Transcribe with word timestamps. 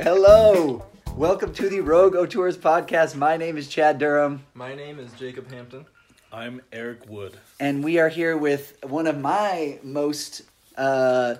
Hello, 0.00 0.84
welcome 1.16 1.52
to 1.52 1.68
the 1.68 1.80
Rogue 1.80 2.30
Tours 2.30 2.56
podcast. 2.56 3.14
My 3.14 3.36
name 3.36 3.58
is 3.58 3.68
Chad 3.68 3.98
Durham, 3.98 4.42
My 4.54 4.74
name 4.74 4.98
is 4.98 5.12
Jacob 5.12 5.50
Hampton. 5.50 5.84
I'm 6.32 6.62
Eric 6.72 7.08
Wood. 7.08 7.36
and 7.60 7.84
we 7.84 7.98
are 7.98 8.08
here 8.08 8.36
with 8.36 8.78
one 8.84 9.06
of 9.06 9.18
my 9.18 9.78
most 9.82 10.42
uh, 10.78 11.34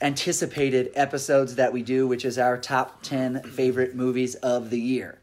anticipated 0.00 0.90
episodes 0.96 1.54
that 1.54 1.72
we 1.72 1.82
do, 1.82 2.08
which 2.08 2.24
is 2.24 2.38
our 2.38 2.58
top 2.58 3.02
10 3.02 3.42
favorite 3.44 3.94
movies 3.94 4.34
of 4.36 4.70
the 4.70 4.80
year. 4.80 5.17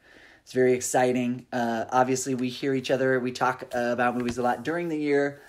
It's 0.46 0.54
very 0.54 0.74
exciting. 0.74 1.48
Uh, 1.52 1.86
obviously, 1.90 2.36
we 2.36 2.50
hear 2.50 2.76
each 2.76 2.92
other, 2.92 3.20
we 3.20 3.32
talk 3.32 3.64
uh, 3.74 3.80
about 3.80 4.16
movies 4.16 4.38
a 4.38 4.44
lot 4.44 4.64
during 4.64 4.90
the 4.90 4.98
year, 4.98 5.42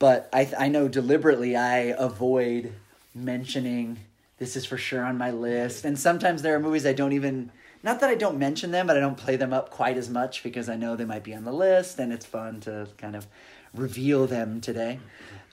but 0.00 0.28
I, 0.32 0.50
I 0.58 0.66
know 0.66 0.88
deliberately 0.88 1.54
I 1.54 1.94
avoid 1.96 2.72
mentioning 3.14 3.98
this 4.38 4.56
is 4.56 4.66
for 4.66 4.76
sure 4.76 5.04
on 5.04 5.16
my 5.16 5.30
list. 5.30 5.84
And 5.84 5.96
sometimes 5.96 6.42
there 6.42 6.56
are 6.56 6.58
movies 6.58 6.84
I 6.86 6.92
don't 6.92 7.12
even, 7.12 7.52
not 7.84 8.00
that 8.00 8.10
I 8.10 8.16
don't 8.16 8.36
mention 8.36 8.72
them, 8.72 8.88
but 8.88 8.96
I 8.96 9.00
don't 9.00 9.16
play 9.16 9.36
them 9.36 9.52
up 9.52 9.70
quite 9.70 9.96
as 9.96 10.10
much 10.10 10.42
because 10.42 10.68
I 10.68 10.74
know 10.74 10.96
they 10.96 11.04
might 11.04 11.22
be 11.22 11.34
on 11.34 11.44
the 11.44 11.52
list 11.52 12.00
and 12.00 12.12
it's 12.12 12.26
fun 12.26 12.58
to 12.62 12.88
kind 12.98 13.14
of 13.14 13.28
reveal 13.72 14.26
them 14.26 14.60
today. 14.60 14.98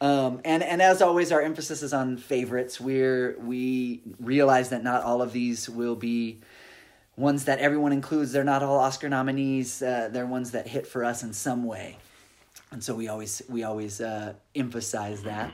Um, 0.02 0.42
and 0.44 0.64
and 0.64 0.82
as 0.82 1.02
always, 1.04 1.32
our 1.32 1.42
emphasis 1.42 1.84
is 1.84 1.94
on 1.94 2.18
favorites. 2.18 2.82
We're 2.82 3.38
we 3.40 4.02
realize 4.20 4.70
that 4.70 4.84
not 4.84 5.04
all 5.04 5.22
of 5.22 5.32
these 5.32 5.70
will 5.70 5.96
be 5.96 6.40
ones 7.20 7.46
that 7.46 7.60
everyone 7.60 7.92
includes. 7.92 8.32
They're 8.32 8.44
not 8.44 8.64
all 8.64 8.78
Oscar 8.80 9.10
nominees. 9.10 9.82
Uh, 9.82 10.10
they're 10.12 10.26
ones 10.26 10.52
that 10.52 10.68
hit 10.68 10.88
for 10.88 11.04
us 11.04 11.22
in 11.24 11.34
some 11.34 11.66
way, 11.66 11.98
and 12.72 12.84
so 12.84 12.96
we 12.96 13.08
always 13.08 13.42
we 13.50 13.64
always 13.64 14.02
uh, 14.02 14.34
emphasize 14.56 15.24
that. 15.24 15.54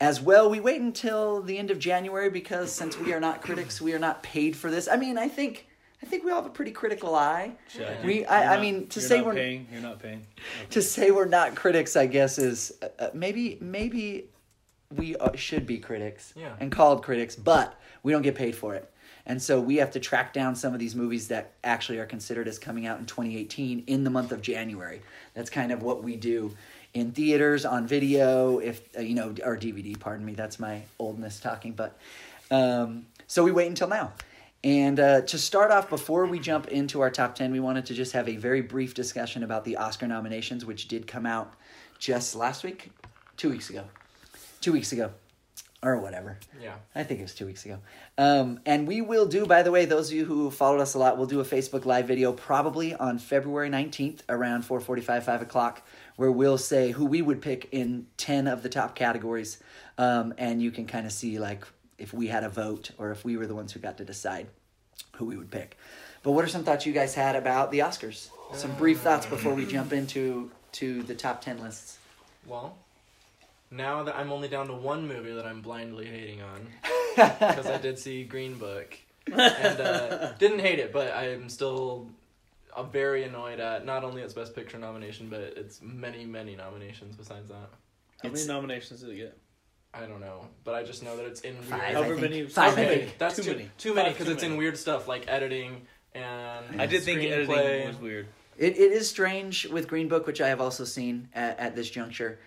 As 0.00 0.20
well, 0.20 0.48
we 0.48 0.60
wait 0.60 0.80
until 0.80 1.42
the 1.42 1.58
end 1.58 1.72
of 1.72 1.78
January 1.80 2.30
because 2.30 2.70
since 2.70 2.96
we 2.96 3.12
are 3.12 3.18
not 3.18 3.42
critics, 3.42 3.80
we 3.80 3.94
are 3.94 3.98
not 3.98 4.22
paid 4.22 4.54
for 4.56 4.70
this. 4.70 4.86
I 4.86 4.96
mean, 4.96 5.18
I 5.18 5.26
think 5.26 5.66
I 6.02 6.06
think 6.06 6.22
we 6.24 6.30
all 6.30 6.36
have 6.42 6.46
a 6.46 6.54
pretty 6.54 6.70
critical 6.70 7.16
eye. 7.16 7.52
We- 8.04 8.24
I- 8.24 8.56
I 8.56 8.60
mean, 8.60 8.86
to 8.88 9.00
say 9.00 9.20
we're- 9.20 9.34
paying, 9.34 9.66
you're 9.72 9.80
not 9.82 9.98
paying. 9.98 10.24
to 10.70 10.80
say 10.82 11.10
we're 11.10 11.24
not 11.24 11.56
critics, 11.56 11.96
I 11.96 12.06
guess, 12.06 12.38
is 12.38 12.72
uh, 12.80 12.86
uh, 13.00 13.10
maybe 13.12 13.58
maybe 13.60 14.26
we 14.94 15.16
uh, 15.16 15.34
should 15.34 15.66
be 15.66 15.78
critics 15.78 16.32
Yeah. 16.36 16.54
and 16.60 16.70
called 16.70 17.02
critics, 17.02 17.34
but 17.34 17.74
we 18.04 18.12
don't 18.12 18.22
get 18.22 18.36
paid 18.36 18.54
for 18.54 18.74
it, 18.76 18.88
and 19.28 19.40
so 19.40 19.60
we 19.60 19.76
have 19.76 19.90
to 19.92 20.00
track 20.00 20.32
down 20.32 20.56
some 20.56 20.72
of 20.72 20.80
these 20.80 20.96
movies 20.96 21.28
that 21.28 21.52
actually 21.62 21.98
are 21.98 22.06
considered 22.06 22.48
as 22.48 22.58
coming 22.58 22.86
out 22.86 22.98
in 22.98 23.04
2018 23.04 23.84
in 23.86 24.02
the 24.02 24.10
month 24.10 24.32
of 24.32 24.40
January. 24.40 25.02
That's 25.34 25.50
kind 25.50 25.70
of 25.70 25.82
what 25.82 26.02
we 26.02 26.16
do 26.16 26.56
in 26.94 27.12
theaters, 27.12 27.66
on 27.66 27.86
video, 27.86 28.58
if 28.58 28.80
uh, 28.96 29.02
you 29.02 29.14
know, 29.14 29.34
or 29.44 29.56
DVD. 29.56 29.98
Pardon 30.00 30.24
me, 30.24 30.32
that's 30.32 30.58
my 30.58 30.82
oldness 30.98 31.40
talking, 31.40 31.72
but 31.72 31.98
um, 32.50 33.06
so 33.26 33.44
we 33.44 33.52
wait 33.52 33.68
until 33.68 33.88
now. 33.88 34.12
And 34.64 34.98
uh, 34.98 35.20
to 35.20 35.38
start 35.38 35.70
off, 35.70 35.88
before 35.88 36.26
we 36.26 36.40
jump 36.40 36.66
into 36.68 37.00
our 37.00 37.10
top 37.10 37.36
10, 37.36 37.52
we 37.52 37.60
wanted 37.60 37.86
to 37.86 37.94
just 37.94 38.12
have 38.12 38.28
a 38.28 38.36
very 38.36 38.60
brief 38.60 38.92
discussion 38.92 39.44
about 39.44 39.64
the 39.64 39.76
Oscar 39.76 40.08
nominations, 40.08 40.64
which 40.64 40.88
did 40.88 41.06
come 41.06 41.26
out 41.26 41.52
just 41.98 42.34
last 42.34 42.64
week, 42.64 42.90
two 43.36 43.50
weeks 43.50 43.70
ago, 43.70 43.84
two 44.60 44.72
weeks 44.72 44.90
ago, 44.90 45.12
or 45.82 45.98
whatever. 45.98 46.38
Yeah. 46.60 46.74
I 46.94 47.04
think 47.04 47.20
it 47.20 47.22
was 47.22 47.34
two 47.34 47.46
weeks 47.46 47.64
ago. 47.64 47.78
Um, 48.16 48.60
and 48.66 48.88
we 48.88 49.00
will 49.00 49.26
do, 49.26 49.46
by 49.46 49.62
the 49.62 49.70
way, 49.70 49.84
those 49.84 50.10
of 50.10 50.16
you 50.16 50.24
who 50.24 50.50
followed 50.50 50.80
us 50.80 50.94
a 50.94 50.98
lot, 50.98 51.16
we'll 51.16 51.26
do 51.26 51.40
a 51.40 51.44
Facebook 51.44 51.84
Live 51.84 52.06
video 52.08 52.32
probably 52.32 52.94
on 52.94 53.18
February 53.18 53.70
19th 53.70 54.20
around 54.28 54.64
4.45, 54.64 55.22
5 55.22 55.42
o'clock, 55.42 55.82
where 56.16 56.32
we'll 56.32 56.58
say 56.58 56.90
who 56.90 57.06
we 57.06 57.22
would 57.22 57.40
pick 57.40 57.68
in 57.70 58.06
10 58.16 58.48
of 58.48 58.62
the 58.62 58.68
top 58.68 58.96
categories. 58.96 59.58
Um, 59.98 60.34
and 60.36 60.60
you 60.60 60.70
can 60.72 60.86
kind 60.86 61.06
of 61.06 61.12
see, 61.12 61.38
like, 61.38 61.64
if 61.96 62.12
we 62.12 62.26
had 62.26 62.42
a 62.42 62.48
vote 62.48 62.90
or 62.98 63.10
if 63.12 63.24
we 63.24 63.36
were 63.36 63.46
the 63.46 63.54
ones 63.54 63.72
who 63.72 63.80
got 63.80 63.98
to 63.98 64.04
decide 64.04 64.48
who 65.12 65.26
we 65.26 65.36
would 65.36 65.50
pick. 65.50 65.76
But 66.22 66.32
what 66.32 66.44
are 66.44 66.48
some 66.48 66.64
thoughts 66.64 66.86
you 66.86 66.92
guys 66.92 67.14
had 67.14 67.36
about 67.36 67.70
the 67.70 67.80
Oscars? 67.80 68.30
Some 68.52 68.74
brief 68.76 69.00
thoughts 69.00 69.26
before 69.26 69.54
we 69.54 69.64
jump 69.66 69.92
into 69.92 70.50
to 70.72 71.02
the 71.04 71.14
top 71.14 71.40
10 71.40 71.62
lists. 71.62 71.98
Well, 72.46 72.76
now 73.70 74.02
that 74.04 74.16
I'm 74.16 74.32
only 74.32 74.48
down 74.48 74.66
to 74.68 74.74
one 74.74 75.06
movie 75.06 75.32
that 75.32 75.46
I'm 75.46 75.60
blindly 75.60 76.06
hating 76.06 76.42
on, 76.42 76.66
because 77.16 77.66
I 77.66 77.78
did 77.78 77.98
see 77.98 78.24
Green 78.24 78.54
Book, 78.58 78.96
and 79.26 79.80
uh, 79.80 80.32
didn't 80.38 80.60
hate 80.60 80.78
it, 80.78 80.92
but 80.92 81.12
I'm 81.14 81.48
still 81.48 82.08
uh, 82.74 82.82
very 82.82 83.24
annoyed 83.24 83.60
at 83.60 83.84
not 83.84 84.04
only 84.04 84.22
its 84.22 84.32
Best 84.34 84.54
Picture 84.54 84.78
nomination, 84.78 85.28
but 85.28 85.40
its 85.40 85.80
many, 85.82 86.24
many 86.24 86.56
nominations 86.56 87.16
besides 87.16 87.48
that. 87.48 87.68
How 88.22 88.28
It's- 88.28 88.46
many 88.46 88.46
nominations 88.58 89.00
did 89.00 89.10
it 89.10 89.16
get? 89.16 89.38
I 89.94 90.04
don't 90.04 90.20
know, 90.20 90.46
but 90.64 90.74
I 90.74 90.82
just 90.82 91.02
know 91.02 91.16
that 91.16 91.24
it's 91.24 91.40
in 91.40 91.54
weird. 91.56 91.64
Five, 91.66 91.80
I 91.80 91.92
However 91.92 92.16
think. 92.16 92.30
many- 92.30 92.46
Five, 92.46 92.78
I 92.78 92.82
okay. 92.82 92.98
think. 93.00 93.18
That's 93.18 93.36
Too 93.36 93.42
too, 93.42 93.52
many. 93.52 93.70
Too 93.78 93.94
many 93.94 94.08
Five 94.10 94.14
because 94.14 94.26
too 94.26 94.32
it's 94.34 94.42
in 94.42 94.50
many. 94.50 94.58
weird 94.58 94.76
stuff 94.76 95.08
like 95.08 95.24
editing 95.28 95.86
and 96.14 96.78
I 96.80 96.84
did 96.86 97.02
think 97.04 97.22
editing 97.22 97.48
screenplay. 97.56 97.86
was 97.86 97.96
weird. 97.96 98.26
It, 98.58 98.76
it 98.76 98.92
is 98.92 99.08
strange 99.08 99.66
with 99.66 99.88
Green 99.88 100.08
Book, 100.08 100.26
which 100.26 100.40
I 100.42 100.48
have 100.48 100.60
also 100.60 100.84
seen 100.84 101.28
at, 101.34 101.58
at 101.58 101.74
this 101.74 101.88
juncture. 101.88 102.38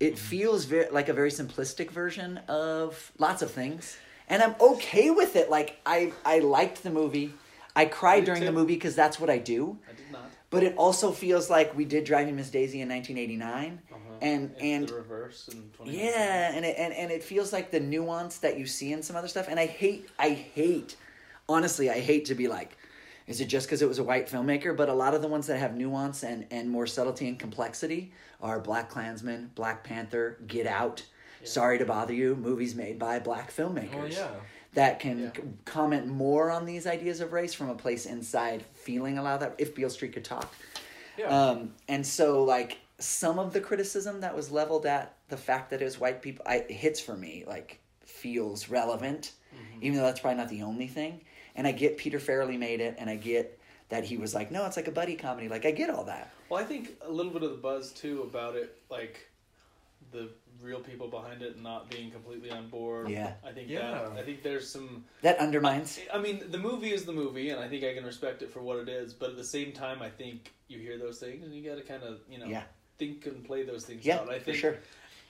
It 0.00 0.18
feels 0.18 0.64
very 0.64 0.90
like 0.90 1.08
a 1.08 1.12
very 1.12 1.30
simplistic 1.30 1.90
version 1.90 2.38
of 2.48 3.12
lots 3.18 3.42
of 3.42 3.50
things, 3.50 3.96
and 4.28 4.42
I'm 4.42 4.54
okay 4.60 5.10
with 5.10 5.34
it. 5.34 5.50
Like 5.50 5.80
I 5.84 6.12
I 6.24 6.38
liked 6.38 6.82
the 6.82 6.90
movie. 6.90 7.34
I 7.74 7.84
cried 7.84 8.24
during 8.24 8.44
the 8.44 8.52
movie 8.52 8.74
because 8.74 8.94
that's 8.94 9.18
what 9.20 9.30
I 9.30 9.38
do. 9.38 9.78
I 9.88 9.92
did 9.92 10.10
not. 10.12 10.30
But 10.50 10.62
it 10.62 10.74
also 10.76 11.12
feels 11.12 11.50
like 11.50 11.76
we 11.76 11.84
did 11.84 12.04
Driving 12.04 12.36
Miss 12.36 12.48
Daisy 12.48 12.80
in 12.80 12.88
1989, 12.88 13.82
Uh-huh. 13.90 13.98
and 14.22 14.54
and 14.60 14.88
the 14.88 14.94
reverse 14.94 15.48
in 15.52 15.70
yeah, 15.84 16.52
and 16.54 16.64
it, 16.64 16.76
and 16.78 16.94
and 16.94 17.10
it 17.10 17.22
feels 17.22 17.52
like 17.52 17.70
the 17.70 17.80
nuance 17.80 18.38
that 18.38 18.58
you 18.58 18.66
see 18.66 18.92
in 18.92 19.02
some 19.02 19.16
other 19.16 19.28
stuff. 19.28 19.46
And 19.48 19.58
I 19.58 19.66
hate, 19.66 20.08
I 20.18 20.30
hate, 20.30 20.96
honestly, 21.48 21.90
I 21.90 21.98
hate 22.00 22.24
to 22.26 22.34
be 22.36 22.46
like, 22.48 22.77
is 23.28 23.40
it 23.40 23.46
just 23.46 23.66
because 23.66 23.82
it 23.82 23.88
was 23.88 23.98
a 24.00 24.04
white 24.04 24.26
filmmaker? 24.28 24.76
But 24.76 24.88
a 24.88 24.94
lot 24.94 25.14
of 25.14 25.22
the 25.22 25.28
ones 25.28 25.46
that 25.46 25.58
have 25.58 25.76
nuance 25.76 26.22
and 26.24 26.46
and 26.50 26.68
more 26.68 26.86
subtlety 26.86 27.28
and 27.28 27.38
complexity 27.38 28.12
are 28.40 28.58
Black 28.58 28.88
Klansman, 28.90 29.50
Black 29.54 29.84
Panther, 29.84 30.38
Get 30.46 30.66
Out. 30.66 31.04
Sorry 31.44 31.78
to 31.78 31.84
bother 31.84 32.12
you. 32.14 32.34
Movies 32.34 32.74
made 32.74 32.98
by 32.98 33.20
black 33.20 33.52
filmmakers 33.54 33.94
Oh 33.94 34.06
yeah. 34.06 34.28
that 34.74 34.98
can 34.98 35.18
Yeah. 35.20 35.32
c- 35.36 35.42
comment 35.64 36.06
more 36.08 36.50
on 36.50 36.66
these 36.66 36.84
ideas 36.86 37.20
of 37.20 37.32
race 37.32 37.54
from 37.54 37.68
a 37.70 37.74
place 37.76 38.06
inside, 38.06 38.64
feeling 38.74 39.18
a 39.18 39.22
lot 39.22 39.34
of 39.34 39.40
that. 39.40 39.54
If 39.58 39.74
Beale 39.74 39.88
Street 39.90 40.12
could 40.14 40.24
talk. 40.24 40.52
Yeah. 41.16 41.26
Um, 41.26 41.74
and 41.88 42.04
so, 42.06 42.42
like, 42.44 42.78
some 42.98 43.38
of 43.38 43.52
the 43.52 43.60
criticism 43.60 44.20
that 44.22 44.34
was 44.34 44.50
leveled 44.50 44.84
at 44.86 45.14
the 45.28 45.36
fact 45.36 45.70
that 45.70 45.80
it 45.80 45.84
was 45.84 46.00
white 46.00 46.22
people, 46.22 46.44
I, 46.46 46.56
it 46.56 46.70
hits 46.72 46.98
for 47.00 47.16
me, 47.16 47.44
like, 47.46 47.78
feels 48.04 48.68
relevant, 48.68 49.32
even 49.80 49.96
though 49.98 50.04
that's 50.04 50.20
probably 50.20 50.38
not 50.38 50.48
the 50.48 50.62
only 50.62 50.86
thing. 50.88 51.20
And 51.58 51.66
I 51.66 51.72
get 51.72 51.96
Peter 51.98 52.20
Farrelly 52.20 52.56
made 52.56 52.80
it, 52.80 52.94
and 52.98 53.10
I 53.10 53.16
get 53.16 53.58
that 53.88 54.04
he 54.04 54.16
was 54.16 54.32
like, 54.32 54.52
no, 54.52 54.64
it's 54.64 54.76
like 54.76 54.86
a 54.86 54.92
buddy 54.92 55.16
comedy. 55.16 55.48
Like, 55.48 55.66
I 55.66 55.72
get 55.72 55.90
all 55.90 56.04
that. 56.04 56.30
Well, 56.48 56.62
I 56.62 56.64
think 56.64 56.90
a 57.04 57.10
little 57.10 57.32
bit 57.32 57.42
of 57.42 57.50
the 57.50 57.56
buzz 57.56 57.90
too 57.92 58.22
about 58.22 58.54
it, 58.54 58.76
like 58.88 59.28
the 60.12 60.30
real 60.62 60.78
people 60.78 61.08
behind 61.08 61.42
it 61.42 61.60
not 61.60 61.90
being 61.90 62.12
completely 62.12 62.50
on 62.52 62.68
board. 62.68 63.08
Yeah. 63.10 63.32
I 63.44 63.50
think 63.50 63.68
Yeah. 63.68 63.90
that 63.90 64.12
I 64.18 64.22
think 64.22 64.42
there's 64.44 64.70
some 64.70 65.04
That 65.22 65.38
undermines. 65.38 65.98
I 66.14 66.18
mean, 66.18 66.44
the 66.48 66.58
movie 66.58 66.92
is 66.92 67.04
the 67.04 67.12
movie, 67.12 67.50
and 67.50 67.58
I 67.60 67.68
think 67.68 67.82
I 67.82 67.92
can 67.92 68.04
respect 68.04 68.40
it 68.42 68.52
for 68.52 68.60
what 68.60 68.78
it 68.78 68.88
is. 68.88 69.12
But 69.12 69.30
at 69.30 69.36
the 69.36 69.44
same 69.44 69.72
time, 69.72 70.00
I 70.00 70.10
think 70.10 70.52
you 70.68 70.78
hear 70.78 70.96
those 70.96 71.18
things, 71.18 71.44
and 71.44 71.52
you 71.52 71.68
got 71.68 71.76
to 71.76 71.82
kind 71.82 72.04
of, 72.04 72.20
you 72.30 72.38
know, 72.38 72.46
Yeah. 72.46 72.62
think 72.98 73.26
and 73.26 73.44
play 73.44 73.64
those 73.64 73.84
things 73.84 74.06
Yeah, 74.06 74.20
out. 74.20 74.30
I 74.30 74.38
for 74.38 74.44
think, 74.44 74.58
sure. 74.58 74.76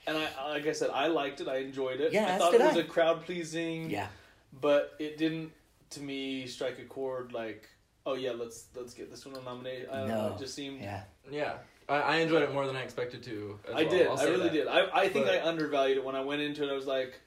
And 0.06 0.18
I, 0.18 0.48
like 0.50 0.66
I 0.66 0.72
said, 0.72 0.90
I 0.90 1.06
liked 1.06 1.40
it. 1.40 1.48
I 1.48 1.56
enjoyed 1.58 2.00
it. 2.02 2.12
Yeah, 2.12 2.34
I 2.34 2.38
thought 2.38 2.52
it 2.54 2.60
was 2.60 2.76
I. 2.76 2.80
a 2.80 2.84
crowd 2.84 3.24
pleasing. 3.24 3.88
Yeah. 3.90 4.08
but 4.60 4.94
it 4.98 5.16
didn't, 5.18 5.52
to 5.90 6.00
me, 6.00 6.46
strike 6.46 6.78
a 6.78 6.84
chord. 6.84 7.32
Like, 7.32 7.68
oh 8.06 8.14
yeah, 8.14 8.32
let's 8.32 8.66
let's 8.76 8.94
get 8.94 9.10
this 9.10 9.24
one 9.26 9.42
nominated. 9.44 9.88
I 9.90 9.98
don't 10.00 10.08
know. 10.08 10.32
It 10.34 10.38
just 10.40 10.54
seemed. 10.54 10.80
Yeah. 10.80 11.02
Yeah. 11.30 11.54
I, 11.88 11.96
I 12.00 12.16
enjoyed 12.16 12.42
it 12.42 12.52
more 12.52 12.66
than 12.66 12.76
I 12.76 12.82
expected 12.82 13.22
to. 13.24 13.58
as 13.68 13.74
I 13.74 13.82
well. 13.82 13.90
did. 13.90 14.06
I'll 14.08 14.12
I 14.18 14.24
say 14.24 14.30
really 14.30 14.42
that. 14.44 14.52
did. 14.52 14.66
I, 14.68 14.86
I 14.92 15.08
think 15.08 15.26
But- 15.26 15.34
I 15.36 15.46
undervalued 15.46 15.98
it 15.98 16.04
when 16.04 16.14
I 16.16 16.20
went 16.20 16.42
into 16.42 16.62
it. 16.68 16.70
I 16.70 16.74
was 16.74 16.86
like, 16.86 17.18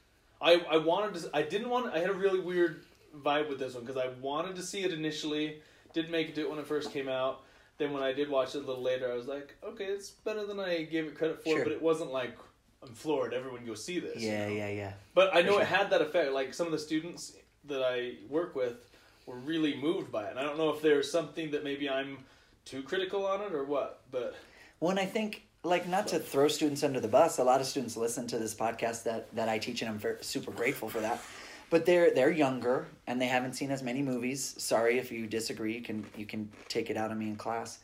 I, 0.42 0.64
I 0.70 0.78
wanted 0.78 1.20
to. 1.22 1.30
I 1.34 1.42
didn't 1.42 1.70
want. 1.70 1.94
I 1.94 2.00
had 2.00 2.10
a 2.10 2.14
really 2.14 2.40
weird 2.40 2.84
vibe 3.18 3.50
with 3.50 3.60
this 3.60 3.74
one 3.74 3.84
because 3.84 3.98
I 4.02 4.10
wanted 4.22 4.56
to 4.58 4.62
see 4.64 4.84
it 4.84 4.94
initially. 4.94 5.62
Didn't 5.94 6.12
make 6.12 6.30
it 6.30 6.36
to 6.36 6.42
it 6.42 6.50
when 6.50 6.60
it 6.60 6.68
first 6.68 6.92
came 6.94 7.10
out. 7.10 7.44
Then 7.78 7.92
when 7.94 8.04
I 8.04 8.14
did 8.14 8.30
watch 8.30 8.54
it 8.56 8.60
a 8.64 8.66
little 8.66 8.84
later, 8.84 9.12
I 9.12 9.16
was 9.16 9.28
like, 9.28 9.56
okay, 9.64 9.86
it's 9.86 10.12
better 10.12 10.46
than 10.46 10.60
I 10.60 10.84
gave 10.84 11.06
it 11.06 11.16
credit 11.16 11.44
for. 11.44 11.50
Sure. 11.56 11.64
But 11.64 11.74
it 11.74 11.82
wasn't 11.82 12.12
like 12.14 12.38
I'm 12.84 12.94
floored. 12.94 13.34
Everyone 13.34 13.66
go 13.66 13.74
see 13.74 14.00
this. 14.00 14.22
you 14.22 14.30
Yeah, 14.30 14.48
know? 14.48 14.54
yeah, 14.54 14.70
yeah. 14.70 14.94
But 15.16 15.36
I 15.36 15.42
know 15.42 15.56
For 15.56 15.62
it 15.64 15.68
had 15.68 15.90
that 15.90 16.02
effect. 16.02 16.32
Like 16.32 16.54
some 16.54 16.68
of 16.68 16.72
the 16.72 16.80
students 16.80 17.36
that 17.68 17.84
I 17.84 18.14
work 18.30 18.56
with 18.56 18.90
were 19.26 19.36
really 19.38 19.76
moved 19.76 20.12
by 20.12 20.26
it. 20.26 20.32
And 20.32 20.40
I 20.40 20.44
don't 20.44 20.58
know 20.58 20.70
if 20.72 20.82
there's 20.82 21.12
something 21.12 21.52
that 21.52 21.64
maybe 21.64 21.90
I'm 21.90 22.18
too 22.66 22.82
critical 22.84 23.26
on 23.26 23.42
it 23.42 23.54
or 23.54 23.64
what. 23.64 24.02
But 24.12 24.36
when 24.80 24.98
I 25.00 25.06
think 25.06 25.44
like 25.64 25.88
not 25.88 26.08
to 26.08 26.20
throw 26.20 26.48
students 26.48 26.84
under 26.84 27.00
the 27.00 27.08
bus. 27.08 27.38
A 27.38 27.44
lot 27.44 27.62
of 27.62 27.68
students 27.68 27.96
listen 27.96 28.28
to 28.28 28.40
this 28.40 28.56
podcast 28.56 29.04
that 29.04 29.34
that 29.36 29.48
I 29.50 29.60
teach, 29.60 29.82
and 29.82 29.92
I'm 29.92 30.00
very, 30.00 30.18
super 30.22 30.52
grateful 30.52 30.90
for 30.90 31.02
that. 31.02 31.22
But 31.70 31.86
they're 31.86 32.14
they're 32.14 32.32
younger 32.32 32.88
and 33.08 33.22
they 33.22 33.28
haven't 33.28 33.54
seen 33.54 33.72
as 33.72 33.84
many 33.84 34.02
movies. 34.02 34.56
Sorry 34.58 34.98
if 34.98 35.12
you 35.12 35.28
disagree. 35.28 35.76
You 35.76 35.82
can 35.82 36.06
you 36.18 36.26
can 36.26 36.50
take 36.68 36.90
it 36.90 36.98
out 36.98 37.12
on 37.12 37.20
me 37.20 37.28
in 37.30 37.36
class. 37.36 37.80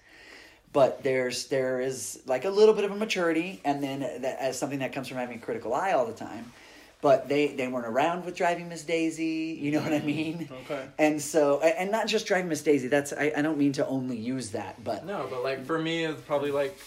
but 0.73 1.03
there's 1.03 1.47
there 1.47 1.79
is 1.81 2.21
like 2.25 2.45
a 2.45 2.49
little 2.49 2.73
bit 2.73 2.83
of 2.83 2.91
a 2.91 2.95
maturity, 2.95 3.61
and 3.65 3.81
then 3.81 3.99
that, 4.21 4.39
as 4.39 4.59
something 4.59 4.79
that 4.79 4.93
comes 4.93 5.07
from 5.07 5.17
having 5.17 5.37
a 5.37 5.41
critical 5.41 5.73
eye 5.73 5.93
all 5.93 6.05
the 6.05 6.13
time. 6.13 6.51
But 7.01 7.29
they 7.29 7.47
they 7.55 7.67
weren't 7.67 7.85
around 7.87 8.25
with 8.25 8.35
Driving 8.35 8.69
Miss 8.69 8.83
Daisy. 8.83 9.57
You 9.61 9.71
know 9.71 9.81
what 9.81 9.93
I 9.93 9.99
mean? 9.99 10.49
Okay. 10.63 10.87
And 10.97 11.21
so, 11.21 11.59
and 11.61 11.91
not 11.91 12.07
just 12.07 12.25
Driving 12.25 12.49
Miss 12.49 12.63
Daisy. 12.63 12.87
That's 12.87 13.13
I, 13.13 13.31
I 13.37 13.41
don't 13.41 13.57
mean 13.57 13.73
to 13.73 13.85
only 13.87 14.17
use 14.17 14.49
that, 14.51 14.83
but 14.83 15.05
No, 15.05 15.27
but 15.29 15.43
like 15.43 15.65
for 15.65 15.77
me, 15.79 16.05
it's 16.05 16.21
probably 16.21 16.51
like 16.51 16.77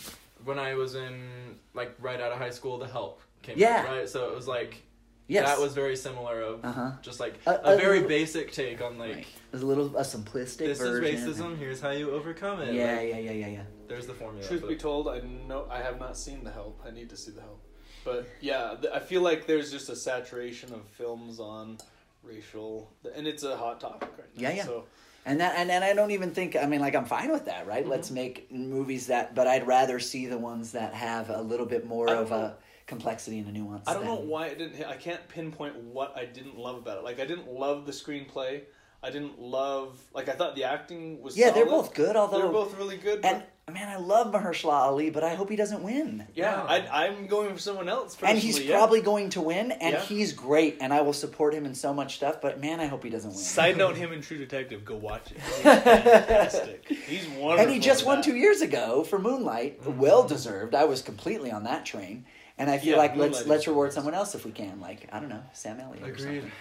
when 0.45 0.59
I 0.59 0.75
was 0.75 0.95
in 0.97 1.31
like 1.75 1.95
right 2.01 2.21
out 2.21 2.33
of 2.33 2.39
high 2.39 2.51
school, 2.51 2.79
The 2.79 2.89
Help 2.89 3.21
came. 3.43 3.57
Yeah. 3.57 3.85
out, 3.87 3.89
right. 3.89 4.09
So 4.09 4.29
it 4.29 4.35
was 4.35 4.49
like 4.49 4.83
yes, 5.29 5.47
that 5.47 5.61
was 5.61 5.75
very 5.75 5.95
similar 5.95 6.41
of 6.43 6.65
Uh-huh. 6.65 6.91
just 7.03 7.21
like 7.21 7.35
A- 7.47 7.51
a, 7.51 7.75
a 7.75 7.77
very 7.77 7.95
little- 8.01 8.09
basic 8.09 8.51
take 8.53 8.83
on 8.83 8.99
like 8.99 9.15
Right. 9.15 9.27
A 9.53 9.57
little 9.59 9.97
a 9.97 10.03
simplistic 10.03 10.59
this 10.59 10.79
version. 10.79 11.15
is 11.15 11.39
racism. 11.39 11.57
Here's 11.57 11.81
how 11.81 11.91
you 11.91 12.11
overcome 12.11 12.61
it. 12.63 12.75
Yeah, 12.75 12.97
Like, 12.97 13.09
yeah, 13.11 13.19
yeah, 13.19 13.31
yeah, 13.33 13.47
yeah. 13.49 13.63
There's 13.89 14.07
the 14.09 14.15
formula. 14.15 14.45
Truth 14.47 14.63
but- 14.63 14.69
be 14.71 14.77
told, 14.77 15.07
I 15.09 15.21
know 15.49 15.67
I 15.71 15.79
have 15.83 15.99
not 16.01 16.17
seen 16.17 16.43
The 16.45 16.51
Help. 16.51 16.81
I 16.85 16.91
need 16.91 17.09
to 17.11 17.17
see 17.17 17.31
The 17.31 17.41
Help. 17.43 17.63
But 18.05 18.29
yeah, 18.41 18.75
th- 18.81 18.93
I 18.93 18.99
feel 18.99 19.21
like 19.23 19.47
there's 19.47 19.71
just 19.71 19.89
a 19.89 19.97
saturation 19.97 20.73
of 20.73 20.83
films 20.89 21.39
on 21.41 21.79
racial, 22.23 22.91
and 23.15 23.27
it's 23.27 23.43
a 23.43 23.57
hot 23.57 23.81
topic 23.81 24.09
right 24.19 24.29
now. 24.37 24.49
Yeah, 24.49 24.55
yeah. 24.57 24.65
So 24.65 24.85
And 25.27 25.41
that 25.41 25.57
and, 25.57 25.71
and 25.71 25.85
I 25.85 25.93
don't 25.93 26.11
even 26.11 26.31
think 26.33 26.57
I 26.57 26.67
mean 26.67 26.81
like 26.81 26.95
I'm 26.95 27.05
fine 27.05 27.31
with 27.31 27.47
that, 27.47 27.61
Mm-hmm. 27.61 27.69
right? 27.69 27.87
Let's 27.87 28.11
make 28.11 28.51
movies 28.51 29.07
that 29.09 29.35
but 29.35 29.47
I'd 29.47 29.67
rather 29.67 29.99
see 30.01 30.27
the 30.27 30.39
ones 30.39 30.73
that 30.73 30.95
have 30.95 31.31
a 31.31 31.43
little 31.43 31.67
bit 31.67 31.87
more 31.87 32.09
I 32.11 32.15
of 32.15 32.33
a 32.33 32.57
complexity 32.87 33.39
and 33.39 33.49
a 33.49 33.53
nuance. 33.53 33.87
I 33.89 33.95
don't 33.95 34.05
know 34.05 34.17
why 34.17 34.47
it 34.49 34.59
didn't 34.59 34.77
hit. 34.77 34.87
I 34.87 34.97
can't 34.97 35.27
pinpoint 35.29 35.77
what 35.77 36.17
I 36.17 36.25
didn't 36.25 36.59
love 36.59 36.77
about 36.77 36.99
it. 36.99 37.05
Like 37.05 37.21
I 37.21 37.25
didn't 37.27 37.49
love 37.53 37.87
the 37.87 37.93
screenplay. 37.93 38.63
I 39.03 39.11
didn't 39.11 39.39
love 39.41 39.99
like 40.13 40.29
I 40.29 40.33
thought 40.33 40.55
the 40.57 40.65
acting 40.65 41.23
was. 41.23 41.37
Yeah, 41.37 41.51
they're 41.53 41.65
both 41.67 41.95
good, 41.95 42.17
although 42.17 42.39
they're 42.43 42.53
both 42.53 42.77
really 42.79 42.97
good. 42.99 43.25
and 43.25 43.39
but- 43.39 43.49
man, 43.73 43.89
I 43.89 43.97
love 43.97 44.33
Mahershala 44.33 44.73
Ali, 44.73 45.11
but 45.11 45.23
I 45.25 45.35
hope 45.35 45.49
he 45.51 45.57
doesn't 45.57 45.83
win. 45.83 46.27
yeah, 46.35 46.51
No. 46.57 46.65
I, 46.69 47.07
I'm 47.07 47.27
going 47.27 47.53
for 47.55 47.59
someone 47.61 47.89
else. 47.89 48.17
And 48.23 48.39
he's 48.39 48.61
yeah. 48.61 48.77
probably 48.77 49.01
going 49.01 49.31
to 49.31 49.41
win, 49.41 49.73
and 49.73 49.95
Yeah. 49.95 50.01
he's 50.01 50.33
great, 50.33 50.79
and 50.81 50.93
I 50.93 51.01
will 51.01 51.13
support 51.13 51.55
him 51.55 51.65
in 51.67 51.75
so 51.75 51.93
much 51.95 52.17
stuff. 52.17 52.41
But 52.41 52.61
man, 52.61 52.81
I 52.81 52.87
hope 52.87 53.03
he 53.05 53.11
doesn't 53.11 53.31
win. 53.31 53.39
Side 53.39 53.77
note: 53.77 53.97
Him 54.03 54.13
and 54.13 54.23
True 54.23 54.39
Detective. 54.39 54.85
Go 54.85 54.97
watch 54.97 55.31
it. 55.33 55.39
He's 55.41 55.57
fantastic. 55.63 56.87
He's 57.07 57.27
wonderful. 57.29 57.59
and 57.61 57.71
he 57.71 57.79
just 57.79 58.05
won 58.07 58.17
that. 58.19 58.25
two 58.25 58.37
years 58.37 58.61
ago 58.61 59.05
for 59.05 59.19
Moonlight, 59.19 59.81
mm-hmm. 59.81 59.99
well 59.99 60.27
deserved. 60.27 60.75
I 60.75 60.85
was 60.85 61.03
completely 61.03 61.51
on 61.51 61.65
that 61.65 61.85
train, 61.87 62.25
and 62.59 62.71
I 62.71 62.79
feel 62.79 62.93
Yeah, 62.93 62.97
like 62.99 63.13
Moonlight 63.17 63.33
let's 63.33 63.47
let's 63.47 63.67
reward 63.67 63.89
nice. 63.89 63.95
someone 63.95 64.15
else 64.15 64.35
if 64.35 64.45
we 64.45 64.53
can. 64.53 64.81
Like 64.81 65.09
I 65.13 65.21
don't 65.21 65.29
know, 65.29 65.43
Sam 65.53 65.81
Elliott. 65.81 66.03
Or 66.03 66.07
Agreed. 66.13 66.19
something. 66.43 66.53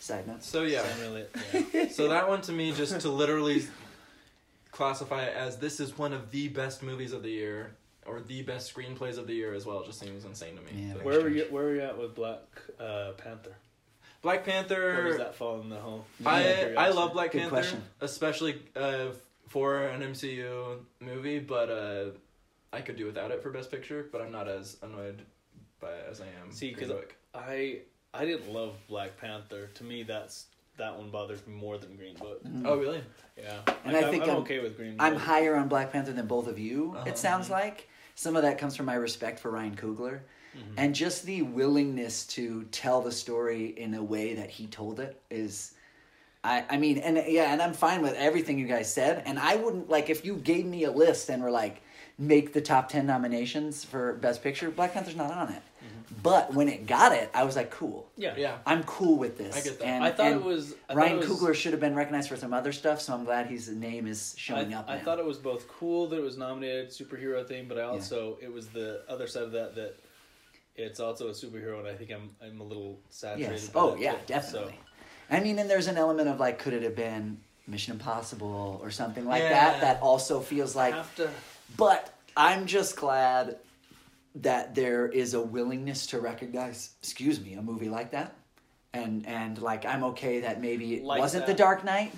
Side 0.00 0.26
note. 0.26 0.42
So 0.44 0.62
yeah. 0.64 0.82
Sam 0.82 1.06
Elliott, 1.06 1.34
yeah. 1.72 1.88
So 1.90 2.08
that 2.08 2.28
one 2.28 2.42
to 2.42 2.52
me, 2.52 2.72
just 2.72 3.00
to 3.00 3.08
literally 3.08 3.64
classify 4.78 5.22
it 5.24 5.36
as 5.36 5.56
this 5.58 5.78
is 5.80 5.96
one 5.96 6.12
of 6.12 6.30
the 6.32 6.48
best 6.48 6.82
movies 6.82 7.12
of 7.12 7.22
the 7.22 7.30
year, 7.30 7.74
or 8.06 8.20
the 8.20 8.42
best 8.42 8.74
screenplays 8.74 9.16
of 9.18 9.26
the 9.26 9.32
year 9.34 9.54
as 9.54 9.64
well, 9.64 9.80
It 9.82 9.86
just 9.86 10.00
seems 10.00 10.24
insane 10.24 10.56
to 10.56 10.62
me. 10.62 10.88
Yeah, 10.88 10.94
But- 10.94 11.04
Where 11.04 11.20
were 11.22 11.28
you? 11.28 11.46
Where 11.50 11.64
were 11.64 11.74
you 11.74 11.80
at 11.82 11.96
with 11.96 12.14
Black 12.14 12.40
uh, 12.78 13.12
Panther? 13.16 13.54
Black 14.20 14.44
Panther. 14.44 14.80
Where 14.80 15.04
does 15.04 15.16
Panther. 15.16 15.24
that 15.24 15.34
fall 15.36 15.60
in 15.60 15.68
the 15.68 15.76
whole? 15.76 16.04
I 16.26 16.74
I 16.76 16.88
love 16.90 17.12
Black 17.12 17.32
Good 17.32 17.40
Panther, 17.42 17.56
question. 17.56 17.82
especially 18.00 18.60
uh, 18.74 19.08
for 19.48 19.84
an 19.86 20.00
MCU 20.02 20.78
movie, 21.00 21.38
but 21.38 21.70
uh, 21.70 22.04
I 22.72 22.80
could 22.80 22.96
do 22.96 23.06
without 23.06 23.30
it 23.30 23.42
for 23.42 23.50
Best 23.50 23.70
Picture. 23.70 24.06
But 24.10 24.22
I'm 24.22 24.32
not 24.32 24.48
as 24.48 24.76
annoyed 24.82 25.22
by 25.80 25.90
it 25.92 26.06
as 26.10 26.20
I 26.20 26.26
am. 26.42 26.50
See, 26.50 26.72
because 26.74 26.90
I 27.34 27.80
I 28.14 28.24
didn't 28.24 28.52
love 28.52 28.74
Black 28.88 29.16
Panther. 29.18 29.68
To 29.74 29.84
me, 29.84 30.02
that's 30.04 30.46
that 30.76 30.96
one 30.96 31.10
bothers 31.10 31.46
me 31.46 31.54
more 31.54 31.78
than 31.78 31.96
Green 31.96 32.14
Book. 32.16 32.40
Oh 32.64 32.76
really? 32.76 33.02
Yeah, 33.36 33.60
And 33.84 33.92
Like, 33.94 34.02
I 34.02 34.06
I'm- 34.06 34.10
think 34.10 34.22
I'm, 34.24 34.30
I'm- 34.30 34.38
okay 34.40 34.60
with 34.60 34.76
Green 34.76 34.96
Book. 34.96 35.02
I'm 35.06 35.16
higher 35.16 35.56
on 35.56 35.68
Black 35.68 35.92
Panther 35.92 36.12
than 36.12 36.26
both 36.26 36.46
of 36.46 36.58
you. 36.58 36.94
Uh-huh. 36.96 37.04
It 37.08 37.18
sounds 37.18 37.50
like 37.50 37.88
some 38.14 38.36
of 38.36 38.42
that 38.42 38.58
comes 38.58 38.76
from 38.76 38.86
my 38.86 38.94
respect 38.94 39.38
for 39.40 39.50
Ryan 39.50 39.76
Coogler, 39.76 40.20
Mm-hmm. 40.56 40.74
and 40.76 40.94
just 40.94 41.24
the 41.26 41.42
willingness 41.42 42.24
to 42.28 42.62
tell 42.70 43.02
the 43.02 43.10
story 43.10 43.66
in 43.76 43.92
a 43.94 44.02
way 44.04 44.34
that 44.34 44.50
he 44.50 44.68
told 44.68 45.00
it 45.00 45.20
is. 45.28 45.74
I, 46.44 46.64
I 46.70 46.76
mean, 46.76 46.98
and 46.98 47.16
yeah, 47.26 47.52
and 47.52 47.60
I'm 47.60 47.72
fine 47.72 48.02
with 48.02 48.14
everything 48.14 48.60
you 48.60 48.68
guys 48.68 48.92
said. 48.92 49.24
And 49.26 49.36
I 49.40 49.56
wouldn't 49.56 49.90
like 49.90 50.10
if 50.10 50.24
you 50.24 50.36
gave 50.36 50.64
me 50.64 50.84
a 50.84 50.92
list 50.92 51.28
and 51.28 51.42
were 51.42 51.50
like, 51.50 51.82
make 52.18 52.52
the 52.52 52.60
top 52.60 52.88
ten 52.88 53.04
nominations 53.04 53.84
for 53.84 54.12
Best 54.14 54.44
Picture. 54.44 54.70
Black 54.70 54.92
Panther's 54.92 55.16
not 55.16 55.32
on 55.32 55.48
it, 55.52 55.62
Mm-hmm. 55.84 56.20
but 56.22 56.54
when 56.54 56.68
it 56.68 56.86
got 56.86 57.12
it, 57.12 57.30
I 57.34 57.44
was 57.44 57.56
like, 57.56 57.70
cool. 57.70 58.08
Yeah, 58.16 58.34
Yeah. 58.36 58.56
I'm 58.66 58.82
cool 58.84 59.16
with 59.18 59.36
this. 59.38 59.54
I 59.56 59.60
get 59.60 59.78
that. 59.78 59.84
And, 59.86 60.04
I 60.04 60.10
thought 60.10 60.26
and 60.32 60.36
it 60.40 60.44
was 60.44 60.74
I 60.88 60.94
Ryan 60.94 61.12
it 61.18 61.28
was, 61.28 61.28
Coogler 61.28 61.54
should 61.54 61.72
have 61.72 61.80
been 61.80 61.94
recognized 61.94 62.28
for 62.28 62.36
some 62.36 62.52
other 62.54 62.72
stuff, 62.72 63.00
so 63.00 63.12
I'm 63.14 63.24
glad 63.24 63.46
his 63.46 63.68
name 63.68 64.06
is 64.06 64.34
showing 64.38 64.72
I, 64.74 64.78
up. 64.78 64.86
I 64.88 64.96
now. 64.98 65.04
thought 65.04 65.18
it 65.18 65.24
was 65.24 65.38
both 65.38 65.68
cool 65.68 66.06
that 66.08 66.16
it 66.18 66.22
was 66.22 66.36
nominated 66.38 66.88
superhero 66.90 67.46
thing, 67.46 67.66
but 67.68 67.78
I 67.78 67.82
also 67.82 68.38
it 68.42 68.52
was 68.52 68.68
the 68.68 69.02
other 69.08 69.26
side 69.26 69.42
of 69.44 69.52
that 69.52 69.74
that 69.74 69.96
it's 70.76 70.98
also 70.98 71.28
a 71.28 71.32
superhero, 71.32 71.78
and 71.78 71.86
I 71.88 71.94
think 71.94 72.10
I'm 72.10 72.30
I'm 72.42 72.60
a 72.60 72.64
little 72.64 72.98
saturated. 73.10 73.52
Yes. 73.52 73.68
by 73.68 73.80
Oh 73.80 73.90
that 73.92 74.00
yeah, 74.00 74.12
too. 74.12 74.18
definitely. 74.26 74.78
I 75.30 75.40
mean, 75.40 75.58
and 75.58 75.68
there's 75.70 75.86
an 75.86 75.96
element 75.96 76.28
of 76.28 76.40
like, 76.40 76.58
could 76.58 76.72
it 76.74 76.82
have 76.82 76.96
been 76.96 77.38
Mission 77.66 77.92
Impossible 77.94 78.78
or 78.82 78.90
something 78.90 79.24
like 79.24 79.42
Yeah. 79.42 79.50
that? 79.50 79.80
That 79.80 80.00
also 80.00 80.40
feels 80.40 80.74
like. 80.76 80.94
have 80.94 81.14
to. 81.16 81.30
But 81.76 82.12
I'm 82.36 82.66
just 82.66 82.96
glad 82.96 83.56
that 84.36 84.74
there 84.74 85.06
is 85.08 85.34
a 85.34 85.40
willingness 85.40 86.06
to 86.08 86.20
recognize, 86.20 86.90
excuse 87.02 87.40
me, 87.40 87.54
a 87.54 87.62
movie 87.62 87.88
like 87.88 88.10
that, 88.12 88.34
and 88.92 89.26
and 89.26 89.60
like 89.62 89.84
I'm 89.86 90.04
okay 90.04 90.40
that 90.40 90.60
maybe 90.60 90.94
it 90.96 91.04
Like 91.04 91.20
wasn't 91.20 91.46
that. 91.46 91.52
The 91.52 91.58
Dark 91.62 91.84
Knight, 91.84 92.12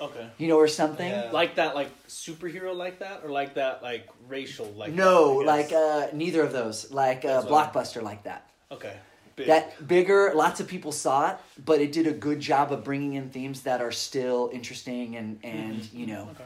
Okay. 0.00 0.26
you 0.38 0.48
know, 0.48 0.56
or 0.56 0.66
something. 0.68 1.08
Yeah. 1.08 1.30
Like 1.32 1.54
that, 1.56 1.74
like 1.76 1.90
superhero, 2.08 2.74
like 2.74 2.98
that, 2.98 3.20
or 3.24 3.30
like 3.30 3.54
that, 3.54 3.82
like 3.82 4.08
racial, 4.28 4.66
like 4.72 4.92
no, 4.92 5.38
that, 5.44 5.48
I 5.48 5.56
like 5.56 5.68
guess. 5.68 5.78
uh, 5.78 6.10
neither 6.12 6.42
of 6.42 6.52
those. 6.52 6.90
Like 6.90 7.24
uh, 7.24 7.40
That's 7.42 7.46
what 7.46 7.72
blockbuster, 7.72 8.02
like 8.02 8.24
that. 8.24 8.50
okay, 8.72 8.96
big. 9.36 9.46
That 9.46 9.86
bigger, 9.86 10.32
lots 10.34 10.58
of 10.58 10.66
people 10.66 10.90
saw 10.90 11.30
it, 11.30 11.36
but 11.64 11.80
it 11.80 11.92
did 11.92 12.08
a 12.08 12.12
good 12.12 12.40
job 12.40 12.72
of 12.72 12.82
bringing 12.82 13.14
in 13.14 13.30
themes 13.30 13.62
that 13.62 13.80
are 13.80 13.92
still 13.92 14.50
interesting 14.52 15.14
and 15.16 15.38
and 15.44 15.88
you 15.92 16.06
know 16.06 16.28
Okay. 16.32 16.44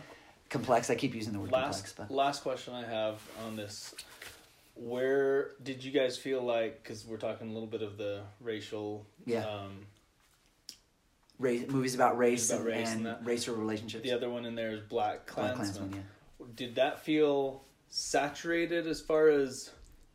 complex. 0.50 0.90
I 0.90 0.94
keep 0.94 1.14
using 1.14 1.32
the 1.32 1.38
word 1.40 1.52
complex, 1.52 1.82
last 1.82 1.96
but 1.96 2.10
last 2.10 2.42
question 2.42 2.74
I 2.74 2.84
have 2.84 3.18
on 3.46 3.56
this: 3.56 3.94
Where 4.76 5.52
did 5.62 5.82
you 5.82 5.90
guys 5.90 6.16
feel 6.18 6.42
like? 6.42 6.82
Because 6.82 7.04
we're 7.06 7.16
talking 7.16 7.48
a 7.48 7.52
little 7.52 7.66
bit 7.68 7.82
of 7.82 7.96
the 7.96 8.20
racial. 8.40 9.06
Yeah. 9.24 9.44
Um, 9.46 9.86
race, 11.38 11.66
movies 11.68 11.94
about 11.94 12.18
race, 12.18 12.50
about 12.50 12.60
and, 12.60 12.68
race 12.68 12.92
and 12.92 13.06
and 13.06 13.26
racial 13.26 13.54
relationships. 13.56 14.04
the 14.04 14.12
other 14.12 14.28
one 14.30 14.44
in 14.44 14.54
there 14.54 14.72
is 14.72 14.80
Black 14.80 15.32
Black 15.34 15.54
Klansman. 15.54 15.90
Klansman, 15.90 16.04
yeah. 16.40 16.46
Did 16.54 16.74
that 16.76 17.04
feel 17.04 17.62
saturated 17.88 18.86
as 18.86 19.00
far 19.00 19.28
as 19.28 19.70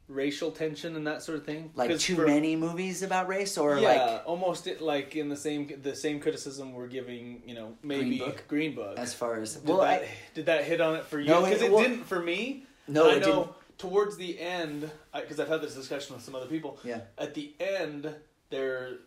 racial 0.08 0.52
tension 0.52 0.96
and 0.96 1.08
that 1.08 1.24
sort 1.24 1.38
of 1.40 1.46
thing? 1.46 1.72
like 1.76 1.98
too 1.98 2.16
for- 2.16 2.28
many 2.28 2.56
movies 2.56 3.02
about 3.02 3.28
race, 3.28 3.58
or 3.58 3.80
yeah, 3.80 3.88
like 3.90 4.22
almost 4.26 4.68
it, 4.68 4.80
like 4.82 5.16
in 5.16 5.30
the 5.30 5.36
same 5.38 5.72
the 5.82 5.96
same 5.96 6.20
criticism 6.20 6.74
we're 6.74 6.88
giving, 6.88 7.42
you 7.48 7.56
know, 7.56 7.76
maybe 7.82 8.18
green 8.18 8.20
Book? 8.20 8.44
Green 8.48 8.76
Book. 8.76 9.00
as 9.00 9.14
far 9.14 9.42
as 9.42 9.56
Did, 9.56 9.68
well, 9.68 9.80
that, 9.82 10.04
I, 10.04 10.08
did 10.36 10.46
that 10.46 10.66
hit 10.66 10.82
on 10.82 10.96
it 10.96 11.06
for 11.06 11.20
you? 11.20 11.28
No, 11.28 11.42
Because 11.44 11.62
it- 11.62 11.66
it, 11.66 11.72
well- 11.72 11.82
didn't 11.84 12.04
for 12.06 12.20
me. 12.22 12.66
no, 12.88 13.10
I 13.10 13.14
it 13.16 13.20
know 13.22 13.26
didn't. 13.26 13.50
Towards 13.82 14.16
the 14.18 14.40
end, 14.40 14.90
because 15.14 15.40
I've 15.40 15.48
had 15.48 15.62
this 15.62 15.74
discussion 15.76 16.16
with 16.16 16.24
some 16.24 16.36
other 16.36 16.46
people. 16.46 16.78
Yeah, 16.84 17.02
At 17.18 17.34
the 17.34 17.54
end, 17.60 18.14
there 18.50 18.98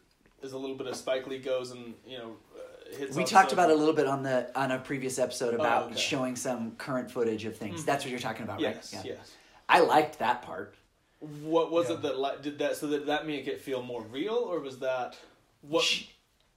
is 0.43 0.53
a 0.53 0.59
little 0.59 0.77
bit 0.77 0.87
of 0.89 0.97
Spike 0.97 1.27
Lee 1.27 1.39
goes 1.39 1.71
and 1.71 1.95
you 2.07 2.19
know 2.19 2.37
uh, 2.57 2.97
hits. 2.99 3.17
we 3.17 3.25
talked 3.25 3.53
about 3.53 3.71
a 3.71 3.75
little 3.75 3.95
bit 3.95 4.07
on 4.07 4.23
the 4.23 4.51
on 4.59 4.73
a 4.73 4.79
previous 4.79 5.19
episode 5.19 5.55
about 5.55 5.85
Oh, 5.85 5.87
okay. 5.87 5.97
showing 6.01 6.37
some 6.37 6.73
current 6.73 7.11
footage 7.11 7.45
of 7.45 7.57
things. 7.57 7.83
Mhm. 7.83 7.87
That's 7.87 8.05
what 8.05 8.11
you're 8.11 8.21
talking 8.21 8.43
about, 8.43 8.61
Yes, 8.61 8.93
right? 8.95 9.05
Yeah. 9.05 9.13
yes. 9.17 9.33
I 9.69 9.81
liked 9.81 10.19
that 10.19 10.43
part. 10.43 10.75
What 11.21 11.71
was 11.71 11.89
Yeah. 11.89 11.95
it 11.97 12.03
that 12.03 12.19
li- 12.19 12.39
did 12.43 12.59
that? 12.59 12.77
So 12.77 12.89
did 12.91 13.07
that 13.07 13.27
make 13.27 13.47
it 13.47 13.61
feel 13.61 13.83
more 13.83 14.03
real, 14.03 14.35
or 14.35 14.61
was 14.61 14.81
that 14.81 15.17
what? 15.63 15.83
Sh- 15.85 16.09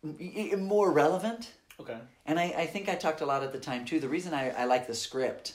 y- 0.03 0.49
y- 0.51 0.55
more 0.57 0.91
relevant. 0.91 1.51
Okay. 1.79 1.97
And 2.25 2.39
I, 2.39 2.45
I 2.57 2.65
think 2.65 2.89
I 2.89 2.95
talked 2.95 3.21
a 3.21 3.25
lot 3.25 3.43
at 3.43 3.53
the 3.53 3.59
time 3.59 3.85
too. 3.85 3.99
The 3.99 4.09
reason 4.09 4.33
I, 4.33 4.49
I 4.49 4.65
like 4.65 4.87
the 4.87 4.95
script, 4.95 5.53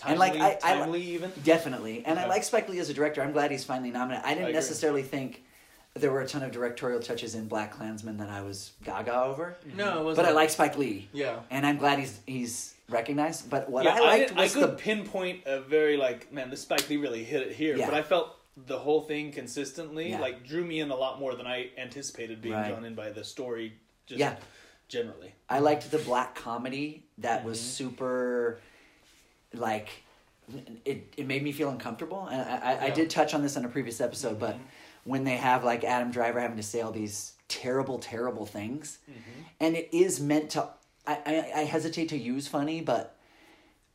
Timely, 0.00 0.28
And, 0.30 0.38
like, 0.40 0.62
I- 0.64 0.70
I- 0.70 0.74
timely 0.76 1.02
even. 1.02 1.30
definitely, 1.44 2.02
and 2.06 2.18
I 2.18 2.26
like 2.26 2.42
Spike 2.42 2.68
Lee 2.70 2.78
as 2.78 2.88
a 2.88 2.94
director. 2.94 3.22
I'm 3.22 3.32
glad 3.32 3.50
he's 3.50 3.64
finally 3.64 3.90
nominated. 3.90 4.24
I 4.24 4.30
didn't 4.30 4.44
agree. 4.44 4.54
necessarily 4.54 5.02
think 5.02 5.42
there 5.94 6.10
were 6.10 6.22
a 6.22 6.26
ton 6.26 6.42
of 6.42 6.52
directorial 6.52 7.00
touches 7.00 7.34
in 7.34 7.48
Black 7.48 7.72
Klansman 7.72 8.16
that 8.16 8.30
I 8.30 8.40
was 8.40 8.72
gaga 8.82 9.22
over, 9.22 9.56
No, 9.76 10.00
it 10.00 10.04
wasn't. 10.04 10.24
but 10.24 10.30
I 10.30 10.34
like 10.34 10.48
Spike 10.48 10.78
Lee, 10.78 11.08
Yeah. 11.12 11.40
and 11.50 11.66
I'm 11.66 11.76
glad 11.76 11.98
he's 11.98 12.18
he's 12.26 12.74
recognized. 12.88 13.50
But 13.50 13.68
what 13.68 13.84
yeah, 13.84 13.96
I 13.96 14.00
liked 14.00 14.28
didn't- 14.28 14.38
I 14.38 14.42
was 14.44 14.52
could 14.54 14.62
the 14.62 14.68
pinpoint 14.68 15.42
a 15.44 15.60
very 15.60 15.96
like 15.98 16.32
man, 16.32 16.48
this 16.48 16.62
Spike 16.62 16.88
Lee 16.88 16.96
really 16.96 17.22
hit 17.24 17.42
it 17.42 17.52
here. 17.52 17.76
Yeah. 17.76 17.84
But 17.86 17.94
I 17.94 18.02
felt 18.02 18.36
the 18.56 18.78
whole 18.78 19.02
thing 19.02 19.32
consistently 19.32 20.10
Yeah. 20.10 20.20
like 20.20 20.46
drew 20.46 20.64
me 20.64 20.80
in 20.80 20.90
a 20.90 20.96
lot 20.96 21.20
more 21.20 21.34
than 21.34 21.46
I 21.46 21.70
anticipated 21.76 22.40
being 22.40 22.54
Right. 22.54 22.68
drawn 22.70 22.84
in 22.86 22.94
by 22.94 23.10
the 23.10 23.22
story. 23.24 23.74
Just 24.06 24.18
Yeah. 24.18 24.36
generally. 24.88 25.34
I 25.48 25.58
liked 25.58 25.90
the 25.90 25.98
black 25.98 26.34
comedy 26.34 27.04
that 27.18 27.44
was 27.44 27.58
Mhm. 27.58 27.62
super, 27.62 28.60
like, 29.54 29.88
it, 30.84 31.12
it 31.16 31.26
made 31.26 31.42
me 31.42 31.52
feel 31.52 31.68
uncomfortable. 31.70 32.26
And 32.26 32.40
I, 32.42 32.72
I, 32.72 32.84
I 32.86 32.90
did 32.90 33.10
touch 33.10 33.34
on 33.34 33.42
this 33.42 33.56
in 33.56 33.64
a 33.64 33.68
previous 33.68 34.00
episode, 34.00 34.38
but 34.38 34.56
Mhm. 34.56 34.60
when 35.04 35.24
they 35.24 35.36
have 35.36 35.64
like 35.64 35.84
Adam 35.84 36.10
Driver 36.10 36.40
having 36.40 36.56
to 36.56 36.62
say 36.62 36.80
all 36.80 36.92
these 36.92 37.32
terrible, 37.48 37.98
terrible 37.98 38.46
things, 38.46 38.98
Mhm. 39.10 39.14
and 39.60 39.76
it 39.76 39.88
is 39.92 40.20
meant 40.20 40.50
to, 40.50 40.68
I, 41.06 41.14
I, 41.26 41.60
I 41.60 41.64
hesitate 41.64 42.08
to 42.10 42.16
use 42.16 42.46
funny, 42.48 42.80
but 42.80 43.16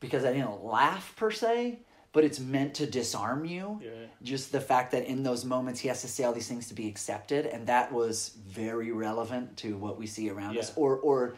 because 0.00 0.24
I 0.24 0.32
didn't 0.32 0.62
laugh 0.64 1.14
per 1.16 1.30
se, 1.30 1.78
but 2.12 2.24
it's 2.24 2.38
meant 2.40 2.74
to 2.74 2.86
disarm 2.86 3.44
you. 3.44 3.80
Yeah. 3.84 3.90
Just 4.22 4.50
the 4.52 4.60
fact 4.60 4.92
that 4.92 5.04
in 5.04 5.22
those 5.22 5.44
moments 5.44 5.80
he 5.80 5.88
has 5.88 6.00
to 6.02 6.08
say 6.08 6.24
all 6.24 6.32
these 6.32 6.48
things 6.48 6.68
to 6.68 6.74
be 6.74 6.88
accepted, 6.88 7.44
and 7.46 7.66
that 7.66 7.92
was 7.92 8.30
very 8.46 8.90
relevant 8.92 9.56
to 9.58 9.76
what 9.76 9.98
we 9.98 10.06
see 10.06 10.30
around 10.30 10.56
us, 10.56 10.72
or 10.76 10.96
or 10.96 11.34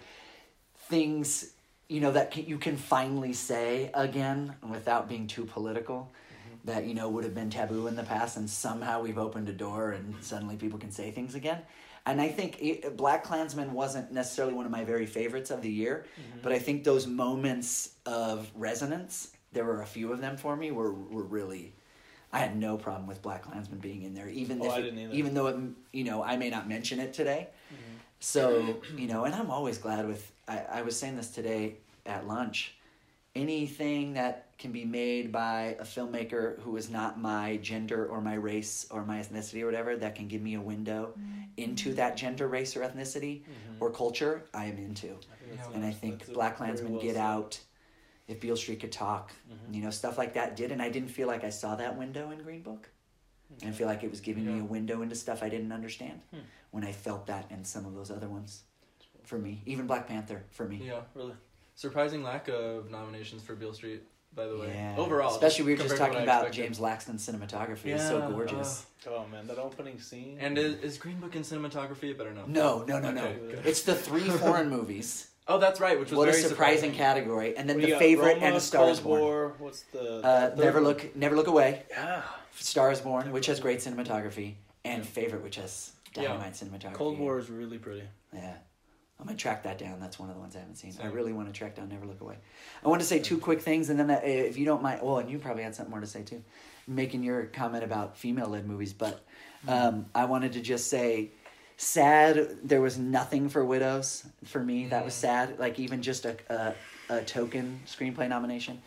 things 0.89 1.53
you 1.89 2.01
know 2.01 2.13
that 2.13 2.31
can, 2.31 2.47
you 2.47 2.59
can 2.59 2.77
finally 2.77 3.33
say 3.33 3.91
again 3.95 4.55
without 4.69 5.09
being 5.09 5.27
too 5.27 5.45
political. 5.45 6.11
Mm-hmm. 6.11 6.71
That 6.71 6.87
you 6.87 6.95
know 6.95 7.09
would 7.09 7.25
have 7.25 7.35
been 7.35 7.51
taboo 7.51 7.87
in 7.87 7.97
the 7.97 8.03
past, 8.03 8.37
and 8.37 8.49
somehow 8.49 9.01
we've 9.01 9.19
opened 9.19 9.49
a 9.49 9.53
door, 9.53 9.93
and 9.93 10.15
suddenly 10.21 10.57
people 10.57 10.79
can 10.79 10.91
say 10.91 11.11
things 11.11 11.35
again. 11.35 11.63
And 12.07 12.21
I 12.21 12.29
think 12.29 12.61
it, 12.63 12.97
Black 12.97 13.25
Klansman 13.25 13.73
wasn't 13.75 14.13
necessarily 14.13 14.55
one 14.55 14.65
of 14.65 14.73
my 14.73 14.85
very 14.85 15.05
favorites 15.05 15.51
of 15.51 15.61
the 15.63 15.71
year, 15.71 16.07
mm-hmm. 16.19 16.41
but 16.43 16.53
I 16.53 16.59
think 16.59 16.85
those 16.85 17.07
moments 17.07 17.91
of 18.07 18.51
resonance, 18.55 19.33
there 19.53 19.65
were 19.65 19.83
a 19.83 19.87
few 19.87 20.13
of 20.13 20.21
them 20.21 20.37
for 20.37 20.57
me, 20.57 20.71
were 20.71 20.93
were 20.93 21.25
really. 21.25 21.75
I 22.31 22.41
had 22.41 22.59
no 22.59 22.77
problem 22.77 23.07
with 23.07 23.23
Black 23.23 23.43
Klansman 23.45 23.79
being 23.79 24.03
in 24.03 24.13
there, 24.13 24.29
even 24.29 24.61
Oh, 24.61 24.67
if 24.67 24.73
I 24.73 24.79
it- 24.81 24.83
didn't 24.83 25.13
even 25.15 25.33
though 25.33 25.47
it, 25.47 25.57
you 25.93 26.05
know 26.05 26.23
I 26.23 26.37
may 26.37 26.51
not 26.51 26.69
mention 26.69 27.01
it 27.01 27.15
today. 27.15 27.49
So 28.21 28.81
you 28.97 29.07
know, 29.07 29.25
and 29.25 29.35
I'm 29.35 29.51
always 29.51 29.79
glad 29.79 30.07
with. 30.07 30.33
I, 30.47 30.65
I 30.73 30.83
was 30.83 30.99
saying 30.99 31.17
this 31.17 31.31
today 31.31 31.77
at 32.07 32.27
lunch. 32.27 32.75
Anything 33.35 34.15
that 34.15 34.49
can 34.59 34.73
be 34.73 34.85
made 34.85 35.31
by 35.31 35.77
a 35.79 35.85
filmmaker 35.85 36.61
who 36.63 36.77
is 36.77 36.91
not 36.91 37.21
my 37.21 37.59
gender 37.59 38.07
or 38.07 38.21
my 38.21 38.35
race 38.35 38.87
or 38.91 39.05
my 39.05 39.21
ethnicity 39.21 39.63
or 39.63 39.67
whatever 39.67 39.97
that 39.97 40.17
can 40.17 40.27
give 40.27 40.43
me 40.43 40.55
a 40.55 40.61
window 40.61 41.13
mm-hmm. 41.17 41.43
into 41.57 41.95
that 41.95 42.17
gender, 42.17 42.49
race, 42.49 42.77
or 42.77 42.81
ethnicity 42.81 43.43
mm-hmm. 43.43 43.77
or 43.81 43.91
culture, 43.91 44.43
I 44.53 44.65
am 44.65 44.79
into. 44.79 45.07
Yeah, 45.07 45.63
And 45.75 45.85
I 45.85 45.93
think 45.93 46.19
that's 46.21 46.31
Black 46.31 46.59
very 46.59 46.71
Klansman, 46.71 46.93
well 46.95 47.03
Get 47.03 47.15
said. 47.15 47.23
Out, 47.23 47.61
If 48.27 48.41
Beale 48.41 48.57
Street 48.57 48.81
Could 48.81 48.91
Talk, 48.91 49.31
mm-hmm. 49.31 49.75
you 49.75 49.83
know, 49.83 49.91
stuff 49.91 50.19
like 50.19 50.35
that 50.35 50.57
did. 50.57 50.73
And 50.73 50.83
I 50.83 50.89
didn't 50.89 51.11
feel 51.11 51.29
like 51.29 51.45
I 51.45 51.51
saw 51.51 51.77
that 51.77 51.97
window 51.97 52.33
in 52.33 52.43
Green 52.43 52.63
Book. 52.63 52.91
And 53.63 53.71
I 53.71 53.73
feel 53.73 53.87
like 53.87 54.05
it 54.05 54.11
was 54.11 54.21
giving 54.21 54.47
me 54.47 54.61
a 54.61 54.65
window 54.65 55.03
into 55.03 55.15
stuff 55.15 55.43
I 55.43 55.49
didn't 55.49 55.73
understand 55.73 56.21
Hmm. 56.31 56.41
when 56.71 56.85
I 56.85 56.93
felt 56.93 57.27
that 57.27 57.51
in 57.51 57.65
some 57.65 57.87
of 57.87 57.95
those 57.95 58.11
other 58.11 58.29
ones. 58.29 58.63
For 59.25 59.39
me, 59.39 59.63
even 59.67 59.87
Black 59.87 60.07
Panther 60.09 60.45
for 60.51 60.65
me. 60.67 60.81
Yeah. 60.87 61.01
Really. 61.15 61.35
Surprising 61.75 62.23
lack 62.23 62.49
of 62.49 62.91
nominations 62.91 63.43
for 63.43 63.55
Beale 63.55 63.75
Street, 63.75 64.03
by 64.35 64.47
the 64.47 64.57
way. 64.57 64.69
Yeah. 64.75 64.95
Overall. 64.97 65.31
especially 65.33 65.67
we 65.67 65.75
were 65.75 65.83
just 65.83 65.97
talking 65.99 66.23
about. 66.23 66.51
James 66.51 66.79
Laxton's 66.79 67.27
cinematography. 67.29 67.87
it's 67.95 68.07
so 68.07 68.19
Yeah, 68.19 68.31
gorgeous. 68.31 68.87
Oh 69.07 69.27
man, 69.31 69.47
that 69.49 69.59
opening 69.59 70.01
scene. 70.01 70.39
And 70.41 70.57
is, 70.59 70.81
is 70.81 70.99
Green 70.99 71.21
Book 71.21 71.37
in 71.37 71.43
cinematography? 71.43 72.11
A 72.11 72.15
better 72.15 72.33
know. 72.33 72.45
no, 72.47 72.85
no, 72.85 72.99
no, 73.01 73.09
Okay, 73.11 73.37
no. 73.43 73.51
good. 73.57 73.67
It's 73.67 73.83
the 73.83 73.95
three 73.95 74.29
foreign 74.43 74.71
movies. 74.71 75.29
Oh, 75.47 75.59
that's 75.59 75.79
right, 75.81 75.99
which 75.99 76.11
was 76.11 76.19
What 76.19 76.29
a 76.29 76.33
very 76.33 76.43
surprising, 76.43 76.93
category, 76.93 77.57
and 77.57 77.69
then 77.69 77.77
What 77.77 77.87
do 77.87 77.93
the 77.93 77.99
favorite 77.99 78.35
Roma, 78.35 78.47
and 78.47 78.57
A 78.57 78.61
Star 78.61 78.89
Is 78.91 78.99
Cold 79.01 79.19
Born. 79.19 79.21
War, 79.23 79.55
What's 79.59 79.83
the 79.93 80.21
Uh, 80.23 80.49
third 80.51 80.59
Never 80.59 80.81
look, 80.81 81.17
never 81.17 81.37
look 81.37 81.47
away. 81.47 81.85
Yeah. 81.91 82.23
Star 82.55 82.91
Is 82.91 83.01
Born, 83.01 83.31
which 83.33 83.47
has 83.47 83.61
great 83.61 83.79
cinematography, 83.79 84.55
and 84.85 85.07
favorite, 85.07 85.43
which 85.43 85.57
has 85.57 85.93
Yeah. 86.15 86.23
dynamite 86.25 86.55
cinematography. 86.55 86.95
Cold 86.95 87.19
War 87.19 87.39
is 87.39 87.49
really 87.51 87.79
pretty. 87.79 88.05
Yeah. 88.33 88.55
I'm 89.21 89.27
gonna 89.27 89.37
track 89.37 89.65
that 89.65 89.79
down. 89.79 89.99
That's 89.99 90.19
one 90.19 90.29
of 90.29 90.37
the 90.37 90.41
ones 90.41 90.55
I 90.55 90.61
haven't 90.61 90.77
seen. 90.77 90.95
I 91.03 91.07
really 91.07 91.33
want 91.33 91.49
to 91.49 91.53
track 91.53 91.75
down 91.75 91.89
Never 91.89 92.07
Look 92.07 92.21
Away. 92.21 92.37
I 92.85 92.89
want 92.89 93.01
to 93.01 93.07
say 93.07 93.19
two 93.19 93.39
quick 93.39 93.61
things, 93.61 93.91
and 93.91 93.99
then 93.99 94.07
that, 94.09 94.25
if 94.25 94.57
you 94.57 94.65
don't 94.65 94.81
mind, 94.83 95.01
well, 95.03 95.19
and 95.19 95.29
you 95.29 95.39
probably 95.39 95.65
had 95.65 95.75
something 95.75 95.91
more 95.91 96.01
to 96.01 96.07
say 96.07 96.23
too, 96.23 96.43
making 96.87 97.25
your 97.25 97.47
comment 97.47 97.83
about 97.83 98.17
female-led 98.17 98.65
movies. 98.67 98.93
But 98.93 99.25
um, 99.67 100.07
I 100.15 100.25
wanted 100.27 100.53
to 100.53 100.61
just 100.61 100.87
say, 100.89 101.31
sad. 101.77 102.59
There 102.63 102.81
was 102.81 102.97
nothing 102.97 103.49
for 103.49 103.65
widows 103.65 104.25
for 104.45 104.63
me. 104.63 104.87
That 104.87 105.05
was 105.05 105.15
Mm. 105.15 105.19
sad. 105.21 105.59
Like 105.59 105.79
even 105.81 106.01
just 106.03 106.25
a, 106.25 106.37
a 106.49 106.75
a 107.11 107.23
token 107.25 107.81
screenplay 107.87 108.29
nomination, 108.29 108.81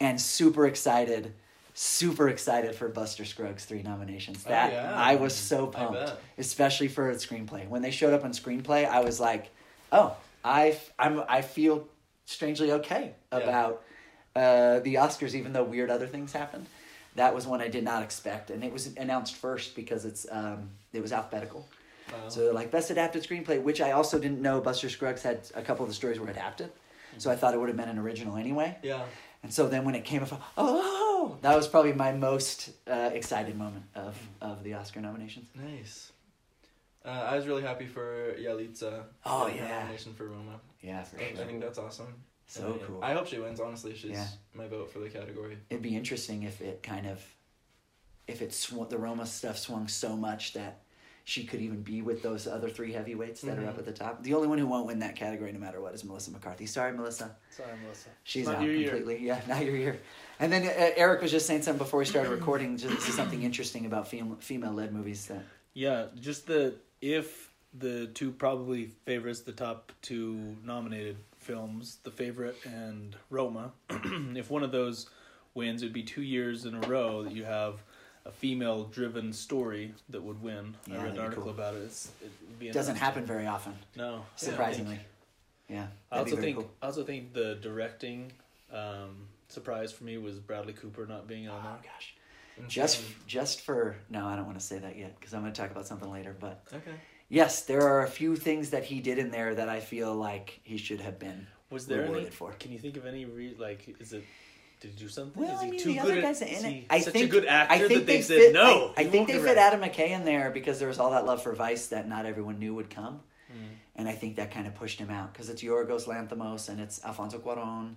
and 0.00 0.20
super 0.20 0.66
excited. 0.66 1.32
Super 1.82 2.28
excited 2.28 2.74
for 2.74 2.88
Buster 2.88 3.24
Scruggs 3.24 3.64
three 3.64 3.82
nominations. 3.82 4.44
Oh, 4.46 4.50
That 4.50 4.70
yeah. 4.70 4.92
I 4.94 5.14
was 5.14 5.34
so 5.34 5.66
pumped 5.66 6.12
especially 6.36 6.88
for 6.88 7.08
a 7.08 7.14
screenplay. 7.14 7.66
When 7.66 7.80
they 7.80 7.90
showed 7.90 8.12
up 8.12 8.22
on 8.22 8.32
screenplay, 8.32 8.86
I 8.86 9.00
was 9.00 9.18
like, 9.18 9.48
"Oh, 9.90 10.14
I 10.44 10.78
I'm 10.98 11.22
I 11.26 11.40
feel 11.40 11.88
strangely 12.26 12.70
okay 12.72 13.14
Yeah. 13.32 13.38
about 13.38 13.82
uh, 14.36 14.80
the 14.80 14.96
Oscars, 14.96 15.34
even 15.34 15.54
though 15.54 15.64
weird 15.64 15.88
other 15.90 16.06
things 16.06 16.34
happened." 16.34 16.66
That 17.14 17.34
was 17.34 17.46
one 17.46 17.62
I 17.62 17.68
did 17.68 17.82
not 17.82 18.02
expect, 18.02 18.50
and 18.50 18.62
it 18.62 18.74
was 18.74 18.88
announced 18.98 19.36
first 19.36 19.74
because 19.74 20.04
it's 20.04 20.26
um, 20.30 20.68
it 20.92 21.00
was 21.00 21.12
alphabetical. 21.14 21.66
Wow. 22.12 22.28
So 22.28 22.40
they're 22.40 22.52
like 22.52 22.70
best 22.70 22.90
adapted 22.90 23.22
screenplay, 23.26 23.58
which 23.62 23.80
I 23.80 23.92
also 23.92 24.18
didn't 24.18 24.42
know. 24.42 24.60
Buster 24.60 24.90
Scruggs 24.90 25.22
had 25.22 25.48
a 25.54 25.62
couple 25.62 25.84
of 25.84 25.88
the 25.88 25.94
stories 25.94 26.20
were 26.20 26.28
adapted, 26.28 26.70
so 27.16 27.30
I 27.30 27.36
thought 27.36 27.54
it 27.54 27.58
would 27.58 27.70
have 27.70 27.78
been 27.78 27.88
an 27.88 27.98
original 27.98 28.36
anyway. 28.36 28.76
yeah. 28.82 29.04
And 29.42 29.50
so 29.50 29.68
then 29.68 29.86
when 29.86 29.94
it 29.94 30.04
came 30.04 30.22
up, 30.22 30.38
oh, 30.58 31.09
that 31.42 31.56
was 31.56 31.66
probably 31.68 31.92
my 31.92 32.12
most 32.12 32.70
uh, 32.86 33.10
excited 33.12 33.56
moment 33.56 33.84
of 33.94 34.14
of 34.40 34.62
the 34.64 34.74
Oscar 34.74 35.00
nominations. 35.00 35.48
Nice. 35.54 36.12
Uh, 37.04 37.08
I 37.32 37.36
was 37.36 37.46
really 37.46 37.62
happy 37.62 37.86
for 37.86 38.34
Yalitza. 38.38 39.04
Oh, 39.24 39.46
yeah. 39.46 39.68
nomination 39.80 40.12
for 40.14 40.26
Roma. 40.26 40.60
Yeah, 40.82 41.02
for 41.02 41.18
I 41.18 41.32
sure. 41.34 41.46
think 41.46 41.60
that's 41.62 41.78
awesome. 41.78 42.12
So 42.46 42.66
And 42.66 42.74
I- 42.74 42.84
cool. 42.86 43.00
I 43.02 43.12
hope 43.14 43.26
she 43.26 43.38
wins. 43.38 43.58
Honestly, 43.60 43.94
she's 43.94 44.10
Yeah. 44.10 44.26
my 44.54 44.66
vote 44.68 44.92
for 44.92 44.98
the 44.98 45.08
category. 45.08 45.56
It'd 45.70 45.82
be 45.82 45.96
interesting 45.96 46.42
if 46.42 46.60
it 46.60 46.82
kind 46.82 47.06
of, 47.06 47.24
if 48.26 48.42
it 48.42 48.52
sw- 48.52 48.88
the 48.88 48.98
Roma 48.98 49.24
stuff 49.26 49.56
swung 49.56 49.88
so 49.88 50.14
much 50.16 50.52
that 50.52 50.82
she 51.30 51.44
could 51.44 51.60
even 51.60 51.80
be 51.80 52.02
with 52.02 52.24
those 52.24 52.48
other 52.48 52.68
three 52.68 52.92
heavyweights 52.92 53.40
that 53.42 53.56
are 53.56 53.66
up 53.68 53.76
Mhm. 53.76 53.78
at 53.78 53.84
the 53.84 53.92
top. 53.92 54.20
The 54.24 54.34
only 54.34 54.48
one 54.48 54.58
who 54.58 54.66
won't 54.66 54.86
win 54.88 54.98
that 54.98 55.14
category, 55.14 55.52
no 55.52 55.60
matter 55.60 55.80
what, 55.80 55.94
is 55.94 56.02
Melissa 56.02 56.32
McCarthy. 56.32 56.66
Sorry, 56.66 56.92
Melissa, 56.92 57.36
Sorry, 57.50 57.70
Melissa. 57.84 58.08
she's 58.24 58.46
Not 58.46 58.56
out 58.56 58.62
your 58.64 58.74
year. 58.74 58.90
completely. 58.90 59.24
Yeah, 59.24 59.40
not 59.48 59.64
your 59.64 59.76
year. 59.76 60.00
And 60.40 60.52
then 60.52 60.64
uh, 60.64 60.90
Eric 60.96 61.22
was 61.22 61.30
just 61.30 61.46
saying 61.46 61.62
something 61.62 61.78
before 61.78 62.00
we 62.00 62.04
started 62.04 62.30
recording. 62.30 62.76
Just 62.76 63.02
something 63.12 63.42
interesting 63.44 63.86
about 63.86 64.08
fem- 64.08 64.38
female-led 64.38 64.92
movies 64.92 65.26
that. 65.26 65.44
Yeah, 65.72 66.06
just 66.18 66.48
the 66.48 66.74
if 67.00 67.52
the 67.78 68.08
two 68.08 68.32
probably 68.32 68.86
favorites, 69.06 69.42
the 69.42 69.52
top 69.52 69.92
two 70.02 70.56
nominated 70.64 71.16
films, 71.38 71.98
The 72.02 72.10
Favorite 72.10 72.56
and 72.64 73.14
Roma, 73.30 73.70
if 74.34 74.50
one 74.50 74.64
of 74.64 74.72
those 74.72 75.08
wins, 75.54 75.82
it'd 75.82 75.92
be 75.92 76.02
two 76.02 76.22
years 76.22 76.64
in 76.66 76.74
a 76.74 76.80
row 76.88 77.22
that 77.22 77.32
you 77.32 77.44
have 77.44 77.84
a 78.26 78.30
female 78.30 78.84
driven 78.84 79.32
story 79.32 79.94
that 80.10 80.22
would 80.22 80.42
win. 80.42 80.76
Yeah, 80.86 81.00
I 81.00 81.04
read 81.04 81.14
an 81.14 81.20
article 81.20 81.44
cool. 81.44 81.52
about 81.52 81.74
it. 81.74 81.82
It's, 81.82 82.10
it 82.60 82.72
Doesn't 82.72 82.96
happen 82.96 83.24
very 83.24 83.46
often, 83.46 83.74
No, 83.96 84.24
surprisingly. 84.36 85.00
Yeah, 85.68 85.86
I 86.10 86.18
also 86.18 86.36
think 86.36 86.56
cool. 86.56 86.70
I 86.82 86.86
also 86.86 87.04
think 87.04 87.32
the 87.32 87.54
directing 87.62 88.32
um, 88.72 89.28
surprise 89.48 89.92
for 89.92 90.04
me 90.04 90.18
was 90.18 90.38
Bradley 90.40 90.72
Cooper 90.72 91.06
not 91.06 91.28
being 91.28 91.48
on 91.48 91.60
Oh 91.60 91.62
there. 91.62 91.92
gosh, 91.92 92.14
just 92.68 92.98
Insane. 93.00 93.14
just 93.26 93.60
for 93.60 93.96
no, 94.10 94.26
I 94.26 94.34
don't 94.36 94.46
want 94.46 94.58
to 94.58 94.64
say 94.64 94.78
that 94.78 94.96
yet 94.98 95.18
because 95.18 95.32
I'm 95.32 95.42
going 95.42 95.52
to 95.52 95.60
talk 95.60 95.70
about 95.70 95.86
something 95.86 96.10
later. 96.10 96.34
But 96.38 96.64
okay. 96.74 96.90
yes, 97.28 97.62
there 97.62 97.82
are 97.82 98.02
a 98.02 98.08
few 98.08 98.34
things 98.36 98.70
that 98.70 98.84
he 98.84 99.00
did 99.00 99.18
in 99.18 99.30
there 99.30 99.54
that 99.54 99.68
I 99.68 99.78
feel 99.80 100.12
like 100.14 100.60
he 100.64 100.76
should 100.76 101.00
have 101.00 101.18
been. 101.20 101.46
Was 101.70 101.86
there 101.86 102.00
any? 102.00 102.08
Rewarded 102.10 102.34
for. 102.34 102.50
Can 102.58 102.72
you 102.72 102.78
think 102.80 102.96
of 102.96 103.06
any? 103.06 103.24
Re- 103.24 103.54
like, 103.56 103.96
is 104.00 104.12
it? 104.12 104.24
Did 104.80 104.92
he 104.92 104.96
do 104.96 105.08
something? 105.08 105.42
Well, 105.42 105.54
is 105.54 105.60
he 105.60 105.66
I 105.66 105.70
mean, 105.70 105.80
too 105.80 105.92
the 105.92 105.98
other 106.00 106.14
good 106.14 106.22
guys 106.22 106.40
at, 106.42 106.48
in 106.48 106.64
it. 106.64 106.86
I 106.88 107.00
such 107.00 107.12
think 107.12 107.26
a 107.26 107.28
good 107.28 107.44
actor 107.46 107.74
I 107.74 107.78
think 107.78 107.90
that 108.00 108.06
they, 108.06 108.16
they 108.16 108.22
said 108.22 108.54
no. 108.54 108.92
I, 108.96 109.02
I 109.02 109.04
think 109.04 109.28
they 109.28 109.38
fit. 109.38 109.58
Adam 109.58 109.80
McKay 109.82 110.08
in 110.10 110.24
there 110.24 110.50
because 110.50 110.78
there 110.78 110.88
was 110.88 110.98
all 110.98 111.10
that 111.10 111.26
love 111.26 111.42
for 111.42 111.52
Vice 111.54 111.88
that 111.88 112.08
not 112.08 112.24
everyone 112.26 112.58
knew 112.58 112.74
would 112.74 112.88
come, 112.90 113.20
Mm, 113.52 113.54
and 113.96 114.08
I 114.08 114.12
think 114.12 114.36
that 114.36 114.50
kind 114.52 114.66
of 114.66 114.74
pushed 114.76 114.98
him 115.00 115.10
out 115.10 115.32
because 115.32 115.48
it's 115.50 115.60
Yorgos 115.62 116.06
Lanthimos 116.06 116.68
and 116.68 116.80
it's 116.80 117.04
Alfonso 117.04 117.38
Cuarón 117.38 117.96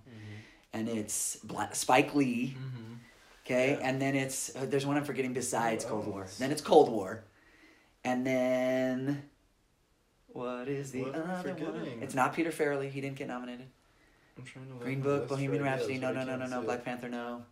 and 0.72 0.88
it's 0.88 1.36
Bla- 1.36 1.70
Spike 1.72 2.14
Lee. 2.14 2.56
Mm-hmm. 2.58 2.94
Okay, 3.46 3.78
Yeah. 3.78 3.86
and 3.88 4.02
then 4.02 4.14
it's 4.16 4.54
uh, 4.56 4.66
there's 4.68 4.84
one 4.84 4.96
I'm 4.96 5.04
forgetting 5.04 5.32
besides 5.32 5.84
Who 5.84 5.90
Cold 5.90 6.06
War. 6.08 6.26
Then 6.38 6.50
it's 6.50 6.60
Cold 6.62 6.90
War, 6.90 7.24
and 8.02 8.26
then 8.26 9.22
what 10.28 10.66
is 10.68 10.90
the 10.90 11.02
What 11.04 11.14
other 11.14 11.52
one? 11.54 12.02
It's 12.02 12.14
not 12.14 12.34
Peter 12.34 12.50
Farrelly. 12.50 12.90
He 12.90 13.00
didn't 13.00 13.16
get 13.16 13.28
nominated. 13.28 13.66
I'm 14.38 14.44
trying 14.44 14.66
to 14.66 14.74
Green 14.84 15.00
Book, 15.00 15.28
Bohemian 15.28 15.62
right 15.62 15.70
Rhapsody. 15.72 15.94
so 15.96 16.00
No, 16.00 16.12
no, 16.12 16.24
no, 16.24 16.36
no, 16.36 16.46
no. 16.46 16.62
Black 16.62 16.80
it. 16.80 16.84
Panther. 16.84 17.08
No. 17.08 17.42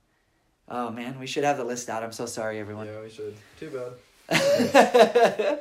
Oh 0.68 0.90
man, 0.90 1.18
we 1.18 1.26
should 1.26 1.44
have 1.44 1.56
the 1.56 1.64
list 1.64 1.88
out. 1.88 2.02
I'm 2.02 2.12
so 2.12 2.26
sorry, 2.26 2.58
everyone. 2.58 2.86
Yeah, 2.86 3.00
we 3.02 3.10
should. 3.10 3.34
Too 3.58 3.70
bad. 3.70 3.92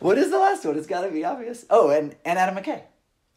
what 0.00 0.18
is 0.18 0.30
the 0.30 0.38
last 0.38 0.64
one? 0.64 0.76
It's 0.76 0.86
got 0.86 1.02
to 1.02 1.10
be 1.10 1.24
obvious. 1.24 1.64
Oh, 1.70 1.90
and 1.90 2.14
and 2.24 2.38
Adam 2.38 2.62
McKay. 2.62 2.82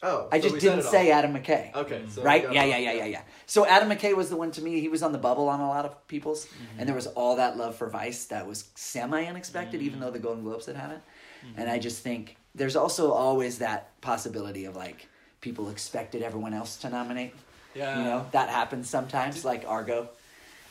Oh, 0.00 0.28
I 0.30 0.38
so 0.38 0.48
just 0.50 0.60
didn't 0.60 0.84
say 0.84 1.10
Adam 1.10 1.34
McKay. 1.34 1.74
Okay, 1.74 2.02
so 2.08 2.22
right? 2.22 2.44
Yeah, 2.52 2.62
yeah, 2.64 2.76
yeah, 2.78 2.92
yeah, 2.92 3.04
yeah. 3.06 3.22
So 3.46 3.66
Adam 3.66 3.88
McKay 3.88 4.14
was 4.16 4.30
the 4.30 4.36
one 4.36 4.52
to 4.52 4.62
me. 4.62 4.78
He 4.80 4.88
was 4.88 5.02
on 5.02 5.10
the 5.10 5.18
bubble 5.18 5.48
on 5.48 5.58
a 5.60 5.66
lot 5.68 5.84
of 5.84 6.06
people's, 6.06 6.46
Mm-hmm. 6.46 6.78
and 6.78 6.88
there 6.88 6.94
was 6.94 7.08
all 7.08 7.34
that 7.36 7.56
love 7.56 7.74
for 7.74 7.88
Vice 7.88 8.26
that 8.26 8.46
was 8.46 8.68
semi 8.76 9.24
unexpected, 9.24 9.82
even 9.82 9.98
though 9.98 10.12
the 10.12 10.20
Golden 10.20 10.44
Globes 10.44 10.66
had 10.66 10.76
had 10.76 10.90
it. 10.92 11.00
Mm-hmm. 11.44 11.60
And 11.60 11.70
I 11.70 11.78
just 11.80 12.00
think 12.02 12.36
there's 12.54 12.76
also 12.76 13.10
always 13.12 13.58
that 13.58 14.00
possibility 14.00 14.66
of 14.66 14.76
like 14.76 15.08
people 15.40 15.68
expected 15.70 16.22
everyone 16.22 16.54
else 16.54 16.76
to 16.78 16.90
nominate. 16.90 17.34
Yeah. 17.74 17.98
You 17.98 18.04
know 18.04 18.26
that 18.32 18.48
happens 18.48 18.88
sometimes, 18.88 19.44
like 19.44 19.64
Argo. 19.66 20.08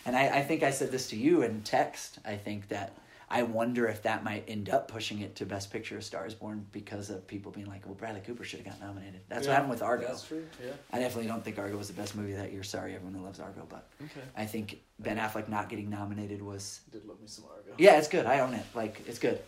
And 0.05 0.15
I, 0.15 0.39
I 0.39 0.41
think 0.43 0.63
I 0.63 0.71
said 0.71 0.91
this 0.91 1.09
to 1.09 1.15
you 1.17 1.41
in 1.43 1.61
text. 1.63 2.19
I 2.25 2.35
think 2.35 2.69
that 2.69 2.93
I 3.29 3.43
wonder 3.43 3.87
if 3.87 4.03
that 4.03 4.23
might 4.23 4.45
end 4.47 4.69
up 4.69 4.87
pushing 4.87 5.19
it 5.19 5.35
to 5.35 5.45
Best 5.45 5.71
Picture: 5.71 5.97
of 5.97 6.03
Stars 6.03 6.33
Born 6.33 6.65
because 6.71 7.09
of 7.09 7.27
people 7.27 7.51
being 7.51 7.67
like, 7.67 7.85
"Well, 7.85 7.93
Bradley 7.95 8.21
Cooper 8.21 8.43
should 8.45 8.59
have 8.61 8.67
got 8.67 8.79
nominated." 8.85 9.19
That's 9.27 9.45
Yeah, 9.45 9.49
what 9.51 9.55
happened 9.55 9.69
with 9.71 9.81
Argo. 9.83 10.07
That's 10.07 10.23
true. 10.25 10.45
Yeah. 10.63 10.71
I 10.91 10.99
definitely 10.99 11.27
don't 11.27 11.43
think 11.43 11.59
Argo 11.59 11.77
was 11.77 11.87
the 11.87 11.93
best 11.93 12.15
movie 12.15 12.33
that 12.33 12.51
year. 12.53 12.63
Sorry, 12.63 12.95
everyone 12.95 13.15
who 13.19 13.25
loves 13.25 13.39
Argo, 13.39 13.65
but 13.69 13.87
Okay. 14.01 14.25
I 14.35 14.45
think 14.45 14.79
Ben 14.99 15.17
Affleck 15.17 15.49
not 15.49 15.67
getting 15.69 15.89
nominated 15.89 16.41
was 16.41 16.81
Did 16.91 17.05
love 17.05 17.19
me 17.21 17.27
some 17.27 17.45
Argo. 17.45 17.73
yeah, 17.77 17.97
it's 17.97 18.07
good. 18.07 18.25
I 18.25 18.39
own 18.39 18.53
it. 18.53 18.65
Like 18.73 19.01
it's 19.07 19.19
good. 19.19 19.39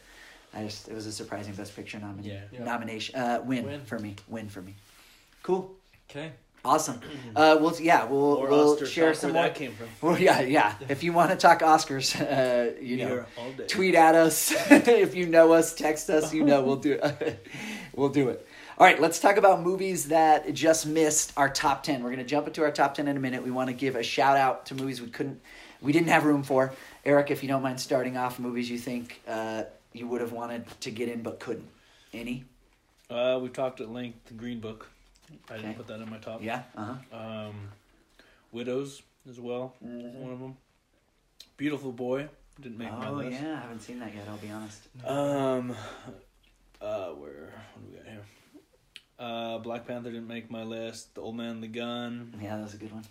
I 0.54 0.64
just 0.66 0.90
it 0.90 0.94
was 0.94 1.06
a 1.06 1.12
surprising 1.12 1.54
Best 1.54 1.74
Picture 1.76 2.00
nominee 2.00 2.30
Yeah. 2.32 2.42
Yeah. 2.52 2.64
nomination 2.66 3.16
uh, 3.16 3.42
win, 3.46 3.66
Win. 3.66 3.82
for 3.86 3.98
me. 4.00 4.16
Win 4.28 4.50
for 4.50 4.62
me. 4.62 4.76
Cool. 5.44 5.74
Okay. 6.10 6.32
Awesome. 6.66 7.00
Uh, 7.36 7.58
we'll 7.62 7.80
yeah 7.80 8.04
we'll 8.06 8.36
More 8.38 8.50
we'll 8.50 8.74
Oscar 8.74 8.86
share 8.86 9.12
talk 9.12 9.22
some 9.22 9.34
where 9.34 9.44
more. 9.44 9.50
that 9.50 9.56
came 9.58 9.72
from. 9.72 9.88
Well, 10.02 10.20
yeah, 10.20 10.42
yeah. 10.42 10.74
If 10.90 11.04
you 11.04 11.14
want 11.14 11.30
to 11.30 11.38
talk 11.38 11.60
Oscars, 11.62 12.20
uh, 12.20 12.78
you 12.82 12.98
know, 12.98 13.08
Here 13.08 13.26
all 13.38 13.52
day. 13.52 13.68
tweet 13.68 13.96
at 13.96 14.16
us. 14.16 14.52
if 14.72 15.16
you 15.16 15.28
know 15.28 15.54
us, 15.54 15.74
text 15.74 16.10
us. 16.10 16.34
You 16.34 16.44
know, 16.44 16.62
we'll 16.64 16.76
do 16.78 17.00
it. 17.02 17.48
we'll 17.96 18.10
do 18.10 18.28
it. 18.30 18.46
All 18.78 18.86
right, 18.86 19.00
let's 19.00 19.20
talk 19.20 19.38
about 19.38 19.62
movies 19.62 20.08
that 20.08 20.54
just 20.54 20.86
missed 20.88 21.32
our 21.38 21.50
top 21.50 21.84
ten. 21.84 22.04
We're 22.04 22.10
gonna 22.10 22.24
jump 22.26 22.48
into 22.48 22.64
our 22.64 22.72
top 22.72 22.96
ten 22.96 23.08
in 23.08 23.16
a 23.16 23.20
minute. 23.22 23.44
We 23.44 23.52
want 23.52 23.68
to 23.70 23.74
give 23.74 23.96
a 23.96 24.04
shout 24.04 24.36
out 24.36 24.66
to 24.68 24.76
movies 24.76 25.02
we 25.02 25.10
couldn't, 25.10 25.40
we 25.82 25.94
didn't 25.94 26.10
have 26.10 26.26
room 26.26 26.44
for. 26.44 26.74
Eric, 27.06 27.30
if 27.32 27.42
you 27.44 27.48
don't 27.48 27.62
mind 27.62 27.80
starting 27.80 28.18
off, 28.18 28.38
movies 28.40 28.70
you 28.70 28.78
think 28.80 29.22
uh, 29.28 29.64
you 29.94 30.08
would 30.08 30.20
have 30.22 30.32
wanted 30.34 30.66
to 30.82 30.92
get 30.92 31.08
in 31.10 31.22
but 31.22 31.40
couldn't. 31.40 31.70
Any? 32.14 32.44
Uh, 33.10 33.40
we've 33.42 33.54
talked 33.54 33.80
at 33.80 33.90
length. 33.90 34.26
The 34.26 34.34
Green 34.34 34.60
Book. 34.60 34.90
I 35.50 35.54
Okay. 35.54 35.62
didn't 35.64 35.78
put 35.78 35.88
that 35.88 36.00
in 36.02 36.10
my 36.10 36.18
top. 36.18 36.42
Yeah. 36.44 36.64
Uh 36.76 36.96
huh. 37.12 37.18
Um, 37.48 37.70
Widows 38.52 39.02
as 39.30 39.40
well. 39.40 39.76
Mm-hmm. 39.86 40.20
One 40.22 40.32
of 40.34 40.40
them. 40.40 40.58
Beautiful 41.58 41.92
Boy 41.92 42.28
didn't 42.62 42.78
make 42.78 42.90
my 42.92 43.10
list. 43.10 43.28
Oh 43.28 43.30
list. 43.30 43.42
yeah, 43.44 43.54
I 43.58 43.60
haven't 43.62 43.82
seen 43.82 44.00
that 44.00 44.14
yet. 44.16 44.26
I'll 44.30 44.38
be 44.38 44.50
honest. 44.50 44.82
Um, 45.06 45.76
uh, 46.82 47.10
where 47.10 47.52
what 47.74 47.82
do 47.86 47.92
we 47.92 47.98
got 47.98 48.08
here? 48.08 48.22
Uh, 49.20 49.58
Black 49.60 49.86
Panther 49.86 50.10
didn't 50.12 50.28
make 50.28 50.50
my 50.50 50.64
list. 50.64 51.14
The 51.16 51.22
Old 51.22 51.36
Man 51.36 51.52
and 51.52 51.64
the 51.64 51.68
Gun. 51.68 52.34
Yeah, 52.42 52.56
that 52.56 52.64
was 52.64 52.74
a 52.74 52.78
good 52.78 52.92
one. 52.94 53.04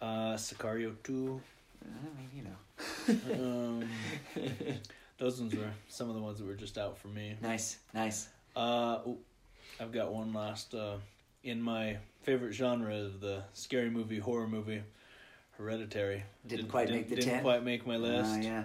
Uh, 0.00 0.34
Sicario 0.36 0.94
two. 1.02 1.40
Uh, 1.84 1.88
I 1.88 2.20
mean, 2.20 2.30
you 2.36 2.44
know. 2.44 3.80
Um, 3.82 3.88
those 5.18 5.40
ones 5.40 5.54
were 5.54 5.70
some 5.88 6.08
of 6.08 6.14
the 6.14 6.22
ones 6.22 6.38
that 6.38 6.46
were 6.46 6.54
just 6.54 6.78
out 6.78 6.96
for 6.98 7.08
me. 7.08 7.36
Nice, 7.42 7.78
nice. 7.92 8.28
Uh, 8.54 8.98
ooh, 9.06 9.18
I've 9.80 9.92
got 9.92 10.12
one 10.12 10.32
last. 10.32 10.74
Uh, 10.74 10.96
in 11.42 11.60
my 11.62 11.96
favorite 12.22 12.52
genre 12.52 12.94
of 12.94 13.20
the 13.20 13.42
scary 13.52 13.90
movie, 13.90 14.18
horror 14.18 14.48
movie, 14.48 14.82
Hereditary. 15.56 16.22
Didn't 16.46 16.68
quite 16.68 16.88
make 16.88 17.08
the 17.10 17.16
didn't 17.16 17.30
10? 17.32 17.42
quite 17.42 17.62
make 17.62 17.86
my 17.86 17.96
list. 17.96 18.32
Uh, 18.32 18.40
yeah. 18.40 18.64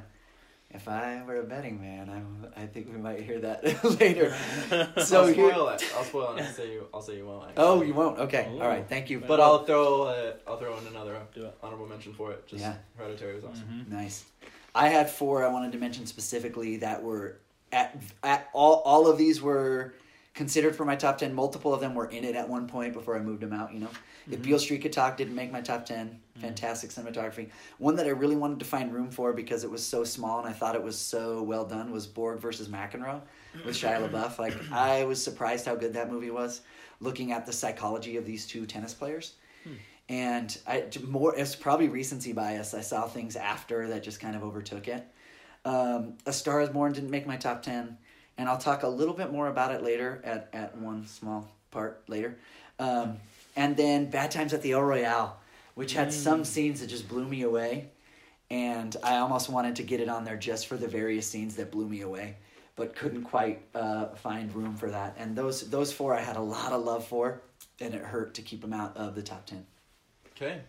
If 0.72 0.88
I 0.88 1.22
were 1.27 1.38
a 1.41 1.44
betting 1.44 1.79
man, 1.79 2.10
I, 2.55 2.62
I 2.63 2.65
think 2.67 2.88
we 2.91 2.98
might 2.98 3.20
hear 3.22 3.39
that 3.39 3.84
later. 4.00 4.36
So 5.03 5.22
I'll 5.22 5.27
here, 5.27 5.50
spoil 5.51 5.67
it. 5.70 5.84
I'll 5.96 6.03
spoil 6.05 6.36
it. 6.38 6.41
I'll 6.44 6.53
say 6.53 6.72
you. 6.72 6.88
I'll 6.94 7.01
say 7.01 7.17
you 7.17 7.25
won't. 7.25 7.50
Actually. 7.50 7.63
oh, 7.65 7.82
you 7.82 7.94
won't. 7.94 8.20
Okay, 8.20 8.48
Oh. 8.50 8.62
all 8.62 8.67
right. 8.70 8.88
Thank 8.88 9.10
you. 9.10 9.20
But 9.20 9.39
I'll 9.41 9.63
throw. 9.65 10.03
Uh, 10.03 10.34
I'll 10.48 10.58
throw 10.58 10.77
in 10.77 10.88
another 10.88 11.17
honorable 11.62 11.86
mention 11.88 12.13
for 12.13 12.32
it. 12.32 12.48
Just 12.48 12.62
Yeah. 12.62 12.75
Hereditary 12.98 13.36
was 13.36 13.44
awesome. 13.44 13.86
Mhm. 13.88 13.91
nice. 13.91 14.24
I 14.74 14.88
had 14.89 15.10
four 15.10 15.46
I 15.46 15.50
wanted 15.50 15.72
to 15.74 15.77
mention 15.77 16.05
specifically 16.05 16.77
that 16.77 17.03
were 17.03 17.39
at 17.74 18.01
at 18.24 18.50
all. 18.53 18.82
All 18.86 19.08
of 19.08 19.17
these 19.17 19.41
were 19.41 19.94
considered 20.36 20.75
for 20.75 20.86
my 20.86 20.96
top 20.96 21.18
ten. 21.18 21.34
Multiple 21.34 21.74
of 21.74 21.82
them 21.82 21.96
were 21.96 22.08
in 22.08 22.24
it 22.24 22.36
at 22.36 22.48
one 22.48 22.68
point 22.68 22.94
before 22.94 23.15
I 23.18 23.20
moved 23.22 23.42
them 23.42 23.54
out. 23.54 23.74
You 23.74 23.80
know, 23.80 23.89
if 24.30 24.39
Mhm. 24.39 24.44
Beale 24.44 24.60
Street 24.60 24.82
could 24.82 24.94
talk 24.94 25.18
didn't 25.18 25.34
make 25.36 25.51
my 25.51 25.62
top 25.62 25.86
10 25.86 26.20
Fantastic 26.42 26.89
cinematography. 26.89 27.50
One 27.77 27.96
that 27.96 28.06
I 28.06 28.10
really 28.10 28.36
wanted 28.36 28.60
to 28.60 28.65
find 28.65 28.94
room 28.94 29.10
for 29.10 29.32
because 29.32 29.63
it 29.63 29.72
was 29.72 29.84
so 29.86 30.04
small 30.04 30.39
and 30.39 30.48
I 30.48 30.51
thought 30.51 30.75
it 30.75 30.84
was 30.84 30.98
so 30.98 31.42
well 31.42 31.63
done 31.65 31.92
was 31.92 32.06
Borg 32.08 32.39
versus 32.39 32.68
McEnroe 32.68 33.22
with 33.65 33.75
Shia 33.75 34.01
LaBeouf. 34.12 34.38
Like 34.38 34.54
I 34.72 35.06
was 35.06 35.24
surprised 35.24 35.65
how 35.65 35.75
good 35.75 35.94
that 35.94 36.12
movie 36.12 36.32
was, 36.32 36.60
looking 37.00 37.32
at 37.32 37.46
the 37.46 37.54
psychology 37.54 38.18
of 38.18 38.25
these 38.25 38.46
two 38.46 38.65
tennis 38.65 38.94
players. 38.94 39.34
And 40.08 40.56
I 40.68 40.86
more 41.08 41.34
it's 41.36 41.56
probably 41.56 41.88
recency 41.89 42.32
bias. 42.34 42.74
I 42.75 42.82
saw 42.82 43.08
things 43.08 43.36
after 43.36 43.88
that 43.88 44.04
just 44.04 44.20
kind 44.20 44.36
of 44.36 44.44
overtook 44.44 44.88
it. 44.88 45.04
Um, 45.63 46.18
A 46.27 46.34
Star 46.34 46.62
Is 46.62 46.69
Born 46.69 46.91
didn't 46.93 47.10
make 47.10 47.26
my 47.26 47.38
top 47.38 47.63
ten, 47.63 47.98
and 48.38 48.50
I'll 48.50 48.58
talk 48.58 48.84
a 48.84 48.88
little 48.88 49.13
bit 49.13 49.32
more 49.32 49.48
about 49.48 49.74
it 49.74 49.84
later 49.84 50.21
at 50.24 50.50
at 50.54 50.78
one 50.78 51.08
small 51.08 51.50
part 51.71 52.04
later. 52.08 52.38
Um, 52.80 53.17
and 53.56 53.78
then 53.78 54.10
Bad 54.10 54.32
Times 54.32 54.54
at 54.54 54.62
the 54.62 54.74
El 54.74 54.84
Royale, 54.84 55.38
which 55.76 55.93
had 55.93 56.12
some 56.12 56.43
scenes 56.43 56.82
that 56.82 56.88
just 56.88 57.08
blew 57.08 57.26
me 57.26 57.43
away, 57.43 57.89
and 58.50 58.95
I 59.04 59.17
almost 59.17 59.50
wanted 59.50 59.78
to 59.78 59.84
get 59.84 60.00
it 60.00 60.10
on 60.10 60.26
there 60.26 60.38
just 60.38 60.67
for 60.67 60.78
the 60.78 60.88
various 60.88 61.28
scenes 61.28 61.56
that 61.56 61.71
blew 61.71 61.88
me 61.88 62.02
away, 62.02 62.36
but 62.76 62.95
couldn't 62.95 63.24
quite 63.24 63.62
uh, 63.74 64.08
find 64.15 64.54
room 64.54 64.76
for 64.76 64.89
that. 64.89 65.15
And 65.17 65.36
those 65.36 65.69
those 65.69 65.93
four 65.93 66.13
I 66.13 66.21
had 66.21 66.36
a 66.36 66.41
lot 66.41 66.74
of 66.74 66.84
love 66.84 67.08
for, 67.08 67.41
and 67.80 67.93
it 67.93 68.02
hurt 68.02 68.34
to 68.36 68.41
keep 68.41 68.62
them 68.62 68.74
out 68.74 68.95
of 68.98 69.15
the 69.15 69.24
top 69.24 69.45
ten. 69.45 69.65
Okay. 70.32 70.62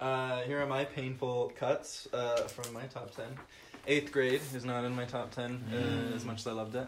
Uh, 0.00 0.40
here 0.42 0.62
are 0.62 0.66
my 0.66 0.84
painful 0.84 1.52
cuts 1.56 2.08
uh, 2.14 2.36
from 2.44 2.72
my 2.72 2.84
top 2.84 3.14
10. 3.14 3.26
Eighth 3.86 4.10
grade 4.10 4.40
is 4.54 4.64
not 4.64 4.84
in 4.84 4.96
my 4.96 5.04
top 5.04 5.30
10 5.30 5.62
uh, 5.72 6.16
as 6.16 6.24
much 6.24 6.38
as 6.38 6.46
I 6.46 6.52
loved 6.52 6.74
it. 6.74 6.86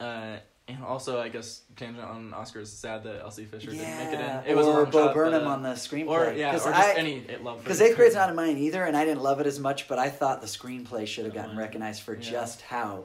Uh, 0.00 0.36
and 0.66 0.82
also, 0.82 1.20
I 1.20 1.28
guess, 1.28 1.60
tangent 1.76 2.02
on 2.04 2.30
Oscars, 2.32 2.68
sad 2.68 3.04
that 3.04 3.20
Elsie 3.20 3.44
Fisher 3.44 3.70
didn't 3.70 3.98
make 3.98 4.18
it 4.18 4.20
in. 4.20 4.50
It 4.50 4.56
was 4.56 4.66
a 4.66 4.70
or 4.70 4.86
Bo 4.86 5.06
shot, 5.06 5.14
Burnham 5.14 5.42
but, 5.42 5.48
uh, 5.48 5.52
on 5.52 5.62
the 5.62 5.68
screenplay. 5.70 6.06
Or, 6.08 6.32
yeah, 6.32 6.48
or 6.48 6.52
Because 6.52 6.64
just 6.64 6.88
I- 6.88 6.94
any 6.94 7.16
it 7.18 7.44
love. 7.44 7.62
Because 7.62 7.82
eighth 7.82 7.96
grade's 7.96 8.14
not 8.14 8.30
in 8.30 8.34
mine 8.36 8.56
either, 8.56 8.82
and 8.84 8.96
I 8.96 9.04
didn't 9.04 9.22
love 9.22 9.40
it 9.40 9.46
as 9.46 9.60
much, 9.60 9.88
but 9.88 9.98
I 9.98 10.08
thought 10.08 10.40
the 10.40 10.46
screenplay 10.46 11.06
should 11.06 11.26
have 11.26 11.34
gotten 11.34 11.56
recognized 11.56 12.02
for 12.02 12.14
Yeah. 12.14 12.20
just 12.30 12.62
how 12.62 13.04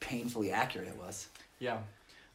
painfully 0.00 0.50
accurate 0.52 0.88
it 0.88 0.96
was. 0.98 1.28
Yeah. 1.58 1.78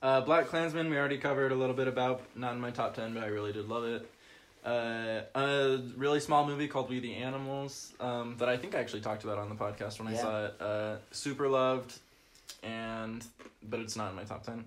Uh, 0.01 0.21
Black 0.21 0.47
Klansman, 0.47 0.89
we 0.89 0.97
already 0.97 1.17
covered 1.19 1.51
a 1.51 1.55
little 1.55 1.75
bit 1.75 1.87
about. 1.87 2.21
Not 2.35 2.53
in 2.53 2.59
my 2.59 2.71
top 2.71 2.95
10, 2.95 3.13
but 3.13 3.23
I 3.23 3.27
really 3.27 3.53
did 3.53 3.67
love 3.67 3.83
it. 3.83 4.09
Uh, 4.65 5.21
a 5.35 5.77
really 5.95 6.19
small 6.19 6.45
movie 6.45 6.67
called 6.67 6.89
We 6.89 6.99
the 6.99 7.13
Animals 7.15 7.93
um, 7.99 8.35
that 8.39 8.49
I 8.49 8.57
think 8.57 8.75
I 8.75 8.79
actually 8.79 9.01
talked 9.01 9.23
about 9.23 9.37
on 9.37 9.49
the 9.49 9.55
podcast 9.55 9.99
when 9.99 10.07
I 10.13 10.15
saw 10.17 10.45
it. 10.45 10.55
Uh, 10.59 10.95
super 11.11 11.47
loved, 11.47 11.97
and 12.63 13.25
but 13.63 13.79
it's 13.79 13.95
not 13.95 14.09
in 14.11 14.15
my 14.15 14.23
top 14.23 14.43
10. 14.43 14.65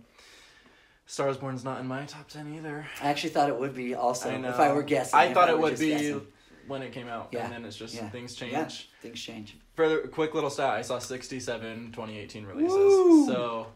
Stars 1.06 1.36
Born's 1.36 1.64
not 1.64 1.80
in 1.80 1.86
my 1.88 2.04
top 2.04 2.28
10 2.28 2.54
either. 2.54 2.86
I 3.02 3.08
actually 3.08 3.30
thought 3.30 3.48
it 3.48 3.58
would 3.58 3.74
be 3.74 3.94
also 3.94 4.30
I 4.30 4.36
know. 4.36 4.48
if 4.50 4.60
I 4.60 4.72
were 4.72 4.82
guessing. 4.84 5.18
I 5.18 5.32
thought 5.34 5.48
it 5.48 5.58
would 5.58 5.78
be 5.78 5.88
guessing. 5.90 6.26
when 6.68 6.82
it 6.82 6.92
came 6.92 7.08
out, 7.08 7.30
Yeah. 7.32 7.44
and 7.44 7.52
then 7.52 7.64
it's 7.64 7.76
just 7.76 7.94
Yeah. 7.94 8.08
things 8.10 8.34
change. 8.36 8.52
Yeah. 8.52 8.68
Things 9.02 9.20
change. 9.20 9.56
Further, 9.74 10.06
quick 10.06 10.34
little 10.34 10.50
stat: 10.50 10.70
I 10.70 10.82
saw 10.82 10.98
sixty-seven 11.00 11.90
2018 11.92 12.46
releases. 12.46 12.70
Woo! 12.76 13.26
So, 13.26 13.66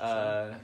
uh, 0.00 0.54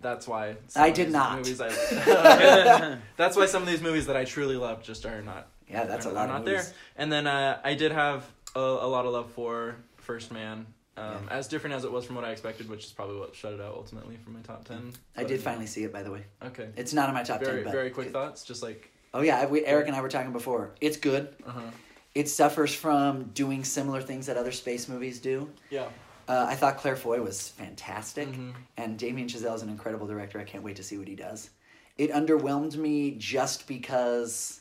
that's 0.00 0.26
why 0.26 0.56
I 0.74 0.90
did 0.90 1.12
not. 1.12 1.38
Movies 1.38 1.60
I, 1.60 1.68
that's 3.16 3.36
why 3.36 3.46
some 3.46 3.62
of 3.62 3.68
these 3.68 3.82
movies 3.82 4.06
that 4.06 4.16
I 4.16 4.24
truly 4.24 4.56
love 4.56 4.82
just 4.82 5.04
are 5.06 5.22
not. 5.22 5.48
Yeah, 5.68 5.84
that's 5.84 6.06
are, 6.06 6.10
a 6.10 6.12
lot 6.12 6.28
not 6.28 6.44
movies. 6.44 6.66
there. 6.66 6.74
And 6.96 7.12
then 7.12 7.26
uh, 7.26 7.60
I 7.62 7.74
did 7.74 7.92
have 7.92 8.24
a, 8.56 8.58
a 8.58 8.88
lot 8.88 9.04
of 9.06 9.12
love 9.12 9.30
for 9.32 9.76
First 9.98 10.32
Man. 10.32 10.66
Um, 10.96 11.24
Yeah. 11.26 11.36
As 11.36 11.48
different 11.48 11.74
as 11.74 11.84
it 11.84 11.90
was 11.90 12.04
from 12.04 12.14
what 12.16 12.24
I 12.24 12.30
expected, 12.30 12.68
which 12.68 12.84
is 12.84 12.92
probably 12.92 13.18
what 13.18 13.34
shut 13.34 13.52
it 13.52 13.60
out 13.60 13.74
ultimately 13.74 14.16
from 14.16 14.34
my 14.34 14.40
top 14.40 14.64
ten. 14.64 14.92
I 15.16 15.24
did 15.24 15.40
finally 15.40 15.66
see 15.66 15.82
it, 15.84 15.92
by 15.92 16.02
the 16.02 16.10
way. 16.10 16.24
Okay. 16.42 16.68
It's 16.76 16.92
not 16.92 17.08
in 17.08 17.14
my 17.14 17.22
top 17.22 17.40
Very 17.42 17.62
ten. 17.64 17.72
Very 17.72 17.90
quick 17.90 18.10
thoughts, 18.12 18.44
just 18.44 18.62
like. 18.62 18.90
Oh 19.12 19.20
yeah, 19.22 19.46
we, 19.46 19.64
Eric 19.64 19.86
and 19.88 19.96
I 19.96 20.00
were 20.00 20.08
talking 20.08 20.32
before. 20.32 20.74
It's 20.80 20.96
good. 20.96 21.34
Uh 21.46 21.50
huh. 21.50 21.60
It 22.14 22.28
suffers 22.28 22.72
from 22.74 23.24
doing 23.34 23.64
similar 23.64 24.00
things 24.00 24.26
that 24.26 24.36
other 24.36 24.52
space 24.52 24.88
movies 24.88 25.18
do. 25.18 25.50
Yeah. 25.70 25.86
Uh, 26.28 26.46
I 26.48 26.54
thought 26.54 26.78
Claire 26.78 26.96
Foy 26.96 27.20
was 27.20 27.48
fantastic, 27.48 28.28
Mhm. 28.28 28.54
and 28.76 28.96
Damien 28.98 29.28
Chazelle 29.28 29.54
is 29.56 29.62
an 29.62 29.68
incredible 29.68 30.06
director. 30.06 30.38
I 30.40 30.44
can't 30.44 30.62
wait 30.64 30.76
to 30.76 30.82
see 30.82 30.96
what 30.96 31.08
he 31.08 31.16
does. 31.16 31.50
It 31.98 32.12
underwhelmed 32.12 32.76
me 32.76 33.12
just 33.18 33.66
because 33.68 34.60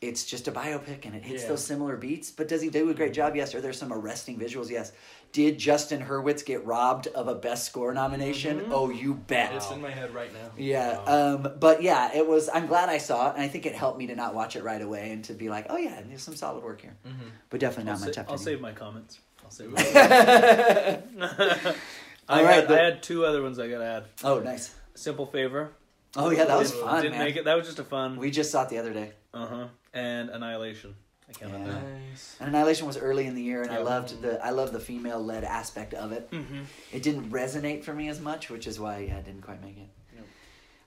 it's 0.00 0.24
just 0.24 0.48
a 0.48 0.52
biopic 0.52 1.06
and 1.06 1.14
it 1.14 1.22
hits 1.22 1.42
Yeah. 1.44 1.50
those 1.50 1.64
similar 1.64 1.96
beats. 1.96 2.30
But 2.30 2.48
does 2.48 2.60
he 2.60 2.68
do 2.70 2.90
a 2.90 2.94
great 2.94 3.14
job? 3.14 3.36
Yes. 3.36 3.54
Are 3.54 3.60
there 3.60 3.72
some 3.72 3.92
arresting 3.92 4.38
visuals? 4.38 4.68
Yes. 4.68 4.92
Did 5.34 5.58
Justin 5.58 6.00
Hurwitz 6.00 6.44
get 6.46 6.64
robbed 6.64 7.08
of 7.08 7.26
a 7.26 7.34
Best 7.34 7.66
Score 7.66 7.92
nomination? 7.92 8.60
Mhm. 8.60 8.68
Oh, 8.70 8.88
you 8.88 9.14
bet. 9.14 9.52
It's 9.52 9.68
in 9.72 9.82
my 9.82 9.90
head 9.90 10.14
right 10.14 10.32
now. 10.32 10.50
Yeah, 10.56 10.92
um, 11.06 11.54
but 11.58 11.82
yeah, 11.82 12.14
it 12.16 12.24
was. 12.26 12.48
I'm 12.48 12.66
glad 12.66 12.88
I 12.88 12.98
saw 12.98 13.30
it, 13.30 13.34
and 13.34 13.42
I 13.42 13.48
think 13.48 13.66
it 13.66 13.74
helped 13.74 13.98
me 13.98 14.06
to 14.06 14.14
not 14.14 14.34
watch 14.36 14.54
it 14.54 14.62
right 14.62 14.80
away 14.80 15.10
and 15.10 15.24
to 15.24 15.32
be 15.34 15.48
like, 15.48 15.66
oh 15.70 15.76
yeah, 15.76 16.00
there's 16.06 16.22
some 16.22 16.36
solid 16.36 16.62
work 16.62 16.80
here. 16.82 16.96
Mm-hmm. 17.04 17.26
But 17.50 17.58
definitely 17.58 17.90
I'll, 17.90 17.98
not 17.98 18.06
my 18.06 18.12
sa- 18.12 18.22
top. 18.22 18.30
I'll 18.30 18.36
10 18.38 18.44
save 18.44 18.60
my 18.60 18.70
comments. 18.72 19.18
I'll 19.44 19.50
save. 19.50 19.70
Ooh. 19.70 19.72
My 19.72 19.82
I, 22.28 22.38
All 22.38 22.44
right, 22.44 22.54
had, 22.54 22.68
the- 22.68 22.80
I 22.80 22.84
had 22.84 23.02
two 23.02 23.26
other 23.26 23.42
ones 23.42 23.58
I 23.58 23.68
gotta 23.68 23.84
add. 23.84 24.04
oh, 24.22 24.38
nice. 24.38 24.72
Simple 24.94 25.26
favor. 25.26 25.72
Oh 26.16 26.30
yeah, 26.30 26.44
that 26.44 26.56
was 26.56 26.70
Didn't- 26.70 26.86
fun, 26.86 27.02
Didn't 27.02 27.18
man. 27.18 27.24
make 27.24 27.36
it. 27.36 27.44
That 27.44 27.56
was 27.56 27.66
just 27.66 27.80
a 27.80 27.84
fun. 27.84 28.16
We 28.18 28.30
just 28.30 28.52
saw 28.52 28.62
it 28.62 28.68
the 28.68 28.78
other 28.78 28.92
day. 28.92 29.12
Uh 29.34 29.46
huh. 29.46 29.66
And 29.92 30.30
Annihilation. 30.30 30.94
I 31.28 31.32
Yeah. 31.40 31.56
Nice. 31.56 32.36
And 32.38 32.48
Annihilation 32.48 32.86
was 32.86 32.98
early 32.98 33.26
in 33.26 33.34
the 33.34 33.42
year, 33.42 33.62
and 33.62 33.70
I 33.70 33.78
loved 33.78 34.20
the 34.20 34.44
I 34.44 34.50
love 34.50 34.72
the 34.72 34.80
female 34.80 35.22
led 35.22 35.44
aspect 35.44 35.94
of 35.94 36.12
it. 36.12 36.30
Mm-hmm. 36.30 36.62
It 36.92 37.02
didn't 37.02 37.30
resonate 37.30 37.84
for 37.84 37.94
me 37.94 38.08
as 38.08 38.20
much, 38.20 38.50
which 38.50 38.66
is 38.66 38.78
why 38.78 39.06
yeah, 39.08 39.18
I 39.18 39.20
didn't 39.20 39.42
quite 39.42 39.62
make 39.62 39.78
it. 39.78 39.88
Yep. 40.14 40.24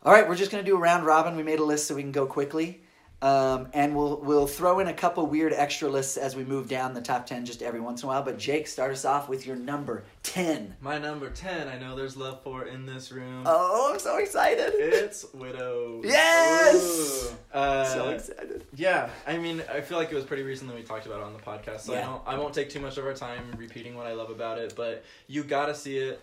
All 0.04 0.14
right, 0.14 0.28
we're 0.28 0.36
just 0.36 0.52
gonna 0.52 0.64
do 0.64 0.76
a 0.76 0.80
round 0.80 1.06
robin. 1.06 1.36
We 1.36 1.44
made 1.44 1.60
a 1.60 1.64
list 1.64 1.88
so 1.88 1.96
we 1.96 2.02
can 2.04 2.12
go 2.12 2.28
quickly. 2.28 2.82
Um, 3.20 3.70
and 3.74 3.96
we'll 3.96 4.18
we'll 4.18 4.46
throw 4.46 4.78
in 4.80 4.88
a 4.90 4.94
couple 4.94 5.26
weird 5.26 5.52
extra 5.52 5.90
lists 5.90 6.18
as 6.18 6.36
we 6.36 6.44
move 6.46 6.70
down 6.70 6.94
the 6.94 7.02
top 7.02 7.26
ten 7.26 7.46
just 7.46 7.64
every 7.64 7.80
once 7.80 8.04
in 8.04 8.08
a 8.08 8.12
while. 8.12 8.22
But 8.22 8.38
Jake, 8.38 8.68
start 8.68 8.92
us 8.92 9.06
off 9.06 9.28
with 9.28 9.48
your 9.48 9.56
number 9.56 10.04
ten. 10.22 10.76
My 10.82 11.00
number 11.00 11.32
10, 11.32 11.68
I 11.68 11.80
know 11.80 11.96
there's 11.96 12.16
love 12.16 12.44
for 12.44 12.66
in 12.66 12.86
this 12.86 13.12
room. 13.12 13.42
Oh, 13.48 13.90
I'm 13.92 14.00
so 14.00 14.18
excited! 14.18 14.72
It's 14.76 15.26
Widow. 15.34 16.02
Yes, 16.04 17.34
Uh, 17.52 17.86
so 17.86 18.10
excited. 18.10 18.66
Yeah, 18.76 19.10
I 19.26 19.38
mean, 19.38 19.64
I 19.74 19.82
feel 19.82 19.98
like 19.98 20.12
it 20.12 20.16
was 20.16 20.24
pretty 20.26 20.44
recent 20.44 20.70
that 20.70 20.76
we 20.78 20.84
talked 20.84 21.08
about 21.08 21.20
it 21.22 21.24
on 21.24 21.34
the 21.34 21.40
podcast, 21.40 21.82
so 21.82 21.94
I 21.94 21.98
Yeah. 21.98 22.06
don't, 22.06 22.22
I 22.28 22.38
won't 22.38 22.54
take 22.54 22.70
too 22.70 22.80
much 22.80 22.98
of 23.00 23.06
our 23.06 23.14
time 23.14 23.52
repeating 23.58 23.96
what 23.96 24.06
I 24.06 24.14
love 24.14 24.30
about 24.30 24.60
it. 24.60 24.74
But 24.76 25.04
you 25.28 25.44
gotta 25.44 25.74
see 25.74 25.98
it. 25.98 26.22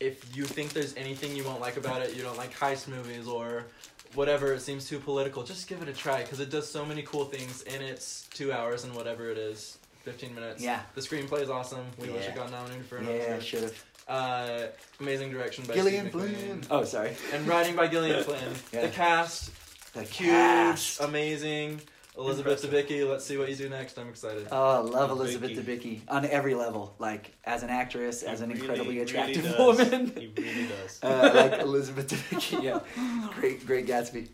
If 0.00 0.34
you 0.36 0.44
think 0.44 0.72
there's 0.72 0.96
anything 0.96 1.36
you 1.36 1.44
won't 1.44 1.60
like 1.60 1.76
about 1.76 2.00
it, 2.02 2.16
you 2.16 2.22
don't 2.22 2.36
like 2.38 2.52
heist 2.56 2.88
movies 2.88 3.28
or 3.28 3.66
whatever, 4.14 4.54
it 4.54 4.60
seems 4.62 4.88
too 4.88 4.98
political. 4.98 5.42
Just 5.42 5.68
give 5.68 5.82
it 5.82 5.88
a 5.88 5.92
try 5.92 6.22
because 6.22 6.40
it 6.40 6.50
does 6.50 6.68
so 6.70 6.84
many 6.84 7.02
cool 7.02 7.26
things 7.26 7.62
in 7.62 7.82
its 7.82 8.26
two 8.32 8.52
hours 8.52 8.84
and 8.84 8.94
whatever 8.94 9.30
it 9.30 9.36
is, 9.38 9.78
fifteen 10.02 10.34
minutes. 10.34 10.62
Yeah. 10.62 10.80
the 10.94 11.00
screenplay 11.02 11.42
is 11.42 11.50
awesome. 11.50 11.84
We 11.98 12.08
wish 12.08 12.24
Yeah. 12.24 12.30
it 12.30 12.34
got 12.34 12.50
nominated 12.50 12.86
for 12.86 12.96
an 12.96 13.06
Yeah, 13.06 13.34
Oscar. 13.36 13.40
should 13.42 13.62
have. 13.64 13.84
Uh, 14.08 14.66
amazing 14.98 15.30
direction 15.30 15.64
by 15.66 15.74
Gillian 15.74 16.08
Steve 16.10 16.12
Flynn. 16.34 16.64
Oh, 16.70 16.82
sorry. 16.84 17.14
And 17.32 17.46
writing 17.46 17.76
by 17.76 17.86
Gillian 17.86 18.24
Flynn. 18.24 18.54
Yeah. 18.72 18.80
The 18.82 18.88
cast, 18.88 19.52
The 19.92 20.02
huge, 20.02 20.30
cast. 20.30 21.00
amazing. 21.00 21.80
Elizabeth 22.18 22.62
Debicki, 22.62 23.08
let's 23.08 23.24
see 23.24 23.36
what 23.36 23.48
you 23.48 23.54
do 23.56 23.68
next. 23.68 23.96
I'm 23.98 24.08
excited. 24.08 24.48
Oh, 24.50 24.56
I 24.70 24.78
love 24.78 25.10
Debicki. 25.10 25.12
Elizabeth 25.12 25.50
Debicki 25.52 26.00
on 26.08 26.24
every 26.26 26.54
level, 26.54 26.94
like 26.98 27.32
as 27.44 27.62
an 27.62 27.70
actress, 27.70 28.22
as 28.22 28.40
an 28.40 28.48
really, 28.50 28.60
incredibly 28.60 28.98
attractive 29.00 29.44
does. 29.44 29.58
woman. 29.78 30.06
He 30.16 30.32
really 30.36 30.68
does. 30.68 30.98
uh, 31.02 31.30
like 31.50 31.60
Elizabeth 31.60 32.08
Debicki. 32.08 32.62
Yeah, 32.62 32.80
great, 33.36 33.64
great 33.66 33.86
Gatsby. 33.86 34.28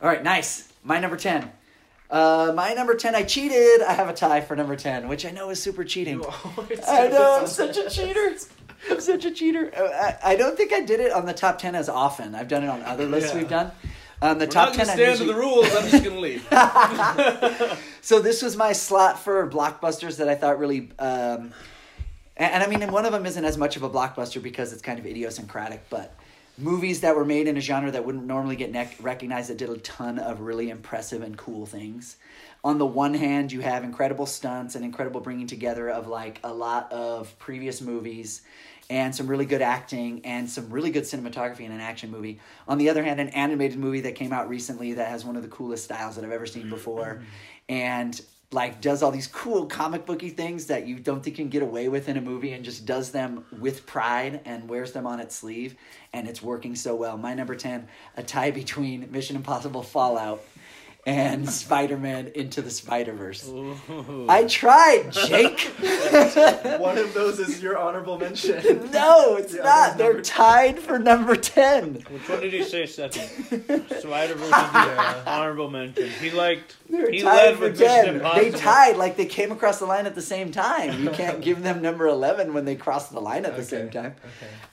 All 0.00 0.08
right, 0.08 0.22
nice. 0.22 0.72
My 0.84 1.00
number 1.00 1.16
ten. 1.16 1.50
Uh, 2.08 2.52
my 2.54 2.72
number 2.74 2.94
ten. 2.94 3.14
I 3.16 3.24
cheated. 3.24 3.82
I 3.82 3.94
have 3.94 4.08
a 4.08 4.14
tie 4.14 4.40
for 4.40 4.54
number 4.54 4.76
ten, 4.76 5.08
which 5.08 5.26
I 5.26 5.30
know 5.32 5.50
is 5.50 5.60
super 5.60 5.82
cheating. 5.84 6.20
You 6.20 6.24
always 6.56 6.80
I 6.88 7.08
know, 7.08 7.38
I'm 7.40 7.46
such 7.48 7.76
a 7.78 7.90
cheater. 7.90 8.36
I'm 8.90 9.00
such 9.00 9.24
a 9.24 9.30
cheater. 9.32 9.72
Uh, 9.76 9.82
I, 10.24 10.32
I 10.32 10.36
don't 10.36 10.56
think 10.56 10.72
I 10.72 10.80
did 10.80 11.00
it 11.00 11.12
on 11.12 11.26
the 11.26 11.32
top 11.34 11.58
ten 11.58 11.74
as 11.74 11.88
often. 11.88 12.34
I've 12.36 12.48
done 12.48 12.62
it 12.62 12.68
on 12.68 12.82
other 12.82 13.06
lists 13.06 13.32
Yeah. 13.32 13.38
we've 13.38 13.48
done. 13.48 13.72
Um, 14.22 14.38
the 14.38 14.46
We're 14.46 14.50
top 14.52 14.72
ten. 14.72 14.86
Stand 14.86 15.18
to 15.18 15.24
the 15.24 15.34
rules. 15.34 15.66
I'm 15.74 15.88
just 15.90 16.04
gonna 16.04 16.20
leave. 16.20 16.46
So 18.04 18.18
this 18.18 18.42
was 18.42 18.56
my 18.56 18.72
slot 18.72 19.20
for 19.20 19.48
blockbusters 19.48 20.16
that 20.16 20.28
I 20.28 20.34
thought 20.34 20.58
really, 20.58 20.90
um, 20.98 21.54
and, 22.36 22.52
and 22.54 22.62
I 22.64 22.66
mean, 22.66 22.82
and 22.82 22.90
one 22.90 23.06
of 23.06 23.12
them 23.12 23.24
isn't 23.26 23.44
as 23.44 23.56
much 23.56 23.76
of 23.76 23.84
a 23.84 23.88
blockbuster 23.88 24.42
because 24.42 24.72
it's 24.72 24.82
kind 24.82 24.98
of 24.98 25.06
idiosyncratic, 25.06 25.88
but 25.88 26.16
movies 26.58 27.02
that 27.02 27.14
were 27.14 27.24
made 27.24 27.46
in 27.46 27.56
a 27.56 27.60
genre 27.60 27.92
that 27.92 28.04
wouldn't 28.04 28.24
normally 28.24 28.56
get 28.56 28.74
recognized 29.00 29.50
that 29.50 29.58
did 29.58 29.70
a 29.70 29.76
ton 29.78 30.18
of 30.18 30.40
really 30.40 30.68
impressive 30.68 31.22
and 31.22 31.38
cool 31.38 31.64
things. 31.64 32.16
On 32.64 32.78
the 32.78 32.86
one 32.86 33.14
hand, 33.14 33.52
you 33.52 33.60
have 33.60 33.84
incredible 33.84 34.26
stunts 34.26 34.74
and 34.74 34.84
incredible 34.84 35.20
bringing 35.20 35.46
together 35.46 35.88
of 35.88 36.08
like 36.08 36.40
a 36.42 36.52
lot 36.52 36.90
of 36.90 37.38
previous 37.38 37.80
movies 37.80 38.42
and 38.92 39.14
some 39.14 39.26
really 39.26 39.46
good 39.46 39.62
acting 39.62 40.20
and 40.22 40.50
some 40.50 40.68
really 40.68 40.90
good 40.90 41.04
cinematography 41.04 41.60
in 41.60 41.72
an 41.72 41.80
action 41.80 42.10
movie. 42.10 42.38
On 42.68 42.76
the 42.76 42.90
other 42.90 43.02
hand, 43.02 43.20
an 43.20 43.30
animated 43.30 43.78
movie 43.78 44.02
that 44.02 44.14
came 44.14 44.34
out 44.34 44.50
recently 44.50 44.92
that 44.92 45.08
has 45.08 45.24
one 45.24 45.34
of 45.34 45.42
the 45.42 45.48
coolest 45.48 45.84
styles 45.84 46.14
that 46.16 46.24
I've 46.26 46.30
ever 46.30 46.44
seen 46.44 46.64
mm-hmm. 46.64 46.72
before 46.72 47.22
and 47.70 48.20
like 48.50 48.82
does 48.82 49.02
all 49.02 49.10
these 49.10 49.28
cool 49.28 49.64
comic 49.64 50.04
booky 50.04 50.28
things 50.28 50.66
that 50.66 50.86
you 50.86 50.98
don't 50.98 51.24
think 51.24 51.38
you 51.38 51.44
can 51.44 51.48
get 51.48 51.62
away 51.62 51.88
with 51.88 52.10
in 52.10 52.18
a 52.18 52.20
movie 52.20 52.52
and 52.52 52.66
just 52.66 52.84
does 52.84 53.12
them 53.12 53.46
with 53.58 53.86
pride 53.86 54.42
and 54.44 54.68
wears 54.68 54.92
them 54.92 55.06
on 55.06 55.20
its 55.20 55.34
sleeve 55.34 55.74
and 56.12 56.28
it's 56.28 56.42
working 56.42 56.76
so 56.76 56.94
well. 56.94 57.16
My 57.16 57.32
number 57.32 57.54
10, 57.54 57.88
a 58.18 58.22
tie 58.22 58.50
between 58.50 59.10
Mission 59.10 59.36
Impossible 59.36 59.82
Fallout 59.82 60.44
and 61.04 61.48
Spider-Man 61.50 62.28
Into 62.36 62.62
the 62.62 62.70
Spider-Verse. 62.70 63.50
I 64.28 64.44
tried, 64.44 65.10
Jake. 65.10 65.60
One 66.80 66.96
of 66.96 67.12
those 67.12 67.40
is 67.40 67.60
your 67.60 67.76
honorable 67.76 68.18
mention. 68.18 68.62
no, 68.92 69.36
it's 69.36 69.52
The 69.52 69.58
not. 69.64 69.66
other's 69.66 69.96
They're 69.98 70.12
number 70.12 70.22
tied 70.22 70.78
for 70.78 70.98
number 71.00 71.34
10. 71.34 71.94
Which 72.08 72.28
one 72.28 72.40
did 72.40 72.52
he 72.52 72.62
say 72.62 72.86
second? 72.86 73.22
Spider 74.00 74.34
Verse 74.34 74.48
the 74.50 75.22
honorable 75.26 75.70
mention. 75.70 76.08
He 76.20 76.30
liked. 76.30 76.76
They're 76.88 77.10
he 77.10 77.22
tied 77.22 77.34
led 77.46 77.54
for 77.56 77.60
with 77.62 77.80
Mission 77.80 78.04
10. 78.04 78.14
Impossible. 78.16 78.42
They 78.52 78.58
tied 78.58 78.96
like 78.96 79.16
they 79.16 79.26
came 79.26 79.50
across 79.50 79.80
the 79.80 79.86
line 79.86 80.06
at 80.06 80.14
the 80.14 80.22
same 80.22 80.52
time. 80.52 81.02
You 81.02 81.10
can't 81.10 81.40
give 81.40 81.62
them 81.64 81.82
number 81.82 82.06
11 82.06 82.54
when 82.54 82.64
they 82.64 82.76
cross 82.76 83.08
the 83.08 83.20
line 83.20 83.44
at 83.44 83.56
the 83.56 83.64
same 83.64 83.90
time. 83.90 84.14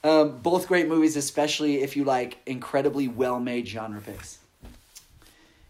Okay. 0.04 0.10
Um, 0.22 0.38
both 0.38 0.68
great 0.68 0.88
movies, 0.88 1.16
especially 1.16 1.82
if 1.82 1.98
you 1.98 2.04
like 2.04 2.38
incredibly 2.46 3.08
well 3.08 3.40
made 3.40 3.68
genre 3.68 4.00
picks. 4.02 4.38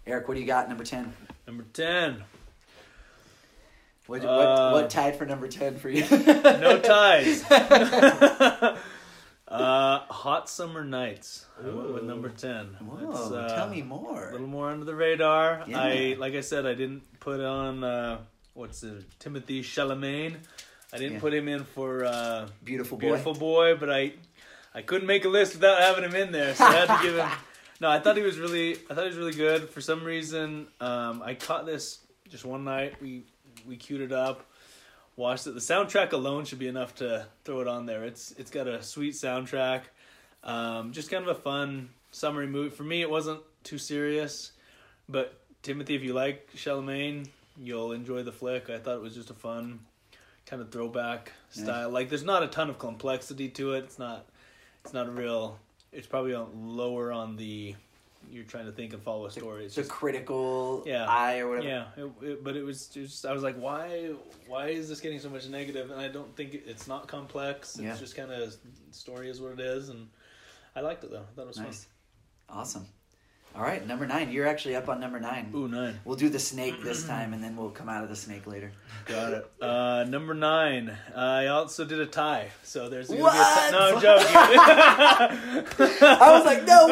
Eric, 0.09 0.27
what 0.27 0.33
do 0.33 0.41
you 0.41 0.47
got? 0.47 0.67
Number 0.67 0.83
10. 0.83 1.13
Number 1.45 1.63
ten. 1.71 2.23
What, 4.07 4.25
Uh, 4.25 4.71
what, 4.71 4.81
what 4.81 4.89
tied 4.89 5.15
for 5.15 5.25
number 5.27 5.47
10 5.47 5.77
for 5.77 5.87
you? 5.89 6.03
No 6.09 6.79
ties. 6.79 7.43
uh, 7.51 8.79
Hot 9.49 10.49
Summer 10.49 10.83
Nights. 10.83 11.45
I 11.63 11.67
went 11.69 11.93
with 11.93 12.03
number 12.03 12.29
ten. 12.29 12.75
Whoa, 12.79 13.35
uh, 13.35 13.55
tell 13.55 13.69
me 13.69 13.81
more. 13.83 14.29
A 14.29 14.31
little 14.31 14.47
more 14.47 14.71
under 14.71 14.85
the 14.85 14.95
radar. 14.95 15.63
Yeah. 15.67 15.79
I 15.79 16.15
like 16.17 16.33
I 16.33 16.41
said, 16.41 16.65
I 16.65 16.73
didn't 16.73 17.19
put 17.19 17.39
on 17.41 17.83
uh, 17.83 18.19
what's 18.55 18.81
it, 18.83 19.03
Timothy 19.19 19.61
Chalamet. 19.61 20.35
I 20.91 20.97
didn't 20.97 21.13
Yeah. 21.13 21.19
put 21.19 21.33
him 21.35 21.47
in 21.47 21.63
for 21.65 22.05
uh, 22.05 22.47
Beautiful 22.63 22.97
boy. 22.97 23.01
Beautiful 23.07 23.33
Boy, 23.35 23.75
but 23.75 23.91
I 23.91 24.13
I 24.73 24.81
couldn't 24.81 25.07
make 25.07 25.25
a 25.25 25.29
list 25.29 25.53
without 25.53 25.79
having 25.81 26.03
him 26.03 26.15
in 26.15 26.31
there, 26.31 26.55
so 26.55 26.63
I 26.65 26.71
had 26.73 26.97
to 26.97 27.03
give 27.03 27.15
him. 27.17 27.29
No, 27.81 27.89
I 27.89 27.99
thought 27.99 28.17
he 28.17 28.23
was 28.23 28.37
really 28.37 28.75
I 28.89 28.93
thought 28.93 29.03
he 29.03 29.07
was 29.09 29.17
really 29.17 29.33
good. 29.33 29.69
For 29.69 29.81
some 29.81 30.03
reason, 30.03 30.67
um, 30.81 31.21
I 31.23 31.33
caught 31.35 31.65
this 31.65 31.99
just 32.29 32.45
one 32.45 32.63
night. 32.63 33.01
We 33.01 33.23
we 33.67 33.77
queued 33.77 34.01
it 34.01 34.11
up, 34.11 34.45
watched 35.15 35.47
it. 35.47 35.53
The 35.53 35.59
soundtrack 35.59 36.11
alone 36.11 36.45
should 36.45 36.59
be 36.59 36.67
enough 36.67 36.95
to 36.95 37.25
throw 37.45 37.61
it 37.61 37.67
on 37.67 37.85
there. 37.85 38.03
It's 38.03 38.31
it's 38.37 38.51
got 38.51 38.67
a 38.67 38.83
sweet 38.83 39.13
soundtrack. 39.13 39.81
Um, 40.43 40.91
just 40.93 41.09
kind 41.11 41.23
of 41.27 41.37
a 41.37 41.39
fun 41.39 41.89
summary 42.11 42.47
movie. 42.47 42.69
For 42.69 42.83
me, 42.83 43.01
it 43.01 43.09
wasn't 43.09 43.41
too 43.63 43.77
serious, 43.77 44.51
but 45.07 45.37
Timothy, 45.61 45.95
if 45.95 46.03
you 46.03 46.13
like 46.13 46.49
Chalamet, 46.55 47.27
you'll 47.57 47.91
enjoy 47.91 48.23
the 48.23 48.31
flick. 48.31 48.69
I 48.69 48.77
thought 48.79 48.95
it 48.95 49.01
was 49.01 49.15
just 49.15 49.29
a 49.29 49.33
fun 49.33 49.79
kind 50.45 50.61
of 50.61 50.69
throwback 50.71 51.31
Yeah. 51.53 51.63
style. 51.63 51.89
Like 51.91 52.09
there's 52.09 52.23
not 52.23 52.43
a 52.43 52.47
ton 52.47 52.69
of 52.69 52.79
complexity 52.79 53.49
to 53.49 53.73
it. 53.73 53.83
It's 53.85 53.99
not 53.99 54.25
it's 54.83 54.93
not 54.93 55.07
a 55.07 55.11
real 55.11 55.59
it's 55.91 56.07
probably 56.07 56.33
on, 56.33 56.49
lower 56.53 57.11
on 57.11 57.35
the 57.35 57.75
you're 58.29 58.43
trying 58.43 58.65
to 58.65 58.71
think 58.71 58.93
and 58.93 59.01
follow 59.01 59.25
a 59.25 59.31
story. 59.31 59.65
It's 59.65 59.75
the 59.75 59.81
just 59.81 59.91
critical 59.91 60.83
Yeah. 60.85 61.05
eye 61.07 61.39
or 61.39 61.49
whatever. 61.49 61.67
yeah, 61.67 61.85
it, 61.97 62.11
it, 62.21 62.43
but 62.43 62.55
it 62.55 62.63
was 62.63 62.87
just 62.87 63.25
I 63.25 63.33
was 63.33 63.41
like, 63.43 63.55
why 63.55 64.11
why 64.47 64.67
is 64.67 64.87
this 64.89 64.99
getting 64.99 65.19
so 65.19 65.29
much 65.29 65.47
negative? 65.47 65.89
And 65.91 65.99
I 65.99 66.09
don't 66.09 66.35
think 66.35 66.53
it, 66.53 66.63
it's 66.67 66.87
not 66.87 67.07
complex. 67.07 67.75
It's 67.75 67.83
Yeah. 67.83 67.95
just 67.95 68.15
kind 68.15 68.31
of 68.31 68.55
story 68.91 69.29
is 69.29 69.39
what 69.41 69.53
it 69.53 69.59
is, 69.61 69.89
and 69.89 70.09
I 70.75 70.81
liked 70.81 71.03
it 71.03 71.11
though. 71.11 71.21
I 71.21 71.35
thought 71.35 71.43
it 71.43 71.47
was 71.47 71.57
Nice. 71.59 71.87
Awesome. 72.49 72.85
All 73.55 73.63
right, 73.63 73.85
number 73.85 74.05
nine. 74.05 74.31
You're 74.31 74.47
actually 74.47 74.75
up 74.75 74.87
on 74.87 74.99
number 75.01 75.19
nine. 75.19 75.51
Ooh, 75.53 75.67
nine. 75.67 75.99
We'll 76.05 76.15
do 76.15 76.29
the 76.29 76.39
snake 76.39 76.81
this 76.83 77.05
time, 77.05 77.33
and 77.33 77.43
then 77.43 77.57
we'll 77.57 77.71
come 77.71 77.89
out 77.89 78.03
of 78.03 78.09
the 78.09 78.15
snake 78.15 78.47
later. 78.47 78.71
Got 79.05 79.33
it. 79.33 79.51
Uh, 79.61 80.05
number 80.07 80.33
nine. 80.33 80.95
I 81.15 81.47
also 81.47 81.83
did 81.83 81.99
a 81.99 82.05
tie, 82.05 82.49
so 82.63 82.87
there's 82.89 83.09
gonna 83.09 83.21
What? 83.21 83.33
be 83.33 83.39
a 83.39 83.41
tie. 83.41 83.69
No, 83.71 83.79
I'm 83.95 84.01
joking. 84.01 85.97
I 86.07 86.31
was 86.31 86.45
like, 86.45 86.65
no 86.65 86.87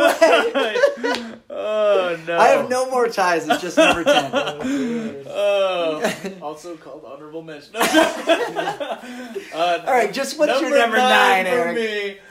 way. 1.13 1.31
oh 1.57 2.19
no! 2.27 2.37
I 2.37 2.47
have 2.49 2.69
no 2.69 2.89
more 2.89 3.07
ties. 3.07 3.47
It's 3.47 3.61
just 3.61 3.77
number 3.77 4.03
ten. 4.03 5.23
Oh, 5.39 6.01
also 6.41 6.75
called 6.77 7.03
honorable 7.05 7.41
mention. 7.43 7.75
uh, 7.75 8.99
All 9.53 9.93
right, 9.93 10.11
just 10.11 10.37
what's 10.39 10.59
your 10.61 10.77
number 10.77 10.97
nine, 10.97 11.45
for 11.45 11.51
Eric? 11.51 11.75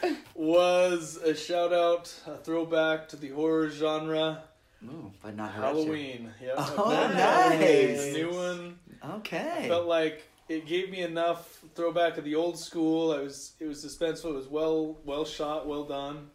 me 0.02 0.16
was 0.34 1.16
a 1.18 1.34
shout 1.34 1.72
out, 1.72 2.12
a 2.26 2.36
throwback 2.36 3.08
to 3.10 3.16
the 3.16 3.28
horror 3.30 3.70
genre, 3.70 4.42
Ooh, 4.84 5.12
but 5.22 5.36
not 5.36 5.52
Hereditary. 5.52 5.84
Halloween. 5.84 6.34
Yep. 6.42 6.54
Oh, 6.58 7.10
nice. 7.14 8.04
The 8.04 8.12
new 8.12 8.30
one. 8.32 8.78
Okay. 9.18 9.66
felt 9.68 9.86
like 9.86 10.28
it 10.48 10.66
gave 10.66 10.90
me 10.90 11.02
enough 11.02 11.60
throwback 11.74 12.18
of 12.18 12.24
the 12.24 12.34
old 12.34 12.58
school. 12.58 13.12
I 13.12 13.20
was 13.20 13.52
it 13.60 13.66
was 13.66 13.84
suspenseful. 13.84 14.30
It 14.30 14.34
was 14.34 14.48
well 14.48 14.98
well 15.04 15.24
shot, 15.24 15.66
well 15.66 15.84
done. 15.84 16.30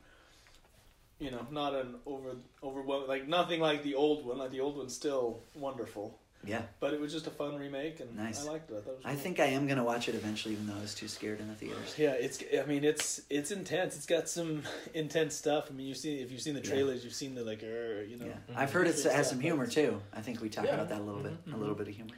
You 1.22 1.30
know, 1.30 1.46
not 1.52 1.76
an 1.76 1.96
over 2.08 2.32
overwhelming 2.64 3.08
like 3.08 3.28
nothing 3.28 3.62
like 3.62 3.84
the 3.84 3.94
old 3.94 4.26
one. 4.26 4.40
Like 4.40 4.50
the 4.50 4.60
old 4.60 4.76
one's 4.76 4.96
still 4.96 5.40
wonderful, 5.54 6.18
Yeah, 6.44 6.64
but 6.80 6.96
it 6.96 7.00
was 7.00 7.14
just 7.14 7.28
a 7.28 7.30
fun 7.30 7.58
remake, 7.58 8.00
and 8.00 8.18
Nice. 8.18 8.44
I 8.44 8.52
liked 8.52 8.72
it. 8.72 8.74
I 8.74 8.78
it 8.78 8.86
was. 8.88 9.06
I 9.06 9.14
cool. 9.14 9.20
think 9.20 9.40
I 9.40 9.46
am 9.46 9.68
gonna 9.68 9.84
watch 9.84 10.10
it 10.10 10.16
eventually, 10.16 10.56
even 10.56 10.66
though 10.66 10.76
I 10.76 10.82
was 10.82 10.96
too 10.96 11.08
scared 11.08 11.40
in 11.40 11.48
the 11.48 11.54
theaters. 11.54 11.94
Yeah, 11.96 12.14
it's. 12.14 12.44
I 12.60 12.66
mean, 12.66 12.84
it's 12.84 13.22
it's 13.30 13.52
intense. 13.52 13.96
It's 13.96 14.08
got 14.08 14.30
some 14.30 14.64
intense 14.96 15.36
stuff. 15.36 15.68
I 15.70 15.74
mean, 15.76 15.86
you 15.86 15.94
see 15.94 16.16
if 16.22 16.32
you've 16.32 16.42
seen 16.42 16.56
the 16.56 16.62
Yeah. 16.62 16.72
trailers, 16.72 17.04
you've 17.04 17.14
seen 17.14 17.36
the 17.36 17.44
like, 17.44 17.62
er, 17.62 18.04
you 18.04 18.18
know. 18.18 18.26
Yeah, 18.26 18.38
I've 18.58 18.72
heard 18.72 18.88
it 18.88 18.96
has 19.04 19.30
some 19.30 19.40
humor 19.40 19.68
too. 19.68 20.02
I 20.12 20.22
think 20.22 20.42
we 20.42 20.50
talked 20.50 20.70
Yeah. 20.70 20.74
about 20.74 20.90
that 20.90 21.02
a 21.02 21.04
little 21.04 21.22
bit, 21.22 21.34
a 21.46 21.50
Mhm. 21.52 21.60
little 21.60 21.76
bit 21.76 21.88
of 21.88 21.94
humor. 21.96 22.16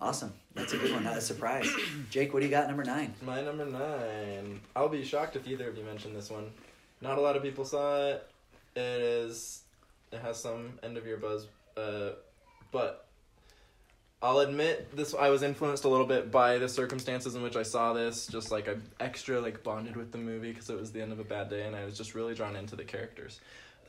Awesome, 0.00 0.32
that's 0.54 0.72
a 0.72 0.76
good 0.78 0.90
one. 0.92 1.04
Not 1.04 1.16
a 1.18 1.20
surprise. 1.20 1.68
Jake, 2.10 2.32
what 2.34 2.40
do 2.40 2.46
you 2.46 2.50
got? 2.50 2.66
Number 2.66 2.82
nine. 2.84 3.14
My 3.22 3.42
number 3.42 3.64
nine. 3.66 4.60
I'll 4.74 4.88
be 4.88 5.04
shocked 5.04 5.36
if 5.36 5.46
either 5.46 5.68
of 5.68 5.76
you 5.78 5.84
mentioned 5.84 6.16
this 6.16 6.30
one. 6.30 6.50
Not 7.00 7.16
a 7.16 7.20
lot 7.20 7.36
of 7.36 7.42
people 7.44 7.64
saw 7.64 8.08
it. 8.08 8.26
It 8.76 8.80
is. 8.80 9.62
It 10.12 10.20
has 10.20 10.40
some 10.40 10.78
end 10.82 10.96
of 10.96 11.06
year 11.06 11.16
buzz. 11.16 11.46
Uh, 11.76 12.10
but 12.72 13.06
I'll 14.22 14.40
admit 14.40 14.94
this. 14.96 15.14
I 15.14 15.30
was 15.30 15.42
influenced 15.42 15.84
a 15.84 15.88
little 15.88 16.06
bit 16.06 16.30
by 16.30 16.58
the 16.58 16.68
circumstances 16.68 17.34
in 17.34 17.42
which 17.42 17.56
I 17.56 17.62
saw 17.62 17.92
this. 17.92 18.26
Just 18.26 18.50
like 18.50 18.68
I 18.68 18.74
extra 19.02 19.40
like 19.40 19.62
bonded 19.62 19.96
with 19.96 20.12
the 20.12 20.18
movie 20.18 20.52
because 20.52 20.68
it 20.70 20.78
was 20.78 20.92
the 20.92 21.00
end 21.00 21.12
of 21.12 21.18
a 21.20 21.24
bad 21.24 21.48
day, 21.50 21.66
and 21.66 21.74
I 21.74 21.84
was 21.84 21.96
just 21.96 22.14
really 22.14 22.34
drawn 22.34 22.56
into 22.56 22.76
the 22.76 22.84
characters. 22.84 23.40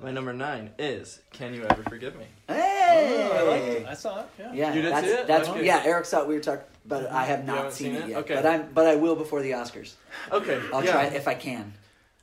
My 0.01 0.11
number 0.11 0.33
nine 0.33 0.71
is 0.79 1.19
"Can 1.31 1.53
You 1.53 1.63
Ever 1.63 1.83
Forgive 1.83 2.15
Me?" 2.15 2.25
Hey, 2.47 3.29
Oh, 3.31 3.37
I 3.37 3.41
liked 3.41 3.65
it. 3.65 3.87
I 3.87 3.93
saw 3.93 4.21
it. 4.21 4.25
Yeah. 4.39 4.53
Yeah, 4.53 4.73
You 4.73 4.81
did 4.81 4.91
that's, 4.93 5.07
see 5.07 5.13
it? 5.13 5.27
That's 5.27 5.49
Okay. 5.49 5.65
yeah. 5.65 5.83
Eric 5.85 6.05
saw 6.05 6.21
it. 6.21 6.27
We 6.27 6.33
were 6.35 6.39
talking, 6.41 6.65
but 6.85 7.11
I 7.11 7.25
have 7.25 7.45
not 7.45 7.71
seen, 7.73 7.93
seen 7.93 7.95
it 8.01 8.05
it? 8.05 8.09
yet. 8.09 8.17
Okay. 8.19 8.35
But 8.35 8.45
I'm, 8.45 8.69
but 8.73 8.87
I 8.87 8.95
will 8.95 9.15
before 9.15 9.41
the 9.41 9.51
Oscars. 9.51 9.93
Okay, 10.31 10.59
I'll 10.73 10.83
yeah. 10.83 10.91
try 10.91 11.03
if 11.05 11.27
I 11.27 11.35
can. 11.35 11.73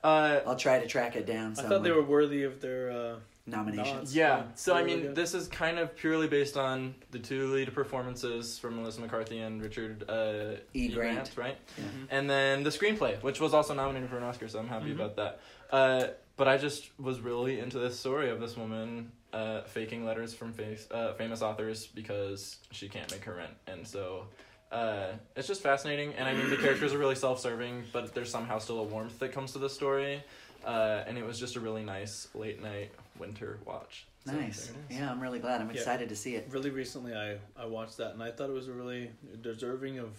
Uh, 0.02 0.40
I'll 0.46 0.56
try 0.56 0.78
to 0.78 0.86
track 0.86 1.16
it 1.16 1.26
down. 1.26 1.54
I 1.58 1.62
thought 1.62 1.82
they 1.82 1.90
were 1.90 2.02
worthy 2.02 2.44
of 2.44 2.60
their. 2.60 2.90
Uh, 2.90 3.16
nominations. 3.50 3.94
nods. 3.96 4.14
Yeah, 4.14 4.36
Yeah, 4.36 4.42
so 4.54 4.74
I 4.76 4.82
mean, 4.84 5.14
this 5.14 5.32
is 5.32 5.48
kind 5.48 5.78
of 5.78 5.96
purely 5.96 6.28
based 6.28 6.56
on 6.58 6.94
the 7.12 7.18
two 7.18 7.52
lead 7.54 7.72
performances 7.72 8.58
from 8.58 8.76
Melissa 8.76 9.00
McCarthy 9.00 9.38
and 9.38 9.62
Richard 9.62 10.04
uh, 10.08 10.56
E. 10.74 10.88
Grant. 10.88 11.30
right? 11.34 11.56
Yeah. 11.78 11.84
And 12.10 12.28
then 12.28 12.62
the 12.62 12.68
screenplay, 12.70 13.20
which 13.22 13.40
was 13.40 13.54
also 13.54 13.72
nominated 13.74 14.10
for 14.10 14.18
an 14.18 14.24
Oscar, 14.24 14.48
so 14.48 14.58
I'm 14.58 14.68
happy 14.68 14.90
Mhm. 14.90 14.96
about 14.96 15.16
that. 15.16 15.40
Uh, 15.70 16.06
but 16.36 16.46
I 16.46 16.58
just 16.58 16.90
was 17.00 17.20
really 17.20 17.58
into 17.58 17.78
this 17.78 17.98
story 17.98 18.28
of 18.30 18.38
this 18.38 18.54
woman 18.56 19.12
uh, 19.32 19.62
faking 19.62 20.04
letters 20.04 20.32
from 20.34 20.52
face, 20.52 20.86
uh, 20.90 21.12
famous 21.14 21.40
authors 21.42 21.86
because 21.86 22.58
she 22.70 22.88
can't 22.88 23.10
make 23.10 23.24
her 23.24 23.34
rent, 23.34 23.52
and 23.66 23.86
so. 23.86 24.26
Uh, 24.70 25.12
it's 25.34 25.48
just 25.48 25.62
fascinating, 25.62 26.12
and 26.14 26.28
I 26.28 26.34
mean 26.34 26.50
the 26.50 26.56
characters 26.64 26.92
are 26.92 26.98
really 26.98 27.14
self-serving, 27.14 27.84
but 27.92 28.14
there's 28.14 28.30
somehow 28.30 28.58
still 28.58 28.80
a 28.80 28.82
warmth 28.84 29.18
that 29.20 29.32
comes 29.32 29.52
to 29.52 29.58
the 29.58 29.70
story, 29.70 30.22
uh, 30.66 31.04
and 31.06 31.16
it 31.16 31.24
was 31.24 31.38
just 31.38 31.56
a 31.56 31.60
really 31.60 31.82
nice 31.84 32.28
late 32.34 32.62
night 32.62 32.90
winter 33.18 33.58
watch. 33.64 34.06
So 34.26 34.32
Nice. 34.32 34.66
there 34.66 34.76
it 34.76 34.92
is. 34.92 34.98
Yeah, 34.98 35.10
I'm 35.10 35.20
really 35.20 35.38
glad. 35.38 35.60
I'm 35.62 35.68
Yeah. 35.70 35.76
excited 35.76 36.08
to 36.10 36.16
see 36.16 36.34
it. 36.34 36.48
really 36.50 36.70
recently, 36.70 37.14
I 37.14 37.38
I 37.56 37.64
watched 37.64 37.96
that 37.96 38.12
and 38.12 38.22
I 38.22 38.30
thought 38.30 38.50
it 38.50 38.52
was 38.52 38.68
really 38.68 39.10
deserving 39.40 39.98
of 39.98 40.10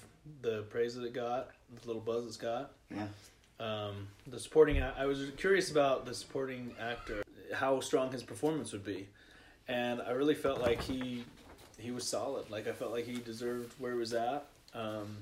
the 0.41 0.63
praise 0.63 0.95
that 0.95 1.03
it 1.05 1.13
got, 1.13 1.51
the 1.81 1.85
little 1.87 2.01
buzz 2.01 2.25
it's 2.25 2.37
got. 2.37 2.71
Yeah. 2.89 3.07
Um, 3.59 4.07
the 4.25 4.39
supporting, 4.39 4.81
I 4.81 5.05
was 5.05 5.31
curious 5.37 5.69
about 5.69 6.05
the 6.05 6.13
supporting 6.13 6.73
actor, 6.79 7.23
how 7.53 7.81
strong 7.81 8.09
his 8.11 8.23
performance 8.23 8.71
would 8.71 8.85
be, 8.85 9.09
and 9.67 10.01
I 10.01 10.11
really 10.11 10.33
felt 10.35 10.61
like 10.61 10.81
he 10.81 11.25
he 11.79 11.91
was 11.91 12.07
solid. 12.07 12.49
Like 12.49 12.67
I 12.67 12.71
felt 12.73 12.91
like 12.91 13.05
he 13.05 13.17
deserved 13.17 13.73
where 13.79 13.91
he 13.93 13.97
was 13.97 14.13
at. 14.13 14.45
Um, 14.73 15.17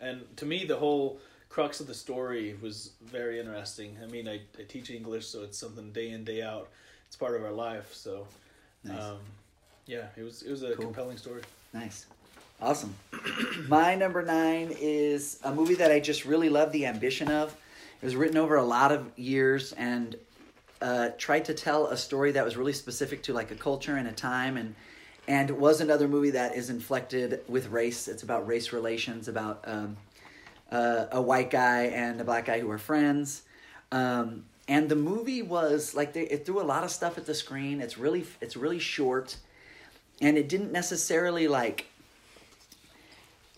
and 0.00 0.24
to 0.36 0.44
me, 0.46 0.64
the 0.64 0.76
whole 0.76 1.18
crux 1.48 1.80
of 1.80 1.86
the 1.86 1.94
story 1.94 2.56
was 2.60 2.90
very 3.02 3.38
interesting. 3.38 3.96
I 4.02 4.06
mean, 4.06 4.28
I, 4.28 4.40
I 4.58 4.62
teach 4.68 4.90
English, 4.90 5.26
so 5.26 5.42
it's 5.42 5.58
something 5.58 5.92
day 5.92 6.10
in 6.10 6.24
day 6.24 6.42
out. 6.42 6.68
It's 7.06 7.16
part 7.16 7.34
of 7.36 7.44
our 7.44 7.52
life. 7.52 7.92
So, 7.94 8.26
Nice. 8.84 9.00
um, 9.00 9.18
yeah, 9.86 10.06
it 10.16 10.22
was 10.22 10.42
it 10.42 10.50
was 10.50 10.62
a 10.62 10.74
Cool. 10.74 10.86
compelling 10.86 11.18
story. 11.18 11.42
Nice. 11.72 12.06
Awesome. 12.60 12.94
My 13.68 13.94
number 13.96 14.22
nine 14.22 14.74
is 14.80 15.40
a 15.42 15.52
movie 15.54 15.74
that 15.76 15.90
I 15.90 15.98
just 16.00 16.24
really 16.24 16.48
love 16.48 16.70
the 16.72 16.86
ambition 16.86 17.28
of. 17.28 17.54
It 18.00 18.04
was 18.04 18.14
written 18.16 18.36
over 18.36 18.56
a 18.56 18.64
lot 18.64 18.92
of 18.92 19.10
years 19.18 19.72
and 19.72 20.16
uh, 20.80 21.10
tried 21.18 21.44
to 21.46 21.54
tell 21.54 21.86
a 21.88 21.96
story 21.96 22.32
that 22.32 22.44
was 22.44 22.56
really 22.56 22.72
specific 22.72 23.22
to 23.24 23.32
like 23.32 23.50
a 23.50 23.54
culture 23.56 23.96
and 23.96 24.06
a 24.08 24.12
time 24.12 24.56
and 24.56 24.74
and 25.28 25.50
was 25.50 25.80
another 25.80 26.08
movie 26.08 26.30
that 26.30 26.56
is 26.56 26.70
inflected 26.70 27.40
with 27.48 27.68
race. 27.68 28.08
It's 28.08 28.22
about 28.22 28.46
race 28.46 28.72
relations, 28.72 29.28
about 29.28 29.62
um, 29.66 29.96
uh, 30.70 31.06
a 31.12 31.22
white 31.22 31.50
guy 31.50 31.84
and 31.84 32.20
a 32.20 32.24
black 32.24 32.46
guy 32.46 32.60
who 32.60 32.70
are 32.70 32.78
friends. 32.78 33.42
Um, 33.92 34.44
and 34.68 34.88
the 34.88 34.96
movie 34.96 35.42
was 35.42 35.94
like 35.94 36.12
they, 36.12 36.22
it 36.22 36.46
threw 36.46 36.60
a 36.60 36.64
lot 36.64 36.84
of 36.84 36.90
stuff 36.90 37.18
at 37.18 37.26
the 37.26 37.34
screen. 37.34 37.80
It's 37.80 37.98
really 37.98 38.24
it's 38.40 38.56
really 38.56 38.78
short, 38.78 39.36
and 40.20 40.36
it 40.36 40.48
didn't 40.48 40.72
necessarily 40.72 41.48
like. 41.48 41.86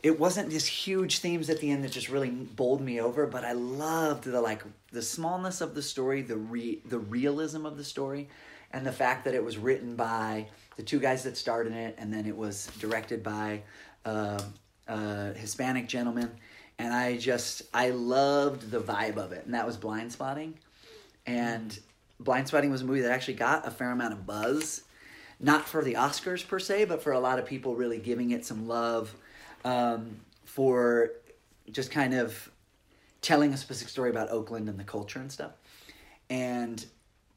It 0.03 0.21
wasn't 0.21 0.51
these 0.51 0.67
huge 0.67 1.21
themes 1.21 1.49
at 1.49 1.61
the 1.61 1.71
end 1.71 1.83
that 1.83 1.93
just 1.93 2.11
really 2.11 2.29
bowled 2.29 2.83
me 2.83 3.01
over, 3.01 3.27
but 3.27 3.43
I 3.43 3.53
loved 3.53 4.25
the 4.25 4.41
like 4.41 4.63
the 4.93 5.01
smallness 5.01 5.61
of 5.61 5.75
the 5.75 5.83
story, 5.83 6.21
the 6.21 6.37
re, 6.37 6.81
the 6.85 6.99
realism 6.99 7.65
of 7.65 7.79
the 7.79 7.85
story, 7.85 8.29
and 8.73 8.87
the 8.87 8.93
fact 8.93 9.25
that 9.25 9.35
it 9.35 9.43
was 9.43 9.57
written 9.57 9.97
by 9.97 10.49
the 10.77 10.83
two 10.83 10.99
guys 10.99 11.23
that 11.25 11.37
starred 11.37 11.67
in 11.67 11.75
it, 11.75 11.95
and 11.99 12.13
then 12.13 12.27
it 12.27 12.37
was 12.37 12.67
directed 12.79 13.23
by 13.23 13.63
uh, 14.05 14.41
a 14.89 15.33
Hispanic 15.35 15.89
gentleman, 15.89 16.31
and 16.79 16.93
I 16.93 17.17
just 17.17 17.63
I 17.73 17.91
loved 17.91 18.71
the 18.71 18.81
vibe 18.81 19.17
of 19.17 19.33
it, 19.33 19.45
and 19.45 19.55
that 19.55 19.67
was 19.67 19.77
Blind 19.77 20.13
Spotting, 20.13 20.59
and 21.27 21.79
Blind 22.21 22.49
Spotting 22.49 22.71
was 22.71 22.83
a 22.83 22.85
movie 22.85 23.01
that 23.03 23.13
actually 23.13 23.35
got 23.35 23.67
a 23.67 23.71
fair 23.71 23.91
amount 23.91 24.13
of 24.13 24.27
buzz, 24.27 24.83
not 25.41 25.67
for 25.69 25.83
the 25.85 25.95
Oscars 25.95 26.47
per 26.47 26.59
se, 26.59 26.87
but 26.87 27.03
for 27.03 27.13
a 27.13 27.21
lot 27.21 27.39
of 27.39 27.47
people 27.47 27.75
really 27.75 27.99
giving 27.99 28.33
it 28.33 28.45
some 28.45 28.67
love 28.67 29.15
um, 29.65 30.17
for 30.45 31.13
just 31.71 31.91
kind 31.91 32.15
of 32.15 32.51
telling 33.23 33.55
a 33.55 33.57
specific 33.57 33.89
story 33.89 34.11
about 34.11 34.29
Oakland 34.31 34.69
and 34.69 34.79
the 34.79 34.85
culture 34.85 35.19
and 35.19 35.31
stuff, 35.31 35.53
and. 36.29 36.85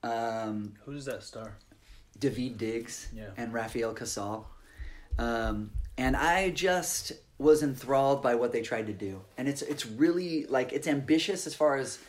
Um, 0.04 0.76
Who 0.86 0.94
does 0.94 1.06
that 1.06 1.24
star? 1.24 1.56
Daveed 2.20 2.58
Diggs 2.58 3.08
Yeah. 3.14 3.30
and 3.38 3.54
Rafael 3.54 3.94
Casal. 3.94 4.48
Um, 5.18 5.72
and 5.98 6.16
I 6.16 6.50
just 6.52 7.14
was 7.40 7.64
enthralled 7.64 8.22
by 8.22 8.36
what 8.36 8.52
they 8.52 8.62
tried 8.62 8.88
to 8.88 8.94
do. 8.94 9.22
And 9.38 9.48
it's 9.48 9.62
it's 9.62 9.86
really 9.86 10.46
like 10.46 10.74
it's 10.74 10.88
ambitious 10.88 11.48
as 11.48 11.56
far 11.56 11.78
as 11.78 12.00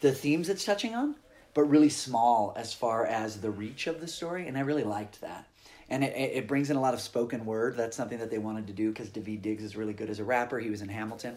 the 0.00 0.12
themes 0.12 0.48
it's 0.48 0.64
touching 0.64 0.94
on, 0.94 1.14
but 1.54 1.62
really 1.64 1.88
small 1.88 2.52
as 2.56 2.72
far 2.74 3.06
as 3.06 3.40
the 3.40 3.50
reach 3.50 3.86
of 3.86 4.00
the 4.00 4.06
story. 4.08 4.48
And 4.48 4.56
I 4.56 4.60
really 4.60 4.84
liked 4.84 5.20
that. 5.20 5.46
And 5.90 6.02
it, 6.02 6.16
it 6.16 6.32
it 6.36 6.48
brings 6.48 6.70
in 6.70 6.76
a 6.76 6.80
lot 6.80 6.94
of 6.94 7.00
spoken 7.00 7.44
word. 7.44 7.76
That's 7.76 7.96
something 7.96 8.18
that 8.18 8.30
they 8.30 8.38
wanted 8.38 8.66
to 8.68 8.72
do 8.72 8.90
because 8.90 9.08
Daveed 9.10 9.42
Diggs 9.42 9.62
is 9.62 9.76
really 9.76 9.92
good 9.92 10.08
as 10.10 10.18
a 10.18 10.24
rapper. 10.24 10.58
He 10.58 10.70
was 10.70 10.80
in 10.82 10.88
Hamilton. 10.88 11.36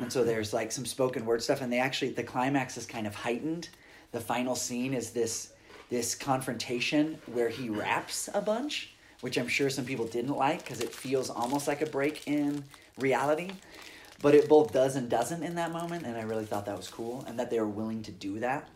And 0.00 0.10
so 0.12 0.24
there's 0.24 0.52
like 0.52 0.72
some 0.72 0.86
spoken 0.86 1.26
word 1.26 1.42
stuff. 1.42 1.60
And 1.60 1.70
they 1.72 1.78
actually, 1.78 2.10
the 2.12 2.22
climax 2.22 2.76
is 2.76 2.86
kind 2.86 3.06
of 3.06 3.14
heightened. 3.14 3.68
The 4.12 4.20
final 4.20 4.54
scene 4.54 4.94
is 4.94 5.10
this 5.10 5.52
this 5.90 6.14
confrontation 6.14 7.18
where 7.26 7.48
he 7.48 7.68
raps 7.68 8.28
a 8.34 8.40
bunch, 8.40 8.90
which 9.20 9.38
I'm 9.38 9.48
sure 9.48 9.70
some 9.70 9.84
people 9.84 10.06
didn't 10.06 10.36
like 10.36 10.62
because 10.62 10.80
it 10.80 10.94
feels 10.94 11.30
almost 11.30 11.66
like 11.66 11.80
a 11.80 11.86
break 11.86 12.26
in 12.26 12.64
reality. 12.98 13.50
But 14.20 14.34
it 14.34 14.48
both 14.48 14.72
does 14.72 14.96
and 14.96 15.08
doesn't 15.08 15.42
in 15.42 15.54
that 15.54 15.72
moment, 15.72 16.04
and 16.04 16.16
I 16.16 16.22
really 16.22 16.44
thought 16.44 16.66
that 16.66 16.76
was 16.76 16.88
cool 16.88 17.24
and 17.28 17.38
that 17.38 17.50
they 17.50 17.60
were 17.60 17.68
willing 17.68 18.02
to 18.02 18.10
do 18.10 18.40
that. 18.40 18.68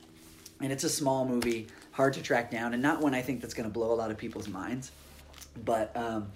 And 0.60 0.70
it's 0.70 0.84
a 0.84 0.88
small 0.88 1.26
movie, 1.26 1.66
hard 1.90 2.14
to 2.14 2.22
track 2.22 2.50
down, 2.50 2.74
and 2.74 2.82
not 2.82 3.00
one 3.00 3.14
I 3.14 3.22
think 3.22 3.40
that's 3.40 3.54
going 3.54 3.68
to 3.68 3.72
blow 3.72 3.92
a 3.92 3.96
lot 3.96 4.12
of 4.12 4.16
people's 4.16 4.46
minds, 4.46 4.92
but 5.64 5.94
um, 5.96 6.30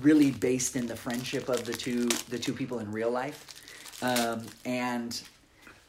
really 0.00 0.32
based 0.32 0.74
in 0.74 0.88
the 0.88 0.96
friendship 0.96 1.48
of 1.48 1.64
the 1.64 1.72
two 1.72 2.08
the 2.28 2.38
two 2.38 2.52
people 2.52 2.80
in 2.80 2.90
real 2.90 3.10
life, 3.10 3.62
um, 4.02 4.44
and 4.64 5.22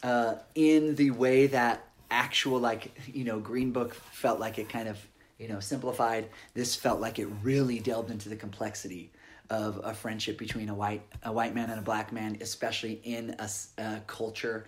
uh, 0.04 0.36
in 0.54 0.94
the 0.96 1.10
way 1.10 1.48
that 1.48 1.88
actual 2.14 2.60
like 2.60 2.92
you 3.12 3.24
know 3.24 3.40
Green 3.40 3.72
Book 3.72 3.94
felt 3.94 4.40
like 4.40 4.60
it 4.60 4.70
kind 4.70 4.88
of 4.88 4.98
you 5.40 5.48
know 5.48 5.60
simplified. 5.60 6.30
This 6.54 6.76
felt 6.76 7.02
like 7.02 7.20
it 7.20 7.28
really 7.42 7.80
delved 7.80 8.12
into 8.12 8.30
the 8.30 8.36
complexity 8.36 9.12
of 9.50 9.82
a 9.84 9.94
friendship 9.94 10.38
between 10.38 10.70
a 10.70 10.76
white 10.76 11.02
a 11.24 11.32
white 11.32 11.54
man 11.56 11.70
and 11.70 11.80
a 11.80 11.84
black 11.84 12.14
man, 12.14 12.38
especially 12.40 13.02
in 13.04 13.36
a 13.78 14.02
culture 14.08 14.66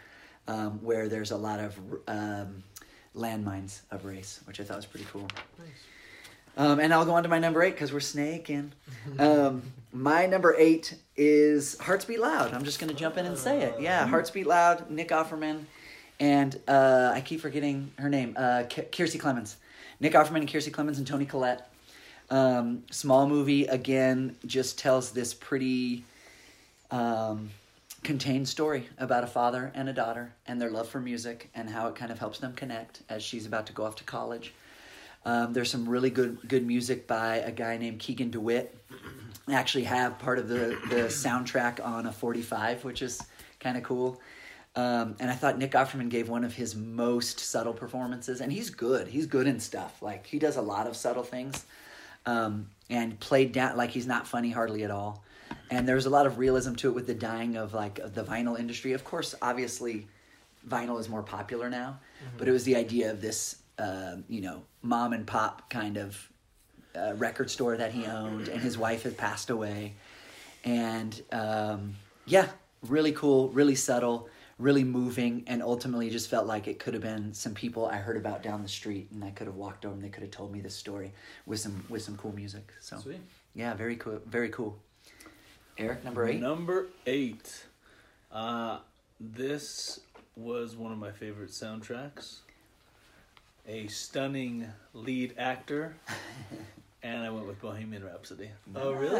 um, 0.47 0.83
where 0.83 1.07
there's 1.07 1.31
a 1.31 1.37
lot 1.37 1.59
of 1.59 1.77
um, 2.07 2.63
landmines 3.15 3.81
of 3.91 4.05
race, 4.05 4.41
which 4.45 4.59
I 4.59 4.63
thought 4.63 4.77
was 4.77 4.85
pretty 4.85 5.07
cool. 5.11 5.27
Um, 6.57 6.79
and 6.79 6.93
I'll 6.93 7.05
go 7.05 7.13
on 7.13 7.23
to 7.23 7.29
my 7.29 7.39
number 7.39 7.61
eight 7.63 7.71
because 7.71 7.91
we're 7.91 7.99
snaking. 7.99 8.71
Um, 9.19 9.61
my 9.91 10.25
number 10.25 10.55
eight 10.57 10.95
is 11.17 11.77
Hearts 11.79 12.05
Beat 12.05 12.19
Loud. 12.19 12.53
I'm 12.53 12.63
just 12.63 12.79
going 12.79 12.89
to 12.89 12.95
jump 12.95 13.17
in 13.17 13.25
and 13.25 13.37
say 13.37 13.61
it. 13.61 13.75
Yeah, 13.79 14.07
Hearts 14.07 14.29
Beat 14.29 14.47
Loud, 14.47 14.89
Nick 14.89 15.09
Offerman, 15.09 15.65
and 16.19 16.59
uh, 16.67 17.11
I 17.13 17.21
keep 17.21 17.41
forgetting 17.41 17.91
her 17.97 18.09
name, 18.09 18.35
uh, 18.37 18.63
Kiersey 18.67 19.19
Clemons. 19.19 19.55
Nick 19.99 20.13
Offerman 20.13 20.37
and 20.37 20.47
Kiersey 20.47 20.71
Clemons 20.71 20.97
and 20.97 21.07
Toni 21.07 21.25
Collette. 21.25 21.69
Um, 22.29 22.83
small 22.91 23.27
movie, 23.27 23.65
again, 23.65 24.35
just 24.45 24.79
tells 24.79 25.11
this 25.11 25.33
pretty 25.33 26.03
um, 26.91 27.49
contained 28.03 28.47
story 28.47 28.87
about 28.97 29.23
a 29.23 29.27
father 29.27 29.71
and 29.75 29.89
a 29.89 29.93
daughter 29.93 30.33
and 30.47 30.61
their 30.61 30.69
love 30.69 30.87
for 30.87 30.99
music 30.99 31.49
and 31.55 31.69
how 31.69 31.87
it 31.87 31.95
kind 31.95 32.11
of 32.11 32.19
helps 32.19 32.39
them 32.39 32.53
connect 32.53 33.01
as 33.09 33.23
she's 33.23 33.45
about 33.45 33.67
to 33.67 33.73
go 33.73 33.85
off 33.85 33.95
to 33.97 34.03
college. 34.03 34.53
Um, 35.25 35.53
there's 35.53 35.71
some 35.71 35.89
really 35.89 36.11
good 36.11 36.37
good 36.47 36.65
music 36.67 37.07
by 37.07 37.37
a 37.37 37.51
guy 37.51 37.77
named 37.77 37.99
Keegan 37.99 38.29
DeWitt. 38.29 38.77
I 39.47 39.53
actually 39.53 39.85
have 39.85 40.19
part 40.19 40.37
of 40.37 40.47
the, 40.47 40.77
the 40.89 41.07
soundtrack 41.07 41.83
on 41.83 42.05
a 42.05 42.11
45, 42.11 42.83
which 42.83 43.01
is 43.01 43.21
kind 43.59 43.75
of 43.75 43.83
cool. 43.83 44.19
Um, 44.75 45.15
and 45.19 45.31
I 45.31 45.35
thought 45.35 45.57
Nick 45.57 45.71
Offerman 45.71 46.09
gave 46.09 46.27
one 46.27 46.43
of 46.43 46.53
his 46.53 46.75
most 46.75 47.39
subtle 47.39 47.73
performances, 47.73 48.41
and 48.41 48.51
he's 48.51 48.69
good. 48.69 49.07
He's 49.07 49.25
good 49.25 49.47
in 49.47 49.59
stuff. 49.59 50.01
Like 50.01 50.27
he 50.27 50.37
does 50.37 50.57
a 50.57 50.61
lot 50.61 50.85
of 50.85 50.97
subtle 50.97 51.23
things, 51.23 51.65
um, 52.25 52.69
and 52.89 53.17
played 53.19 53.53
down 53.53 53.77
like 53.77 53.91
he's 53.91 54.07
not 54.07 54.27
funny 54.27 54.51
hardly 54.51 54.83
at 54.83 54.91
all. 54.91 55.23
And 55.69 55.87
there's 55.87 56.05
a 56.05 56.09
lot 56.09 56.25
of 56.25 56.37
realism 56.37 56.73
to 56.75 56.89
it 56.89 56.93
with 56.93 57.07
the 57.07 57.13
dying 57.13 57.55
of 57.55 57.73
like 57.73 57.99
of 57.99 58.13
the 58.13 58.23
vinyl 58.23 58.59
industry. 58.59 58.91
Of 58.93 59.05
course, 59.05 59.33
obviously, 59.41 60.07
vinyl 60.67 60.99
is 60.99 61.07
more 61.07 61.23
popular 61.23 61.69
now, 61.69 61.99
but 62.37 62.47
it 62.47 62.51
was 62.51 62.65
the 62.65 62.75
idea 62.75 63.11
of 63.11 63.21
this, 63.21 63.57
uh, 63.79 64.17
you 64.27 64.41
know, 64.41 64.63
mom 64.81 65.13
and 65.13 65.25
pop 65.25 65.69
kind 65.69 65.97
of 65.97 66.29
uh, 66.95 67.13
record 67.15 67.49
store 67.49 67.77
that 67.77 67.93
he 67.93 68.05
owned, 68.05 68.49
and 68.49 68.61
his 68.61 68.77
wife 68.77 69.03
had 69.03 69.17
passed 69.17 69.49
away. 69.49 69.93
And 70.65 71.21
um, 71.31 71.95
yeah, 72.25 72.47
really 72.81 73.11
cool, 73.11 73.49
really 73.49 73.75
subtle, 73.75 74.27
really 74.57 74.83
moving, 74.83 75.43
and 75.47 75.61
ultimately 75.61 76.09
just 76.09 76.29
felt 76.29 76.47
like 76.47 76.67
it 76.67 76.79
could 76.79 76.93
have 76.93 77.03
been 77.03 77.33
some 77.33 77.53
people 77.53 77.85
I 77.85 77.97
heard 77.97 78.17
about 78.17 78.41
down 78.41 78.61
the 78.63 78.69
street, 78.69 79.09
and 79.11 79.23
I 79.23 79.31
could 79.31 79.47
have 79.47 79.55
walked 79.55 79.85
over 79.85 79.93
and 79.93 80.03
they 80.03 80.09
could 80.09 80.23
have 80.23 80.31
told 80.31 80.51
me 80.51 80.61
this 80.61 80.75
story 80.75 81.13
with 81.45 81.59
some 81.59 81.83
with 81.89 82.01
some 82.01 82.15
cool 82.17 82.33
music. 82.33 82.71
So 82.79 82.97
Sweet. 82.97 83.19
yeah, 83.53 83.73
very 83.73 83.95
cool, 83.97 84.19
very 84.25 84.49
cool. 84.49 84.77
Eric, 85.77 86.03
number 86.05 86.25
eight. 86.27 86.39
Number 86.39 86.87
eight. 87.05 87.65
Uh, 88.31 88.79
this 89.19 89.99
was 90.35 90.75
one 90.75 90.91
of 90.91 90.97
my 90.97 91.11
favorite 91.11 91.49
soundtracks. 91.49 92.37
A 93.67 93.87
stunning 93.87 94.67
lead 94.93 95.33
actor, 95.37 95.95
and 97.03 97.23
I 97.23 97.29
went 97.31 97.47
with 97.47 97.59
Bohemian 97.61 98.05
Rhapsody. 98.05 98.51
Oh, 98.75 98.91
really? 98.93 99.19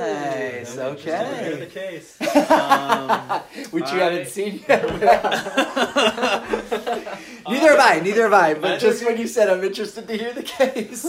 Nice, 0.70 0.78
I'm 0.78 0.94
okay. 0.94 1.44
hear 1.44 1.58
the 1.58 1.66
case. 1.68 2.18
Um, 2.56 3.42
Which 3.72 3.92
you 3.92 3.98
I- 3.98 4.04
haven't 4.04 4.28
seen 4.28 4.64
yet. 4.68 4.84
neither 7.50 7.70
have 7.72 7.80
I. 7.80 8.00
Neither 8.04 8.24
have 8.24 8.34
I. 8.34 8.54
But 8.54 8.62
Neither 8.62 8.80
just 8.80 9.06
when 9.06 9.18
you 9.18 9.28
said, 9.28 9.50
I'm 9.50 9.64
interested 9.64 10.08
to 10.08 10.18
hear 10.18 10.34
the 10.34 10.44
case. 10.44 11.06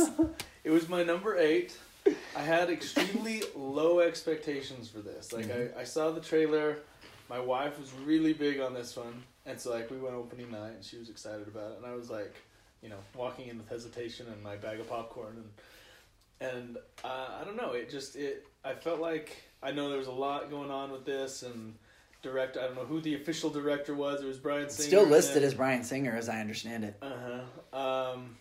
It 0.64 0.70
was 0.70 0.88
my 0.88 1.02
number 1.02 1.36
eight. 1.36 1.76
I 2.36 2.42
had 2.42 2.70
extremely 2.70 3.42
low 3.54 4.00
expectations 4.00 4.88
for 4.88 5.00
this. 5.00 5.32
Like 5.32 5.50
I, 5.50 5.80
I 5.80 5.84
saw 5.84 6.10
the 6.10 6.20
trailer. 6.20 6.78
My 7.28 7.40
wife 7.40 7.78
was 7.78 7.92
really 8.04 8.32
big 8.32 8.60
on 8.60 8.74
this 8.74 8.96
one, 8.96 9.22
and 9.44 9.60
so 9.60 9.72
like 9.72 9.90
we 9.90 9.98
went 9.98 10.14
opening 10.14 10.50
night, 10.50 10.72
and 10.74 10.84
she 10.84 10.98
was 10.98 11.08
excited 11.08 11.48
about 11.48 11.72
it, 11.72 11.78
and 11.78 11.86
I 11.86 11.94
was 11.94 12.08
like, 12.08 12.34
you 12.82 12.88
know, 12.88 12.98
walking 13.16 13.48
in 13.48 13.58
with 13.58 13.68
hesitation 13.68 14.26
and 14.32 14.40
my 14.42 14.56
bag 14.56 14.78
of 14.78 14.88
popcorn, 14.88 15.36
and 15.36 16.52
and 16.52 16.76
uh, 17.04 17.38
I 17.40 17.44
don't 17.44 17.56
know. 17.56 17.72
It 17.72 17.90
just 17.90 18.14
it. 18.16 18.46
I 18.66 18.74
felt 18.74 19.00
like 19.00 19.36
I 19.62 19.70
know 19.70 19.88
there 19.88 19.98
was 19.98 20.08
a 20.08 20.12
lot 20.12 20.50
going 20.50 20.70
on 20.70 20.90
with 20.90 21.04
this, 21.04 21.42
and 21.42 21.74
direct. 22.22 22.56
I 22.56 22.62
don't 22.62 22.74
know 22.74 22.84
who 22.84 23.00
the 23.00 23.14
official 23.14 23.48
director 23.48 23.94
was. 23.94 24.22
It 24.22 24.26
was 24.26 24.38
Bryan 24.38 24.68
Singer. 24.68 24.88
Still 24.88 25.06
listed 25.06 25.42
as 25.44 25.54
Bryan 25.54 25.84
Singer, 25.84 26.16
as 26.16 26.28
I 26.28 26.40
understand 26.40 26.84
it. 26.84 26.96
uh 27.00 27.12
huh. 27.72 28.12
Um, 28.12 28.36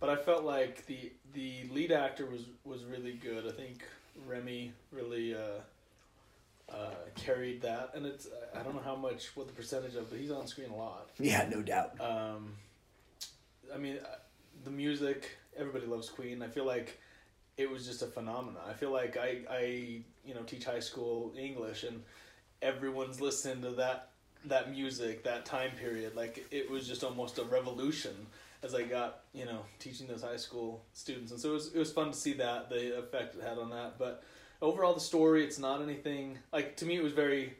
but 0.00 0.08
I 0.08 0.16
felt 0.16 0.44
like 0.44 0.86
the 0.86 1.12
the 1.34 1.68
lead 1.70 1.92
actor 1.92 2.26
was 2.26 2.42
was 2.64 2.84
really 2.84 3.12
good. 3.12 3.46
I 3.46 3.52
think 3.52 3.82
Rami 4.26 4.72
really 4.90 5.34
uh, 5.34 5.60
uh, 6.72 6.94
carried 7.14 7.60
that, 7.62 7.90
and 7.94 8.06
it's 8.06 8.26
I 8.54 8.62
don't 8.62 8.74
know 8.74 8.82
how 8.82 8.96
much 8.96 9.36
what 9.36 9.46
the 9.46 9.52
percentage 9.52 9.96
of, 9.96 10.08
but 10.10 10.18
he's 10.18 10.30
on 10.30 10.46
screen 10.46 10.70
a 10.70 10.76
lot. 10.76 11.10
Yeah, 11.18 11.46
no 11.50 11.62
doubt. 11.62 12.00
Um, 12.00 12.54
I 13.74 13.78
mean, 13.78 13.98
uh, 13.98 14.16
the 14.64 14.70
music. 14.70 15.36
Everybody 15.56 15.86
loves 15.86 16.08
Queen. 16.08 16.40
I 16.40 16.46
feel 16.46 16.64
like 16.64 17.00
it 17.58 17.68
was 17.70 17.84
just 17.84 18.00
a 18.02 18.06
phenomenon. 18.06 18.62
I 18.66 18.72
feel 18.72 18.90
like 18.92 19.18
I 19.18 19.40
I 19.50 19.62
you 20.24 20.34
know 20.34 20.42
teach 20.44 20.64
high 20.64 20.80
school 20.80 21.34
English 21.36 21.82
and 21.84 22.02
everyone's 22.62 23.20
listening 23.20 23.62
to 23.62 23.70
that 23.72 24.10
that 24.46 24.70
music 24.70 25.24
that 25.24 25.44
time 25.44 25.72
period. 25.72 26.14
Like 26.16 26.46
it 26.50 26.70
was 26.70 26.86
just 26.88 27.04
almost 27.04 27.38
a 27.38 27.44
revolution 27.44 28.14
as 28.62 28.74
I 28.74 28.84
got 28.84 29.20
you 29.34 29.44
know 29.44 29.60
teaching 29.78 30.06
those 30.06 30.22
high 30.22 30.36
school 30.36 30.84
students, 30.94 31.32
and 31.32 31.40
so 31.40 31.50
it 31.50 31.54
was 31.54 31.74
it 31.74 31.78
was 31.78 31.92
fun 31.92 32.12
to 32.12 32.16
see 32.16 32.32
that 32.34 32.70
the 32.70 32.98
effect 32.98 33.34
it 33.34 33.42
had 33.42 33.58
on 33.58 33.70
that. 33.70 33.98
But 33.98 34.22
overall, 34.62 34.94
the 34.94 35.00
story 35.00 35.44
it's 35.44 35.58
not 35.58 35.82
anything 35.82 36.38
like 36.52 36.76
to 36.76 36.86
me. 36.86 36.96
It 36.96 37.02
was 37.02 37.12
very 37.12 37.54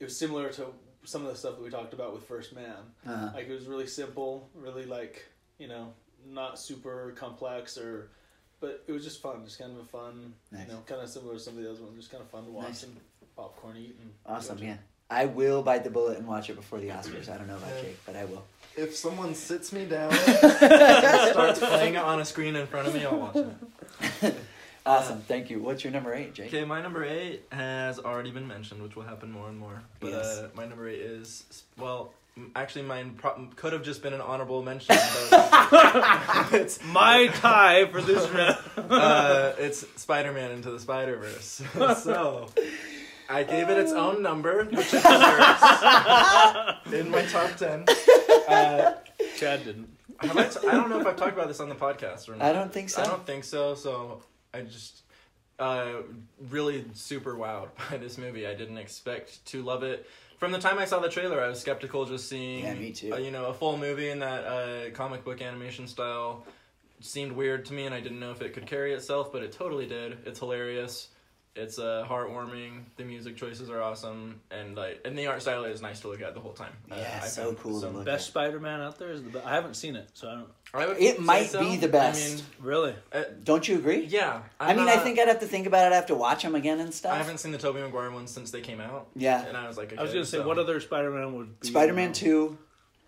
it 0.00 0.04
was 0.04 0.18
similar 0.18 0.48
to 0.54 0.66
some 1.04 1.22
of 1.26 1.28
the 1.32 1.36
stuff 1.36 1.56
that 1.56 1.62
we 1.62 1.70
talked 1.70 1.92
about 1.92 2.14
with 2.14 2.24
First 2.24 2.54
Man. 2.54 2.76
Uh, 3.06 3.30
Like 3.34 3.48
it 3.48 3.52
was 3.52 3.66
really 3.66 3.86
simple, 3.86 4.48
really 4.54 4.86
like 4.86 5.26
you 5.58 5.68
know 5.68 5.92
not 6.26 6.58
super 6.58 7.12
complex 7.16 7.78
or, 7.78 8.10
but 8.60 8.84
it 8.86 8.92
was 8.92 9.02
just 9.04 9.20
fun, 9.22 9.44
just 9.44 9.58
kind 9.58 9.72
of 9.72 9.78
a 9.78 9.84
fun, 9.84 10.34
Nice. 10.52 10.66
you 10.66 10.72
know, 10.72 10.80
kind 10.86 11.00
of 11.00 11.08
similar 11.08 11.34
to 11.34 11.40
some 11.40 11.56
of 11.56 11.62
the 11.62 11.70
other 11.70 11.82
ones, 11.82 11.96
just 11.96 12.10
kind 12.10 12.22
of 12.22 12.28
fun 12.30 12.44
to 12.44 12.50
watch 12.50 12.66
Nice. 12.68 12.82
and 12.84 12.96
popcorn 13.36 13.76
eat 13.76 13.96
and 14.00 14.10
awesome, 14.26 14.58
yeah. 14.58 14.76
I 15.10 15.24
will 15.26 15.62
bite 15.62 15.82
the 15.82 15.90
bullet 15.90 16.18
and 16.18 16.26
watch 16.28 16.50
it 16.50 16.54
before 16.56 16.78
the 16.78 16.88
Oscars. 16.88 17.28
I 17.28 17.36
don't 17.36 17.48
know 17.48 17.56
about 17.56 17.70
Yeah. 17.76 17.82
Jake, 17.82 17.98
but 18.06 18.14
I 18.16 18.24
will. 18.26 18.44
If 18.76 18.94
someone 18.94 19.34
sits 19.34 19.72
me 19.72 19.84
down 19.84 20.12
and 20.14 21.32
starts 21.32 21.58
playing 21.58 21.94
it 21.94 22.02
on 22.02 22.20
a 22.20 22.24
screen 22.24 22.54
in 22.54 22.66
front 22.68 22.86
of 22.88 22.94
me, 22.94 23.04
I'll 23.04 23.18
watch 23.18 23.36
it. 24.22 24.36
Awesome, 24.86 25.20
thank 25.20 25.50
you. 25.50 25.60
What's 25.60 25.84
your 25.84 25.92
number 25.92 26.14
eight, 26.14 26.32
Jake? 26.32 26.46
Okay, 26.46 26.64
my 26.64 26.80
number 26.80 27.04
eight 27.04 27.42
has 27.52 27.98
already 27.98 28.30
been 28.30 28.48
mentioned, 28.48 28.82
which 28.82 28.96
will 28.96 29.02
happen 29.02 29.30
more 29.30 29.46
and 29.48 29.58
more. 29.58 29.82
But 30.00 30.10
Yes. 30.12 30.38
uh, 30.38 30.48
my 30.54 30.64
number 30.64 30.88
eight 30.88 31.00
is 31.00 31.44
well, 31.76 32.14
m- 32.14 32.19
actually, 32.56 32.82
mine 32.82 33.14
pro- 33.16 33.48
could 33.56 33.72
have 33.72 33.82
just 33.82 34.02
been 34.02 34.12
an 34.12 34.20
honorable 34.20 34.62
mention. 34.62 34.96
But 35.30 36.48
it's 36.52 36.82
My 36.84 37.28
tie 37.34 37.86
for 37.86 38.00
this 38.00 38.28
round. 38.30 38.58
uh, 38.90 39.52
it's 39.58 39.84
Spider-Man 40.00 40.50
into 40.52 40.70
the 40.70 40.78
Spider-Verse. 40.80 41.62
so 42.02 42.48
I 43.28 43.42
gave 43.44 43.68
it 43.68 43.78
its 43.78 43.92
own 43.92 44.22
number, 44.22 44.64
which 44.64 44.92
it 44.92 45.02
deserves, 45.02 45.62
in 46.92 47.10
my 47.10 47.24
top 47.30 47.56
ten. 47.56 47.84
Uh, 48.48 48.94
Chad 49.36 49.64
didn't. 49.64 49.96
have 50.18 50.36
I, 50.36 50.44
t- 50.46 50.68
I 50.68 50.72
don't 50.72 50.90
know 50.90 51.00
if 51.00 51.06
I've 51.06 51.16
talked 51.16 51.32
about 51.34 51.48
this 51.48 51.60
on 51.60 51.68
the 51.68 51.74
podcast 51.74 52.28
or 52.28 52.36
not. 52.36 52.42
I 52.48 52.52
don't 52.52 52.72
think 52.72 52.90
so. 52.90 53.02
I 53.02 53.06
don't 53.06 53.24
think 53.24 53.44
so. 53.44 53.74
So 53.74 54.22
I 54.52 54.62
just 54.62 55.02
uh, 55.58 56.02
really 56.50 56.84
super 56.94 57.34
wowed 57.34 57.68
by 57.90 57.98
this 57.98 58.18
movie. 58.18 58.46
I 58.46 58.54
didn't 58.54 58.78
expect 58.78 59.44
to 59.46 59.62
love 59.62 59.82
it. 59.84 60.06
From 60.40 60.52
the 60.52 60.58
time 60.58 60.78
I 60.78 60.86
saw 60.86 61.00
the 61.00 61.10
trailer, 61.10 61.42
I 61.42 61.48
was 61.48 61.60
skeptical 61.60 62.06
just 62.06 62.26
seeing, 62.26 62.64
Yeah, 62.64 62.72
me 62.72 62.92
too. 62.92 63.12
uh, 63.12 63.18
you 63.18 63.30
know, 63.30 63.44
a 63.44 63.52
full 63.54 63.76
movie 63.76 64.08
in 64.08 64.20
that 64.20 64.44
uh, 64.46 64.90
comic 64.94 65.22
book 65.22 65.42
animation 65.42 65.86
style 65.86 66.46
seemed 67.00 67.32
weird 67.32 67.66
to 67.66 67.74
me, 67.74 67.84
and 67.84 67.94
I 67.94 68.00
didn't 68.00 68.20
know 68.20 68.30
if 68.30 68.40
it 68.40 68.54
could 68.54 68.64
carry 68.66 68.94
itself, 68.94 69.30
but 69.32 69.42
it 69.42 69.52
totally 69.52 69.86
did. 69.86 70.16
It's 70.24 70.38
hilarious. 70.38 71.08
It's 71.56 71.80
uh, 71.80 72.06
heartwarming. 72.08 72.84
The 72.96 73.02
music 73.02 73.36
choices 73.36 73.70
are 73.70 73.82
awesome, 73.82 74.40
and 74.52 74.76
like, 74.76 75.00
and 75.04 75.18
the 75.18 75.26
art 75.26 75.42
style 75.42 75.64
is 75.64 75.82
nice 75.82 75.98
to 76.00 76.08
look 76.08 76.22
at 76.22 76.32
the 76.34 76.38
whole 76.40 76.52
time. 76.52 76.72
Uh, 76.90 76.94
Yeah, 76.96 77.20
I 77.24 77.26
so 77.26 77.46
found- 77.46 77.58
cool 77.58 77.80
to 77.80 77.88
look 77.88 78.04
Best 78.04 78.28
Spider-Man 78.28 78.80
out 78.80 79.00
there 79.00 79.10
is 79.10 79.24
the. 79.24 79.30
Be- 79.30 79.40
I 79.40 79.54
haven't 79.56 79.74
seen 79.74 79.96
it, 79.96 80.08
so 80.14 80.28
I 80.28 80.34
don't. 80.36 80.48
I 80.72 80.86
would 80.86 80.98
It 80.98 81.18
might 81.20 81.50
so. 81.50 81.58
be 81.58 81.76
the 81.76 81.88
I 81.88 81.90
best. 81.90 82.36
mean, 82.36 82.44
Really? 82.60 82.94
uh, 83.12 83.24
Don't 83.42 83.66
you 83.66 83.78
agree? 83.78 84.04
yeah. 84.04 84.42
i 84.60 84.70
I'm 84.70 84.76
mean, 84.76 84.88
I 84.88 84.98
think 84.98 85.18
I'd 85.18 85.26
have 85.26 85.40
to 85.40 85.46
think 85.46 85.66
about 85.66 85.86
it. 85.86 85.92
I 85.92 85.96
have 85.96 86.06
to 86.06 86.14
watch 86.14 86.44
them 86.44 86.54
again 86.54 86.78
and 86.78 86.94
stuff. 86.94 87.14
I 87.14 87.18
haven't 87.18 87.38
seen 87.38 87.50
the 87.50 87.58
Tobey 87.58 87.80
Maguire 87.80 88.12
ones 88.12 88.30
since 88.30 88.52
they 88.52 88.60
came 88.60 88.80
out, 88.80 89.08
Yeah. 89.16 89.44
and 89.44 89.56
I 89.56 89.66
was 89.66 89.76
like, 89.76 89.92
I 89.98 90.02
was 90.02 90.12
gonna 90.12 90.24
say, 90.24 90.38
so- 90.38 90.46
what 90.46 90.58
other 90.60 90.78
Spider-Man 90.78 91.34
would 91.34 91.58
be? 91.58 91.66
Spider 91.66 91.92
Man 91.94 92.12
2 92.12 92.56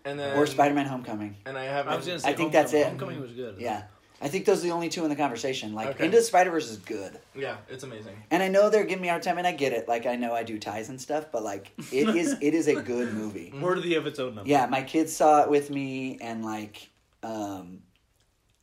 and 0.03 0.19
then 0.19 0.37
or 0.37 0.45
Spider 0.47 0.75
Man 0.75 0.85
Homecoming. 0.85 1.37
and 1.45 1.57
I 1.57 1.63
haven't. 1.63 1.93
I 1.93 1.95
was 1.95 2.05
gonna 2.05 2.19
say. 2.19 2.29
I 2.29 2.33
think 2.33 2.51
that's 2.51 2.73
it. 2.73 2.87
Homecoming 2.87 3.21
was 3.21 3.31
good. 3.31 3.55
Yeah. 3.57 3.83
I 4.23 4.29
think 4.29 4.45
those 4.45 4.59
are 4.59 4.63
the 4.63 4.71
only 4.71 4.87
two 4.87 5.03
in 5.03 5.09
the 5.09 5.15
conversation. 5.17 5.73
Like, 5.73 5.89
Okay. 5.89 6.05
Into 6.05 6.17
the 6.17 6.23
Spider 6.23 6.49
Verse 6.49 6.69
is 6.69 6.77
good. 6.77 7.19
Yeah, 7.35 7.57
it's 7.69 7.83
amazing. 7.83 8.15
And 8.31 8.41
I 8.41 8.47
know 8.47 8.69
they're 8.69 8.85
giving 8.85 9.01
me 9.01 9.09
a 9.09 9.11
hard 9.11 9.23
time, 9.23 9.37
and 9.37 9.45
I 9.45 9.51
get 9.51 9.73
it. 9.73 9.87
Like, 9.89 10.05
I 10.05 10.15
know 10.15 10.33
I 10.33 10.43
do 10.43 10.57
ties 10.57 10.87
and 10.87 10.99
stuff, 10.99 11.25
but, 11.31 11.43
like, 11.43 11.71
it 11.91 12.07
is 12.15 12.37
it 12.41 12.53
is 12.53 12.67
a 12.67 12.81
good 12.81 13.13
movie. 13.13 13.53
Worthy 13.59 13.95
of 13.95 14.07
its 14.07 14.19
own 14.19 14.35
number. 14.35 14.49
Yeah, 14.49 14.65
my 14.67 14.81
kids 14.81 15.13
saw 15.13 15.41
it 15.43 15.49
with 15.49 15.69
me, 15.69 16.17
and, 16.21 16.43
like, 16.45 16.89
um, 17.21 17.79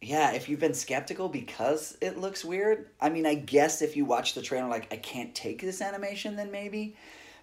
yeah, 0.01 0.33
if 0.33 0.49
you've 0.49 0.61
been 0.61 0.73
skeptical 0.73 1.29
because 1.29 1.97
it 2.01 2.17
looks 2.17 2.43
weird, 2.43 2.89
I 2.99 3.11
mean, 3.11 3.27
I 3.27 3.35
guess 3.35 3.83
if 3.83 3.97
you 3.99 4.07
watch 4.07 4.33
the 4.33 4.41
trailer, 4.41 4.67
like, 4.67 4.91
I 4.91 4.97
can't 4.97 5.35
take 5.35 5.61
this 5.61 5.83
animation, 5.83 6.37
then 6.37 6.51
maybe. 6.51 6.97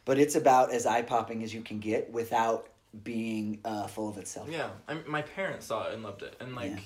But 0.05 0.17
it's 0.17 0.35
about 0.35 0.71
as 0.71 0.87
eye 0.87 1.03
popping 1.03 1.43
as 1.43 1.53
you 1.53 1.61
can 1.61 1.79
get 1.79 2.11
without 2.11 2.69
being 3.03 3.59
uh, 3.63 3.85
full 3.85 4.09
of 4.09 4.17
itself. 4.17 4.49
Yeah, 4.49 4.69
I 4.87 4.95
mean, 4.95 5.03
my 5.07 5.21
parents 5.21 5.67
saw 5.67 5.87
it 5.87 5.93
and 5.93 6.01
loved 6.01 6.23
it, 6.23 6.35
and 6.39 6.55
like, 6.55 6.71
Yeah. 6.71 6.79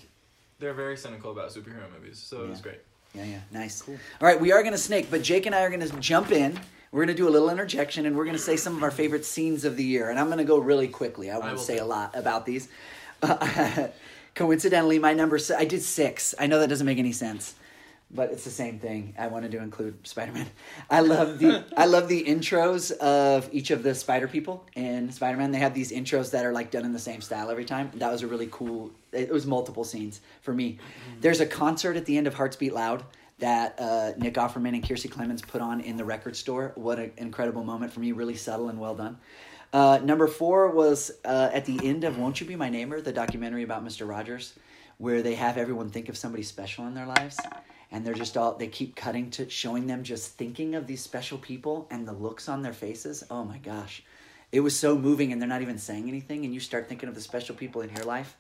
They're 0.62 0.74
very 0.74 0.96
cynical 0.96 1.32
about 1.32 1.50
superhero 1.50 1.92
movies, 1.94 2.18
so 2.18 2.44
it 2.44 2.50
was 2.50 2.62
great. 2.62 2.80
Yeah, 3.14 3.26
yeah, 3.26 3.40
nice. 3.52 3.82
Cool. 3.82 3.98
All 4.22 4.28
right, 4.28 4.40
we 4.40 4.54
are 4.54 4.62
going 4.62 4.72
to 4.72 4.78
snake, 4.78 5.08
but 5.12 5.22
Jake 5.22 5.46
and 5.46 5.54
I 5.54 5.64
are 5.64 5.70
going 5.70 5.86
to 5.86 6.00
jump 6.00 6.32
in. 6.32 6.58
We're 6.94 7.06
going 7.06 7.16
to 7.16 7.22
do 7.22 7.28
a 7.28 7.32
little 7.32 7.50
interjection, 7.50 8.06
and 8.06 8.16
we're 8.16 8.26
going 8.26 8.38
to 8.38 8.42
say 8.42 8.56
some 8.56 8.78
of 8.78 8.84
our 8.84 8.92
favorite 8.92 9.26
scenes 9.26 9.66
of 9.66 9.76
the 9.76 9.84
year. 9.84 10.10
And 10.10 10.18
I'm 10.20 10.28
going 10.28 10.38
to 10.38 10.46
go 10.46 10.58
really 10.58 10.88
quickly. 10.88 11.30
I 11.30 11.38
won't 11.38 11.54
will 11.54 11.60
say 11.60 11.78
too. 11.78 11.84
a 11.84 11.86
lot 11.86 12.16
about 12.16 12.46
these. 12.46 12.70
coincidentally, 14.36 15.00
my 15.00 15.14
number 15.14 15.38
si- 15.38 15.54
I 15.54 15.66
did 15.66 15.82
six. 15.82 16.34
I 16.40 16.48
know 16.48 16.60
that 16.60 16.68
doesn't 16.70 16.86
make 16.86 16.98
any 16.98 17.12
sense, 17.12 17.56
but 18.10 18.32
it's 18.32 18.44
the 18.44 18.50
same 18.52 18.80
thing. 18.80 19.14
I 19.18 19.28
wanted 19.28 19.52
to 19.52 19.60
include 19.60 20.08
Spider 20.08 20.32
Man. 20.32 20.48
I 20.90 21.02
love 21.02 21.40
the 21.40 21.66
I 21.78 21.86
love 21.86 22.08
the 22.08 22.24
intros 22.24 22.92
of 22.92 23.50
each 23.52 23.72
of 23.72 23.84
the 23.84 23.96
Spider 23.96 24.28
people 24.28 24.66
in 24.76 25.12
Spider 25.12 25.38
Man. 25.38 25.52
They 25.52 25.60
have 25.60 25.74
these 25.74 25.92
intros 25.92 26.32
that 26.32 26.46
are 26.46 26.54
like 26.54 26.72
done 26.72 26.86
in 26.86 26.94
the 26.94 27.00
same 27.00 27.22
style 27.22 27.50
every 27.50 27.66
time. 27.66 27.92
That 27.96 28.12
was 28.12 28.22
a 28.22 28.28
really 28.28 28.50
cool. 28.52 28.92
It 29.12 29.32
was 29.32 29.46
multiple 29.46 29.84
scenes 29.84 30.22
for 30.42 30.54
me. 30.54 30.80
There's 31.20 31.42
a 31.42 31.46
concert 31.46 31.98
at 31.98 32.06
the 32.06 32.18
end 32.18 32.28
of 32.28 32.34
Hearts 32.34 32.56
Beat 32.56 32.74
Loud 32.74 33.04
that 33.40 33.80
uh, 33.80 34.12
Nick 34.18 34.36
Offerman 34.36 34.76
and 34.76 34.84
Kiersey 34.84 35.10
Clemons 35.10 35.46
put 35.46 35.62
on 35.62 35.82
in 35.82 35.98
the 35.98 36.06
record 36.06 36.36
store. 36.36 36.72
What 36.76 37.00
an 37.00 37.12
incredible 37.18 37.64
moment 37.64 37.92
for 37.92 38.00
me! 38.00 38.12
Really 38.12 38.36
subtle 38.36 38.70
and 38.70 38.80
well 38.80 38.96
done. 38.96 39.18
Uh, 39.74 40.00
number 40.04 40.28
four 40.28 40.70
was 40.70 41.12
uh, 41.26 41.50
at 41.52 41.66
the 41.66 41.80
end 41.84 42.04
of 42.04 42.18
"Won't 42.18 42.40
You 42.40 42.48
Be 42.48 42.56
My 42.56 42.70
Neighbor," 42.70 43.02
the 43.02 43.12
documentary 43.12 43.64
about 43.64 43.84
Mister 43.84 44.06
Rogers, 44.06 44.54
where 44.98 45.22
they 45.22 45.36
have 45.36 45.58
everyone 45.58 45.90
think 45.90 46.08
of 46.08 46.18
somebody 46.18 46.44
special 46.44 46.86
in 46.88 46.94
their 46.94 47.08
lives, 47.08 47.40
and 47.92 48.06
they're 48.06 48.14
just 48.14 48.38
all 48.38 48.56
they 48.56 48.68
keep 48.68 48.96
cutting 48.96 49.32
to 49.32 49.50
showing 49.50 49.88
them 49.88 50.04
just 50.04 50.38
thinking 50.38 50.76
of 50.76 50.88
these 50.88 51.02
special 51.02 51.38
people 51.38 51.88
and 51.90 52.08
the 52.08 52.14
looks 52.14 52.48
on 52.48 52.62
their 52.62 52.74
faces. 52.74 53.24
Oh 53.30 53.44
my 53.44 53.58
gosh, 53.58 54.04
it 54.52 54.60
was 54.60 54.78
so 54.78 54.98
moving, 54.98 55.32
and 55.32 55.42
they're 55.42 55.50
not 55.50 55.62
even 55.62 55.78
saying 55.78 56.08
anything, 56.08 56.46
and 56.46 56.54
you 56.54 56.60
start 56.60 56.88
thinking 56.88 57.10
of 57.10 57.16
the 57.16 57.22
special 57.22 57.56
people 57.56 57.82
in 57.82 57.90
your 57.96 58.06
life. 58.06 58.38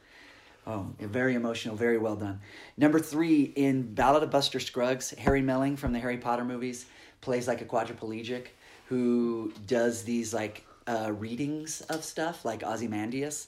Oh, 0.67 0.87
very 0.99 1.33
emotional, 1.33 1.75
very 1.75 1.97
well 1.97 2.15
done. 2.15 2.39
Number 2.77 2.99
three 2.99 3.43
in 3.43 3.93
Ballad 3.93 4.21
of 4.21 4.29
Buster 4.29 4.59
Scruggs, 4.59 5.09
Harry 5.11 5.41
Melling 5.41 5.75
from 5.75 5.91
the 5.91 5.99
Harry 5.99 6.17
Potter 6.17 6.45
movies 6.45 6.85
plays 7.19 7.47
like 7.47 7.61
a 7.61 7.65
quadriplegic 7.65 8.47
who 8.85 9.51
does 9.65 10.03
these 10.03 10.33
like 10.33 10.65
uh, 10.87 11.11
readings 11.13 11.81
of 11.81 12.03
stuff, 12.03 12.45
like 12.45 12.63
Ozymandias. 12.63 13.47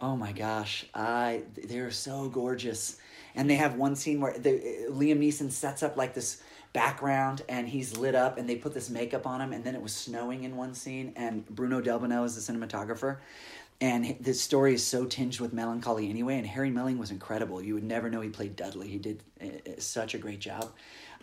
Oh 0.00 0.16
my 0.16 0.32
gosh, 0.32 0.84
I 0.94 1.42
they're 1.54 1.90
so 1.90 2.28
gorgeous, 2.28 2.98
and 3.34 3.48
they 3.48 3.54
have 3.54 3.76
one 3.76 3.96
scene 3.96 4.20
where 4.20 4.36
the, 4.36 4.88
Liam 4.90 5.20
Neeson 5.20 5.50
sets 5.50 5.82
up 5.82 5.96
like 5.96 6.12
this 6.12 6.42
background 6.72 7.42
and 7.48 7.68
he's 7.68 7.96
lit 7.96 8.14
up 8.14 8.38
and 8.38 8.48
they 8.48 8.56
put 8.56 8.72
this 8.72 8.88
makeup 8.88 9.26
on 9.26 9.40
him 9.40 9.52
and 9.52 9.62
then 9.62 9.74
it 9.74 9.82
was 9.82 9.94
snowing 9.94 10.44
in 10.44 10.56
one 10.56 10.74
scene 10.74 11.12
and 11.16 11.46
Bruno 11.46 11.82
Delbonnel 11.82 12.24
is 12.24 12.34
the 12.34 12.52
cinematographer 12.52 13.18
and 13.82 14.16
this 14.20 14.40
story 14.40 14.74
is 14.74 14.86
so 14.86 15.04
tinged 15.04 15.40
with 15.40 15.52
melancholy 15.52 16.08
anyway 16.08 16.38
and 16.38 16.46
harry 16.46 16.70
melling 16.70 16.98
was 16.98 17.10
incredible. 17.10 17.60
You 17.60 17.74
would 17.74 17.84
never 17.84 18.08
know 18.08 18.20
he 18.20 18.30
played 18.30 18.56
dudley. 18.56 18.88
He 18.88 18.98
did 18.98 19.22
uh, 19.42 19.46
such 19.78 20.14
a 20.14 20.18
great 20.18 20.38
job. 20.38 20.70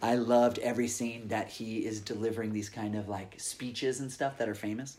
I 0.02 0.16
loved 0.16 0.60
every 0.60 0.88
scene 0.90 1.30
that 1.30 1.48
he 1.48 1.80
is 1.86 2.02
delivering 2.02 2.54
these 2.54 2.70
kind 2.70 2.96
of 2.96 3.08
like 3.08 3.36
speeches 3.38 4.02
and 4.02 4.12
stuff 4.12 4.38
that 4.38 4.50
are 4.50 4.56
famous. 4.56 4.98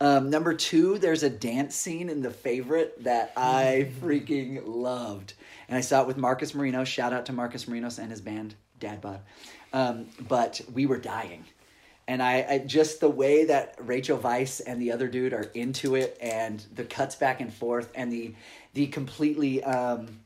Um, 0.00 0.30
number 0.30 0.54
two 0.54 0.96
there's 0.98 1.24
a 1.24 1.30
dance 1.30 1.74
scene 1.74 2.08
in 2.08 2.22
the 2.22 2.30
favorite 2.30 3.02
that 3.02 3.32
i 3.36 3.90
freaking 4.00 4.62
loved. 4.64 5.34
And 5.68 5.76
i 5.76 5.80
saw 5.80 6.02
it 6.02 6.06
with 6.06 6.16
marcus 6.16 6.54
marino. 6.54 6.84
Shout 6.84 7.12
out 7.12 7.26
to 7.26 7.32
marcus 7.32 7.64
marinos 7.64 7.98
and 7.98 8.10
his 8.10 8.20
band 8.20 8.54
dad 8.78 9.00
bod. 9.00 9.20
Um, 9.72 10.06
but 10.28 10.60
we 10.72 10.86
were 10.86 10.98
dying 10.98 11.44
and 12.08 12.22
I, 12.22 12.46
I, 12.48 12.58
just 12.58 13.00
the 13.00 13.08
way 13.08 13.44
that 13.44 13.76
Rachel 13.78 14.18
Weisz 14.18 14.60
and 14.66 14.80
the 14.80 14.92
other 14.92 15.08
dude 15.08 15.32
are 15.32 15.50
into 15.54 15.94
it, 15.94 16.18
and 16.20 16.64
the 16.74 16.84
cuts 16.84 17.14
back 17.16 17.40
and 17.40 17.52
forth, 17.52 17.90
and 17.94 18.12
the 18.12 18.34
the 18.74 18.86
completely 18.88 19.62
um, 19.64 20.20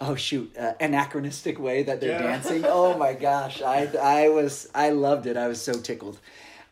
oh 0.00 0.14
shoot 0.14 0.54
uh, 0.58 0.74
anachronistic 0.80 1.58
way 1.58 1.82
that 1.84 2.00
they're 2.00 2.10
Yeah. 2.20 2.22
dancing. 2.22 2.64
Oh 2.66 2.96
my 2.98 3.14
gosh, 3.14 3.62
I 3.62 3.88
I 4.00 4.28
was 4.28 4.68
I 4.74 4.90
loved 4.90 5.26
it. 5.26 5.36
I 5.36 5.48
was 5.48 5.60
so 5.60 5.72
tickled. 5.74 6.18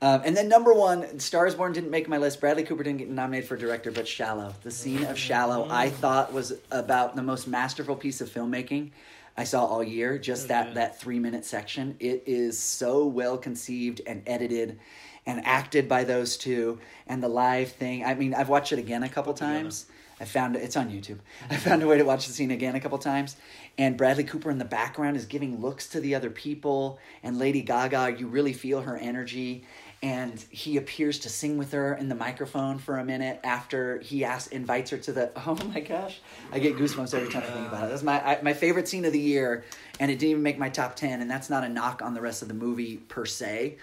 Um, 0.02 0.20
and 0.24 0.36
then 0.36 0.48
number 0.48 0.74
one, 0.74 1.18
Stars 1.18 1.54
Born 1.54 1.72
didn't 1.72 1.90
make 1.90 2.08
my 2.08 2.18
list. 2.18 2.38
Bradley 2.38 2.64
Cooper 2.64 2.82
didn't 2.82 2.98
get 2.98 3.08
nominated 3.08 3.48
for 3.48 3.56
director, 3.56 3.90
but 3.90 4.06
Shallow, 4.06 4.54
the 4.62 4.70
scene 4.70 5.04
of 5.04 5.16
Shallow, 5.16 5.66
I 5.70 5.88
thought 5.88 6.30
was 6.32 6.52
about 6.70 7.16
the 7.16 7.22
most 7.22 7.46
masterful 7.48 7.96
piece 7.96 8.20
of 8.20 8.28
filmmaking 8.28 8.90
I 9.36 9.44
saw 9.44 9.64
all 9.66 9.82
year. 9.82 10.18
Just 10.18 10.48
that 10.48 10.66
Okay. 10.68 10.74
that 10.74 11.00
three 11.00 11.18
minute 11.18 11.44
section. 11.44 11.96
It 12.00 12.22
is 12.26 12.58
so 12.58 13.06
well 13.06 13.36
conceived 13.38 14.00
and 14.06 14.22
edited, 14.26 14.78
and 15.26 15.44
acted 15.44 15.88
by 15.88 16.04
those 16.04 16.36
two. 16.36 16.78
And 17.06 17.22
the 17.22 17.28
live 17.28 17.72
thing. 17.72 18.04
I 18.04 18.14
mean, 18.14 18.34
I've 18.34 18.48
watched 18.48 18.72
it 18.72 18.78
again 18.78 19.02
a 19.02 19.08
couple 19.08 19.34
times. 19.34 19.86
I 20.20 20.26
found 20.26 20.54
it's 20.54 20.76
on 20.76 20.90
YouTube. 20.90 21.18
I 21.50 21.56
found 21.56 21.82
a 21.82 21.88
way 21.88 21.98
to 21.98 22.04
watch 22.04 22.28
the 22.28 22.32
scene 22.32 22.52
again 22.52 22.76
a 22.76 22.80
couple 22.80 22.98
times, 22.98 23.34
and 23.76 23.96
Bradley 23.96 24.22
Cooper 24.22 24.48
in 24.48 24.58
the 24.58 24.64
background 24.64 25.16
is 25.16 25.24
giving 25.26 25.60
looks 25.60 25.88
to 25.88 26.00
the 26.00 26.14
other 26.14 26.30
people, 26.30 27.00
and 27.24 27.36
Lady 27.36 27.62
Gaga, 27.62 28.14
you 28.16 28.28
really 28.28 28.52
feel 28.52 28.82
her 28.82 28.96
energy, 28.96 29.64
and 30.04 30.44
he 30.50 30.76
appears 30.76 31.18
to 31.20 31.30
sing 31.30 31.56
with 31.56 31.72
her 31.72 31.94
in 31.94 32.10
the 32.10 32.14
microphone 32.14 32.76
for 32.78 32.98
a 32.98 33.04
minute 33.04 33.40
after 33.42 33.98
he 34.00 34.22
asks, 34.22 34.48
invites 34.52 34.90
her 34.90 34.98
to 34.98 35.12
the. 35.12 35.32
Oh 35.46 35.54
my 35.72 35.80
gosh, 35.80 36.20
I 36.52 36.58
get 36.58 36.76
goosebumps 36.76 37.14
every 37.14 37.32
time 37.32 37.42
I 37.42 37.46
think 37.46 37.68
about 37.68 37.84
it. 37.84 37.88
That's 37.88 38.02
my 38.02 38.20
I, 38.22 38.42
my 38.42 38.52
favorite 38.52 38.86
scene 38.86 39.06
of 39.06 39.14
the 39.14 39.20
year, 39.20 39.64
and 39.98 40.10
it 40.10 40.18
didn't 40.18 40.30
even 40.32 40.42
make 40.42 40.58
my 40.58 40.68
top 40.68 40.94
ten, 40.94 41.22
and 41.22 41.30
that's 41.30 41.48
not 41.48 41.64
a 41.64 41.68
knock 41.70 42.02
on 42.02 42.12
the 42.12 42.20
rest 42.20 42.42
of 42.42 42.48
the 42.48 42.54
movie 42.54 42.98
per 42.98 43.24
se. 43.24 43.78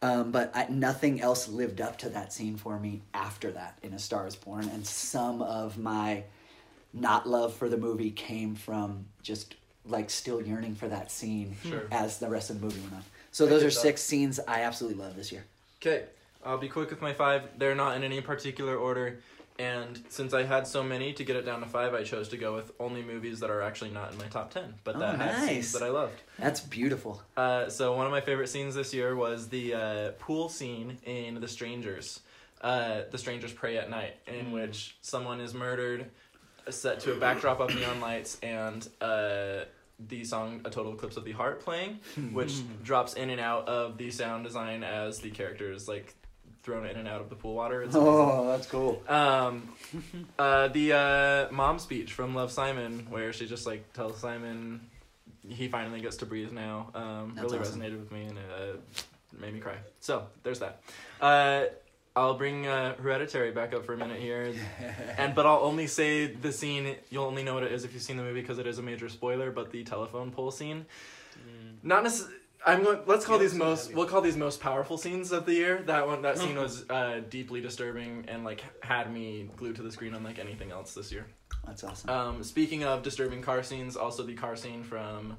Um, 0.00 0.30
but 0.30 0.50
I, 0.54 0.66
nothing 0.70 1.20
else 1.20 1.46
lived 1.48 1.82
up 1.82 1.98
to 1.98 2.08
that 2.10 2.32
scene 2.32 2.56
for 2.56 2.78
me 2.78 3.02
after 3.12 3.50
that 3.52 3.78
in 3.82 3.92
A 3.92 3.98
Star 3.98 4.26
Is 4.26 4.34
Born, 4.36 4.66
and 4.70 4.86
some 4.86 5.42
of 5.42 5.76
my 5.76 6.24
not 6.94 7.28
love 7.28 7.52
for 7.54 7.68
the 7.68 7.76
movie 7.76 8.10
came 8.10 8.54
from 8.54 9.04
just 9.22 9.56
like 9.84 10.08
still 10.08 10.40
yearning 10.40 10.74
for 10.74 10.88
that 10.88 11.10
scene 11.10 11.54
Sure. 11.68 11.82
as 11.90 12.18
the 12.18 12.28
rest 12.28 12.48
of 12.48 12.60
the 12.60 12.64
movie 12.66 12.80
went 12.80 12.94
on. 12.94 13.04
So 13.30 13.44
those 13.46 13.62
are 13.62 13.70
six 13.70 14.02
scenes 14.02 14.40
I 14.48 14.62
absolutely 14.62 15.02
love 15.02 15.16
this 15.16 15.30
year. 15.30 15.44
Okay, 15.86 16.04
I'll 16.44 16.58
be 16.58 16.68
quick 16.68 16.90
with 16.90 17.00
my 17.00 17.12
five. 17.12 17.42
They're 17.58 17.76
not 17.76 17.96
in 17.96 18.02
any 18.02 18.20
particular 18.20 18.76
order, 18.76 19.20
and 19.56 20.02
since 20.08 20.34
I 20.34 20.42
had 20.42 20.66
so 20.66 20.82
many 20.82 21.12
to 21.12 21.22
get 21.22 21.36
it 21.36 21.42
down 21.46 21.60
to 21.60 21.66
five, 21.66 21.94
I 21.94 22.02
chose 22.02 22.28
to 22.30 22.36
go 22.36 22.56
with 22.56 22.72
only 22.80 23.02
movies 23.02 23.38
that 23.38 23.50
are 23.50 23.62
actually 23.62 23.90
not 23.90 24.10
in 24.12 24.18
my 24.18 24.26
top 24.26 24.52
ten, 24.52 24.74
but 24.82 24.96
Oh, 24.96 24.98
that 24.98 25.20
had 25.20 25.32
nice. 25.38 25.48
scenes 25.48 25.72
that 25.74 25.82
I 25.84 25.90
loved. 25.90 26.20
That's 26.40 26.60
beautiful. 26.60 27.22
Uh, 27.36 27.68
so 27.68 27.94
one 27.96 28.04
of 28.04 28.10
my 28.10 28.20
favorite 28.20 28.48
scenes 28.48 28.74
this 28.74 28.92
year 28.92 29.14
was 29.14 29.48
the 29.48 29.74
uh, 29.74 30.10
pool 30.18 30.48
scene 30.48 30.98
in 31.04 31.40
The 31.40 31.48
Strangers. 31.48 32.18
Uh, 32.60 33.02
the 33.12 33.18
Strangers 33.18 33.52
Prey 33.52 33.78
at 33.78 33.88
Night, 33.88 34.16
in 34.26 34.50
which 34.50 34.96
someone 35.02 35.40
is 35.40 35.54
murdered, 35.54 36.06
set 36.68 36.98
to 37.00 37.12
a 37.12 37.16
backdrop 37.20 37.60
of 37.60 37.72
neon 37.72 38.00
lights, 38.00 38.38
and 38.42 38.88
uh, 39.00 39.60
the 39.98 40.24
song 40.24 40.60
"A 40.64 40.70
Total 40.70 40.92
Eclipse 40.92 41.16
of 41.16 41.24
the 41.24 41.32
Heart" 41.32 41.60
playing, 41.60 42.00
which 42.32 42.54
drops 42.82 43.14
in 43.14 43.30
and 43.30 43.40
out 43.40 43.68
of 43.68 43.98
the 43.98 44.10
sound 44.10 44.44
design 44.44 44.82
as 44.84 45.20
the 45.20 45.30
characters 45.30 45.88
like 45.88 46.14
thrown 46.62 46.84
in 46.84 46.96
and 46.96 47.06
out 47.06 47.20
of 47.20 47.30
the 47.30 47.36
pool 47.36 47.54
water. 47.54 47.82
It's. 47.82 47.94
Oh, 47.94 48.48
that's 48.48 48.66
cool. 48.66 49.02
Um, 49.08 49.68
uh, 50.38 50.68
the 50.68 50.92
uh, 50.92 51.52
mom 51.52 51.78
speech 51.78 52.12
from 52.12 52.34
Love 52.34 52.50
Simon, 52.50 53.06
where 53.08 53.32
she 53.32 53.46
just 53.46 53.66
like 53.66 53.92
tells 53.92 54.18
Simon 54.18 54.80
he 55.48 55.68
finally 55.68 56.00
gets 56.00 56.16
to 56.18 56.26
breathe 56.26 56.52
now, 56.52 56.90
um, 56.94 57.34
really 57.40 57.58
awesome. 57.58 57.80
resonated 57.80 57.98
with 57.98 58.10
me 58.10 58.24
and 58.24 58.38
it 58.38 58.44
uh, 58.50 58.76
made 59.40 59.54
me 59.54 59.60
cry. 59.60 59.76
So 60.00 60.26
there's 60.42 60.60
that. 60.60 60.82
Uh, 61.20 61.64
I'll 62.16 62.34
bring 62.34 62.66
uh, 62.66 62.94
Hereditary 62.96 63.52
back 63.52 63.74
up 63.74 63.84
for 63.84 63.92
a 63.92 63.96
minute 63.98 64.18
here, 64.18 64.54
and 65.18 65.34
but 65.34 65.44
I'll 65.44 65.60
only 65.60 65.86
say 65.86 66.26
the 66.26 66.50
scene. 66.50 66.96
You'll 67.10 67.26
only 67.26 67.42
know 67.42 67.52
what 67.52 67.62
it 67.62 67.72
is 67.72 67.84
if 67.84 67.92
you've 67.92 68.02
seen 68.02 68.16
the 68.16 68.22
movie 68.22 68.40
because 68.40 68.58
it 68.58 68.66
is 68.66 68.78
a 68.78 68.82
major 68.82 69.10
spoiler. 69.10 69.50
But 69.50 69.70
the 69.70 69.84
telephone 69.84 70.30
pole 70.30 70.50
scene, 70.50 70.86
not 71.82 72.02
necessarily. 72.02 72.36
I'm 72.66 72.82
going. 72.82 73.00
Let's 73.06 73.26
call 73.26 73.36
Yeah, 73.36 73.42
these 73.42 73.54
most. 73.54 73.92
We'll 73.94 74.06
call 74.06 74.22
these 74.22 74.36
most 74.36 74.60
powerful 74.60 74.96
scenes 74.96 75.30
of 75.30 75.44
the 75.44 75.52
year. 75.52 75.82
That 75.86 76.06
one. 76.06 76.22
That 76.22 76.38
scene 76.38 76.56
was 76.58 76.88
uh, 76.88 77.20
deeply 77.28 77.60
disturbing 77.60 78.24
and 78.28 78.44
like 78.44 78.64
had 78.82 79.12
me 79.12 79.50
glued 79.56 79.76
to 79.76 79.82
the 79.82 79.92
screen 79.92 80.14
unlike 80.14 80.38
anything 80.38 80.72
else 80.72 80.94
this 80.94 81.12
year. 81.12 81.26
That's 81.66 81.84
awesome. 81.84 82.10
Um, 82.10 82.42
speaking 82.42 82.82
of 82.82 83.02
disturbing 83.02 83.42
car 83.42 83.62
scenes, 83.62 83.94
also 83.94 84.22
the 84.22 84.34
car 84.34 84.56
scene 84.56 84.82
from. 84.82 85.36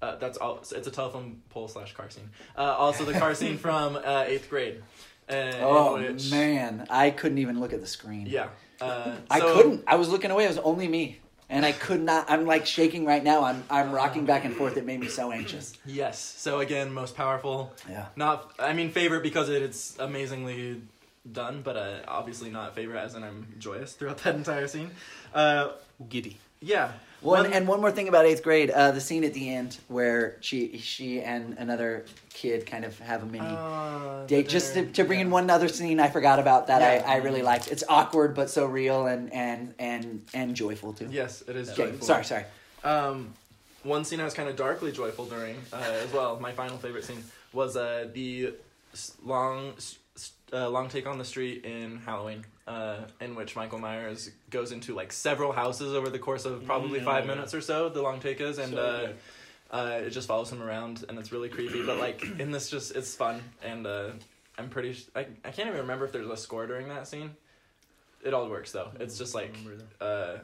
Uh, 0.00 0.14
that's 0.16 0.38
all. 0.38 0.58
It's 0.58 0.86
a 0.86 0.90
telephone 0.90 1.40
pole 1.48 1.66
slash 1.66 1.94
car 1.94 2.10
scene. 2.10 2.30
Uh, 2.56 2.60
also 2.60 3.04
the 3.04 3.18
car 3.18 3.34
scene 3.34 3.56
from 3.66 3.96
uh, 3.96 4.24
eighth 4.28 4.48
grade. 4.50 4.82
Uh, 5.30 5.34
in 5.34 5.54
oh 5.62 5.98
which- 5.98 6.30
man, 6.30 6.86
I 6.90 7.10
couldn't 7.10 7.38
even 7.38 7.60
look 7.60 7.72
at 7.72 7.80
the 7.80 7.86
screen. 7.86 8.26
Yeah. 8.26 8.48
Uh, 8.80 9.16
I 9.30 9.40
so- 9.40 9.54
couldn't. 9.54 9.84
I 9.86 9.96
was 9.96 10.08
looking 10.08 10.30
away. 10.30 10.44
It 10.44 10.48
was 10.48 10.58
only 10.58 10.86
me, 10.88 11.18
and 11.50 11.66
I 11.66 11.72
could 11.72 12.00
not. 12.00 12.30
I'm 12.30 12.46
like 12.46 12.64
shaking 12.66 13.04
right 13.04 13.22
now. 13.22 13.42
I'm 13.44 13.64
I'm 13.68 13.92
rocking 13.92 14.24
back 14.24 14.44
and 14.44 14.54
forth. 14.54 14.76
It 14.76 14.86
made 14.86 15.00
me 15.00 15.08
so 15.08 15.32
anxious. 15.32 15.74
Yes. 15.84 16.18
So 16.20 16.60
again, 16.60 16.92
most 16.92 17.14
powerful. 17.16 17.72
Yeah. 17.88 18.06
Not. 18.16 18.52
I 18.58 18.72
mean, 18.72 18.90
favorite 18.90 19.22
because 19.22 19.48
it, 19.48 19.62
it's 19.62 19.98
amazingly 19.98 20.80
done, 21.30 21.60
but 21.62 21.76
uh, 21.76 21.98
obviously 22.08 22.50
not 22.50 22.74
favorite 22.74 23.00
as 23.00 23.14
in 23.14 23.22
I'm 23.24 23.46
joyous 23.58 23.92
throughout 23.94 24.18
that 24.18 24.34
entire 24.36 24.66
scene. 24.68 24.90
Uh, 25.34 25.70
Giddy. 26.08 26.38
yeah. 26.60 26.92
One- 27.20 27.52
and, 27.52 27.66
one 27.66 27.80
more 27.80 27.90
thing 27.90 28.08
about 28.08 28.26
eighth 28.26 28.42
grade, 28.42 28.70
uh, 28.70 28.92
the 28.92 29.00
scene 29.00 29.24
at 29.24 29.34
the 29.34 29.52
end 29.52 29.76
where 29.88 30.36
she 30.40 30.78
she 30.78 31.20
and 31.20 31.56
another 31.58 32.04
kid 32.32 32.64
kind 32.66 32.84
of 32.84 32.98
have 33.00 33.22
a 33.22 33.26
mini 33.26 33.44
Uh, 33.46 34.24
date. 34.26 34.48
Just 34.48 34.74
to, 34.74 34.86
to 34.92 35.04
bring 35.04 35.20
in 35.20 35.30
one 35.30 35.50
other 35.50 35.68
scene 35.68 35.98
I 35.98 36.08
forgot 36.08 36.38
about 36.38 36.68
that 36.68 36.80
Yeah. 36.80 37.08
I, 37.08 37.14
I 37.14 37.16
really 37.16 37.42
liked. 37.42 37.70
It's 37.72 37.82
awkward 37.88 38.34
but 38.34 38.50
so 38.50 38.66
real 38.66 39.06
and 39.06 39.32
and 39.32 39.74
and 39.78 40.22
and 40.32 40.54
joyful 40.54 40.92
too. 40.92 41.08
Yes, 41.10 41.42
it 41.48 41.56
is. 41.56 41.70
Okay, 41.70 41.90
joyful. 41.90 42.06
sorry, 42.06 42.24
sorry. 42.24 42.44
Um, 42.84 43.34
one 43.82 44.04
scene 44.04 44.20
I 44.20 44.24
was 44.24 44.34
kind 44.34 44.48
of 44.48 44.54
darkly 44.56 44.92
joyful 44.92 45.24
during 45.24 45.56
uh, 45.72 45.76
as 46.04 46.12
well. 46.12 46.38
My 46.40 46.52
final 46.52 46.76
favorite 46.78 47.04
scene 47.04 47.24
was 47.52 47.76
uh, 47.76 48.08
the 48.12 48.54
long, 49.24 49.72
uh, 50.52 50.68
long 50.68 50.88
take 50.88 51.06
on 51.06 51.18
the 51.18 51.24
street 51.24 51.64
in 51.64 51.98
Halloween, 52.04 52.44
uh, 52.68 52.98
in 53.20 53.34
which 53.34 53.56
Michael 53.56 53.78
Myers 53.78 54.30
goes 54.50 54.72
into 54.72 54.94
like 54.94 55.10
several 55.10 55.52
houses 55.52 55.94
over 55.94 56.10
the 56.10 56.18
course 56.18 56.44
of 56.44 56.64
probably 56.66 57.00
Mm, 57.00 57.04
five 57.04 57.24
yeah. 57.24 57.34
minutes 57.34 57.54
or 57.54 57.60
so. 57.62 57.88
The 57.88 58.02
long 58.02 58.20
take 58.20 58.40
is, 58.40 58.58
and 58.58 58.74
So 58.74 58.78
uh, 58.80 59.00
good. 59.06 59.16
uh, 59.70 60.00
it 60.06 60.10
just 60.10 60.28
follows 60.28 60.52
him 60.52 60.62
around, 60.62 61.04
and 61.08 61.18
it's 61.18 61.32
really 61.32 61.48
creepy. 61.48 61.84
But 61.84 61.98
like 61.98 62.22
in 62.38 62.50
this, 62.50 62.68
just 62.70 62.94
it's 62.94 63.14
fun, 63.16 63.42
and 63.62 63.86
uh, 63.86 64.10
I'm 64.58 64.68
pretty. 64.68 64.92
Sh- 64.92 65.06
I 65.16 65.20
I 65.44 65.50
can't 65.50 65.68
even 65.68 65.80
remember 65.80 66.04
if 66.04 66.12
there's 66.12 66.28
a 66.28 66.36
score 66.36 66.66
during 66.66 66.88
that 66.88 67.08
scene. 67.08 67.30
It 68.24 68.34
all 68.34 68.48
works 68.50 68.72
though. 68.72 68.90
It's 69.00 69.16
just 69.16 69.34
like 69.34 69.54
uh, 70.00 70.34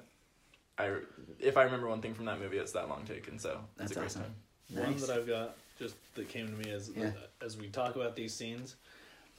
I 0.78 0.96
if 1.40 1.56
I 1.58 1.64
remember 1.64 1.88
one 1.88 2.00
thing 2.00 2.14
from 2.14 2.24
that 2.24 2.40
movie, 2.40 2.56
it's 2.58 2.72
that 2.72 2.88
long 2.88 3.04
take, 3.04 3.28
and 3.28 3.38
so 3.40 3.60
That's 3.76 3.90
it's 3.90 3.96
a 3.98 4.00
great 4.00 4.06
awesome. 4.10 4.22
time. 4.22 4.84
One 4.84 4.96
that 4.96 5.10
I've 5.10 5.26
got 5.26 5.56
just 5.78 5.94
that 6.14 6.28
came 6.28 6.46
to 6.46 6.52
me 6.54 6.70
as 6.72 6.90
Yeah. 6.96 7.10
as 7.44 7.58
we 7.58 7.68
talk 7.68 7.96
about 7.96 8.16
these 8.16 8.32
scenes. 8.32 8.76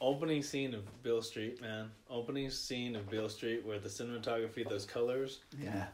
Opening 0.06 0.44
scene 0.44 0.76
of 0.76 0.84
Beale 1.02 1.24
Street, 1.24 1.60
man. 1.64 1.90
Opening 2.12 2.52
scene 2.52 2.96
of 2.96 3.10
Beale 3.10 3.28
Street 3.28 3.66
where 3.66 3.80
the 3.80 3.90
cinematography, 3.90 4.68
those 4.70 4.86
colors, 4.86 5.40
Yeah, 5.60 5.88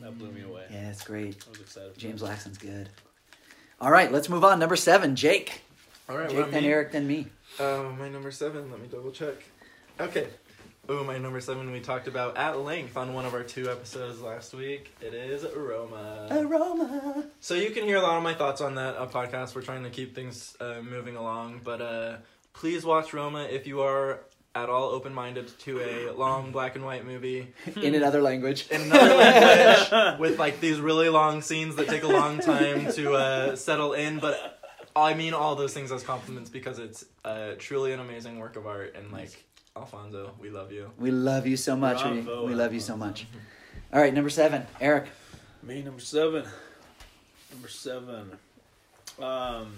that 0.00 0.18
blew 0.18 0.30
me 0.32 0.40
away. 0.40 0.64
yeah, 0.70 0.88
it's 0.88 1.04
great. 1.04 1.44
I 1.46 1.50
was 1.50 1.60
excited. 1.60 1.98
James 1.98 2.22
that. 2.22 2.28
Laxton's 2.30 2.56
good. 2.56 2.88
All 3.78 3.90
right, 3.90 4.10
let's 4.10 4.30
move 4.30 4.44
on. 4.44 4.58
Number 4.60 4.76
seven, 4.76 5.14
Jake. 5.14 5.60
All 6.08 6.16
right, 6.16 6.30
Jake, 6.30 6.50
then 6.50 6.64
Eric, 6.64 6.92
then 6.92 7.06
me. 7.06 7.26
Uh, 7.58 7.84
my 7.98 8.08
number 8.08 8.30
seven. 8.30 8.70
Let 8.70 8.80
me 8.80 8.88
double 8.90 9.10
check. 9.10 9.34
Okay, 10.00 10.28
Oh, 10.88 11.04
my 11.04 11.18
number 11.18 11.40
seven 11.42 11.70
we 11.70 11.80
talked 11.80 12.08
about 12.08 12.38
at 12.38 12.58
length 12.60 12.96
on 12.96 13.12
one 13.12 13.26
of 13.26 13.34
our 13.34 13.42
two 13.42 13.70
episodes 13.70 14.22
last 14.22 14.54
week. 14.54 14.90
It 15.02 15.12
is 15.12 15.44
Aroma. 15.44 16.28
Aroma. 16.30 17.24
So 17.40 17.54
you 17.54 17.70
can 17.70 17.84
hear 17.84 17.98
a 17.98 18.02
lot 18.02 18.16
of 18.16 18.22
my 18.22 18.32
thoughts 18.34 18.62
on 18.62 18.74
that 18.76 18.96
uh, 18.96 19.06
podcast. 19.06 19.54
We're 19.54 19.60
trying 19.62 19.84
to 19.84 19.90
keep 19.90 20.14
things 20.14 20.56
uh, 20.60 20.76
moving 20.82 21.16
along, 21.16 21.60
but 21.62 21.82
uh, 21.82 22.16
please 22.52 22.84
watch 22.84 23.12
Roma 23.12 23.42
if 23.44 23.66
you 23.66 23.80
are 23.82 24.20
at 24.54 24.68
all 24.68 24.88
open-minded 24.90 25.46
to 25.60 25.80
a 25.80 26.10
long 26.12 26.50
black 26.50 26.74
and 26.74 26.84
white 26.84 27.06
movie 27.06 27.52
In 27.76 27.94
another 27.94 28.20
language. 28.20 28.66
in 28.68 28.82
another 28.82 29.14
language 29.14 30.18
with 30.20 30.38
like 30.40 30.60
these 30.60 30.80
really 30.80 31.08
long 31.08 31.40
scenes 31.40 31.76
that 31.76 31.88
take 31.88 32.02
a 32.02 32.08
long 32.08 32.40
time 32.40 32.90
to 32.92 33.12
uh, 33.14 33.56
settle 33.56 33.92
in. 33.92 34.18
But 34.18 34.60
I 34.96 35.14
mean 35.14 35.34
all 35.34 35.54
those 35.54 35.72
things 35.72 35.92
as 35.92 36.02
compliments 36.02 36.50
because 36.50 36.80
it's 36.80 37.04
uh, 37.24 37.52
truly 37.58 37.92
an 37.92 38.00
amazing 38.00 38.38
work 38.40 38.56
of 38.56 38.66
art. 38.66 38.96
And 38.96 39.12
like 39.12 39.44
Alfonso, 39.76 40.32
we 40.40 40.50
love 40.50 40.72
you. 40.72 40.90
We 40.98 41.12
love 41.12 41.46
you 41.46 41.56
so 41.56 41.76
much. 41.76 42.04
We, 42.04 42.20
Bravo, 42.22 42.44
we 42.44 42.54
love 42.54 42.74
you 42.74 42.80
so 42.80 42.96
much. 42.96 43.26
All 43.92 44.00
right, 44.00 44.12
number 44.12 44.30
seven, 44.30 44.66
Eric. 44.80 45.06
Me 45.62 45.80
number 45.82 46.00
seven. 46.00 46.44
Number 47.52 47.68
seven. 47.68 48.32
Um, 49.20 49.26
I'm 49.26 49.72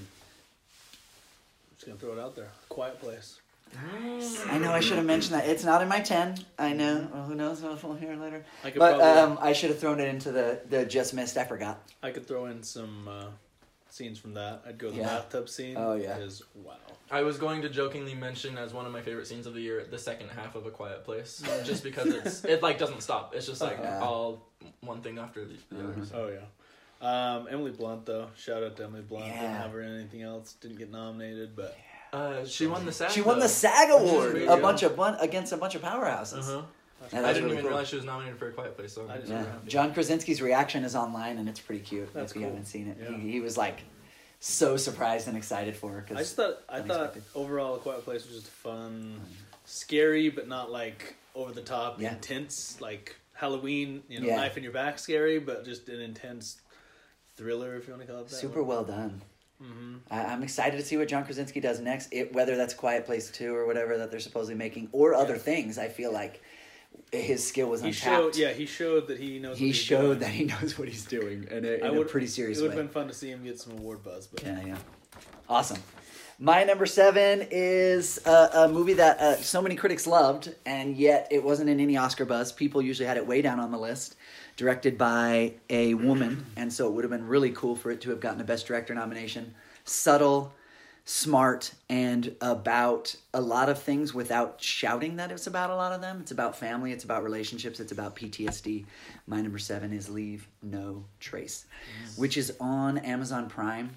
just 1.82 1.86
gonna 1.86 1.98
throw 1.98 2.20
it 2.20 2.24
out 2.24 2.36
there. 2.36 2.48
Quiet 2.68 3.00
Place. 3.00 3.40
Nice. 3.74 4.44
I 4.46 4.58
know 4.58 4.70
I 4.70 4.80
should 4.80 4.98
have 4.98 5.06
mentioned 5.06 5.34
that. 5.34 5.48
It's 5.48 5.64
not 5.64 5.82
in 5.82 5.88
my 5.88 5.98
ten. 6.00 6.36
I 6.58 6.74
know. 6.74 7.08
Well, 7.12 7.24
who 7.24 7.34
knows 7.34 7.62
if 7.62 7.82
we'll 7.82 7.94
hear 7.94 8.12
it 8.12 8.20
later. 8.20 8.44
I 8.62 8.70
could 8.70 8.78
But 8.78 8.98
probably, 8.98 9.20
um, 9.20 9.38
I 9.40 9.52
should 9.52 9.70
have 9.70 9.78
thrown 9.80 9.98
it 9.98 10.08
into 10.08 10.30
the 10.30 10.60
the 10.68 10.84
just 10.84 11.12
missed. 11.14 11.36
I 11.36 11.44
forgot. 11.44 11.82
I 12.02 12.10
could 12.10 12.26
throw 12.26 12.46
in 12.46 12.62
some 12.62 13.08
uh, 13.08 13.24
scenes 13.88 14.18
from 14.18 14.34
that. 14.34 14.62
I'd 14.66 14.78
go 14.78 14.90
the 14.90 14.98
Yeah. 14.98 15.06
bathtub 15.06 15.48
scene. 15.48 15.76
Oh, 15.76 15.94
yeah. 15.94 16.18
Is 16.18 16.42
wow. 16.54 16.74
I 17.10 17.22
was 17.22 17.36
going 17.38 17.62
to 17.62 17.68
jokingly 17.68 18.14
mention 18.14 18.56
as 18.58 18.72
one 18.72 18.86
of 18.86 18.92
my 18.92 19.00
favorite 19.02 19.26
scenes 19.26 19.46
of 19.46 19.54
the 19.54 19.60
year 19.60 19.84
the 19.90 19.98
second 19.98 20.28
half 20.30 20.54
of 20.54 20.64
A 20.66 20.70
Quiet 20.70 21.04
Place, 21.04 21.42
just 21.64 21.82
because 21.82 22.08
it's 22.14 22.44
it 22.44 22.62
like 22.62 22.78
doesn't 22.78 23.02
stop. 23.02 23.34
It's 23.34 23.46
just 23.46 23.60
like 23.60 23.78
Yeah. 23.82 24.00
all 24.00 24.42
one 24.82 25.00
thing 25.00 25.18
after 25.18 25.44
the, 25.44 25.54
the 25.70 25.88
other. 25.88 26.04
So. 26.06 26.14
Oh 26.14 26.28
yeah. 26.28 26.46
Um, 27.02 27.48
Emily 27.50 27.72
Blunt 27.72 28.06
though. 28.06 28.28
Shout 28.36 28.62
out 28.62 28.76
to 28.76 28.84
Emily 28.84 29.02
Blunt. 29.02 29.24
Didn't 29.26 29.38
have 29.38 29.72
her 29.72 29.82
in 29.82 29.94
anything 29.98 30.22
else. 30.22 30.54
Didn't 30.60 30.78
get 30.78 30.90
nominated, 30.90 31.54
but 31.56 31.76
Uh, 32.12 32.44
she 32.44 32.66
won 32.66 32.84
the 32.86 32.92
SAG. 32.92 33.10
She 33.10 33.20
won 33.22 33.36
though. 33.38 33.42
the 33.44 33.48
SAG 33.48 33.88
Which 33.90 34.00
award 34.02 34.36
a 34.42 34.56
bunch 34.58 34.82
of 34.82 34.96
one 34.96 35.16
against 35.16 35.52
a 35.52 35.56
bunch 35.56 35.74
of 35.74 35.82
powerhouses. 35.82 36.48
Uh-huh. 36.48 36.62
Yeah, 37.12 37.26
I 37.26 37.32
didn't 37.32 37.44
really 37.44 37.54
even 37.54 37.62
cool. 37.62 37.70
realize 37.70 37.88
she 37.88 37.96
was 37.96 38.04
nominated 38.04 38.38
for 38.38 38.48
A 38.48 38.52
Quiet 38.52 38.76
Place. 38.76 38.92
So 38.92 39.02
I 39.08 39.14
I'm 39.14 39.20
didn't 39.22 39.26
super 39.28 39.40
Yeah. 39.64 39.68
John 39.68 39.92
Krasinski's 39.94 40.40
reaction 40.40 40.84
is 40.84 40.94
online 40.94 41.38
and 41.38 41.48
it's 41.48 41.58
pretty 41.58 41.82
cute. 41.82 42.14
That's 42.14 42.30
if 42.30 42.36
you 42.36 42.42
cool. 42.42 42.50
haven't 42.50 42.66
seen 42.66 42.86
it, 42.88 42.98
Yeah. 43.02 43.16
he, 43.16 43.32
he 43.32 43.40
was 43.40 43.56
like 43.56 43.80
so 44.38 44.76
surprised 44.76 45.26
and 45.26 45.36
excited 45.36 45.74
for 45.74 45.90
her 45.90 45.98
I 45.98 46.00
because 46.02 46.18
just 46.18 46.36
thought 46.36 46.58
I 46.68 46.80
thought 46.82 47.16
overall, 47.34 47.74
A 47.74 47.78
Quiet 47.78 48.04
Place 48.04 48.24
was 48.28 48.36
just 48.36 48.48
fun, 48.48 49.20
scary, 49.64 50.28
but 50.28 50.46
not 50.46 50.70
like 50.70 51.16
over 51.34 51.50
the 51.52 51.62
top, 51.62 52.00
Yeah. 52.00 52.12
intense, 52.12 52.80
like 52.80 53.16
Halloween. 53.32 54.04
You 54.08 54.20
know, 54.20 54.26
Yeah. 54.28 54.36
knife 54.36 54.56
in 54.56 54.62
your 54.62 54.72
back, 54.72 54.98
scary, 55.00 55.40
but 55.40 55.64
just 55.64 55.88
an 55.88 56.00
intense 56.00 56.58
thriller, 57.42 57.76
if 57.76 57.86
you 57.86 57.94
want 57.94 58.06
to 58.06 58.12
call 58.12 58.22
it 58.22 58.28
that. 58.28 58.34
super 58.36 58.62
well 58.62 58.84
done. 58.84 59.20
hmm 59.60 59.96
I, 60.10 60.24
I'm 60.24 60.42
excited 60.42 60.76
to 60.78 60.84
see 60.84 60.96
what 60.96 61.08
John 61.08 61.24
Krasinski 61.24 61.60
does 61.60 61.80
next. 61.80 62.08
It, 62.12 62.32
whether 62.32 62.56
that's 62.56 62.74
Quiet 62.74 63.04
Place 63.06 63.30
Two 63.30 63.54
or 63.54 63.66
whatever 63.66 63.98
that 63.98 64.10
they're 64.10 64.20
supposedly 64.20 64.54
making, 64.56 64.88
or 64.92 65.14
other 65.14 65.36
things. 65.36 65.78
I 65.78 65.88
feel 65.88 66.12
like 66.12 66.42
his 67.10 67.46
skill 67.46 67.68
was 67.68 67.80
He 67.82 67.88
untapped. 67.88 68.34
showed, 68.34 68.36
yeah, 68.36 68.52
he 68.52 68.66
showed 68.66 69.08
that 69.08 69.18
he 69.18 69.38
knows. 69.38 69.58
he 69.58 69.64
what 69.66 69.74
he's 69.74 69.76
showed 69.76 70.02
doing. 70.02 70.18
that 70.20 70.30
he 70.30 70.44
knows 70.44 70.78
what 70.78 70.88
he's 70.88 71.04
doing 71.06 71.46
and 71.50 71.64
in 71.64 71.72
a, 71.72 71.76
in 71.76 71.82
I 71.84 71.88
a 71.88 71.92
would- 71.98 72.08
pretty 72.08 72.26
serious 72.26 72.58
It 72.58 72.62
would 72.62 72.70
have 72.72 72.78
been 72.78 72.88
fun 72.88 73.08
to 73.08 73.14
see 73.14 73.28
him 73.30 73.42
get 73.44 73.58
some 73.60 73.72
award 73.74 74.02
buzz, 74.02 74.26
but 74.26 74.42
Yeah, 74.42 74.60
yeah. 74.64 74.76
Awesome. 75.48 75.78
My 76.38 76.64
number 76.64 76.86
seven 76.86 77.46
is 77.50 78.18
a, 78.26 78.50
a 78.54 78.68
movie 78.68 78.94
that 78.94 79.20
uh, 79.20 79.36
so 79.36 79.62
many 79.62 79.76
critics 79.76 80.06
loved, 80.06 80.52
and 80.66 80.96
yet 80.96 81.28
it 81.30 81.44
wasn't 81.44 81.68
in 81.70 81.78
any 81.78 81.96
Oscar 81.96 82.24
buzz. 82.24 82.50
People 82.50 82.82
usually 82.82 83.06
had 83.06 83.16
it 83.16 83.26
way 83.26 83.42
down 83.42 83.60
on 83.60 83.70
the 83.70 83.78
list. 83.78 84.16
Directed 84.62 84.96
by 84.96 85.54
a 85.70 85.94
woman, 85.94 86.46
and 86.56 86.72
so 86.72 86.86
it 86.86 86.92
would 86.92 87.02
have 87.02 87.10
been 87.10 87.26
really 87.26 87.50
cool 87.50 87.74
for 87.74 87.90
it 87.90 88.00
to 88.02 88.10
have 88.10 88.20
gotten 88.20 88.40
a 88.40 88.44
Best 88.44 88.64
Director 88.64 88.94
nomination. 88.94 89.56
Subtle, 89.82 90.54
smart, 91.04 91.72
and 91.88 92.36
about 92.40 93.16
a 93.34 93.40
lot 93.40 93.68
of 93.68 93.82
things 93.82 94.14
without 94.14 94.62
shouting 94.62 95.16
that 95.16 95.32
it's 95.32 95.48
about 95.48 95.70
a 95.70 95.74
lot 95.74 95.90
of 95.90 96.00
them. 96.00 96.20
It's 96.20 96.30
about 96.30 96.56
family, 96.56 96.92
it's 96.92 97.02
about 97.02 97.24
relationships, 97.24 97.80
it's 97.80 97.90
about 97.90 98.14
PTSD. 98.14 98.84
My 99.26 99.40
number 99.40 99.58
seven 99.58 99.92
is 99.92 100.08
Leave 100.08 100.46
No 100.62 101.06
Trace, 101.18 101.66
which 102.14 102.36
is 102.36 102.52
on 102.60 102.98
Amazon 102.98 103.48
Prime 103.48 103.90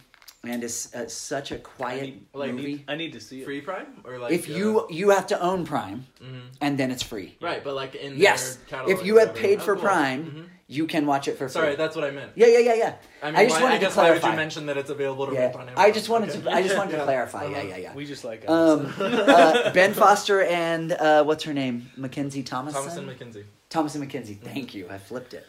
and 0.48 0.64
is 0.64 0.94
uh, 0.96 1.08
such 1.08 1.52
a 1.52 1.58
quiet 1.58 2.02
need- 2.04 2.26
like, 2.34 2.54
movie. 2.54 2.84
I 2.88 2.96
need 2.96 3.14
to 3.14 3.20
see 3.20 3.42
it. 3.42 3.46
Free 3.46 3.62
Prime 3.62 3.88
or 4.04 4.18
like 4.20 4.32
if 4.32 4.50
uh, 4.50 4.54
you 4.54 4.88
you 4.90 5.10
have 5.10 5.28
to 5.28 5.40
own 5.42 5.66
Prime, 5.66 6.06
mhm. 6.22 6.42
and 6.62 6.78
then 6.78 6.92
it's 6.92 7.04
free. 7.04 7.36
right, 7.42 7.64
but 7.64 7.74
like 7.76 7.96
in 7.96 8.18
Yes, 8.18 8.58
catalog 8.68 8.92
if 8.92 9.06
you 9.06 9.18
have 9.18 9.30
or 9.32 9.34
paid 9.34 9.62
for 9.62 9.74
Oh, 9.74 9.76
cool. 9.76 9.84
Prime, 9.86 10.22
Mhm. 10.26 10.46
you 10.68 10.86
can 10.88 11.06
watch 11.06 11.28
it 11.28 11.34
for 11.38 11.48
free. 11.48 11.62
Sorry, 11.62 11.76
that's 11.76 11.96
what 11.96 12.06
I 12.06 12.12
meant. 12.12 12.32
yeah, 12.36 12.48
yeah, 12.48 12.60
yeah, 12.60 12.74
yeah. 12.74 12.94
I, 13.22 13.28
mean, 13.32 13.36
I 13.40 13.44
just 13.46 13.56
why, 13.56 13.62
wanted 13.64 13.76
I 13.76 13.78
to 13.80 13.86
guess 13.86 13.96
why 13.96 14.04
would 14.10 14.16
you 14.16 14.20
clarify. 14.22 14.36
mention 14.44 14.66
that 14.68 14.78
it's 14.78 14.90
available 14.90 15.28
to 15.28 15.34
Yeah, 15.34 15.40
rent 15.42 15.56
on 15.56 15.62
Amazon? 15.70 15.86
I 15.86 15.92
just 15.92 16.10
wanted 16.10 16.30
Okay. 16.30 16.42
to. 16.42 16.52
I 16.52 16.62
just 16.64 16.78
wanted 16.78 16.92
to 16.92 16.98
Yeah. 16.98 17.04
clarify. 17.12 17.44
Yeah, 17.46 17.58
Uh-huh. 17.58 17.68
yeah, 17.70 17.78
yeah. 17.78 17.94
We 17.94 18.06
just 18.06 18.24
like 18.24 18.50
Um, 18.50 18.94
uh, 19.00 19.72
ben 19.74 19.94
Foster 19.94 20.42
and 20.44 20.92
uh, 20.92 21.24
what's 21.24 21.44
her 21.44 21.54
name? 21.54 21.90
Mackenzie 21.98 22.44
Thomasin. 22.44 22.74
Thomas 22.74 22.96
and 22.98 23.08
McKinsey. 23.10 23.44
Thomasin 23.70 24.02
McKenzie. 24.06 24.38
Thank 24.40 24.74
you. 24.76 24.88
I 24.90 24.98
flipped 24.98 25.34
it. 25.34 25.46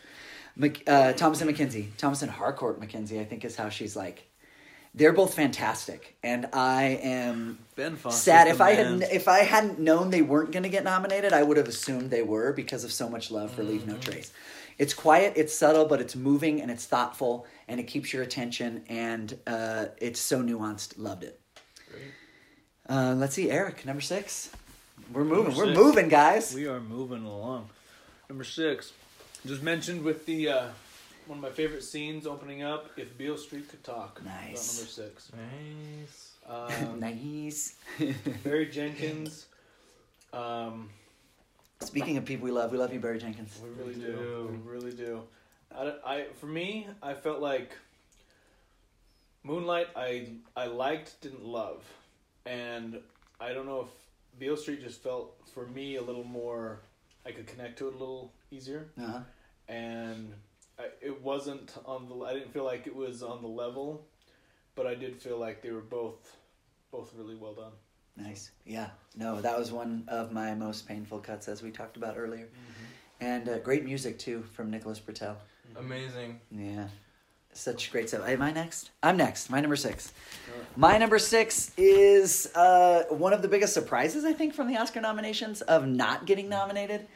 Mc, 0.59 0.83
uh, 0.87 1.13
Thomasin 1.13 1.47
McKenzie. 1.51 1.89
Thomasin 1.99 2.29
Harcourt 2.29 2.81
McKenzie. 2.81 3.21
I 3.21 3.25
think 3.25 3.45
is 3.45 3.57
how 3.57 3.69
she's 3.69 3.95
like. 3.95 4.25
They're 4.97 5.13
both 5.13 5.35
fantastic, 5.35 6.17
and 6.23 6.49
I 6.55 6.99
am 7.03 7.59
Ben 7.77 7.97
Foster's 7.97 8.23
sad 8.23 8.49
if 8.49 8.63
I 8.63 8.71
had 8.73 9.03
if 9.03 9.29
I 9.29 9.41
hadn't 9.41 9.79
known 9.79 10.09
they 10.09 10.23
weren't 10.23 10.53
going 10.53 10.63
to 10.63 10.71
get 10.71 10.85
nominated, 10.85 11.35
I 11.35 11.43
would 11.43 11.59
have 11.59 11.69
assumed 11.69 12.11
they 12.11 12.23
were 12.23 12.55
because 12.55 12.83
of 12.83 12.91
so 12.91 13.07
much 13.07 13.31
love 13.31 13.51
for 13.51 13.63
Leave 13.63 13.83
Mm-hmm. 13.83 13.91
No 13.91 13.99
Trace. 13.99 14.33
It's 14.79 14.95
quiet, 14.95 15.35
it's 15.37 15.55
subtle, 15.55 15.85
but 15.85 16.01
it's 16.01 16.17
moving 16.17 16.63
and 16.63 16.71
it's 16.71 16.87
thoughtful, 16.87 17.47
and 17.69 17.79
it 17.79 17.85
keeps 17.85 18.13
your 18.13 18.23
attention, 18.23 18.85
and 18.89 19.39
uh, 19.47 19.87
it's 19.99 20.19
so 20.21 20.43
nuanced. 20.43 20.95
Loved 20.97 21.25
it. 21.25 21.41
Great. 21.91 22.03
Uh, 22.89 23.15
let's 23.15 23.35
see, 23.35 23.51
Eric, 23.51 23.85
number 23.85 24.01
six. 24.03 24.51
We're 25.13 25.25
moving. 25.25 25.55
Number 25.55 25.67
We're 25.67 25.75
moving, 25.75 26.09
guys. 26.09 26.55
We 26.55 26.67
are 26.69 26.81
moving 26.81 27.25
along. 27.25 27.69
Number 28.31 28.45
six, 28.45 28.93
just 29.47 29.63
mentioned 29.63 30.05
with 30.05 30.25
the 30.25 30.49
uh, 30.49 30.69
one 31.27 31.39
of 31.39 31.43
my 31.43 31.51
favorite 31.51 31.83
scenes 31.83 32.27
opening 32.27 32.63
up. 32.63 32.91
If 32.97 33.17
Beale 33.19 33.37
Street 33.37 33.69
could 33.69 33.83
talk. 33.85 34.21
Nice. 34.25 34.77
Number 34.79 34.91
six. 34.91 35.33
Nice. 35.33 36.33
Um, 36.49 37.01
nice. 37.01 37.77
Barry 38.45 38.67
Jenkins. 38.67 39.47
Um, 40.33 40.91
Speaking 41.81 42.17
of 42.17 42.25
people 42.25 42.45
we 42.45 42.51
love, 42.53 42.73
we 42.73 42.79
love 42.79 42.93
you, 42.93 43.01
Barry 43.01 43.19
Jenkins. 43.19 43.59
we 43.63 43.71
really 43.71 43.95
We 43.99 44.01
do. 44.07 44.13
do. 44.13 44.61
We 44.65 44.71
really 44.73 44.93
do. 44.93 45.23
I, 45.75 45.93
I 46.05 46.27
for 46.41 46.47
me, 46.47 46.87
I 47.03 47.13
felt 47.15 47.41
like 47.41 47.73
Moonlight. 49.43 49.89
I 49.97 50.29
I 50.57 50.67
liked, 50.67 51.21
didn't 51.21 51.45
love, 51.45 51.85
and 52.47 52.99
I 53.41 53.53
don't 53.53 53.67
know 53.67 53.81
if 53.83 53.89
Beale 54.39 54.57
Street 54.57 54.83
just 54.83 55.03
felt 55.03 55.35
for 55.53 55.67
me 55.67 55.97
a 55.97 56.03
little 56.03 56.25
more. 56.25 56.81
I 57.27 57.33
could 57.33 57.47
connect 57.47 57.79
to 57.79 57.89
it 57.89 57.95
a 57.95 57.99
little 57.99 58.33
easier. 58.51 58.87
Uh-huh. 59.01 59.21
and 59.69 60.33
I, 60.79 60.85
it 61.01 61.23
wasn't 61.23 61.73
on 61.85 62.09
the. 62.09 62.17
I 62.25 62.35
didn't 62.35 62.53
feel 62.53 62.65
like 62.65 62.87
it 62.87 62.95
was 62.95 63.23
on 63.23 63.43
the 63.43 63.49
level, 63.49 64.07
but 64.75 64.87
I 64.87 64.95
did 64.95 65.21
feel 65.21 65.39
like 65.39 65.63
they 65.63 65.71
were 65.71 65.81
both, 65.81 66.37
both 66.91 67.13
really 67.17 67.35
well 67.35 67.55
done. 67.55 67.73
Nice. 68.17 68.51
Yeah. 68.65 68.89
No, 69.17 69.41
that 69.41 69.59
was 69.59 69.73
one 69.73 70.05
of 70.09 70.33
my 70.33 70.55
most 70.55 70.89
painful 70.89 71.19
cuts, 71.19 71.49
as 71.49 71.63
we 71.63 71.71
talked 71.71 71.97
about 71.97 72.17
earlier. 72.17 72.49
And 73.21 73.49
uh, 73.49 73.59
great 73.59 73.85
music, 73.85 74.19
too, 74.19 74.45
from 74.55 74.71
Nicholas 74.71 75.01
Britell. 75.01 75.37
Amazing. 75.77 76.41
Yeah. 76.51 76.89
Such 77.53 77.91
great 77.91 78.09
stuff. 78.09 78.29
Am 78.29 78.43
I 78.43 78.53
next? 78.53 78.91
I'm 79.03 79.17
next. 79.17 79.49
My 79.49 79.61
number 79.61 79.77
six. 79.77 80.13
Alright. 80.51 80.77
My 80.77 80.99
number 80.99 81.19
six 81.19 81.73
is 81.79 82.51
uh, 82.55 83.05
one 83.09 83.33
of 83.33 83.41
the 83.41 83.49
biggest 83.49 83.73
surprises, 83.73 84.27
I 84.27 84.35
think, 84.35 84.53
from 84.53 84.69
the 84.69 84.77
Oscar 84.77 85.01
nominations 85.01 85.63
of 85.63 85.87
not 85.87 86.27
getting 86.27 86.51
nominated, 86.51 87.07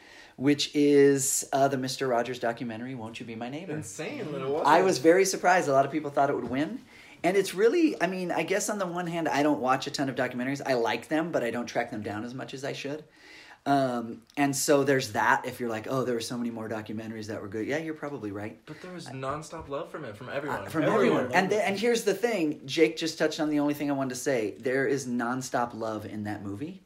which 0.41 0.71
is 0.73 1.47
uh, 1.53 1.67
the 1.67 1.77
Mr. 1.77 2.09
Rogers 2.09 2.39
documentary, 2.39 2.95
Won't 2.95 3.19
You 3.19 3.27
Be 3.27 3.35
My 3.35 3.47
Neighbor? 3.47 3.73
Insane 3.73 4.31
that 4.31 4.41
it 4.41 4.49
was. 4.49 4.63
I 4.65 4.81
was 4.81 4.97
very 4.97 5.23
surprised. 5.23 5.69
A 5.69 5.71
lot 5.71 5.85
of 5.85 5.91
people 5.91 6.09
thought 6.09 6.31
it 6.31 6.35
would 6.35 6.49
win. 6.49 6.79
And 7.23 7.37
it's 7.37 7.53
really, 7.53 7.95
I 8.01 8.07
mean, 8.07 8.31
I 8.31 8.41
guess 8.41 8.67
on 8.67 8.79
the 8.79 8.87
one 8.87 9.05
hand, 9.05 9.27
I 9.27 9.43
don't 9.43 9.59
watch 9.59 9.85
a 9.85 9.91
ton 9.91 10.09
of 10.09 10.15
documentaries. 10.15 10.59
I 10.65 10.73
like 10.73 11.09
them, 11.09 11.31
but 11.31 11.43
I 11.43 11.51
don't 11.51 11.67
track 11.67 11.91
them 11.91 12.01
down 12.01 12.23
as 12.23 12.33
much 12.33 12.55
as 12.55 12.65
I 12.65 12.73
should. 12.73 13.03
Um, 13.67 14.23
and 14.35 14.55
so 14.55 14.83
there's 14.83 15.11
that. 15.11 15.43
If 15.45 15.59
you're 15.59 15.69
like, 15.69 15.85
oh, 15.87 16.03
there 16.05 16.15
were 16.15 16.21
so 16.21 16.39
many 16.39 16.49
more 16.49 16.67
documentaries 16.67 17.27
that 17.27 17.39
were 17.39 17.47
good. 17.47 17.67
Yeah, 17.67 17.77
you're 17.77 17.93
probably 17.93 18.31
right. 18.31 18.57
But 18.65 18.81
there 18.81 18.91
was 18.91 19.05
nonstop 19.09 19.69
love 19.69 19.91
from 19.91 20.05
it 20.05 20.17
from 20.17 20.29
everyone. 20.29 20.65
Uh, 20.65 20.69
from 20.69 20.81
Everyone. 20.85 21.25
everyone. 21.25 21.31
And 21.35 21.51
the, 21.51 21.67
and 21.67 21.77
here's 21.77 22.03
the 22.03 22.15
thing, 22.15 22.61
Jake 22.65 22.97
just 22.97 23.19
touched 23.19 23.39
on 23.39 23.51
the 23.51 23.59
only 23.59 23.75
thing 23.75 23.91
I 23.91 23.93
wanted 23.93 24.15
to 24.15 24.21
say. 24.21 24.55
There 24.57 24.87
is 24.87 25.05
nonstop 25.05 25.75
love 25.75 26.07
in 26.07 26.23
that 26.23 26.41
movie. 26.43 26.81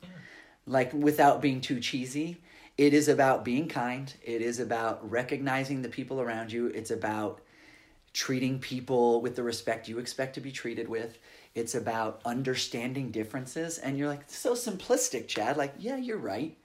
Like 0.68 0.92
without 0.92 1.42
being 1.42 1.62
too 1.62 1.80
cheesy, 1.80 2.42
it 2.78 2.94
is 2.94 3.08
about 3.08 3.46
being 3.46 3.68
kind. 3.68 4.14
It 4.24 4.42
is 4.42 4.60
about 4.60 5.10
recognizing 5.10 5.82
the 5.82 5.90
people 5.90 6.20
around 6.22 6.52
you. 6.52 6.68
It's 6.68 6.92
about 6.92 7.42
treating 8.14 8.60
people 8.60 9.22
with 9.22 9.36
the 9.36 9.44
respect 9.44 9.88
you 9.90 10.00
expect 10.00 10.36
to 10.36 10.42
be 10.42 10.52
treated 10.52 10.88
with. 10.90 11.18
It's 11.54 11.76
about 11.76 12.22
understanding 12.26 13.12
differences 13.12 13.78
and 13.78 13.98
you're 13.98 14.08
like 14.08 14.24
so 14.28 14.54
simplistic, 14.54 15.28
Chad. 15.28 15.58
Like, 15.58 15.74
yeah, 15.80 15.98
you're 15.98 16.18
right. 16.18 16.58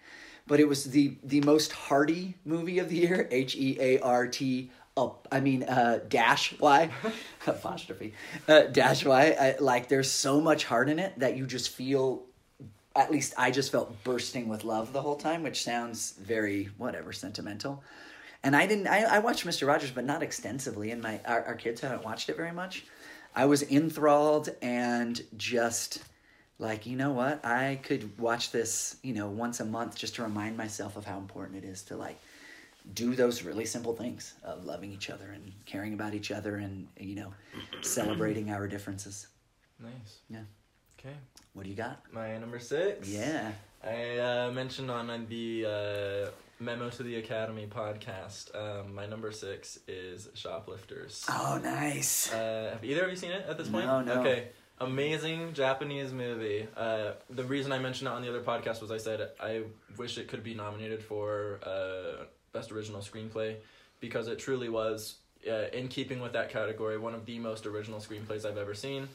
but 0.46 0.60
it 0.60 0.68
was 0.68 0.84
the 0.86 1.16
the 1.22 1.40
most 1.42 1.72
hearty 1.72 2.36
movie 2.44 2.78
of 2.78 2.88
the 2.88 2.96
year. 2.96 3.28
H 3.30 3.56
E 3.56 3.76
A 3.80 3.98
R 4.00 4.28
T. 4.28 4.70
Up, 4.96 5.28
I 5.32 5.40
mean, 5.40 5.62
uh, 5.62 6.00
dash 6.08 6.58
Y, 6.60 6.90
apostrophe, 7.46 8.12
uh, 8.48 8.62
dash 8.64 9.04
Y. 9.04 9.36
I, 9.40 9.56
like, 9.60 9.88
there's 9.88 10.10
so 10.10 10.40
much 10.40 10.64
heart 10.64 10.88
in 10.90 10.98
it 10.98 11.18
that 11.20 11.36
you 11.36 11.46
just 11.46 11.70
feel. 11.70 12.24
At 12.96 13.10
least 13.10 13.34
I 13.38 13.50
just 13.50 13.70
felt 13.70 14.02
bursting 14.02 14.48
with 14.48 14.64
love 14.64 14.92
the 14.92 15.02
whole 15.02 15.16
time, 15.16 15.42
which 15.42 15.62
sounds 15.62 16.12
very 16.20 16.70
whatever 16.76 17.12
sentimental. 17.12 17.82
And 18.42 18.56
I 18.56 18.66
didn't. 18.66 18.88
I, 18.88 19.02
I 19.02 19.18
watched 19.18 19.44
Mister 19.44 19.66
Rogers, 19.66 19.90
but 19.90 20.04
not 20.04 20.22
extensively. 20.22 20.90
And 20.90 21.02
my 21.02 21.20
our, 21.26 21.44
our 21.44 21.54
kids 21.54 21.80
haven't 21.80 22.04
watched 22.04 22.28
it 22.28 22.36
very 22.36 22.52
much. 22.52 22.84
I 23.34 23.44
was 23.44 23.62
enthralled 23.70 24.48
and 24.60 25.22
just 25.36 26.02
like 26.58 26.84
you 26.84 26.96
know 26.96 27.12
what 27.12 27.44
I 27.44 27.80
could 27.82 28.18
watch 28.18 28.50
this 28.50 28.96
you 29.02 29.14
know 29.14 29.28
once 29.28 29.60
a 29.60 29.64
month 29.64 29.96
just 29.96 30.16
to 30.16 30.22
remind 30.22 30.56
myself 30.56 30.96
of 30.96 31.04
how 31.04 31.18
important 31.18 31.64
it 31.64 31.66
is 31.66 31.82
to 31.84 31.96
like 31.96 32.18
do 32.94 33.14
those 33.14 33.42
really 33.42 33.64
simple 33.64 33.94
things 33.94 34.34
of 34.42 34.64
loving 34.64 34.92
each 34.92 35.10
other 35.10 35.30
and 35.30 35.52
caring 35.64 35.94
about 35.94 36.14
each 36.14 36.30
other 36.30 36.56
and 36.56 36.88
you 36.98 37.14
know 37.14 37.32
celebrating 37.82 38.50
our 38.50 38.66
differences. 38.66 39.28
Nice. 39.78 40.18
Yeah. 40.28 40.42
Okay. 41.00 41.14
What 41.54 41.64
do 41.64 41.70
you 41.70 41.76
got? 41.76 42.02
My 42.12 42.36
number 42.36 42.58
six. 42.58 43.08
Yeah. 43.08 43.52
I 43.82 44.18
uh, 44.18 44.50
mentioned 44.52 44.90
on 44.90 45.06
the 45.30 45.64
uh, 45.66 46.30
Memo 46.62 46.90
to 46.90 47.02
the 47.02 47.16
Academy 47.16 47.66
podcast. 47.66 48.54
Um, 48.54 48.94
my 48.94 49.06
number 49.06 49.32
six 49.32 49.78
is 49.88 50.28
Shoplifters. 50.34 51.24
Oh, 51.30 51.58
nice. 51.62 52.30
Uh, 52.30 52.72
have 52.74 52.84
either 52.84 53.04
of 53.04 53.10
you 53.10 53.16
seen 53.16 53.30
it 53.30 53.46
at 53.48 53.56
this 53.56 53.68
point? 53.68 53.86
No, 53.86 54.02
no. 54.02 54.20
Okay. 54.20 54.48
Amazing 54.78 55.54
Japanese 55.54 56.12
movie. 56.12 56.66
Uh, 56.76 57.12
the 57.30 57.44
reason 57.44 57.72
I 57.72 57.78
mentioned 57.78 58.08
it 58.08 58.12
on 58.12 58.20
the 58.20 58.28
other 58.28 58.42
podcast 58.42 58.82
was 58.82 58.90
I 58.90 58.98
said 58.98 59.30
I 59.40 59.62
wish 59.96 60.18
it 60.18 60.28
could 60.28 60.44
be 60.44 60.52
nominated 60.52 61.02
for 61.02 61.60
uh, 61.62 62.24
Best 62.52 62.72
Original 62.72 63.00
Screenplay 63.00 63.56
because 64.00 64.28
it 64.28 64.38
truly 64.38 64.68
was, 64.68 65.16
uh, 65.50 65.68
in 65.72 65.88
keeping 65.88 66.20
with 66.20 66.34
that 66.34 66.50
category, 66.50 66.98
one 66.98 67.14
of 67.14 67.24
the 67.24 67.38
most 67.38 67.64
original 67.64 68.00
screenplays 68.00 68.44
I've 68.44 68.58
ever 68.58 68.74
seen. 68.74 69.08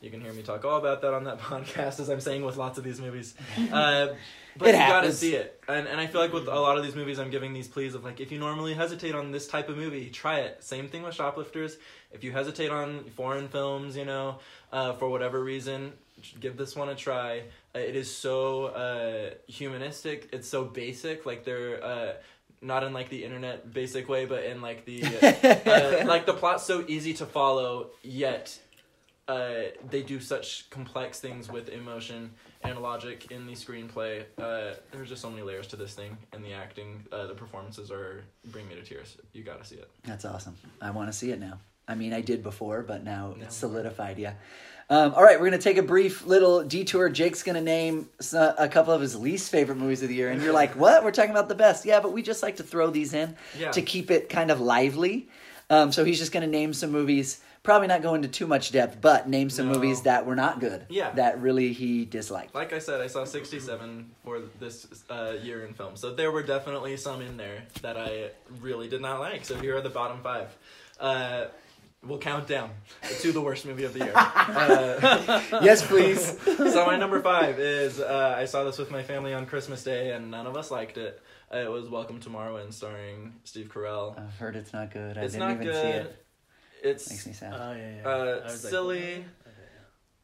You 0.00 0.10
can 0.10 0.20
hear 0.20 0.32
me 0.32 0.42
talk 0.42 0.64
all 0.64 0.76
about 0.78 1.02
that 1.02 1.14
on 1.14 1.24
that 1.24 1.38
podcast, 1.40 2.00
as 2.00 2.08
I'm 2.08 2.20
saying 2.20 2.44
with 2.44 2.56
lots 2.56 2.78
of 2.78 2.84
these 2.84 3.00
movies. 3.00 3.34
Uh, 3.72 4.14
but 4.58 4.68
It 4.68 4.72
you 4.72 4.78
gotta 4.78 5.12
see 5.12 5.34
it, 5.34 5.62
and 5.68 5.86
and 5.86 6.00
I 6.00 6.06
feel 6.06 6.20
like 6.20 6.32
with 6.32 6.48
a 6.48 6.60
lot 6.60 6.78
of 6.78 6.84
these 6.84 6.94
movies, 6.94 7.18
I'm 7.18 7.30
giving 7.30 7.52
these 7.52 7.68
pleas 7.68 7.94
of 7.94 8.04
like, 8.04 8.20
if 8.20 8.32
you 8.32 8.38
normally 8.38 8.72
hesitate 8.72 9.14
on 9.14 9.30
this 9.30 9.46
type 9.46 9.68
of 9.68 9.76
movie, 9.76 10.08
try 10.08 10.40
it. 10.40 10.64
Same 10.64 10.88
thing 10.88 11.02
with 11.02 11.14
Shoplifters. 11.14 11.76
If 12.10 12.24
you 12.24 12.32
hesitate 12.32 12.70
on 12.70 13.04
foreign 13.16 13.48
films, 13.48 13.96
you 13.98 14.06
know, 14.06 14.38
uh, 14.72 14.94
for 14.94 15.10
whatever 15.10 15.42
reason, 15.44 15.92
give 16.40 16.56
this 16.56 16.74
one 16.74 16.88
a 16.88 16.94
try. 16.94 17.42
Uh, 17.74 17.80
it 17.80 17.96
is 17.96 18.14
so 18.14 18.66
uh, 18.66 19.34
humanistic. 19.46 20.30
It's 20.32 20.48
so 20.48 20.64
basic. 20.64 21.26
Like 21.26 21.44
they're. 21.44 21.82
Uh, 21.82 22.12
not 22.62 22.82
in 22.82 22.94
like 22.94 23.10
the 23.10 23.22
internet 23.22 23.72
basic 23.72 24.08
way, 24.08 24.24
but 24.24 24.44
in 24.44 24.62
like 24.62 24.86
the 24.86 25.02
uh, 25.04 26.06
like 26.06 26.24
the 26.24 26.32
plot's 26.32 26.64
so 26.64 26.82
easy 26.88 27.12
to 27.12 27.26
follow, 27.26 27.90
yet 28.02 28.58
uh, 29.28 29.54
they 29.90 30.02
do 30.02 30.20
such 30.20 30.68
complex 30.70 31.18
things 31.20 31.50
with 31.50 31.68
emotion 31.68 32.30
and 32.62 32.78
logic 32.80 33.30
in 33.30 33.46
the 33.46 33.52
screenplay. 33.54 34.22
Uh, 34.38 34.74
there's 34.92 35.08
just 35.08 35.20
so 35.22 35.30
many 35.30 35.42
layers 35.42 35.66
to 35.68 35.76
this 35.76 35.94
thing, 35.94 36.16
and 36.32 36.44
the 36.44 36.52
acting, 36.52 37.04
uh, 37.12 37.26
the 37.26 37.34
performances 37.34 37.90
are 37.90 38.22
bring 38.46 38.68
me 38.68 38.74
to 38.76 38.82
tears. 38.82 39.16
You 39.32 39.42
gotta 39.42 39.64
see 39.64 39.76
it. 39.76 39.90
That's 40.04 40.24
awesome. 40.24 40.56
I 40.80 40.90
want 40.90 41.08
to 41.08 41.12
see 41.12 41.30
it 41.32 41.40
now. 41.40 41.58
I 41.88 41.94
mean, 41.94 42.12
I 42.12 42.20
did 42.20 42.42
before, 42.42 42.82
but 42.82 43.04
now 43.04 43.34
Now. 43.36 43.44
it's 43.44 43.56
solidified. 43.56 44.18
Yeah. 44.18 44.34
Um, 44.88 45.14
all 45.14 45.22
right, 45.24 45.40
we're 45.40 45.46
gonna 45.46 45.58
take 45.58 45.78
a 45.78 45.82
brief 45.82 46.24
little 46.26 46.62
detour. 46.62 47.08
Jake's 47.08 47.42
gonna 47.42 47.60
name 47.60 48.08
a 48.32 48.68
couple 48.68 48.92
of 48.92 49.00
his 49.00 49.16
least 49.16 49.50
favorite 49.50 49.76
movies 49.78 50.02
of 50.02 50.08
the 50.08 50.14
year, 50.14 50.30
and 50.30 50.40
you're 50.40 50.52
like, 50.52 50.72
"What? 50.76 51.02
We're 51.02 51.10
talking 51.10 51.32
about 51.32 51.48
the 51.48 51.56
best?" 51.56 51.84
Yeah, 51.84 51.98
but 51.98 52.12
we 52.12 52.22
just 52.22 52.42
like 52.42 52.56
to 52.56 52.62
throw 52.62 52.90
these 52.90 53.12
in 53.12 53.36
Yeah. 53.58 53.72
to 53.72 53.82
keep 53.82 54.12
it 54.12 54.28
kind 54.28 54.52
of 54.52 54.60
lively. 54.60 55.28
Um, 55.68 55.90
so 55.90 56.04
he's 56.04 56.18
just 56.20 56.30
gonna 56.30 56.46
name 56.46 56.72
some 56.72 56.92
movies. 56.92 57.40
Probably 57.66 57.88
not 57.88 58.00
go 58.00 58.14
into 58.14 58.28
too 58.28 58.46
much 58.46 58.70
depth, 58.70 59.00
but 59.00 59.28
name 59.28 59.50
some 59.50 59.66
No. 59.66 59.74
movies 59.74 60.02
that 60.02 60.24
were 60.24 60.36
not 60.36 60.60
good. 60.60 60.86
Yeah. 60.88 61.10
That 61.10 61.40
really 61.42 61.72
he 61.72 62.04
disliked. 62.04 62.54
Like 62.54 62.72
I 62.72 62.78
said, 62.78 63.00
I 63.00 63.08
saw 63.08 63.24
67 63.24 64.08
for 64.24 64.40
this 64.60 64.86
uh, 65.10 65.32
year 65.42 65.64
in 65.66 65.74
film, 65.74 65.96
so 65.96 66.14
there 66.14 66.30
were 66.30 66.44
definitely 66.44 66.96
some 66.96 67.20
in 67.22 67.36
there 67.36 67.64
that 67.82 67.96
I 67.96 68.30
really 68.60 68.88
did 68.88 69.00
not 69.02 69.18
like. 69.18 69.44
So 69.44 69.58
here 69.58 69.76
are 69.76 69.80
the 69.80 69.90
bottom 69.90 70.20
five. 70.22 70.56
Uh, 71.00 71.46
we'll 72.04 72.18
count 72.20 72.46
down 72.46 72.70
to 73.22 73.32
the 73.32 73.40
worst 73.40 73.66
movie 73.66 73.82
of 73.82 73.94
the 73.94 73.98
year. 74.04 74.12
Uh, 74.48 75.42
yes, 75.62 75.84
please. 75.84 76.38
so 76.56 76.86
my 76.86 76.96
number 76.96 77.20
five 77.20 77.58
is 77.58 77.98
uh, 77.98 78.34
I 78.38 78.44
saw 78.44 78.62
this 78.62 78.78
with 78.78 78.92
my 78.92 79.02
family 79.02 79.34
on 79.34 79.44
Christmas 79.44 79.82
Day, 79.82 80.12
and 80.12 80.30
none 80.30 80.46
of 80.46 80.56
us 80.56 80.70
liked 80.70 80.98
it. 80.98 81.20
Uh, 81.52 81.58
it 81.58 81.70
was 81.70 81.88
Welcome 81.88 82.20
to 82.20 82.30
Marwen, 82.30 82.72
starring 82.72 83.34
Steve 83.42 83.70
Carell. 83.74 84.16
I've 84.18 84.34
heard 84.38 84.54
it's 84.54 84.72
not 84.72 84.92
good. 84.92 85.18
I 85.18 85.22
it's 85.22 85.34
didn't 85.34 85.48
not 85.48 85.54
even 85.56 85.66
good. 85.66 85.82
see 85.82 85.88
it. 85.88 86.25
It's 86.86 87.10
Makes 87.10 87.26
me 87.26 87.32
sad. 87.32 87.52
Oh 87.54 87.72
yeah, 87.72 87.96
yeah. 87.96 88.08
Uh, 88.08 88.40
I 88.40 88.44
was 88.44 88.64
like, 88.64 88.70
silly. 88.70 89.12
okay, 89.12 89.24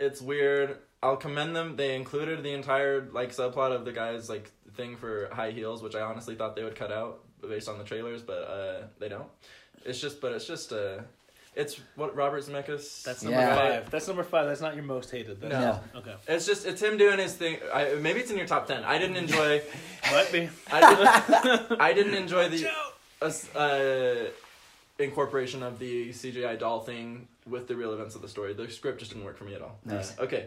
it's 0.00 0.20
weird. 0.20 0.78
I'll 1.02 1.16
commend 1.16 1.56
them. 1.56 1.76
They 1.76 1.96
included 1.96 2.42
the 2.42 2.52
entire 2.52 3.08
like 3.12 3.30
subplot 3.34 3.72
of 3.74 3.84
the 3.84 3.92
guy's 3.92 4.28
like 4.28 4.50
thing 4.76 4.96
for 4.96 5.28
high 5.32 5.50
heels, 5.50 5.82
which 5.82 5.94
I 5.94 6.00
honestly 6.02 6.34
thought 6.34 6.54
they 6.56 6.64
would 6.64 6.76
cut 6.76 6.92
out 6.92 7.20
based 7.48 7.68
on 7.68 7.78
the 7.78 7.84
trailers, 7.84 8.22
but 8.22 8.38
uh, 8.44 8.86
they 9.00 9.08
don't. 9.08 9.26
It's 9.84 10.00
just, 10.00 10.20
but 10.20 10.32
it's 10.32 10.46
just 10.46 10.72
uh, 10.72 11.00
it's 11.56 11.80
what 11.96 12.14
Robert 12.14 12.44
Zemeckis. 12.44 13.02
That's 13.02 13.22
number 13.24 13.38
Yeah. 13.38 13.56
five. 13.56 13.90
That's 13.90 14.06
number 14.06 14.22
five. 14.22 14.46
That's 14.46 14.60
not 14.60 14.74
your 14.76 14.84
most 14.84 15.10
hated. 15.10 15.40
That's 15.40 15.52
No. 15.52 15.80
Okay. 15.96 16.14
It's 16.28 16.46
just 16.46 16.64
it's 16.66 16.80
him 16.80 16.96
doing 16.96 17.18
his 17.18 17.34
thing. 17.34 17.58
I, 17.74 17.94
maybe 17.94 18.20
it's 18.20 18.30
in 18.30 18.36
your 18.38 18.46
top 18.46 18.68
ten. 18.68 18.84
I 18.84 18.98
didn't 18.98 19.16
enjoy. 19.16 19.60
Might 20.12 20.30
be. 20.32 20.48
I 20.70 20.80
didn't. 20.80 21.80
I 21.80 21.92
didn't 21.92 22.14
enjoy 22.14 22.48
the 22.54 22.70
uh, 23.20 23.58
uh, 23.58 24.30
incorporation 25.04 25.62
of 25.62 25.78
the 25.78 26.10
CGI 26.10 26.58
doll 26.58 26.80
thing 26.80 27.28
with 27.48 27.66
the 27.68 27.76
real 27.76 27.92
events 27.92 28.14
of 28.14 28.22
the 28.22 28.28
story. 28.28 28.54
The 28.54 28.70
script 28.70 28.98
just 29.00 29.12
didn't 29.12 29.24
work 29.24 29.36
for 29.36 29.44
me 29.44 29.54
at 29.54 29.62
all. 29.62 29.78
Nice. 29.84 30.18
Okay, 30.18 30.46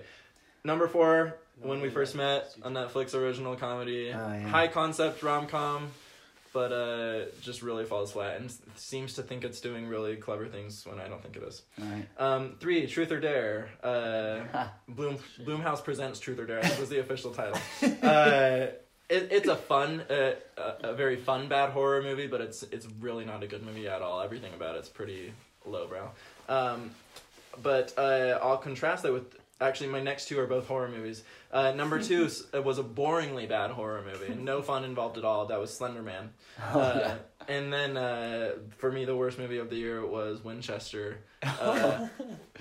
number 0.64 0.88
four. 0.88 1.38
When 1.62 1.80
we 1.80 1.90
first 1.90 2.16
met, 2.16 2.54
a 2.64 2.70
Netflix 2.70 3.14
original 3.16 3.56
comedy, 3.56 4.12
Oh, 4.14 4.18
yeah. 4.34 4.40
high 4.48 4.68
concept 4.68 5.24
rom 5.24 5.48
com, 5.48 5.88
but 6.52 6.74
uh, 6.74 7.26
just 7.42 7.62
really 7.62 7.86
falls 7.86 8.12
flat 8.12 8.42
and 8.42 8.54
seems 8.76 9.14
to 9.14 9.24
think 9.24 9.46
it's 9.46 9.62
doing 9.62 9.88
really 9.88 10.18
clever 10.18 10.48
things 10.48 10.86
when 10.86 11.00
I 11.00 11.08
don't 11.08 11.22
think 11.24 11.38
it 11.38 11.44
is. 11.44 11.62
All 11.82 11.86
right. 11.88 12.06
Um, 12.18 12.56
three, 12.60 12.88
Truth 12.88 13.12
or 13.14 13.22
Dare. 13.22 13.70
Uh, 13.82 14.68
Bloom 14.90 15.18
Blumhouse 15.46 15.82
presents 15.82 16.20
Truth 16.20 16.40
or 16.40 16.46
Dare. 16.46 16.62
That 16.62 16.78
was 16.80 16.90
the 16.90 17.00
official 17.06 17.32
title. 17.32 17.58
Uh, 18.04 18.68
it, 19.10 19.28
it's 19.32 19.48
a 19.48 19.56
fun, 19.56 20.02
uh, 20.10 20.34
a, 20.58 20.90
a 20.90 20.94
very 20.94 21.16
fun 21.16 21.48
bad 21.48 21.70
horror 21.72 22.02
movie, 22.02 22.28
but 22.28 22.42
it's 22.42 22.64
it's 22.64 22.88
really 23.00 23.26
not 23.26 23.44
a 23.44 23.48
good 23.48 23.64
movie 23.66 23.88
at 23.88 24.02
all. 24.02 24.22
Everything 24.22 24.54
about 24.54 24.76
it's 24.76 24.90
pretty 24.90 25.34
lowbrow. 25.66 26.10
Um, 26.50 26.92
but 27.62 27.94
uh, 27.98 28.40
I'll 28.42 28.58
contrast 28.58 29.04
that 29.04 29.14
with 29.14 29.36
actually 29.62 29.88
my 29.90 30.02
next 30.02 30.28
two 30.28 30.40
are 30.40 30.48
both 30.48 30.68
horror 30.68 30.90
movies. 30.90 31.24
Uh, 31.52 31.72
number 31.72 32.02
two 32.02 32.30
uh, 32.54 32.62
was 32.62 32.78
a 32.80 32.84
boringly 32.84 33.48
bad 33.48 33.72
horror 33.72 34.04
movie, 34.06 34.36
no 34.36 34.62
fun 34.62 34.84
involved 34.84 35.18
at 35.18 35.24
all. 35.26 35.46
That 35.46 35.60
was 35.60 35.74
Slender 35.74 36.02
Man. 36.02 36.32
Oh, 36.74 36.80
Uh, 36.82 36.96
yeah. 37.00 37.16
And 37.48 37.72
then 37.72 37.98
uh, 37.98 38.52
for 38.78 38.92
me, 38.92 39.06
the 39.06 39.16
worst 39.16 39.38
movie 39.38 39.58
of 39.60 39.70
the 39.70 39.76
year 39.76 40.06
was 40.06 40.44
Winchester, 40.44 41.20
uh, 41.44 42.08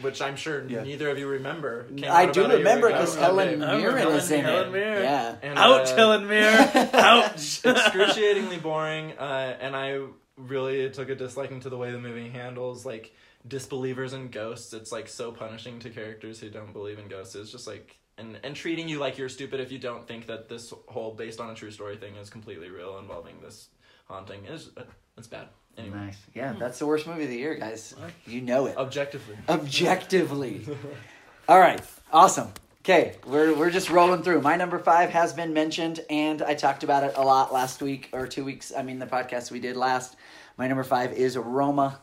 which 0.01 0.21
I'm 0.23 0.37
sure 0.37 0.65
Yeah. 0.69 0.83
neither 0.83 1.09
of 1.11 1.19
you 1.19 1.27
remember. 1.27 1.85
Came 1.97 2.11
I 2.11 2.27
do 2.27 2.41
about 2.41 2.51
a 2.51 2.59
year 2.59 2.59
remember 2.59 2.89
because 2.89 3.17
Helen 3.17 3.59
Mirren 3.61 3.97
Helen- 3.99 4.17
is 4.17 4.31
in 4.31 4.45
Helen 4.45 4.69
it. 4.69 4.73
Mirren. 4.73 5.03
Yeah. 5.03 5.37
And, 5.43 5.59
Ouch, 5.59 5.89
uh, 5.89 5.97
Helen 5.97 6.27
Mirren. 6.27 6.69
Ouch. 6.95 7.65
excruciatingly 7.65 8.59
boring, 8.59 9.13
uh, 9.19 9.57
and 9.61 9.75
I 9.75 10.01
really 10.37 10.91
took 10.91 11.09
a 11.09 11.15
disliking 11.15 11.61
to 11.61 11.71
the 11.71 11.77
way 11.77 11.91
the 11.93 12.01
movie 12.01 12.29
handles 12.29 12.85
like 12.85 13.15
disbelievers 13.47 14.13
and 14.13 14.31
ghosts. 14.33 14.73
It's 14.73 14.91
like 14.93 15.09
so 15.09 15.33
punishing 15.33 15.79
to 15.81 15.91
characters 15.91 16.41
who 16.41 16.51
don't 16.51 16.73
believe 16.73 16.99
in 16.99 17.09
ghosts. 17.09 17.35
It's 17.35 17.51
just 17.53 17.67
like 17.67 17.97
and 18.19 18.39
and 18.45 18.55
treating 18.55 18.89
you 18.89 18.99
like 18.99 19.19
you're 19.19 19.29
stupid 19.29 19.61
if 19.61 19.73
you 19.73 19.79
don't 19.79 20.07
think 20.07 20.27
that 20.27 20.49
this 20.49 20.73
whole 20.89 21.13
based 21.15 21.41
on 21.41 21.51
a 21.51 21.55
true 21.55 21.71
story 21.71 21.97
thing 21.97 22.15
is 22.17 22.31
completely 22.31 22.69
real 22.71 22.99
involving 22.99 23.41
this 23.43 23.69
haunting. 24.05 24.45
It's 24.47 24.71
it's 25.17 25.27
bad. 25.27 25.49
Anyway, 25.77 25.97
Nice. 25.97 26.19
Yeah, 26.35 26.55
that's 26.59 26.79
the 26.79 26.87
worst 26.87 27.07
movie 27.07 27.25
of 27.25 27.31
the 27.31 27.37
year, 27.37 27.57
guys. 27.57 27.95
You 28.27 28.41
know 28.41 28.67
it. 28.67 28.77
objectively. 28.77 29.37
Objectively. 29.49 30.67
All 31.49 31.59
right. 31.59 31.81
Awesome. 32.13 32.49
Okay, 32.81 33.17
we're 33.27 33.55
we're 33.55 33.71
just 33.71 33.91
rolling 33.91 34.23
through. 34.23 34.41
My 34.43 34.57
number 34.57 34.79
five 34.79 35.11
has 35.11 35.33
been 35.33 35.53
mentioned, 35.55 36.01
and 36.11 36.43
I 36.43 36.55
talked 36.55 36.85
about 36.85 37.03
it 37.03 37.15
a 37.17 37.23
lot 37.23 37.53
last 37.53 37.81
week 37.83 38.09
or 38.13 38.27
two 38.27 38.45
weeks. 38.45 38.73
I 38.77 38.83
mean, 38.83 38.99
the 38.99 39.07
podcast 39.07 39.51
we 39.51 39.59
did 39.59 39.75
last. 39.77 40.17
My 40.59 40.69
number 40.69 40.85
five 40.85 41.13
is 41.15 41.37
Roma, 41.37 41.99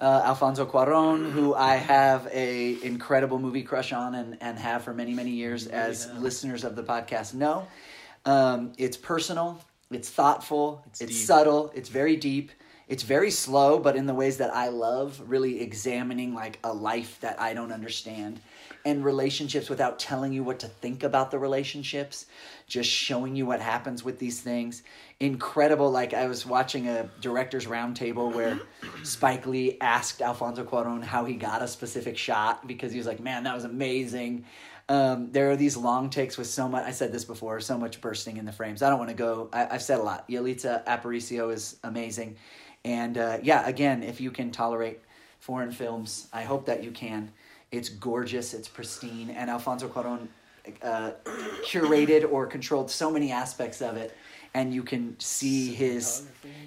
uh, 0.00 0.22
Alfonso 0.24 0.64
Cuarón, 0.66 1.30
who 1.30 1.54
I 1.54 1.76
have 1.76 2.26
a 2.32 2.82
incredible 2.82 3.38
movie 3.38 3.62
crush 3.62 3.92
on 3.92 4.14
and 4.14 4.38
and 4.40 4.58
have 4.58 4.82
for 4.82 4.94
many 4.94 5.12
many 5.12 5.30
years, 5.30 5.66
as 5.66 6.06
have. 6.06 6.22
listeners 6.22 6.64
of 6.64 6.74
the 6.74 6.82
podcast 6.82 7.34
know. 7.34 7.68
Um, 8.24 8.72
it's 8.78 8.96
personal. 8.96 9.60
It's 9.90 10.10
thoughtful. 10.10 10.82
It's, 10.86 11.00
It's 11.00 11.24
subtle. 11.24 11.70
It's 11.74 11.88
very 11.88 12.16
deep. 12.16 12.50
It's 12.86 13.02
very 13.02 13.30
slow, 13.30 13.78
but 13.78 13.96
in 13.96 14.06
the 14.06 14.14
ways 14.14 14.36
that 14.38 14.54
I 14.54 14.68
love, 14.68 15.22
really 15.26 15.60
examining 15.62 16.34
like 16.34 16.58
a 16.62 16.72
life 16.72 17.18
that 17.20 17.40
I 17.40 17.54
don't 17.54 17.72
understand 17.72 18.40
and 18.84 19.02
relationships 19.04 19.70
without 19.70 19.98
telling 19.98 20.32
you 20.32 20.44
what 20.44 20.58
to 20.58 20.68
think 20.68 21.02
about 21.02 21.30
the 21.30 21.38
relationships, 21.38 22.26
just 22.66 22.90
showing 22.90 23.34
you 23.34 23.46
what 23.46 23.60
happens 23.60 24.04
with 24.04 24.18
these 24.18 24.40
things. 24.40 24.82
Incredible. 25.20 25.90
Like 25.90 26.12
I 26.12 26.26
was 26.26 26.44
watching 26.44 26.88
a 26.88 27.08
director's 27.20 27.64
roundtable 27.64 28.34
where 28.34 28.60
Spike 29.02 29.46
Lee 29.46 29.78
asked 29.80 30.20
Alfonso 30.20 30.64
Cuaron 30.64 31.02
how 31.02 31.24
he 31.24 31.34
got 31.34 31.62
a 31.62 31.68
specific 31.68 32.18
shot 32.18 32.66
because 32.66 32.92
he 32.92 32.98
was 32.98 33.06
like, 33.06 33.20
"Man, 33.20 33.44
that 33.44 33.54
was 33.54 33.64
amazing." 33.64 34.44
Um, 34.88 35.32
there 35.32 35.50
are 35.50 35.56
these 35.56 35.76
long 35.76 36.10
takes 36.10 36.36
with 36.36 36.46
so 36.46 36.68
much. 36.68 36.84
I 36.84 36.90
said 36.90 37.10
this 37.12 37.24
before. 37.24 37.60
So 37.60 37.78
much 37.78 38.00
bursting 38.00 38.36
in 38.36 38.44
the 38.44 38.52
frames. 38.52 38.82
I 38.82 38.90
don't 38.90 38.98
want 38.98 39.10
to 39.10 39.16
go. 39.16 39.48
I, 39.52 39.66
I've 39.70 39.82
said 39.82 39.98
a 39.98 40.02
lot. 40.02 40.28
Yalitza 40.28 40.84
Aparicio 40.84 41.52
is 41.52 41.76
amazing, 41.84 42.36
and 42.84 43.16
uh, 43.16 43.38
yeah, 43.42 43.66
again, 43.66 44.02
if 44.02 44.20
you 44.20 44.30
can 44.30 44.50
tolerate 44.50 45.00
foreign 45.40 45.72
films, 45.72 46.28
I 46.32 46.42
hope 46.42 46.66
that 46.66 46.84
you 46.84 46.90
can. 46.90 47.32
It's 47.70 47.88
gorgeous. 47.88 48.52
It's 48.52 48.68
pristine, 48.68 49.30
and 49.30 49.48
Alfonso 49.48 49.88
Cuarón 49.88 50.28
uh, 50.82 51.12
curated 51.64 52.30
or 52.30 52.46
controlled 52.46 52.90
so 52.90 53.10
many 53.10 53.32
aspects 53.32 53.80
of 53.80 53.96
it, 53.96 54.14
and 54.52 54.74
you 54.74 54.82
can 54.82 55.18
see 55.18 55.72
his 55.72 56.26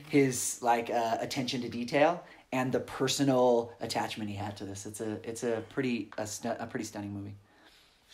his 0.10 0.60
like 0.62 0.90
uh, 0.90 1.18
attention 1.20 1.62
to 1.62 1.70
detail 1.70 2.24
and 2.52 2.72
the 2.72 2.80
personal 2.80 3.74
attachment 3.82 4.30
he 4.30 4.36
had 4.36 4.56
to 4.58 4.66
this. 4.66 4.86
It's 4.86 5.02
a 5.02 5.20
it's 5.24 5.44
a 5.44 5.64
pretty 5.70 6.10
a, 6.18 6.26
stu- 6.26 6.56
a 6.60 6.66
pretty 6.66 6.86
stunning 6.86 7.14
movie. 7.14 7.36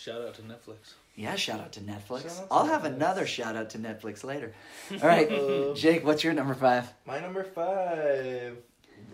Shout 0.04 0.22
out 0.22 0.34
to 0.34 0.42
Netflix. 0.42 0.96
Yeah, 1.16 1.36
shout 1.36 1.62
out 1.62 1.72
to 1.74 1.80
Netflix. 1.80 2.26
Out 2.26 2.48
to 2.48 2.48
I'll 2.52 2.66
have 2.66 2.84
another 2.84 3.26
shout 3.26 3.56
out 3.56 3.70
to 3.70 3.78
Netflix 3.78 4.26
later. 4.26 4.52
All 4.92 5.08
right, 5.08 5.30
Jake, 5.76 6.06
what's 6.06 6.26
your 6.26 6.34
number 6.34 6.54
five? 6.54 6.92
My 7.06 7.22
number 7.22 7.46
five, 7.46 8.58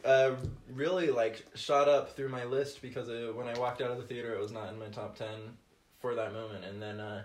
uh, 0.04 0.32
really 0.74 1.12
like 1.12 1.46
shot 1.54 1.88
up 1.88 2.16
through 2.16 2.30
my 2.30 2.44
list 2.46 2.82
because 2.82 3.08
it, 3.08 3.36
when 3.36 3.48
I 3.48 3.60
walked 3.60 3.82
out 3.82 3.92
of 3.92 3.98
the 3.98 4.04
theater, 4.04 4.34
it 4.34 4.40
was 4.40 4.52
not 4.52 4.74
in 4.74 4.80
my 4.80 4.88
top 4.88 5.16
ten 5.16 5.58
for 6.00 6.16
that 6.16 6.34
moment, 6.34 6.66
and 6.66 6.82
then 6.82 7.00
uh, 7.00 7.22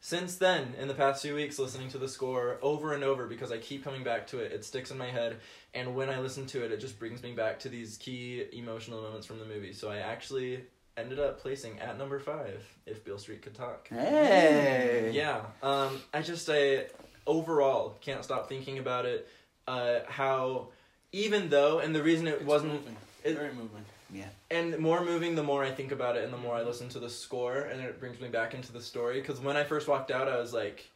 since 0.00 0.36
then, 0.36 0.74
in 0.78 0.86
the 0.86 0.94
past 0.94 1.20
few 1.20 1.34
weeks, 1.34 1.58
listening 1.58 1.88
to 1.88 1.98
the 1.98 2.08
score 2.08 2.58
over 2.62 2.92
and 2.92 3.02
over 3.02 3.26
because 3.26 3.50
I 3.50 3.58
keep 3.58 3.82
coming 3.82 4.04
back 4.04 4.28
to 4.28 4.38
it, 4.38 4.52
it 4.52 4.64
sticks 4.64 4.92
in 4.92 4.98
my 4.98 5.10
head, 5.10 5.38
and 5.74 5.96
when 5.96 6.08
I 6.08 6.20
listen 6.20 6.46
to 6.46 6.64
it, 6.64 6.70
it 6.70 6.78
just 6.78 7.00
brings 7.00 7.20
me 7.20 7.32
back 7.32 7.58
to 7.60 7.68
these 7.68 7.96
key 7.96 8.44
emotional 8.52 9.02
moments 9.02 9.26
from 9.26 9.40
the 9.40 9.44
movie. 9.44 9.72
So 9.72 9.90
I 9.90 9.96
actually 9.96 10.60
ended 10.98 11.18
up 11.20 11.40
placing 11.40 11.78
at 11.80 11.96
number 11.98 12.18
five, 12.18 12.62
if 12.86 13.04
Beale 13.04 13.18
Street 13.18 13.42
could 13.42 13.54
talk. 13.54 13.88
Hey. 13.88 15.10
Yeah. 15.14 15.42
Um, 15.62 16.00
I 16.12 16.22
just 16.22 16.48
I 16.50 16.86
overall 17.26 17.96
can't 18.00 18.24
stop 18.24 18.48
thinking 18.48 18.78
about 18.78 19.06
it. 19.06 19.28
Uh, 19.66 20.00
how 20.08 20.68
even 21.12 21.48
though 21.50 21.78
and 21.80 21.94
the 21.94 22.02
reason 22.02 22.26
it 22.26 22.34
It's 22.36 22.44
wasn't 22.44 22.72
moving. 22.72 22.96
it- 23.24 23.34
Very 23.36 23.52
moving. 23.52 23.84
Yeah. 24.12 24.28
And 24.50 24.78
more 24.78 25.04
moving 25.04 25.34
the 25.34 25.42
more 25.42 25.62
I 25.62 25.70
think 25.70 25.92
about 25.92 26.16
it 26.16 26.24
and 26.24 26.32
the 26.32 26.38
more 26.38 26.54
I 26.54 26.62
listen 26.62 26.88
to 26.90 26.98
the 26.98 27.10
score 27.10 27.58
and 27.58 27.82
it 27.82 28.00
brings 28.00 28.18
me 28.20 28.28
back 28.28 28.54
into 28.54 28.72
the 28.72 28.80
story 28.80 29.20
because 29.20 29.38
when 29.40 29.56
I 29.56 29.64
first 29.64 29.86
walked 29.86 30.10
out 30.10 30.28
I 30.28 30.38
was 30.38 30.54
like 30.54 30.88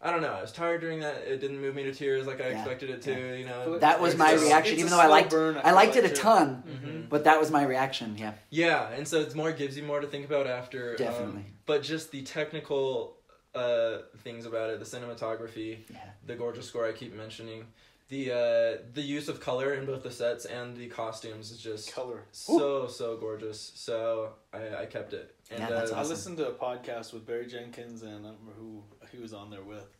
I 0.00 0.10
don't 0.12 0.22
know 0.22 0.32
I 0.32 0.40
was 0.40 0.52
tired 0.52 0.80
during 0.80 1.00
that 1.00 1.24
it 1.26 1.40
didn't 1.40 1.60
move 1.60 1.74
me 1.74 1.82
to 1.84 1.92
tears 1.92 2.26
like 2.26 2.40
I 2.40 2.50
Yeah. 2.50 2.58
expected 2.58 2.90
it 2.90 3.02
to 3.02 3.36
you 3.38 3.44
know 3.44 3.78
That 3.78 4.00
was 4.00 4.16
my 4.16 4.32
just- 4.32 4.44
reaction, 4.44 4.78
even 4.78 4.90
though 4.90 5.00
I 5.00 5.06
liked 5.06 5.30
burn, 5.30 5.56
I 5.58 5.62
feel 5.64 5.74
liked 5.74 5.96
it 5.96 6.04
a 6.04 6.08
too. 6.08 6.14
ton, 6.14 6.62
Mhm. 6.66 7.08
but 7.08 7.24
that 7.24 7.40
was 7.40 7.50
my 7.50 7.64
reaction. 7.64 8.16
Yeah, 8.16 8.34
Yeah, 8.50 8.88
and 8.90 9.06
so 9.08 9.20
it's 9.20 9.34
more 9.34 9.50
gives 9.52 9.76
you 9.76 9.82
more 9.82 10.00
to 10.00 10.06
think 10.06 10.24
about 10.24 10.46
after. 10.46 10.90
um, 10.92 10.96
Definitely. 10.98 11.44
but 11.66 11.82
just 11.82 12.12
the 12.12 12.22
technical 12.22 13.16
uh, 13.54 14.02
things 14.18 14.46
about 14.46 14.70
it, 14.70 14.78
the 14.78 14.84
cinematography, 14.84 15.78
yeah. 15.90 15.96
the 16.24 16.36
gorgeous 16.36 16.68
score 16.68 16.86
I 16.86 16.92
keep 16.92 17.12
mentioning, 17.14 17.66
the 18.08 18.32
uh, 18.32 18.82
the 18.94 19.02
use 19.02 19.28
of 19.28 19.40
color 19.40 19.74
in 19.74 19.84
both 19.86 20.02
the 20.02 20.10
sets 20.10 20.44
and 20.46 20.76
the 20.76 20.86
costumes 20.88 21.50
is 21.50 21.58
just 21.58 21.92
Color. 21.92 22.22
so 22.32 22.86
so 22.88 23.16
gorgeous. 23.16 23.72
So 23.74 24.30
I, 24.52 24.82
I 24.82 24.86
kept 24.86 25.12
it. 25.12 25.34
And 25.50 25.60
Yeah, 25.60 25.68
that's 25.70 25.92
uh, 25.92 25.96
I 25.96 26.02
listened 26.04 26.38
to 26.38 26.48
a 26.48 26.52
podcast 26.52 27.12
with 27.12 27.26
Barry 27.26 27.46
Jenkins, 27.46 28.02
and 28.02 28.10
I 28.10 28.14
don't 28.14 28.24
remember 28.40 28.52
who 28.58 28.82
he 29.12 29.18
was 29.22 29.32
on 29.32 29.50
there 29.50 29.62
with, 29.62 29.96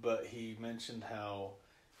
but 0.00 0.26
he 0.26 0.56
mentioned 0.60 1.04
how 1.04 1.52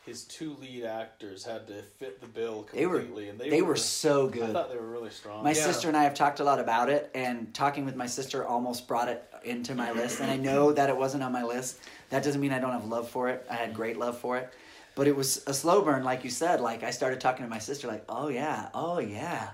his 0.06 0.24
two 0.24 0.56
lead 0.60 0.84
actors 0.84 1.44
had 1.44 1.66
to 1.68 1.82
fit 1.82 2.20
the 2.22 2.26
bill 2.26 2.66
They 2.72 2.86
were- 2.86 2.98
completely, 3.00 3.28
and 3.28 3.38
they, 3.38 3.50
They 3.50 3.60
were 3.62 3.76
so 3.76 4.28
good. 4.28 4.48
I 4.50 4.52
thought 4.54 4.70
they 4.70 4.78
were 4.78 4.88
really 4.90 5.10
strong. 5.10 5.44
My 5.44 5.50
Yeah. 5.52 5.64
sister 5.66 5.88
and 5.88 5.96
I 5.96 6.04
have 6.04 6.14
talked 6.14 6.40
a 6.40 6.44
lot 6.44 6.58
about 6.58 6.88
it, 6.88 7.10
and 7.14 7.52
talking 7.54 7.84
with 7.84 7.96
my 7.96 8.06
sister 8.06 8.44
almost 8.46 8.88
brought 8.88 9.08
it 9.08 9.22
into 9.44 9.74
my 9.74 9.92
list. 9.92 10.20
And 10.20 10.30
I 10.30 10.36
know 10.36 10.72
that 10.72 10.88
it 10.88 10.96
wasn't 10.96 11.22
on 11.22 11.32
my 11.32 11.42
list. 11.42 11.78
That 12.08 12.24
doesn't 12.24 12.40
mean 12.40 12.50
I 12.52 12.58
don't 12.58 12.72
have 12.72 12.86
love 12.86 13.10
for 13.10 13.28
it. 13.28 13.46
I 13.50 13.54
had 13.54 13.74
great 13.74 13.98
love 13.98 14.18
for 14.18 14.38
it, 14.38 14.50
but 14.94 15.06
it 15.08 15.16
was 15.16 15.42
a 15.46 15.54
slow 15.54 15.82
burn, 15.82 16.04
like 16.04 16.24
you 16.24 16.30
said. 16.30 16.60
Like 16.60 16.82
I 16.82 16.90
started 16.90 17.20
talking 17.20 17.44
to 17.44 17.50
my 17.50 17.58
sister, 17.58 17.86
like, 17.88 18.04
"Oh 18.08 18.28
yeah, 18.28 18.68
oh 18.74 18.98
yeah," 18.98 19.50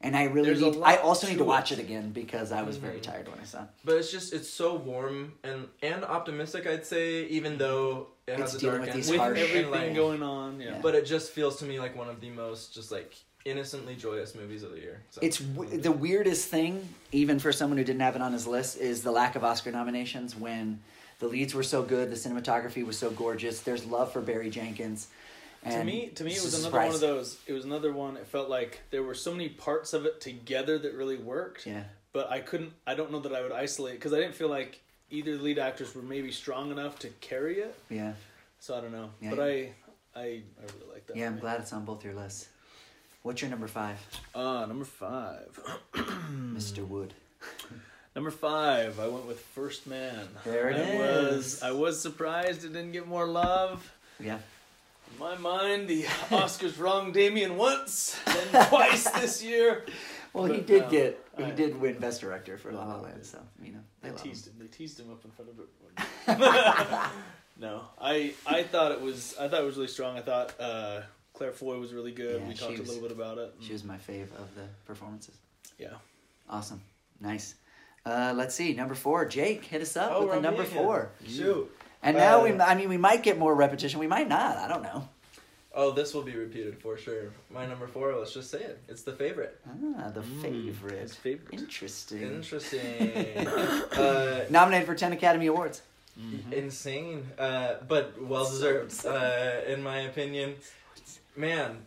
and 0.00 0.16
I 0.16 0.24
really 0.24 0.48
There's 0.54 0.60
need. 0.60 0.82
I 0.82 0.96
also 0.96 1.26
need 1.26 1.34
to 1.34 1.38
to 1.38 1.44
watch 1.44 1.72
it. 1.72 1.78
it 1.78 1.82
again 1.82 2.10
because 2.12 2.52
I 2.52 2.62
was 2.62 2.76
very 2.76 2.98
Mhm. 2.98 3.02
tired 3.02 3.28
when 3.28 3.38
I 3.40 3.44
saw 3.44 3.62
it. 3.62 3.68
but 3.84 3.96
it's 3.96 4.10
just 4.10 4.32
it's 4.32 4.48
so 4.48 4.74
warm 4.74 5.34
and 5.44 5.68
and 5.82 6.04
optimistic. 6.04 6.66
I'd 6.66 6.86
say 6.86 7.24
even 7.26 7.58
though 7.58 8.08
it 8.26 8.32
It's 8.40 8.52
has 8.52 8.62
a 8.62 8.66
dark 8.66 8.80
with 8.80 8.88
end. 8.90 8.98
these 8.98 9.10
with 9.10 9.20
everything 9.20 9.70
like, 9.70 9.94
going 9.94 10.22
on. 10.22 10.60
Yeah. 10.60 10.70
Yeah. 10.72 10.78
But 10.82 10.94
it 10.94 11.06
just 11.06 11.30
feels 11.32 11.58
to 11.60 11.64
me 11.64 11.78
like 11.78 11.96
one 11.96 12.08
of 12.08 12.20
the 12.20 12.30
most 12.30 12.74
just 12.74 12.90
like 12.90 13.14
innocently 13.44 13.94
joyous 13.94 14.34
movies 14.34 14.64
of 14.64 14.72
the 14.72 14.80
year. 14.80 15.02
So. 15.10 15.20
It's 15.22 15.38
w- 15.38 15.80
the 15.80 15.92
weirdest 15.92 16.48
thing, 16.48 16.88
even 17.12 17.38
for 17.38 17.52
someone 17.52 17.78
who 17.78 17.84
didn't 17.84 18.00
have 18.00 18.16
it 18.16 18.22
on 18.22 18.32
his 18.32 18.44
list, 18.44 18.76
is 18.78 19.02
the 19.04 19.12
lack 19.12 19.36
of 19.36 19.44
Oscar 19.44 19.70
nominations 19.70 20.34
when 20.34 20.80
the 21.18 21.26
leads 21.26 21.54
were 21.54 21.62
so 21.62 21.82
good, 21.82 22.10
the 22.10 22.16
cinematography 22.16 22.84
was 22.84 22.98
so 22.98 23.10
gorgeous. 23.10 23.60
There's 23.60 23.84
love 23.84 24.12
for 24.12 24.20
Barry 24.20 24.50
Jenkins. 24.50 25.08
to 25.68 25.82
me, 25.84 26.08
to 26.14 26.24
me, 26.24 26.32
it 26.32 26.42
was 26.42 26.58
another 26.64 26.78
one 26.86 26.94
of 26.94 27.00
those. 27.00 27.38
It 27.46 27.52
was 27.52 27.64
another 27.64 27.92
one. 27.92 28.16
It 28.16 28.26
felt 28.26 28.48
like 28.48 28.80
there 28.90 29.02
were 29.02 29.14
so 29.14 29.32
many 29.32 29.48
parts 29.48 29.92
of 29.94 30.04
it 30.06 30.20
together 30.20 30.78
that 30.78 30.94
really 30.94 31.16
worked, 31.16 31.66
Yeah, 31.66 31.84
but 32.12 32.30
I 32.30 32.40
couldn't. 32.40 32.72
I 32.86 32.94
don't 32.94 33.10
know 33.10 33.20
that 33.20 33.32
I 33.34 33.42
would 33.42 33.52
isolate 33.52 33.94
because 33.94 34.12
I 34.12 34.18
didn't 34.18 34.34
feel 34.34 34.48
like 34.48 34.80
either 35.10 35.32
lead 35.36 35.58
actors 35.58 35.94
were 35.94 36.02
maybe 36.02 36.30
strong 36.32 36.70
enough 36.70 36.98
to 37.00 37.08
carry 37.20 37.58
it. 37.60 37.74
yeah, 37.88 38.12
So 38.58 38.76
I 38.76 38.80
don't 38.80 38.92
know, 38.92 39.10
Yeah. 39.20 39.30
but 39.30 39.40
I, 39.40 39.72
I, 40.14 40.20
I 40.20 40.22
really 40.22 40.92
like 40.92 41.06
that. 41.06 41.16
yeah. 41.16 41.26
I'm 41.26 41.32
movie. 41.32 41.40
glad 41.42 41.60
it's 41.60 41.72
on 41.72 41.84
both 41.84 42.04
your 42.04 42.14
lists. 42.14 42.48
What's 43.22 43.40
your 43.40 43.50
number 43.50 43.66
five, 43.68 43.98
Uh, 44.34 44.66
number 44.66 44.84
five. 44.84 45.58
Mr. 45.94 46.86
Wood? 46.86 47.12
Number 48.16 48.30
five, 48.30 48.98
I 48.98 49.06
went 49.08 49.26
with 49.26 49.38
First 49.38 49.86
Man. 49.86 50.26
There 50.44 50.70
it 50.70 50.76
I 50.76 50.80
is. 50.80 51.36
Was, 51.36 51.62
I 51.62 51.70
was 51.72 52.00
surprised 52.00 52.64
it 52.64 52.72
didn't 52.72 52.92
get 52.92 53.06
more 53.06 53.26
love. 53.26 53.88
Yeah, 54.18 54.38
In 55.12 55.18
my 55.18 55.36
mind, 55.36 55.86
the 55.86 56.04
Oscars 56.30 56.80
wronged 56.80 57.12
Damien 57.12 57.58
once, 57.58 58.18
then 58.24 58.66
twice 58.70 59.04
this 59.10 59.44
year. 59.44 59.84
well, 60.32 60.46
he 60.46 60.62
did 60.62 60.84
um, 60.84 60.90
get 60.90 61.22
he 61.36 61.44
I- 61.44 61.50
did 61.50 61.78
win 61.78 61.98
Best 61.98 62.22
Director 62.22 62.56
for 62.56 62.72
La 62.72 62.86
La 62.86 63.00
Land, 63.02 63.22
so 63.26 63.38
you 63.62 63.72
know 63.72 63.80
They 64.00 64.08
they 64.08 64.16
teased 64.16 64.46
him. 64.46 64.54
him. 64.54 64.58
They 64.60 64.66
teased 64.68 64.98
him 64.98 65.10
up 65.12 65.22
in 65.22 65.30
front 65.32 65.50
of 65.50 65.58
everyone. 66.26 67.10
no, 67.60 67.82
I 68.00 68.32
I 68.46 68.62
thought 68.62 68.92
it 68.92 69.00
was 69.02 69.36
I 69.38 69.48
thought 69.48 69.60
it 69.60 69.66
was 69.66 69.76
really 69.76 69.88
strong. 69.88 70.16
I 70.16 70.22
thought 70.22 70.54
uh, 70.58 71.02
Claire 71.34 71.52
Foy 71.52 71.78
was 71.78 71.92
really 71.92 72.12
good. 72.12 72.40
Yeah, 72.40 72.48
we 72.48 72.54
talked 72.54 72.78
was- 72.78 72.88
a 72.88 72.92
little 72.94 73.06
bit 73.06 73.14
about 73.14 73.36
it. 73.36 73.54
She 73.60 73.74
was 73.74 73.84
my 73.84 73.98
fave 73.98 74.32
of 74.38 74.54
the 74.54 74.64
performances. 74.86 75.34
yeah. 75.78 75.88
Awesome, 76.48 76.80
nice. 77.20 77.56
Uh, 78.06 78.32
let's 78.36 78.54
see, 78.54 78.72
number 78.72 78.94
four. 78.94 79.24
Jake, 79.26 79.64
hit 79.64 79.82
us 79.82 79.96
up 79.96 80.12
Oh, 80.12 80.20
with 80.20 80.20
the 80.20 80.26
we're 80.28 80.32
on 80.36 80.42
me 80.42 80.48
number 80.48 80.62
again. 80.62 80.74
four. 80.74 81.10
Shoot. 81.26 81.76
And 82.02 82.16
now 82.16 82.44
we, 82.44 82.52
Uh, 82.52 82.64
I 82.64 82.74
mean, 82.76 82.88
we 82.88 82.96
might 82.96 83.22
get 83.24 83.36
more 83.36 83.52
repetition. 83.54 83.98
We 83.98 84.06
might 84.06 84.28
not. 84.28 84.56
I 84.58 84.68
don't 84.68 84.82
know. 84.82 85.08
Oh, 85.74 85.90
this 85.90 86.14
will 86.14 86.22
be 86.22 86.34
repeated 86.36 86.78
for 86.80 86.96
sure. 86.96 87.32
My 87.50 87.66
number 87.66 87.86
four. 87.88 88.14
Let's 88.16 88.32
just 88.32 88.50
say 88.50 88.60
it. 88.60 88.78
It's 88.88 89.02
the 89.02 89.12
favorite. 89.12 89.60
Ah, 89.98 90.10
the 90.10 90.22
Mm, 90.22 90.40
favorite. 90.42 91.00
his 91.00 91.14
favorite. 91.16 91.58
Interesting. 91.60 92.22
Interesting. 92.22 93.12
uh, 93.46 94.44
Nominated 94.50 94.86
for 94.86 94.94
ten 94.94 95.12
Academy 95.12 95.46
Awards. 95.48 95.82
insane, 96.50 97.26
uh, 97.38 97.74
but 97.86 98.14
well 98.22 98.44
deserved, 98.48 99.04
uh, 99.04 99.60
in 99.68 99.82
my 99.82 99.98
opinion. 100.02 100.54
Man, 101.36 101.84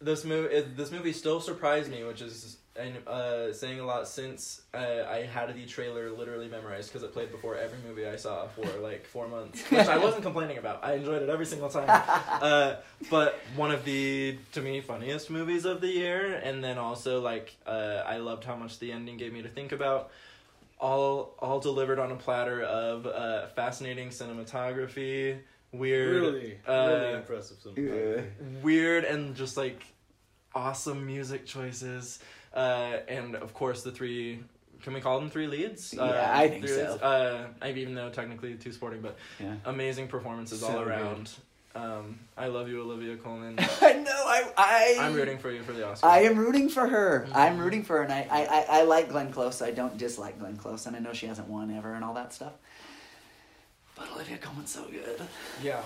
this 0.00 0.24
movie 0.24 0.62
this 0.74 0.90
movie 0.90 1.12
still 1.12 1.40
surprised 1.42 1.90
me, 1.90 2.02
which 2.04 2.22
is 2.22 2.56
and 2.78 3.08
uh, 3.08 3.52
saying 3.52 3.80
a 3.80 3.84
lot 3.84 4.06
since 4.08 4.62
uh, 4.74 5.04
I 5.08 5.22
had 5.22 5.54
the 5.54 5.64
trailer 5.66 6.10
literally 6.10 6.48
memorized 6.48 6.90
because 6.92 7.02
it 7.02 7.12
played 7.12 7.30
before 7.32 7.56
every 7.56 7.78
movie 7.86 8.06
I 8.06 8.16
saw 8.16 8.46
for 8.48 8.66
like 8.80 9.06
four 9.06 9.28
months, 9.28 9.62
which 9.70 9.86
I 9.88 9.98
wasn't 9.98 10.22
complaining 10.30 10.58
about. 10.58 10.84
I 10.84 10.94
enjoyed 10.94 11.22
it 11.22 11.28
every 11.28 11.46
single 11.46 11.68
time. 11.68 11.88
Uh, 11.88 12.76
but 13.10 13.38
one 13.56 13.70
of 13.70 13.84
the 13.84 14.38
to 14.52 14.60
me 14.60 14.80
funniest 14.80 15.30
movies 15.30 15.64
of 15.64 15.80
the 15.80 15.88
year, 15.88 16.34
and 16.44 16.62
then 16.62 16.78
also 16.78 17.20
like 17.20 17.56
uh, 17.66 18.02
I 18.06 18.18
loved 18.18 18.44
how 18.44 18.56
much 18.56 18.78
the 18.78 18.92
ending 18.92 19.16
gave 19.16 19.32
me 19.32 19.42
to 19.42 19.48
think 19.48 19.72
about. 19.72 20.10
All 20.78 21.34
all 21.38 21.58
delivered 21.58 21.98
on 21.98 22.12
a 22.12 22.16
platter 22.16 22.62
of 22.62 23.06
uh, 23.06 23.46
fascinating 23.48 24.10
cinematography, 24.10 25.38
weird, 25.72 26.22
Really, 26.22 26.58
uh, 26.68 26.86
really 27.00 27.14
impressive. 27.14 27.56
cinematography. 27.58 28.62
weird 28.62 29.04
and 29.04 29.34
just 29.34 29.56
like 29.56 29.82
awesome 30.54 31.06
music 31.06 31.46
choices, 31.46 32.18
uh, 32.56 32.98
and 33.08 33.36
of 33.36 33.54
course 33.54 33.82
the 33.82 33.92
three. 33.92 34.40
Can 34.82 34.92
we 34.92 35.00
call 35.00 35.18
them 35.18 35.30
three 35.30 35.46
leads? 35.46 35.94
Yeah, 35.94 36.02
uh, 36.02 36.30
I 36.32 36.48
think 36.48 36.66
so. 36.68 36.74
leads. 36.76 37.02
Uh, 37.02 37.48
I 37.62 37.70
even 37.72 37.94
though 37.94 38.10
technically 38.10 38.54
two 38.56 38.72
sporting, 38.72 39.00
but 39.00 39.16
Yeah. 39.40 39.54
amazing 39.64 40.08
performances 40.08 40.60
So 40.60 40.66
all 40.68 40.80
around. 40.80 41.30
Um, 41.74 42.18
I 42.38 42.46
love 42.46 42.68
you, 42.68 42.80
Olivia 42.82 43.16
Colman. 43.16 43.56
I 43.82 43.92
know. 43.94 44.10
I 44.10 44.50
I 44.56 44.96
I'm 45.00 45.14
rooting 45.14 45.38
for 45.38 45.50
you 45.50 45.62
for 45.62 45.72
the 45.72 45.82
Oscars. 45.82 46.04
I 46.04 46.20
am 46.22 46.38
rooting 46.38 46.68
for 46.70 46.86
her. 46.88 47.28
I'm 47.34 47.56
Mhm. 47.58 47.60
rooting 47.60 47.82
for 47.84 47.98
her, 47.98 48.02
and 48.04 48.12
I, 48.12 48.26
I, 48.30 48.46
I, 48.46 48.66
I 48.80 48.82
like 48.84 49.10
Glenn 49.10 49.30
Close. 49.30 49.60
I 49.60 49.72
don't 49.72 49.98
dislike 49.98 50.38
Glenn 50.38 50.56
Close, 50.56 50.86
and 50.86 50.96
I 50.96 51.00
know 51.00 51.12
she 51.12 51.26
hasn't 51.26 51.48
won 51.48 51.70
ever 51.70 51.92
and 51.94 52.02
all 52.04 52.14
that 52.14 52.32
stuff. 52.32 52.52
But 53.94 54.10
Olivia 54.14 54.38
Colman's 54.38 54.70
so 54.70 54.84
good. 54.90 55.20
Yeah. 55.62 55.82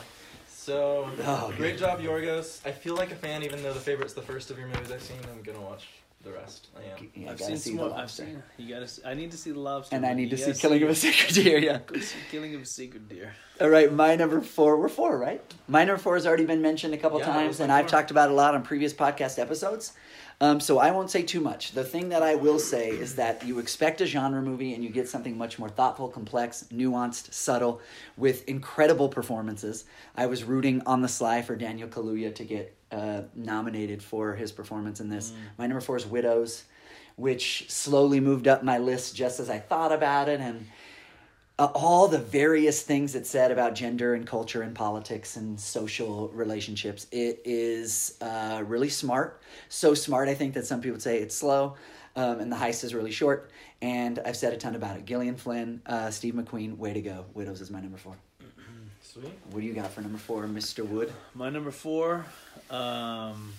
So 0.49 1.11
Oh, 1.25 1.53
great 1.57 1.73
good. 1.73 1.79
job, 1.79 2.01
Yorgos. 2.01 2.65
I 2.67 2.71
feel 2.73 2.95
like 2.95 3.11
a 3.13 3.17
fan, 3.17 3.43
even 3.43 3.63
though 3.63 3.73
the 3.73 3.81
favorite's 3.81 4.15
the 4.15 4.23
first 4.23 4.51
of 4.51 4.59
your 4.59 4.69
movies 4.69 4.93
I've 4.93 5.03
seen. 5.03 5.19
I'm 5.33 5.43
gonna 5.43 5.61
watch 5.61 5.89
the 6.23 6.33
rest. 6.33 6.69
I 6.77 6.83
am. 7.01 7.11
Yeah, 7.15 7.31
I've 7.31 7.39
gotta 7.39 7.45
seen 7.53 7.57
see 7.57 7.71
some 7.71 7.77
the 7.79 7.83
more. 7.85 7.93
I've 7.93 7.99
lobster. 8.01 8.25
seen. 8.25 8.43
You 8.59 8.75
gotta. 8.75 8.89
See, 8.89 9.03
I 9.05 9.15
need 9.15 9.31
to 9.31 9.37
see 9.39 9.51
the 9.53 9.61
lobster. 9.61 9.97
And 9.97 10.05
I 10.05 10.13
need 10.15 10.31
to 10.31 10.37
see 10.37 10.47
gotta 10.47 10.59
Killing 10.59 10.83
of 10.83 10.91
a 10.91 10.95
Sacred 10.95 11.35
Deer. 11.35 11.59
Yeah. 11.59 11.79
Killing 12.31 12.55
of 12.55 12.63
a 12.63 12.67
Sacred 12.67 13.09
Deer. 13.09 13.33
All 13.61 13.69
right, 13.69 13.93
my 13.93 14.17
number 14.17 14.41
four. 14.41 14.79
We're 14.79 14.89
four, 14.89 15.19
right? 15.19 15.43
My 15.69 15.85
number 15.85 16.01
four 16.01 16.15
has 16.15 16.27
already 16.27 16.47
been 16.47 16.63
mentioned 16.63 16.95
a 16.95 16.99
couple 16.99 17.19
Yeah, 17.19 17.27
times, 17.27 17.61
and 17.61 17.71
I've 17.73 17.85
four. 17.85 17.99
talked 18.01 18.11
about 18.11 18.29
it 18.31 18.33
a 18.33 18.35
lot 18.35 18.55
on 18.55 18.63
previous 18.63 18.93
podcast 18.95 19.39
episodes. 19.39 19.93
Um, 20.43 20.59
so 20.59 20.79
I 20.79 20.91
won't 20.91 21.11
say 21.11 21.23
too 21.23 21.41
much. 21.41 21.73
The 21.73 21.85
thing 21.85 22.09
that 22.09 22.23
I 22.23 22.35
will 22.35 22.59
say 22.59 22.89
is 22.89 23.17
that 23.17 23.45
you 23.47 23.59
expect 23.59 24.01
a 24.01 24.07
genre 24.07 24.41
movie 24.41 24.73
and 24.73 24.83
you 24.83 24.89
get 24.89 25.07
something 25.07 25.37
much 25.37 25.59
more 25.59 25.69
thoughtful, 25.69 26.09
complex, 26.09 26.65
nuanced, 26.73 27.35
subtle, 27.35 27.83
with 28.17 28.49
incredible 28.49 29.11
performances. 29.11 29.85
I 30.17 30.25
was 30.27 30.45
rooting 30.45 30.81
on 30.87 31.03
the 31.03 31.09
sly 31.09 31.43
for 31.43 31.57
Daniel 31.57 31.89
Kaluuya 31.91 32.35
to 32.37 32.45
get 32.47 32.75
uh, 32.93 33.23
nominated 33.35 34.03
for 34.03 34.35
his 34.35 34.53
performance 34.53 35.01
in 35.01 35.09
this. 35.09 35.33
My 35.59 35.67
number 35.67 35.81
four 35.81 35.97
is 35.97 36.07
Widows, 36.07 36.65
which 37.17 37.71
slowly 37.71 38.21
moved 38.21 38.49
up 38.49 38.63
my 38.63 38.79
list 38.79 39.15
just 39.15 39.41
as 39.41 39.51
I 39.51 39.59
thought 39.59 39.93
about 39.93 40.29
it 40.29 40.41
and 40.41 40.67
uh, 41.61 41.71
all 41.75 42.09
the 42.09 42.19
various 42.19 42.83
things 42.83 43.15
it 43.15 43.27
said 43.27 43.51
about 43.51 43.75
gender 43.75 44.15
and 44.15 44.27
culture 44.27 44.63
and 44.63 44.75
politics 44.75 45.37
and 45.37 45.61
social 45.61 46.29
relationships. 46.31 47.07
It 47.13 47.43
is 47.45 48.17
uh, 48.23 48.63
really 48.67 48.89
smart. 48.89 49.43
So 49.69 49.93
smart, 49.93 50.31
I 50.31 50.35
think, 50.35 50.55
that 50.55 50.65
some 50.65 50.81
people 50.81 50.95
would 50.95 51.03
say 51.03 51.19
it's 51.19 51.35
slow. 51.35 51.77
Um, 52.17 52.41
and 52.41 52.51
the 52.51 52.57
heist 52.57 52.83
is 52.83 52.95
really 52.95 53.13
short. 53.13 53.51
And 53.83 54.19
I've 54.21 54.37
said 54.37 54.55
a 54.55 54.57
ton 54.57 54.75
about 54.75 54.97
it. 54.97 55.05
Gillian 55.05 55.37
Flynn, 55.37 55.83
uh, 55.85 56.11
Steve 56.11 56.35
McQueen, 56.35 56.79
way 56.79 56.95
to 56.95 57.03
go. 57.03 57.27
Widows 57.35 57.61
is 57.61 57.71
my 57.71 57.81
number 57.81 57.99
four. 57.99 58.17
Sweet. 59.13 59.33
What 59.51 59.61
do 59.61 59.67
you 59.67 59.75
got 59.75 59.91
for 59.93 60.01
number 60.03 60.19
four, 60.19 60.45
Mr. 60.45 60.87
Wood? 60.87 61.13
My 61.35 61.51
number 61.51 61.71
four, 61.73 62.25
um, 62.71 63.53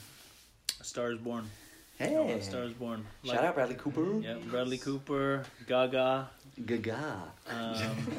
A 0.80 0.84
Star 0.84 1.12
is 1.12 1.20
Born. 1.20 1.50
Hey, 1.98 2.16
Oh, 2.16 2.28
A 2.28 2.42
Star 2.42 2.64
is 2.64 2.74
Born. 2.74 3.06
shout 3.26 3.44
out 3.44 3.56
Bradley 3.56 3.76
Cooper. 3.76 4.20
Yeah, 4.22 4.36
Bradley 4.50 4.78
Cooper, 4.78 5.44
Gaga. 5.68 6.30
Gaga. 6.66 7.22
Um, 7.50 7.74
Is 7.76 8.18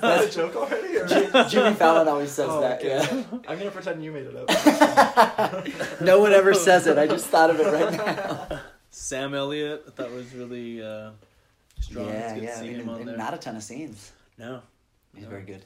that 0.00 0.26
a 0.28 0.30
joke 0.30 0.56
already? 0.56 0.96
Or? 0.98 1.44
Jimmy 1.48 1.74
Fallon 1.74 2.08
always 2.08 2.30
says 2.30 2.48
Oh, 2.50 2.60
that. 2.60 2.78
okay. 2.80 2.88
Yeah. 2.88 3.22
I'm 3.48 3.58
gonna 3.58 3.70
pretend 3.70 4.02
you 4.04 4.12
made 4.12 4.26
it 4.26 4.36
up. 4.36 5.66
no 6.00 6.20
one 6.20 6.32
ever 6.32 6.54
says 6.54 6.86
it. 6.86 6.98
I 6.98 7.06
just 7.06 7.26
thought 7.26 7.50
of 7.50 7.60
it 7.60 7.66
right 7.66 7.92
now. 7.92 8.60
Sam 8.90 9.34
Elliott, 9.34 9.84
I 9.86 9.90
thought 9.90 10.10
was 10.12 10.32
really 10.34 10.82
uh, 10.82 11.10
strong. 11.80 12.06
it's 12.08 12.14
yeah, 12.14 12.34
good 12.34 12.42
yeah. 12.44 12.50
to 12.52 12.58
see 12.60 12.68
and- 12.68 12.76
him 12.82 12.88
on 12.88 13.04
there. 13.06 13.16
not 13.16 13.34
a 13.34 13.38
ton 13.38 13.56
of 13.56 13.62
scenes. 13.62 14.12
no, 14.38 14.60
He's 15.14 15.26
very 15.26 15.44
good. 15.44 15.64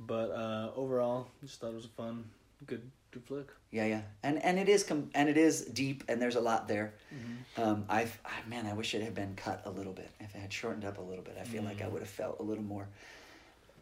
but 0.00 0.30
uh, 0.30 0.70
overall, 0.76 1.28
just 1.42 1.60
thought 1.60 1.70
it 1.70 1.74
was 1.76 1.84
a 1.84 1.88
fun, 1.88 2.24
good, 2.66 2.82
good 3.12 3.22
flick. 3.24 3.46
Yeah, 3.70 3.86
yeah, 3.86 4.00
and 4.22 4.42
and 4.42 4.58
it 4.58 4.68
is 4.68 4.82
com- 4.84 5.10
and 5.14 5.28
it 5.28 5.36
is 5.36 5.62
deep, 5.66 6.04
and 6.08 6.20
there's 6.20 6.36
a 6.36 6.40
lot 6.40 6.68
there. 6.68 6.94
Mm-hmm. 7.14 7.62
Um, 7.62 7.84
I've 7.88 8.18
I, 8.24 8.48
man, 8.48 8.66
I 8.66 8.72
wish 8.74 8.94
it 8.94 9.02
had 9.02 9.14
been 9.14 9.34
cut 9.36 9.62
a 9.64 9.70
little 9.70 9.92
bit. 9.92 10.10
If 10.20 10.34
it 10.34 10.38
had 10.38 10.52
shortened 10.52 10.84
up 10.84 10.98
a 10.98 11.02
little 11.02 11.24
bit, 11.24 11.36
I 11.40 11.44
feel 11.44 11.62
like 11.62 11.80
I 11.80 11.86
Mm. 11.86 11.92
would 11.92 12.02
have 12.02 12.10
felt 12.10 12.40
a 12.40 12.42
little 12.42 12.64
more 12.64 12.86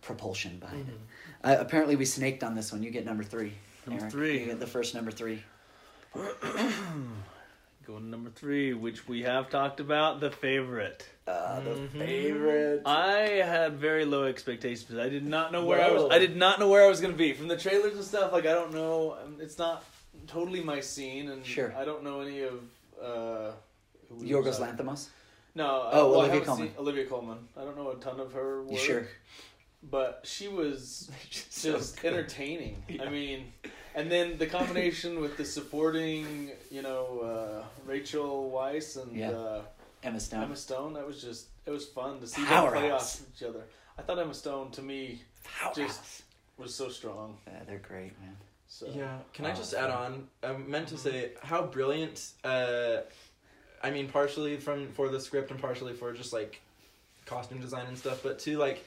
propulsion 0.03 0.59
behind 0.59 0.87
Mm-hmm. 0.87 1.51
it. 1.51 1.59
Uh, 1.59 1.61
apparently, 1.61 1.97
we 1.97 2.05
snaked 2.05 2.45
on 2.45 2.55
this 2.55 2.71
one. 2.73 2.83
You 2.83 2.91
get 2.91 3.05
number 3.05 3.25
three. 3.25 3.53
Number 3.87 4.03
Eric. 4.03 4.13
three. 4.13 4.39
You 4.41 4.47
get 4.47 4.61
the 4.61 4.67
first 4.67 4.95
number 4.95 5.11
three. 5.11 5.43
Going 7.91 8.05
to 8.05 8.09
number 8.09 8.31
three, 8.31 8.73
which 8.73 9.09
we 9.09 9.23
have 9.23 9.51
talked 9.51 9.81
about, 9.81 10.21
the 10.21 10.31
favorite. 10.31 11.05
Uh, 11.27 11.59
the 11.59 11.71
Mhm. 11.71 11.91
favorite. 11.99 12.83
I 12.87 13.19
had 13.43 13.79
very 13.81 14.05
low 14.05 14.25
expectations. 14.27 14.85
because 14.85 15.05
I 15.05 15.09
did 15.09 15.27
not 15.27 15.51
know 15.51 15.65
where 15.65 15.81
I 15.83 15.91
was. 15.91 16.09
I 16.13 16.21
did 16.21 16.37
not 16.37 16.61
know 16.61 16.69
where 16.69 16.85
I 16.85 16.89
was 16.89 17.01
going 17.01 17.13
to 17.13 17.19
be 17.19 17.33
from 17.33 17.49
the 17.49 17.57
trailers 17.57 17.95
and 17.95 18.05
stuff. 18.05 18.33
Like 18.33 18.47
I 18.47 18.53
don't 18.53 18.73
know. 18.73 19.17
um, 19.21 19.39
It's 19.41 19.59
not 19.59 19.85
totally 20.29 20.63
my 20.63 20.79
scene, 20.81 21.31
and 21.31 21.45
Sure. 21.45 21.75
I 21.77 21.85
don't 21.85 22.05
know 22.05 22.21
any 22.21 22.43
of. 22.43 22.61
Uh, 23.03 23.51
who 24.09 24.25
Yorgos? 24.25 24.61
Lanthimos. 24.61 25.09
No. 25.57 25.65
uh, 25.67 25.91
Oh, 25.93 26.11
well, 26.11 26.21
Olivia 26.21 26.31
haven't 26.41 26.47
Colman. 26.47 26.75
Olivia 26.79 27.07
Colman. 27.07 27.39
I 27.57 27.65
don't 27.65 27.77
know 27.77 27.91
a 27.91 27.97
ton 27.97 28.21
of 28.21 28.33
her 28.35 28.63
work. 28.63 28.71
You 28.73 28.79
sure? 28.79 29.09
But 29.83 30.21
she 30.25 30.47
was 30.47 31.11
just 31.31 32.01
good. 32.01 32.13
entertaining. 32.13 32.85
Yeah. 32.89 33.03
I 33.05 33.09
mean, 33.09 33.53
and 33.95 34.11
then 34.11 34.39
the 34.39 34.47
combination 34.47 35.21
with 35.21 35.37
the 35.37 35.45
supporting, 35.45 36.51
you 36.71 36.83
know, 36.83 37.21
uh, 37.21 37.65
Rachel 37.87 38.51
Weisz 38.55 39.01
and 39.01 39.17
Yeah. 39.17 39.31
uh, 39.31 39.63
Emma 40.03 40.21
Stone. 40.21 40.43
Emma 40.45 40.57
Stone. 40.57 40.93
That 40.95 41.07
was 41.07 41.21
just 41.23 41.47
it 41.67 41.71
was 41.71 41.87
fun 41.87 42.21
to 42.21 42.27
see 42.27 42.43
them 42.43 42.49
play 42.49 42.57
Powerhouse. 42.81 43.21
off 43.21 43.27
each 43.37 43.43
other. 43.43 43.63
I 43.99 44.03
thought 44.03 44.19
Emma 44.19 44.35
Stone 44.35 44.71
to 44.73 44.83
me 44.83 45.23
Powerhouse. 45.45 45.77
just- 45.77 46.23
was 46.57 46.75
so 46.75 46.91
strong. 46.91 47.39
Yeah, 47.47 47.63
they're 47.67 47.79
great, 47.79 48.19
man. 48.21 48.37
So 48.69 48.87
Yeah. 48.87 49.19
Can 49.33 49.47
I 49.47 49.53
Oh, 49.53 49.57
just 49.57 49.73
add 49.73 49.89
on? 49.91 50.29
I 50.43 50.53
meant 50.53 50.89
to 50.89 50.99
say 50.99 51.33
how 51.43 51.63
brilliant. 51.63 52.33
Uh, 52.45 52.99
I 53.83 53.91
mean, 53.91 54.09
partially 54.11 54.59
from 54.59 54.93
for 54.93 55.09
the 55.09 55.19
script 55.21 55.51
and 55.51 55.59
partially 55.61 55.95
for 55.95 56.13
just 56.13 56.33
like 56.35 56.61
costume 57.25 57.61
design 57.61 57.87
and 57.87 57.97
stuff, 57.99 58.23
but 58.23 58.39
to 58.41 58.59
like 58.59 58.85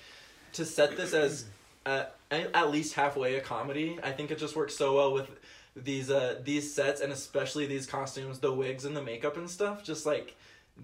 to 0.53 0.65
set 0.65 0.95
this 0.97 1.13
as 1.13 1.45
uh, 1.85 2.05
at 2.31 2.71
least 2.71 2.93
halfway 2.95 3.35
a 3.35 3.41
comedy. 3.41 3.99
I 4.03 4.11
think 4.11 4.31
it 4.31 4.37
just 4.37 4.55
works 4.55 4.75
so 4.75 4.95
well 4.95 5.13
with 5.13 5.29
these 5.75 6.11
uh 6.11 6.39
these 6.43 6.71
sets 6.71 7.01
and 7.01 7.11
especially 7.11 7.65
these 7.65 7.85
costumes, 7.85 8.39
the 8.39 8.53
wigs 8.53 8.85
and 8.85 8.95
the 8.95 9.01
makeup 9.01 9.37
and 9.37 9.49
stuff. 9.49 9.83
Just 9.83 10.05
like 10.05 10.35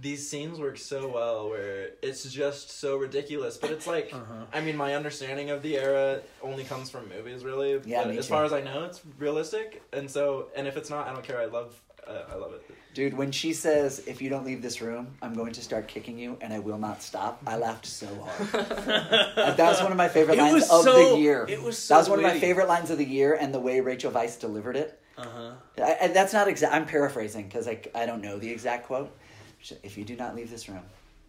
these 0.01 0.29
scenes 0.29 0.59
work 0.59 0.77
so 0.77 1.07
well 1.07 1.49
where 1.49 1.91
it's 2.01 2.23
just 2.31 2.69
so 2.69 2.97
ridiculous, 2.97 3.57
but 3.57 3.71
it's 3.71 3.87
like. 3.87 4.11
Uh-huh. 4.13 4.45
I 4.53 4.61
mean, 4.61 4.77
my 4.77 4.95
understanding 4.95 5.49
of 5.49 5.61
the 5.63 5.77
era 5.77 6.21
only 6.41 6.63
comes 6.63 6.89
from 6.89 7.09
movies, 7.09 7.43
really. 7.43 7.79
Yeah, 7.85 8.03
as 8.03 8.27
too. 8.27 8.33
far 8.33 8.45
as 8.45 8.53
I 8.53 8.61
know, 8.61 8.83
it's 8.83 9.01
realistic, 9.17 9.81
and 9.93 10.09
so, 10.09 10.49
and 10.55 10.67
if 10.67 10.77
it's 10.77 10.89
not, 10.89 11.07
I 11.07 11.13
don't 11.13 11.23
care. 11.23 11.39
I 11.39 11.45
love, 11.45 11.79
uh, 12.07 12.23
I 12.31 12.35
love 12.35 12.53
it. 12.53 12.63
Dude, 12.93 13.13
when 13.13 13.31
she 13.31 13.53
says, 13.53 13.99
"If 14.07 14.21
you 14.21 14.29
don't 14.29 14.45
leave 14.45 14.61
this 14.61 14.81
room, 14.81 15.15
I'm 15.21 15.33
going 15.33 15.53
to 15.53 15.61
start 15.61 15.87
kicking 15.87 16.17
you, 16.17 16.37
and 16.41 16.51
I 16.53 16.59
will 16.59 16.79
not 16.79 17.01
stop," 17.03 17.41
I 17.45 17.55
laughed 17.57 17.85
so 17.85 18.07
hard. 18.07 18.49
That 19.35 19.57
was 19.59 19.81
one 19.81 19.91
of 19.91 19.97
my 19.97 20.09
favorite 20.09 20.37
It 20.37 20.41
lines 20.41 20.53
was 20.55 20.69
of 20.71 20.83
so- 20.83 21.13
the 21.15 21.19
year. 21.21 21.45
it 21.47 21.61
was 21.61 21.77
so 21.77 21.93
that 21.93 21.99
was 21.99 22.09
one 22.09 22.19
of 22.19 22.23
my 22.23 22.29
witty. 22.29 22.39
favorite 22.41 22.67
lines 22.67 22.89
of 22.89 22.97
the 22.97 23.05
year, 23.05 23.35
and 23.35 23.53
the 23.53 23.59
way 23.59 23.79
Rachel 23.79 24.11
Weisz 24.11 24.39
delivered 24.39 24.75
it. 24.75 24.99
Uh 25.17 25.23
huh. 25.27 25.51
I, 25.83 25.97
I, 26.03 26.07
that's 26.07 26.33
not 26.33 26.47
exact. 26.47 26.73
I'm 26.73 26.85
paraphrasing 26.85 27.45
because 27.47 27.67
I, 27.67 27.79
I 27.93 28.05
don't 28.05 28.21
know 28.21 28.37
the 28.39 28.49
exact 28.49 28.87
quote. 28.87 29.15
She- 29.59 29.75
If 29.83 29.97
you 29.97 30.03
do 30.03 30.15
not 30.15 30.35
leave 30.35 30.49
this 30.49 30.67
room, 30.67 30.81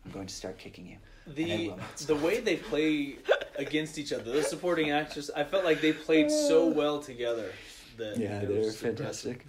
I'm 0.07 0.13
going 0.13 0.27
to 0.29 0.35
start 0.35 0.59
kicking 0.59 0.87
you. 0.87 0.97
And 1.27 1.35
I 1.37 1.57
The 1.57 1.69
will 1.69 1.77
not 1.77 1.97
the 1.99 2.17
way 2.17 2.41
they 2.41 2.57
play 2.57 3.17
against 3.57 3.99
each 3.99 4.13
other, 4.13 4.33
the 4.33 4.43
supporting 4.43 4.91
actors, 4.93 5.31
I 5.31 5.45
felt 5.45 5.65
like 5.65 5.81
they 5.83 5.93
played 5.93 6.31
so 6.31 6.67
well 6.81 7.01
together. 7.01 7.53
That 7.99 8.17
Yeah, 8.17 8.41
it 8.41 8.49
they're 8.49 8.59
was 8.61 8.77
fantastic. 8.81 9.45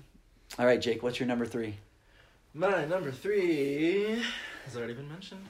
All 0.59 0.65
right, 0.65 0.81
Jake, 0.81 1.01
what's 1.03 1.19
your 1.19 1.27
number 1.27 1.45
three? 1.45 1.75
My 2.53 2.85
number 2.85 3.11
three 3.11 4.21
has 4.65 4.75
already 4.75 4.93
been 4.93 5.09
mentioned. 5.09 5.45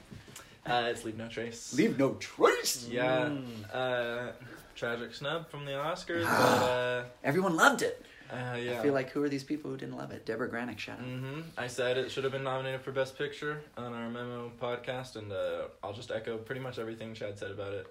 Uh, 0.64 0.84
it's 0.90 1.04
Leave 1.04 1.16
No 1.16 1.28
Trace. 1.28 1.74
Leave 1.76 1.98
no 1.98 2.14
trace. 2.14 2.86
Yeah. 2.88 3.30
Mm. 3.30 3.46
Uh, 3.72 4.32
tragic 4.76 5.12
snub 5.14 5.50
from 5.50 5.64
the 5.64 5.72
Oscars, 5.72 6.24
but 6.24 6.62
uh, 6.62 7.04
Everyone 7.24 7.56
loved 7.56 7.82
it. 7.82 8.04
uh, 8.32 8.54
yeah. 8.56 8.78
I 8.78 8.82
feel 8.82 8.94
like 8.94 9.10
who 9.10 9.22
are 9.24 9.28
these 9.28 9.42
people 9.42 9.70
who 9.72 9.76
didn't 9.76 9.96
love 9.96 10.12
it? 10.12 10.24
Debra 10.24 10.48
Granik, 10.48 10.78
shout 10.78 10.98
out. 11.00 11.04
hmm 11.04 11.40
I 11.58 11.66
said 11.66 11.98
it 11.98 12.12
should 12.12 12.22
have 12.22 12.32
been 12.32 12.44
nominated 12.44 12.82
for 12.82 12.92
Best 12.92 13.18
Picture 13.18 13.60
on 13.76 13.92
our 13.92 14.08
memo 14.08 14.52
podcast, 14.60 15.16
and 15.16 15.32
uh, 15.32 15.62
I'll 15.82 15.92
just 15.92 16.12
echo 16.12 16.36
pretty 16.38 16.60
much 16.60 16.78
everything 16.78 17.14
Chad 17.14 17.36
said 17.38 17.50
about 17.50 17.72
it. 17.74 17.86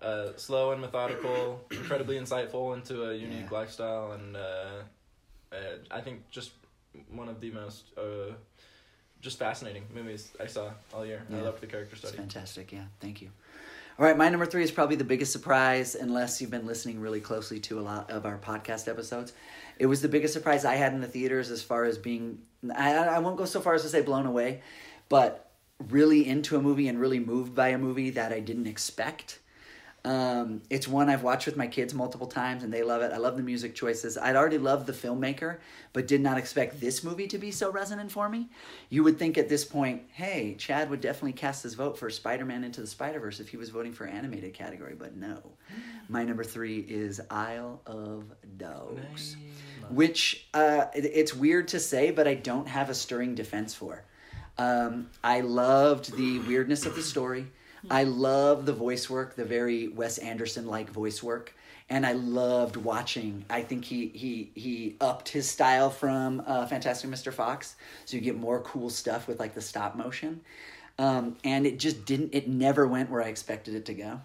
Uh, 0.00 0.28
slow 0.36 0.70
and 0.70 0.80
methodical, 0.80 1.60
incredibly 1.72 2.16
insightful 2.16 2.74
into 2.76 3.10
a 3.10 3.14
unique 3.14 3.46
Yeah. 3.50 3.58
lifestyle, 3.58 4.12
and 4.12 4.36
uh, 4.36 4.40
uh, 5.52 5.56
I 5.90 6.00
think 6.00 6.30
just 6.30 6.52
one 7.10 7.28
of 7.28 7.40
the 7.40 7.50
most 7.50 7.86
uh, 7.98 8.34
just 9.22 9.38
fascinating 9.38 9.84
movies 9.94 10.30
I 10.38 10.46
saw 10.46 10.70
all 10.92 11.06
year. 11.06 11.22
I 11.30 11.36
Yeah. 11.36 11.42
loved 11.42 11.60
the 11.62 11.66
character 11.68 11.96
It's 11.96 12.10
fantastic. 12.10 12.72
Yeah, 12.72 12.84
thank 13.00 13.22
you. 13.22 13.30
All 13.98 14.04
right, 14.06 14.16
my 14.16 14.28
number 14.28 14.46
three 14.46 14.64
is 14.64 14.72
probably 14.72 14.96
the 14.96 15.04
biggest 15.04 15.32
surprise, 15.32 15.94
unless 15.94 16.40
you've 16.40 16.50
been 16.50 16.66
listening 16.66 16.98
really 17.00 17.20
closely 17.20 17.60
to 17.60 17.78
a 17.78 17.82
lot 17.82 18.10
of 18.10 18.26
our 18.26 18.36
podcast 18.38 18.88
episodes. 18.88 19.32
It 19.78 19.86
was 19.86 20.02
the 20.02 20.08
biggest 20.08 20.34
surprise 20.34 20.64
I 20.64 20.74
had 20.74 20.92
in 20.92 21.00
the 21.00 21.06
theaters 21.06 21.50
as 21.50 21.62
far 21.62 21.84
as 21.84 21.98
being, 21.98 22.38
I, 22.74 22.94
I 22.94 23.18
won't 23.20 23.36
go 23.36 23.44
so 23.44 23.60
far 23.60 23.74
as 23.74 23.82
to 23.82 23.88
say 23.88 24.02
blown 24.02 24.26
away, 24.26 24.62
but 25.08 25.50
really 25.88 26.26
into 26.26 26.56
a 26.56 26.62
movie 26.62 26.88
and 26.88 26.98
really 27.00 27.20
moved 27.20 27.54
by 27.54 27.68
a 27.68 27.78
movie 27.78 28.10
that 28.10 28.32
I 28.32 28.40
didn't 28.40 28.66
expect. 28.66 29.38
Um, 30.04 30.62
it's 30.68 30.88
one 30.88 31.08
I've 31.08 31.22
watched 31.22 31.46
with 31.46 31.56
my 31.56 31.68
kids 31.68 31.94
multiple 31.94 32.26
times, 32.26 32.64
and 32.64 32.72
they 32.72 32.82
love 32.82 33.02
it. 33.02 33.12
I 33.12 33.18
love 33.18 33.36
the 33.36 33.42
music 33.44 33.72
choices. 33.76 34.18
I'd 34.18 34.34
already 34.34 34.58
loved 34.58 34.86
the 34.88 34.92
filmmaker, 34.92 35.58
but 35.92 36.08
did 36.08 36.20
not 36.20 36.38
expect 36.38 36.80
this 36.80 37.04
movie 37.04 37.28
to 37.28 37.38
be 37.38 37.52
so 37.52 37.70
resonant 37.70 38.10
for 38.10 38.28
me. 38.28 38.48
You 38.90 39.04
would 39.04 39.16
think 39.16 39.38
at 39.38 39.48
this 39.48 39.64
point, 39.64 40.02
hey, 40.12 40.56
Chad 40.58 40.90
would 40.90 41.00
definitely 41.00 41.34
cast 41.34 41.62
his 41.62 41.74
vote 41.74 41.96
for 41.96 42.10
Spider-Man 42.10 42.64
Into 42.64 42.80
the 42.80 42.86
Spider-Verse 42.88 43.38
if 43.38 43.48
he 43.48 43.56
was 43.56 43.70
voting 43.70 43.92
for 43.92 44.04
animated 44.06 44.54
category, 44.54 44.96
but 44.98 45.14
no. 45.14 45.38
My 46.08 46.24
number 46.24 46.42
three 46.42 46.80
is 46.80 47.20
Isle 47.30 47.80
of 47.86 48.24
Dogs, 48.56 49.36
which 49.88 50.48
uh, 50.52 50.86
it- 50.96 51.04
it's 51.14 51.32
weird 51.32 51.68
to 51.68 51.78
say, 51.78 52.10
but 52.10 52.26
I 52.26 52.34
don't 52.34 52.66
have 52.66 52.90
a 52.90 52.94
stirring 52.94 53.36
defense 53.36 53.72
for. 53.72 54.02
Um, 54.58 55.10
I 55.22 55.42
loved 55.42 56.16
the 56.16 56.40
weirdness 56.40 56.86
of 56.86 56.96
the 56.96 57.02
story. 57.02 57.46
I 57.90 58.04
love 58.04 58.66
the 58.66 58.72
voice 58.72 59.10
work, 59.10 59.34
the 59.34 59.44
very 59.44 59.88
Wes 59.88 60.18
Anderson 60.18 60.66
like 60.66 60.90
voice 60.90 61.22
work, 61.22 61.54
and 61.90 62.06
I 62.06 62.12
loved 62.12 62.76
watching. 62.76 63.44
I 63.50 63.62
think 63.62 63.84
he 63.84 64.08
he 64.08 64.50
he 64.54 64.96
upped 65.00 65.28
his 65.28 65.48
style 65.48 65.90
from 65.90 66.42
uh, 66.46 66.66
Fantastic 66.66 67.10
Mr. 67.10 67.32
Fox, 67.32 67.76
so 68.04 68.16
you 68.16 68.22
get 68.22 68.36
more 68.36 68.60
cool 68.60 68.88
stuff 68.88 69.26
with 69.26 69.40
like 69.40 69.54
the 69.54 69.60
stop 69.60 69.96
motion, 69.96 70.40
um, 70.98 71.36
and 71.44 71.66
it 71.66 71.78
just 71.78 72.04
didn't. 72.04 72.34
It 72.34 72.48
never 72.48 72.86
went 72.86 73.10
where 73.10 73.22
I 73.22 73.28
expected 73.28 73.74
it 73.74 73.84
to 73.86 73.94
go. 73.94 74.20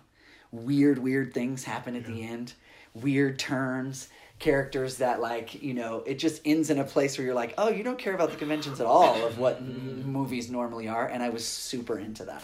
Weird, 0.51 0.99
weird 0.99 1.33
things 1.33 1.63
happen 1.63 1.95
at 1.95 2.05
the 2.05 2.23
end. 2.23 2.53
Weird 2.93 3.39
turns. 3.39 4.09
Characters 4.39 4.97
that 4.97 5.19
like 5.19 5.63
you 5.63 5.73
know 5.73 6.03
it 6.05 6.19
just 6.19 6.43
ends 6.45 6.69
in 6.69 6.77
a 6.77 6.83
place 6.83 7.17
where 7.17 7.25
you're 7.25 7.33
like 7.33 7.55
oh 7.57 7.69
you 7.69 7.83
don't 7.83 7.97
care 7.97 8.13
about 8.13 8.29
the 8.29 8.37
conventions 8.37 8.79
at 8.79 8.85
all 8.85 9.25
of 9.25 9.39
what 9.39 9.63
movies 9.65 10.51
normally 10.51 10.87
are 10.87 11.07
and 11.07 11.23
I 11.23 11.29
was 11.29 11.43
super 11.43 11.97
into 11.97 12.23
that. 12.25 12.43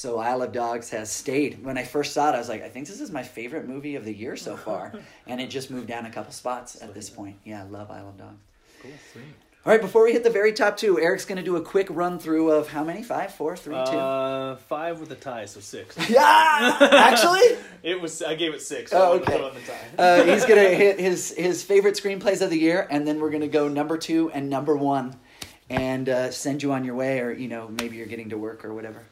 So 0.00 0.18
Isle 0.18 0.40
of 0.40 0.52
Dogs 0.52 0.88
has 0.92 1.10
stayed. 1.10 1.62
When 1.62 1.76
I 1.76 1.84
first 1.84 2.14
saw 2.14 2.30
it, 2.30 2.34
I 2.34 2.38
was 2.38 2.48
like, 2.48 2.62
I 2.64 2.70
think 2.70 2.86
this 2.86 3.02
is 3.02 3.10
my 3.10 3.22
favorite 3.22 3.68
movie 3.68 3.96
of 3.96 4.06
the 4.06 4.14
year 4.14 4.34
so 4.34 4.56
far, 4.66 4.94
and 5.26 5.42
it 5.42 5.50
just 5.50 5.70
moved 5.70 5.88
down 5.88 6.06
a 6.06 6.10
couple 6.10 6.32
spots 6.32 6.80
at 6.80 6.94
this 6.94 7.10
point. 7.10 7.36
Yeah, 7.44 7.60
I 7.60 7.66
love 7.66 7.90
Isle 7.90 8.08
of 8.08 8.16
Dogs. 8.16 8.40
Cool, 8.80 8.92
sweet. 9.12 9.24
All 9.66 9.72
right, 9.72 9.80
before 9.82 10.04
we 10.04 10.12
hit 10.14 10.24
the 10.24 10.30
very 10.30 10.54
top 10.54 10.78
two, 10.78 10.98
Eric's 10.98 11.26
going 11.26 11.36
to 11.36 11.44
do 11.44 11.56
a 11.56 11.60
quick 11.60 11.88
run 11.90 12.18
through 12.18 12.50
of 12.50 12.68
how 12.68 12.82
many? 12.82 13.02
Five, 13.02 13.34
four, 13.34 13.58
three, 13.58 13.74
two. 13.74 13.98
Uh, 13.98 14.56
five 14.56 15.00
with 15.00 15.10
a 15.12 15.16
tie, 15.16 15.44
so 15.44 15.60
six. 15.60 15.98
yeah, 16.08 16.78
actually, 16.80 17.58
It 17.82 18.00
was. 18.00 18.22
I 18.22 18.36
gave 18.36 18.54
it 18.54 18.62
six. 18.62 18.94
Oh, 18.94 18.96
So 18.96 19.10
wouldn't 19.12 19.28
okay. 19.28 19.36
put 19.38 19.46
on 19.50 19.54
the 19.54 19.60
tie. 19.60 20.02
uh, 20.02 20.24
he's 20.24 20.46
going 20.46 20.64
to 20.64 20.74
hit 20.74 20.98
his 20.98 21.34
his 21.36 21.62
favorite 21.62 21.96
screenplays 21.96 22.40
of 22.40 22.48
the 22.48 22.58
year, 22.58 22.88
and 22.90 23.06
then 23.06 23.20
we're 23.20 23.28
going 23.28 23.42
to 23.42 23.48
go 23.48 23.68
number 23.68 23.98
two 23.98 24.30
and 24.30 24.48
number 24.48 24.74
one, 24.74 25.14
and 25.68 26.08
uh, 26.08 26.30
send 26.30 26.62
you 26.62 26.72
on 26.72 26.86
your 26.86 26.94
way, 26.94 27.20
or 27.20 27.30
you 27.30 27.48
know 27.48 27.68
maybe 27.68 27.98
you're 27.98 28.06
getting 28.06 28.30
to 28.30 28.38
work 28.38 28.64
or 28.64 28.72
whatever. 28.72 29.04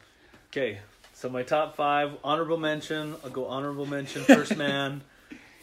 Okay, 0.51 0.79
so 1.13 1.29
my 1.29 1.43
top 1.43 1.75
five 1.75 2.11
honorable 2.23 2.57
mention. 2.57 3.15
I'll 3.23 3.29
go 3.29 3.45
honorable 3.47 3.85
mention. 3.85 4.23
First 4.23 4.55
man. 4.65 5.01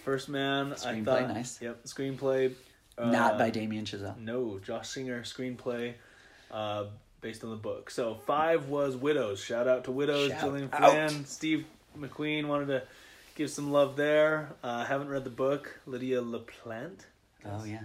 First 0.04 0.28
man. 0.28 0.72
I 0.72 0.76
Screenplay, 0.76 1.04
thought. 1.04 1.28
nice. 1.28 1.60
Yep, 1.60 1.84
screenplay. 1.84 2.52
uh, 2.96 3.10
Not 3.10 3.38
by 3.38 3.50
Damien 3.50 3.84
Chazelle. 3.84 4.16
No, 4.18 4.60
Josh 4.64 4.88
Singer 4.90 5.22
screenplay, 5.22 5.94
uh, 6.52 6.84
based 7.20 7.42
on 7.42 7.50
the 7.50 7.56
book. 7.56 7.90
So 7.90 8.14
five 8.26 8.68
was 8.68 8.96
Widows. 8.96 9.42
Shout 9.42 9.66
out 9.66 9.84
to 9.84 9.90
Widows. 9.92 10.30
Shout 10.30 10.40
Gillian 10.42 10.68
out. 10.72 10.90
Flynn, 10.92 11.24
Steve 11.26 11.64
McQueen 11.98 12.46
wanted 12.46 12.66
to 12.66 12.82
give 13.34 13.50
some 13.50 13.72
love 13.72 13.96
there. 13.96 14.50
Uh, 14.62 14.84
haven't 14.84 15.08
read 15.08 15.24
the 15.24 15.30
book. 15.30 15.80
Lydia 15.86 16.22
LaPlante. 16.22 17.00
Oh 17.44 17.64
yeah. 17.64 17.80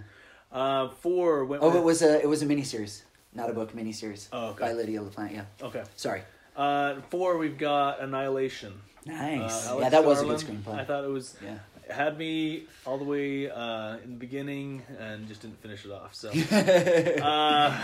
Uh, 0.52 0.88
four 1.00 1.44
went. 1.46 1.62
Oh, 1.64 1.68
with, 1.68 1.76
it 1.78 1.82
was 1.82 2.02
a 2.02 2.20
it 2.22 2.28
was 2.28 2.42
a 2.42 2.46
miniseries, 2.46 3.02
not 3.34 3.50
a 3.50 3.52
book. 3.54 3.74
Miniseries. 3.74 4.28
Oh, 4.32 4.50
okay. 4.50 4.66
By 4.66 4.72
Lydia 4.74 5.00
LaPlante. 5.00 5.32
Yeah. 5.32 5.44
Okay. 5.60 5.82
Sorry. 5.96 6.22
Uh, 6.56 7.00
four 7.10 7.38
we've 7.38 7.58
got 7.58 8.00
Annihilation. 8.00 8.74
Nice. 9.06 9.68
Uh, 9.68 9.78
yeah, 9.80 9.88
that 9.88 10.04
was 10.04 10.22
a 10.22 10.24
good 10.24 10.38
screenplay. 10.38 10.78
I 10.78 10.84
thought 10.84 11.04
it 11.04 11.10
was 11.10 11.34
yeah. 11.42 11.58
it 11.86 11.90
had 11.92 12.16
me 12.16 12.64
all 12.86 12.98
the 12.98 13.04
way 13.04 13.50
uh, 13.50 13.96
in 14.04 14.10
the 14.10 14.16
beginning 14.16 14.82
and 14.98 15.26
just 15.26 15.42
didn't 15.42 15.60
finish 15.60 15.84
it 15.84 15.90
off. 15.90 16.14
So 16.14 16.28
uh, 17.22 17.80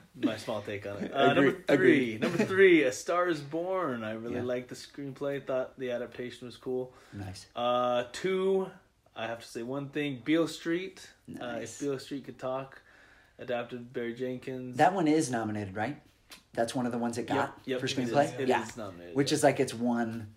my 0.22 0.36
small 0.36 0.62
take 0.62 0.86
on 0.86 0.96
it. 0.98 1.12
Uh, 1.12 1.32
number 1.34 1.52
three, 1.66 2.18
number 2.20 2.44
three, 2.44 2.82
A 2.84 2.92
Star 2.92 3.28
Is 3.28 3.40
Born. 3.40 4.04
I 4.04 4.12
really 4.12 4.36
Yeah. 4.36 4.42
liked 4.42 4.68
the 4.68 4.74
screenplay. 4.76 5.44
Thought 5.44 5.78
the 5.78 5.90
adaptation 5.90 6.46
was 6.46 6.56
cool. 6.56 6.92
nice. 7.12 7.46
Uh, 7.56 8.04
two, 8.12 8.68
I 9.16 9.26
have 9.26 9.40
to 9.40 9.48
say 9.48 9.62
one 9.62 9.88
thing: 9.88 10.20
Beale 10.24 10.46
Street. 10.48 11.08
Uh, 11.28 11.46
Nice. 11.46 11.74
if 11.74 11.80
Beale 11.80 11.98
Street 11.98 12.24
could 12.24 12.38
talk, 12.38 12.80
adapted 13.38 13.92
Barry 13.92 14.14
Jenkins. 14.14 14.76
That 14.76 14.94
one 14.94 15.08
is 15.08 15.30
nominated, 15.30 15.74
right? 15.74 16.00
That's 16.52 16.74
one 16.74 16.86
of 16.86 16.92
the 16.92 16.98
ones 16.98 17.16
it 17.18 17.26
got 17.26 17.34
Yep, 17.36 17.52
yep, 17.66 17.80
for 17.80 17.86
it 17.86 17.90
is. 17.98 18.10
screenplay. 18.10 18.40
It 18.40 18.48
yeah. 18.48 18.62
is 18.66 18.76
nominated, 18.76 19.14
Which 19.14 19.30
yeah. 19.30 19.36
is 19.36 19.42
like 19.44 19.60
its 19.60 19.72
one 19.74 20.28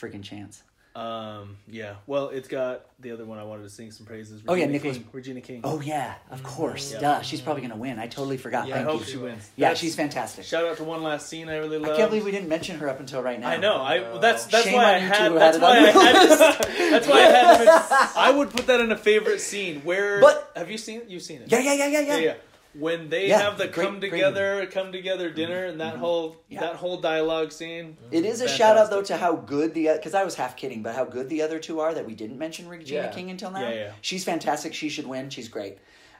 freaking 0.00 0.22
chance. 0.22 0.62
Um, 0.96 1.56
yeah. 1.66 1.94
Well, 2.06 2.28
it's 2.28 2.46
got 2.46 2.86
the 3.00 3.10
other 3.10 3.24
one 3.24 3.38
I 3.40 3.42
wanted 3.42 3.64
to 3.64 3.68
sing 3.68 3.90
some 3.90 4.06
praises. 4.06 4.42
Oh, 4.46 4.54
yeah, 4.54 4.60
Regina 4.66 4.72
Nicholas- 4.72 4.96
King. 4.98 5.08
Regina 5.12 5.40
King. 5.40 5.60
Oh 5.64 5.80
yeah, 5.80 6.14
of 6.30 6.44
course. 6.44 6.92
Yeah. 6.92 7.00
Duh. 7.00 7.22
She's 7.22 7.40
probably 7.40 7.62
gonna 7.62 7.74
win. 7.76 7.98
I 7.98 8.06
totally 8.06 8.36
forgot. 8.36 8.68
Yeah, 8.68 8.74
I 8.74 8.76
Thank 8.78 8.90
hope 8.90 9.00
you. 9.00 9.06
she 9.06 9.16
wins. 9.16 9.50
Yeah, 9.56 9.66
That's- 9.66 9.80
she's 9.80 9.96
fantastic. 9.96 10.44
Shout 10.44 10.64
out 10.64 10.76
to 10.76 10.84
one 10.84 11.02
last 11.02 11.28
scene 11.28 11.48
I 11.48 11.56
really 11.56 11.78
love. 11.78 11.90
I 11.94 11.96
can't 11.96 12.10
believe 12.10 12.24
we 12.24 12.30
didn't 12.30 12.48
mention 12.48 12.78
her 12.78 12.88
up 12.88 13.00
until 13.00 13.22
right 13.22 13.40
now. 13.40 13.48
I 13.48 13.56
know. 13.56 13.74
I 13.82 14.00
well, 14.02 14.20
that's 14.20 14.44
that's 14.46 14.66
Shame 14.66 14.74
why 14.74 14.84
on 14.84 14.94
I 14.94 14.98
you 14.98 15.06
had. 15.08 15.26
two 15.26 15.32
who 15.32 15.38
That's 15.40 15.56
had 15.58 15.62
it 15.62 15.66
why 15.66 15.78
I 15.78 15.90
had. 15.90 16.12
To, 16.22 16.28
that's 16.90 17.08
why 17.08 17.16
I 17.16 17.20
had 17.22 17.58
to. 17.58 17.64
Mention, 17.64 18.08
I 18.16 18.30
would 18.30 18.50
put 18.50 18.66
that 18.68 18.78
in 18.80 18.92
a 18.92 18.96
favorite 18.96 19.40
scene. 19.40 19.80
Where? 19.80 20.20
But- 20.20 20.52
have 20.54 20.70
you 20.70 20.78
seen? 20.78 21.00
it? 21.00 21.08
You've 21.10 21.22
seen 21.22 21.42
it. 21.42 21.50
Yeah, 21.50 21.58
yeah, 21.58 21.74
yeah, 21.74 21.86
yeah, 21.88 22.00
yeah. 22.00 22.16
yeah. 22.18 22.22
yeah. 22.24 22.34
When 22.74 23.08
they 23.08 23.28
Yeah, 23.28 23.38
have 23.40 23.56
the 23.56 23.68
great- 23.68 23.86
come 23.86 24.00
great 24.00 24.10
together, 24.10 24.66
come 24.66 24.90
together 24.90 25.30
dinner, 25.30 25.64
and 25.66 25.80
that 25.80 25.96
whole 25.96 26.36
Yeah. 26.48 26.60
that 26.60 26.76
whole 26.76 26.96
dialogue 27.00 27.52
scene. 27.52 27.96
It 28.10 28.24
is 28.24 28.40
a 28.40 28.44
Fantastic. 28.44 28.48
shout 28.58 28.76
out 28.76 28.90
though 28.90 29.02
to 29.02 29.16
how 29.16 29.36
good 29.36 29.74
the 29.74 29.88
because 29.94 30.12
I 30.14 30.24
was 30.24 30.34
half 30.34 30.56
kidding, 30.56 30.82
but 30.82 30.94
how 30.96 31.04
good 31.04 31.28
the 31.28 31.40
other 31.42 31.60
two 31.60 31.78
are 31.80 31.94
that 31.94 32.04
we 32.04 32.14
didn't 32.16 32.38
mention 32.38 32.68
Regina 32.68 33.02
Yeah. 33.04 33.12
King 33.12 33.30
until 33.30 33.52
now. 33.52 33.60
Yeah, 33.60 33.74
yeah. 33.74 33.92
She's 34.00 34.24
fantastic. 34.24 34.74
She 34.74 34.88
should 34.88 35.06
win. 35.06 35.30
She's 35.30 35.48
great. 35.48 35.78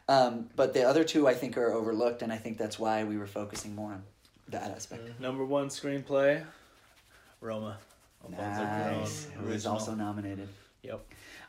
Um, 0.09 0.49
but 0.55 0.75
the 0.75 0.85
other 0.85 1.03
two 1.03 1.27
I 1.27 1.35
think 1.35 1.57
are 1.59 1.73
overlooked, 1.73 2.23
and 2.23 2.33
I 2.33 2.37
think 2.37 2.57
that's 2.59 2.79
why 2.79 3.03
we 3.05 3.17
were 3.17 3.27
focusing 3.27 3.75
more 3.75 3.93
on 3.93 4.05
that 4.49 4.71
aspect. 4.71 5.19
Number 5.19 5.45
one 5.45 5.69
screenplay, 5.69 6.45
Roma. 7.41 7.79
Alfonso 8.23 8.63
Nice. 9.01 9.27
Who 9.39 9.51
is 9.51 9.67
also 9.67 9.95
nominated. 9.95 10.49
Yep. 10.83 11.01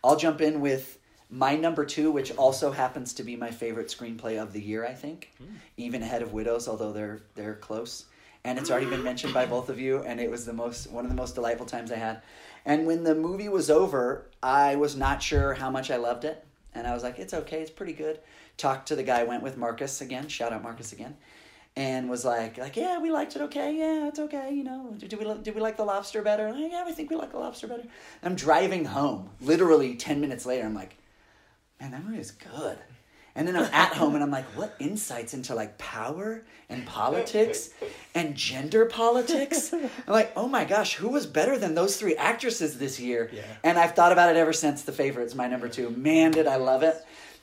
I'll 0.03 0.15
jump 0.17 0.41
in 0.41 0.59
with 0.61 0.97
my 1.35 1.55
number 1.57 1.83
two, 1.83 2.11
which 2.11 2.33
also 2.37 2.71
happens 2.71 3.13
to 3.13 3.23
be 3.23 3.35
my 3.35 3.51
favorite 3.51 3.87
screenplay 3.87 4.41
of 4.41 4.53
the 4.53 4.61
year. 4.61 4.85
I 4.85 4.93
think, 4.93 5.31
hmm. 5.37 5.55
even 5.75 6.01
ahead 6.01 6.21
of 6.21 6.31
Widows, 6.31 6.67
although 6.67 6.93
they're 6.93 7.19
they're 7.35 7.55
close. 7.55 8.05
And 8.45 8.59
it's 8.59 8.69
already 8.69 8.85
been 8.85 9.03
mentioned 9.03 9.33
by 9.33 9.47
both 9.47 9.69
of 9.69 9.79
you, 9.79 10.03
and 10.03 10.19
it 10.19 10.29
was 10.29 10.45
the 10.45 10.53
most 10.53 10.89
one 10.91 11.03
of 11.03 11.11
the 11.11 11.17
most 11.17 11.35
delightful 11.35 11.65
times 11.65 11.91
I 11.91 11.97
had. 11.97 12.21
And 12.63 12.87
when 12.87 13.03
the 13.03 13.15
movie 13.15 13.49
was 13.49 13.69
over, 13.69 14.27
I 14.41 14.75
was 14.75 14.95
not 14.95 15.21
sure 15.21 15.55
how 15.55 15.69
much 15.69 15.91
I 15.91 15.97
loved 15.97 16.25
it, 16.25 16.45
and 16.73 16.87
I 16.87 16.93
was 16.93 17.03
like, 17.03 17.19
"It's 17.19 17.33
okay, 17.33 17.61
it's 17.61 17.71
pretty 17.71 17.93
good." 17.93 18.19
Talked 18.57 18.87
to 18.87 18.95
the 18.95 19.03
guy, 19.03 19.23
went 19.23 19.43
with 19.43 19.57
Marcus 19.57 19.99
again. 19.99 20.29
Shout 20.29 20.53
out 20.53 20.63
Marcus 20.63 20.93
again, 20.93 21.17
and 21.75 22.09
was 22.09 22.23
like, 22.23 22.57
"Like 22.57 22.77
yeah, 22.77 22.99
we 22.99 23.11
liked 23.11 23.35
it. 23.35 23.41
Okay, 23.41 23.75
yeah, 23.75 24.07
it's 24.07 24.19
okay. 24.19 24.53
You 24.53 24.63
know, 24.63 24.93
did, 24.97 25.09
did 25.09 25.19
we 25.19 25.25
did 25.43 25.53
we 25.53 25.59
like 25.59 25.75
the 25.75 25.83
lobster 25.83 26.21
better? 26.21 26.53
Like, 26.53 26.71
yeah, 26.71 26.85
we 26.85 26.93
think 26.93 27.09
we 27.09 27.17
like 27.17 27.31
the 27.31 27.39
lobster 27.39 27.67
better." 27.67 27.83
I'm 28.23 28.35
driving 28.35 28.85
home, 28.85 29.31
literally 29.41 29.95
ten 29.95 30.21
minutes 30.21 30.45
later. 30.45 30.65
I'm 30.65 30.75
like, 30.75 30.95
man, 31.79 31.91
that 31.91 32.03
movie 32.03 32.19
is 32.19 32.31
good. 32.31 32.77
And 33.37 33.45
then 33.45 33.57
I'm 33.57 33.69
at 33.73 33.91
home 33.93 34.15
and 34.15 34.23
I'm 34.23 34.31
like, 34.31 34.45
what 34.55 34.75
insights 34.79 35.33
into 35.33 35.53
like 35.53 35.77
power 35.77 36.43
and 36.69 36.85
politics 36.85 37.69
and 38.15 38.33
gender 38.33 38.85
politics? 38.85 39.73
I'm 39.73 39.89
like, 40.07 40.31
oh 40.37 40.47
my 40.47 40.63
gosh, 40.63 40.95
who 40.95 41.09
was 41.09 41.25
better 41.25 41.57
than 41.57 41.75
those 41.75 41.97
three 41.97 42.15
actresses 42.15 42.77
this 42.77 42.97
year? 42.97 43.29
Yeah. 43.33 43.41
And 43.63 43.77
I've 43.77 43.93
thought 43.93 44.13
about 44.13 44.29
it 44.33 44.37
ever 44.37 44.53
since 44.53 44.83
The 44.83 44.93
Favorite's 44.93 45.35
my 45.35 45.47
number 45.47 45.67
two. 45.67 45.89
Man, 45.89 46.31
did 46.31 46.47
I 46.47 46.55
love 46.55 46.81
it. 46.81 46.95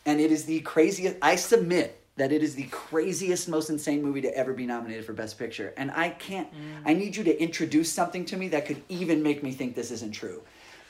And 0.06 0.18
it 0.18 0.32
is 0.32 0.46
the 0.46 0.60
craziest, 0.60 1.16
I 1.20 1.36
submit 1.36 1.98
that 2.16 2.32
it 2.32 2.42
is 2.42 2.54
the 2.54 2.64
craziest, 2.64 3.48
most 3.48 3.68
insane 3.68 4.02
movie 4.02 4.22
to 4.22 4.36
ever 4.36 4.54
be 4.54 4.66
nominated 4.66 5.04
for 5.04 5.12
Best 5.12 5.38
Picture. 5.38 5.74
And 5.76 5.90
I 5.90 6.10
can't, 6.10 6.48
I 6.84 6.94
mm. 6.94 6.98
need 6.98 7.16
you 7.16 7.24
to 7.24 7.42
introduce 7.42 7.92
something 7.92 8.24
to 8.26 8.36
me 8.36 8.48
that 8.48 8.66
could 8.66 8.82
even 8.88 9.22
make 9.22 9.42
me 9.42 9.52
think 9.52 9.74
this 9.74 9.90
isn't 9.90 10.12
true. 10.12 10.42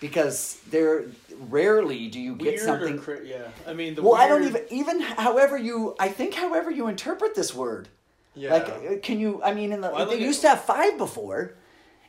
Because 0.02 0.58
there 0.68 1.04
rarely 1.48 2.08
do 2.08 2.20
you 2.20 2.34
get 2.34 2.54
Weird 2.54 2.60
something 2.60 2.98
cra- 2.98 3.24
yeah. 3.24 3.48
I 3.68 3.72
mean, 3.72 3.94
the 3.94 4.02
well, 4.02 4.16
I 4.16 4.26
don't 4.28 4.42
even 4.42 4.62
even 4.70 5.00
however 5.00 5.56
you 5.56 5.94
I 5.98 6.08
think 6.08 6.34
however 6.34 6.70
you 6.72 6.88
interpret 6.88 7.36
this 7.36 7.54
word. 7.54 7.86
Yeah. 8.34 8.52
Like, 8.54 8.68
uh, 8.68 8.96
can 9.00 9.20
you? 9.20 9.40
I 9.44 9.54
mean, 9.54 9.72
in 9.72 9.80
the 9.80 9.90
Well, 9.90 10.06
they 10.06 10.14
at- 10.16 10.20
used 10.20 10.40
to 10.40 10.48
have 10.48 10.64
five 10.64 10.98
before, 10.98 11.54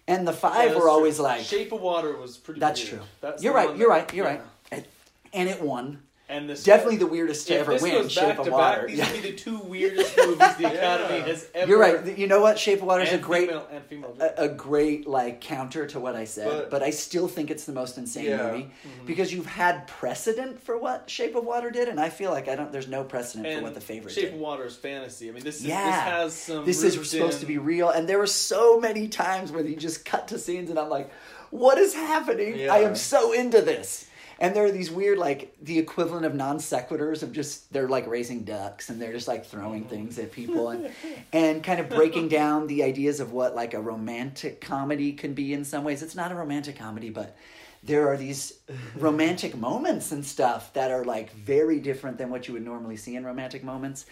and 0.08 0.28
the 0.28 0.34
five 0.34 0.56
that's 0.70 0.76
were 0.76 0.82
true. 0.82 0.89
always 0.89 1.20
like. 1.20 1.41
Shape 1.44 1.72
of 1.72 1.82
Water 1.82 2.18
was 2.18 2.36
pretty. 2.38 2.60
That's 2.60 2.82
weird. 2.82 2.89
true. 2.96 3.08
That's 3.22 3.44
you're 3.44 3.54
right. 3.54 3.70
You're 3.78 3.89
that- 3.89 3.94
right. 4.10 4.14
You're 4.14 4.26
yeah. 4.26 4.41
right. 4.72 4.86
And 5.32 5.48
it 5.50 5.62
won. 5.62 6.02
And 6.30 6.50
this 6.50 6.64
Definitely 6.64 6.96
the 6.98 7.06
weirdest 7.06 7.48
to 7.48 7.54
if 7.56 7.60
ever 7.62 7.74
this 7.74 7.82
win. 7.82 8.08
Shape 8.08 8.40
of 8.40 8.48
Water. 8.48 8.82
back, 8.82 8.88
these 8.88 8.98
Yeah. 8.98 9.12
would 9.12 9.22
be 9.22 9.32
the 9.32 9.38
two 9.38 9.60
weirdest 9.60 10.16
movies 10.18 10.38
the 10.38 10.74
Academy 10.74 11.18
Yeah. 11.20 11.26
has 11.26 11.48
ever. 11.54 11.70
You're 11.70 11.80
right. 11.80 12.18
You 12.18 12.28
know 12.28 12.40
what? 12.40 12.58
Shape 12.58 12.80
of 12.80 12.86
Water 12.88 13.04
is 13.04 13.12
a 13.12 13.18
great. 13.18 13.50
female, 13.50 13.68
and 13.70 13.84
female. 13.86 14.16
a, 14.22 14.44
a 14.46 14.48
great 14.50 15.06
like 15.06 15.42
counter 15.42 15.86
to 15.88 16.00
what 16.00 16.16
I 16.16 16.24
said, 16.24 16.48
but, 16.48 16.70
But- 16.72 16.82
I 16.84 16.92
still 16.92 17.28
think 17.28 17.52
it's 17.52 17.66
the 17.66 17.74
most 17.74 17.98
insane 17.98 18.26
Yeah. 18.26 18.38
movie 18.52 18.64
mm-hmm. 18.64 19.06
because 19.06 19.34
you've 19.34 19.46
had 19.48 19.86
precedent 19.88 20.64
for 20.64 20.78
what 20.78 21.10
Shape 21.10 21.36
of 21.36 21.44
Water 21.44 21.70
did, 21.70 21.90
and 21.90 22.00
I 22.00 22.10
feel 22.10 22.32
like 22.32 22.48
I 22.48 22.56
don't. 22.56 22.72
There's 22.72 22.88
no 22.88 23.04
precedent 23.04 23.46
and 23.46 23.58
for 23.60 23.64
what 23.64 23.74
the 23.76 23.82
favorite 23.82 24.14
Shape 24.14 24.26
did. 24.26 24.34
of 24.36 24.40
Water 24.40 24.66
is 24.66 24.78
fantasy. 24.78 25.30
I 25.30 25.34
mean, 25.34 25.44
this 25.44 25.58
is, 25.58 25.66
Yeah. 25.66 25.86
this 25.86 25.94
has 26.14 26.34
some. 26.34 26.66
this 26.66 26.84
is 26.84 26.94
supposed 27.10 27.36
in- 27.36 27.40
to 27.42 27.46
be 27.46 27.58
real 27.58 27.90
and 27.90 28.08
there 28.08 28.18
were 28.18 28.28
so 28.28 28.80
many 28.80 29.08
times 29.10 29.52
where 29.52 29.64
you 29.64 29.76
just 29.76 30.06
cut 30.06 30.30
to 30.30 30.40
scenes 30.40 30.70
and 30.70 30.80
i'm 30.80 30.90
like 30.90 31.12
what 31.52 31.78
is 31.78 31.94
happening? 31.94 32.58
Yeah. 32.58 32.74
I 32.74 32.80
am 32.80 32.96
so 32.96 33.32
into 33.32 33.62
this. 33.62 34.08
And 34.40 34.56
there 34.56 34.66
are 34.66 34.72
these 34.72 34.92
weird, 34.92 35.18
like 35.18 35.56
the 35.62 35.78
equivalent 35.80 36.26
of 36.26 36.36
non 36.36 36.58
sequiturs 36.58 37.24
of 37.24 37.32
just 37.32 37.72
they're 37.72 37.88
like 37.88 38.08
raising 38.08 38.44
ducks 38.44 38.90
and 38.90 39.02
they're 39.02 39.14
just 39.14 39.28
like 39.28 39.46
throwing 39.46 39.86
things 39.86 40.18
at 40.20 40.32
people 40.32 40.70
and 40.70 40.92
and 41.34 41.64
kind 41.64 41.80
of 41.80 41.90
breaking 41.90 42.28
down 42.28 42.68
the 42.68 42.84
ideas 42.84 43.20
of 43.20 43.32
what 43.32 43.56
like 43.56 43.74
a 43.74 43.82
romantic 43.82 44.62
comedy 44.62 45.14
can 45.14 45.34
be 45.34 45.54
in 45.54 45.64
some 45.64 45.84
ways. 45.84 46.02
It's 46.02 46.16
not 46.16 46.32
a 46.32 46.36
romantic 46.36 46.78
comedy, 46.78 47.10
but 47.10 47.36
there 47.84 48.08
are 48.08 48.18
these 48.18 48.54
romantic 48.96 49.56
moments 49.56 50.12
and 50.12 50.26
stuff 50.26 50.72
that 50.74 50.90
are 50.90 51.04
like 51.04 51.34
very 51.34 51.80
different 51.80 52.18
than 52.18 52.30
what 52.30 52.48
you 52.48 52.54
would 52.54 52.64
normally 52.64 52.96
see 52.96 53.16
in 53.16 53.26
romantic 53.26 53.64
moments. 53.64 54.06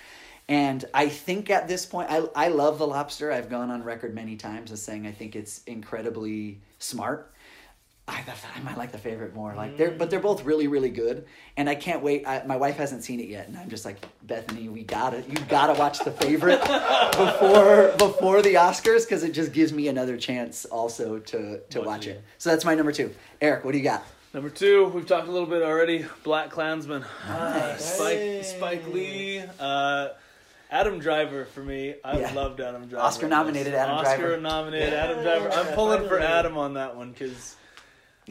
And 0.49 0.83
I 0.93 1.07
think 1.07 1.49
at 1.49 1.67
this 1.67 1.85
point, 1.85 2.09
I, 2.11 2.23
I 2.35 2.47
love 2.49 2.77
The 2.77 2.87
Lobster. 2.87 3.31
I've 3.31 3.49
gone 3.49 3.71
on 3.71 3.83
record 3.83 4.13
many 4.13 4.35
times 4.35 4.71
as 4.71 4.81
saying 4.81 5.07
I 5.07 5.11
think 5.11 5.35
it's 5.35 5.63
incredibly 5.63 6.59
smart. 6.79 7.30
I, 8.07 8.23
I 8.55 8.59
might 8.61 8.77
like 8.77 8.91
the 8.91 8.97
favorite 8.97 9.33
more. 9.33 9.53
Like 9.55 9.77
they're, 9.77 9.91
but 9.91 10.09
they're 10.09 10.19
both 10.19 10.43
really, 10.43 10.67
really 10.67 10.89
good. 10.89 11.25
And 11.55 11.69
I 11.69 11.75
can't 11.75 12.01
wait. 12.03 12.27
I, 12.27 12.43
my 12.45 12.57
wife 12.57 12.75
hasn't 12.77 13.03
seen 13.03 13.19
it 13.19 13.29
yet, 13.29 13.47
and 13.47 13.57
I'm 13.57 13.69
just 13.69 13.85
like 13.85 14.03
Bethany, 14.23 14.67
we 14.69 14.83
gotta, 14.83 15.21
you 15.21 15.35
gotta 15.47 15.79
watch 15.79 15.99
the 15.99 16.11
favorite 16.11 16.59
before 17.17 17.93
before 17.97 18.41
the 18.41 18.55
Oscars 18.55 19.05
because 19.05 19.23
it 19.23 19.31
just 19.33 19.53
gives 19.53 19.71
me 19.71 19.87
another 19.87 20.17
chance 20.17 20.65
also 20.65 21.19
to 21.19 21.59
to 21.69 21.79
Watch 21.79 21.87
watch 21.87 22.07
it. 22.07 22.09
it. 22.11 22.23
So 22.37 22.49
that's 22.49 22.65
my 22.65 22.75
number 22.75 22.91
two. 22.91 23.13
Eric, 23.39 23.63
what 23.63 23.71
do 23.71 23.77
you 23.77 23.83
got? 23.83 24.03
Number 24.33 24.49
two, 24.49 24.85
we've 24.87 25.05
talked 25.07 25.27
a 25.27 25.31
little 25.31 25.47
bit 25.47 25.61
already. 25.61 26.05
BlacKkKlansman. 26.23 27.05
Nice. 27.27 27.95
Spike 27.95 28.17
Hey. 28.17 28.43
Spike 28.43 28.87
Lee. 28.87 29.43
Uh, 29.59 30.09
Adam 30.69 30.99
Driver 30.99 31.43
for 31.45 31.61
me. 31.61 31.95
I 32.03 32.19
Yeah. 32.19 32.33
loved 32.33 32.61
Adam 32.61 32.87
Driver. 32.87 33.05
Oscar 33.05 33.27
nominated 33.27 33.73
Adam 33.73 33.95
Oscar 33.97 34.17
Driver. 34.17 34.27
Oscar 34.33 34.41
nominated 34.41 34.93
Yeah, 34.93 35.03
Adam 35.03 35.21
Driver. 35.23 35.51
I'm 35.51 35.73
pulling 35.75 36.07
for. 36.07 36.19
Adam 36.19 36.57
on 36.57 36.75
that 36.75 36.95
one 36.95 37.11
because 37.11 37.57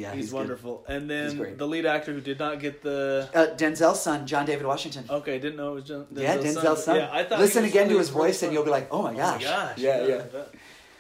Yeah, 0.01 0.15
he's, 0.15 0.31
good. 0.31 0.37
wonderful. 0.37 0.85
And 0.89 1.11
He's 1.11 1.37
then 1.37 1.57
the 1.57 1.67
lead 1.67 1.87
actor 1.87 2.13
who 2.13 2.21
did 2.21 2.39
not 2.39 2.59
get 2.61 2.83
the. 2.83 3.29
Uh, 3.35 3.55
Denzel's 3.57 4.03
son, 4.03 4.27
John 4.27 4.47
David 4.47 4.67
Washington. 4.67 5.05
Okay, 5.11 5.39
didn't 5.39 5.57
know 5.57 5.73
it 5.73 5.75
was 5.75 5.85
John. 5.85 6.07
yeah, 6.13 6.37
Denzel's 6.37 6.57
Denzel's 6.57 6.85
son. 6.85 6.97
Yeah, 6.97 7.11
I 7.13 7.25
thought 7.25 7.39
Listen 7.41 7.63
he 7.65 7.67
was 7.69 7.73
again 7.75 7.89
to 7.91 7.99
his 7.99 8.09
voice, 8.09 8.43
really 8.43 8.47
and 8.49 8.55
you'll 8.55 8.65
be 8.65 8.71
like, 8.71 8.89
"Oh 8.91 9.03
my 9.03 9.15
gosh, 9.15 9.43
Oh 9.45 9.49
gosh!" 9.49 9.51
my 9.51 9.67
gosh. 9.69 9.79
Yeah, 9.79 10.07
yeah. 10.07 10.23
But, 10.33 10.55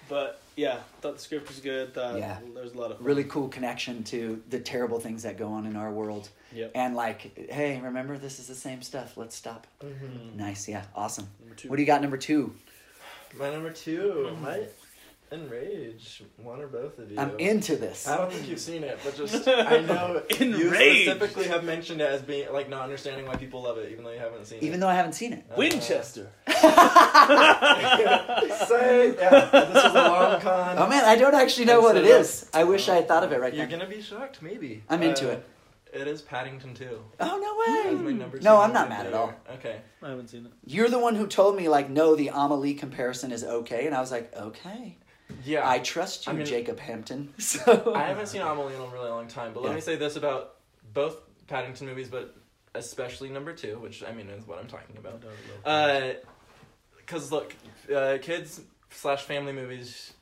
but 0.08 0.40
yeah, 0.56 0.76
thought 1.00 1.14
the 1.14 1.20
script 1.20 1.48
was 1.48 1.60
good. 1.60 1.94
Thought 1.94 2.18
Yeah. 2.18 2.38
there 2.54 2.62
was 2.62 2.72
a 2.74 2.78
lot 2.78 2.90
of 2.90 2.98
fun. 2.98 3.06
Really 3.06 3.24
cool 3.24 3.48
connection 3.48 4.02
to 4.04 4.42
the 4.50 4.58
terrible 4.60 5.00
things 5.00 5.22
that 5.22 5.38
go 5.38 5.48
on 5.48 5.64
in 5.66 5.76
our 5.76 5.90
world, 5.90 6.28
Yep. 6.52 6.72
and 6.74 6.94
like, 6.94 7.50
hey, 7.50 7.80
remember 7.80 8.18
this 8.18 8.38
is 8.38 8.48
the 8.48 8.54
same 8.54 8.82
stuff. 8.82 9.16
Let's 9.16 9.34
stop. 9.36 9.66
Mhm. 9.82 10.34
Nice, 10.36 10.68
yeah, 10.68 10.84
awesome. 10.94 11.28
Number 11.40 11.54
two. 11.54 11.68
What 11.70 11.76
do 11.76 11.82
you 11.82 11.86
got? 11.86 12.02
Number 12.02 12.16
two. 12.18 12.52
My 13.38 13.48
number 13.50 13.70
two, 13.70 14.36
my 14.42 14.66
Enrage, 15.32 16.24
one 16.38 16.60
or 16.60 16.66
both 16.66 16.98
of 16.98 17.10
you. 17.12 17.18
I'm 17.18 17.38
into 17.38 17.76
this. 17.76 18.08
I 18.08 18.16
don't 18.16 18.32
think 18.32 18.48
you've 18.48 18.58
seen 18.58 18.82
it, 18.82 18.98
but 19.04 19.14
just 19.16 19.46
I 19.48 19.78
know 19.78 20.22
you 20.40 20.74
specifically 20.74 21.46
have 21.46 21.62
mentioned 21.62 22.00
it 22.00 22.10
as 22.10 22.20
being 22.22 22.52
like 22.52 22.68
not 22.68 22.82
understanding 22.82 23.26
why 23.26 23.36
people 23.36 23.62
love 23.62 23.78
it, 23.78 23.92
even 23.92 24.02
though 24.04 24.10
you 24.10 24.18
haven't 24.18 24.46
seen 24.46 24.58
it. 24.58 24.64
Even 24.64 24.80
though 24.80 24.88
I 24.88 24.94
haven't 24.94 25.12
seen 25.12 25.32
it. 25.32 25.44
Uh, 25.50 25.54
Winchester. 25.56 26.30
Say, 26.48 26.54
yeah, 29.18 29.50
this 29.52 29.84
is 29.84 29.94
a 29.94 30.08
long 30.08 30.40
con. 30.40 30.78
Oh 30.78 30.88
man, 30.88 31.04
I 31.04 31.16
don't 31.16 31.34
actually 31.34 31.66
know 31.66 31.76
And 31.88 32.04
what 32.04 32.26
so 32.26 32.46
it. 32.46 32.50
I 32.52 32.64
wish 32.64 32.88
I 32.88 32.96
had 32.96 33.08
thought 33.08 33.24
of 33.24 33.32
it 33.32 33.40
right 33.40 33.52
now. 33.52 33.58
You're 33.60 33.68
gonna 33.68 33.86
be 33.88 34.02
shocked, 34.02 34.42
maybe. 34.42 34.82
I'm 34.88 35.02
into 35.02 35.28
Uh, 35.28 35.32
it. 35.34 35.46
It 35.92 36.06
is 36.06 36.22
Paddington 36.22 36.74
2. 36.74 37.00
Oh 37.20 37.92
no 37.94 38.00
way. 38.00 38.12
number. 38.14 38.38
No, 38.40 38.60
I'm 38.60 38.72
not 38.72 38.88
mad 38.88 39.06
the 39.06 39.10
at 39.10 39.14
all. 39.14 39.34
Okay. 39.54 39.80
I 40.02 40.10
haven't 40.10 40.28
seen 40.28 40.46
it. 40.46 40.52
You're 40.64 40.88
the 40.88 41.00
one 41.00 41.16
who 41.16 41.26
told 41.26 41.56
me 41.56 41.68
like, 41.68 41.90
no, 41.90 42.14
the 42.14 42.28
Amelie 42.28 42.74
comparison 42.74 43.32
is 43.32 43.42
okay, 43.42 43.86
and 43.86 43.94
I 43.94 44.00
was 44.00 44.12
like, 44.12 44.32
okay, 44.36 44.96
Yeah. 45.44 45.68
I 45.68 45.78
trust 45.78 46.26
you, 46.26 46.32
I 46.32 46.36
mean- 46.36 46.46
Jacob 46.46 46.78
Hampton. 46.78 47.32
So 47.38 47.92
I 47.96 48.04
haven't 48.04 48.26
seen 48.28 48.40
Amelie 48.42 48.74
in 48.74 48.80
a 48.80 48.86
really 48.86 49.08
long 49.10 49.28
time, 49.28 49.52
but 49.52 49.62
let 49.62 49.70
Yeah. 49.70 49.74
me 49.76 49.80
say 49.80 49.96
this 49.96 50.16
about 50.16 50.56
both 50.92 51.16
Paddington 51.46 51.86
movies, 51.86 52.08
but 52.08 52.34
especially 52.74 53.28
number 53.30 53.52
two, 53.52 53.78
which 53.78 54.02
I 54.04 54.12
mean 54.12 54.28
is 54.30 54.46
what 54.46 54.58
I'm 54.58 54.68
talking 54.68 54.96
about. 54.96 55.22
Because 56.96 57.32
look, 57.32 57.54
uh, 57.94 58.18
kids 58.22 58.60
slash 58.90 59.22
family 59.22 59.52
movies, 59.52 60.12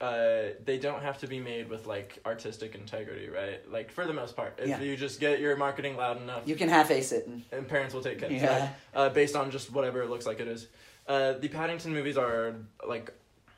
uh, 0.00 0.48
they 0.64 0.76
don't 0.78 1.02
have 1.02 1.18
to 1.18 1.26
be 1.26 1.40
made 1.40 1.70
with 1.70 1.86
like 1.86 2.18
artistic 2.26 2.74
integrity, 2.74 3.28
right? 3.30 3.60
Like 3.70 3.90
for 3.90 4.06
the 4.06 4.12
most 4.12 4.36
part, 4.36 4.58
if 4.58 4.68
Yeah. 4.68 4.80
you 4.80 4.96
just 4.96 5.20
get 5.20 5.40
your 5.40 5.56
marketing 5.56 5.96
loud 5.96 6.20
enough, 6.20 6.42
you 6.46 6.56
can 6.56 6.68
half 6.68 6.90
ace 6.90 7.12
it. 7.12 7.26
And, 7.26 7.42
and 7.52 7.66
parents 7.66 7.94
will 7.94 8.02
take 8.02 8.18
kids, 8.18 8.34
Yeah. 8.34 8.58
right? 8.60 8.70
Uh, 8.94 9.08
based 9.08 9.36
on 9.36 9.50
just 9.50 9.72
whatever 9.72 10.02
it 10.02 10.10
looks 10.10 10.26
like 10.26 10.40
it 10.40 10.48
is. 10.48 10.66
Uh, 11.06 11.32
the 11.34 11.48
Paddington 11.48 11.92
movies 11.94 12.16
are 12.18 12.54
like 12.86 13.12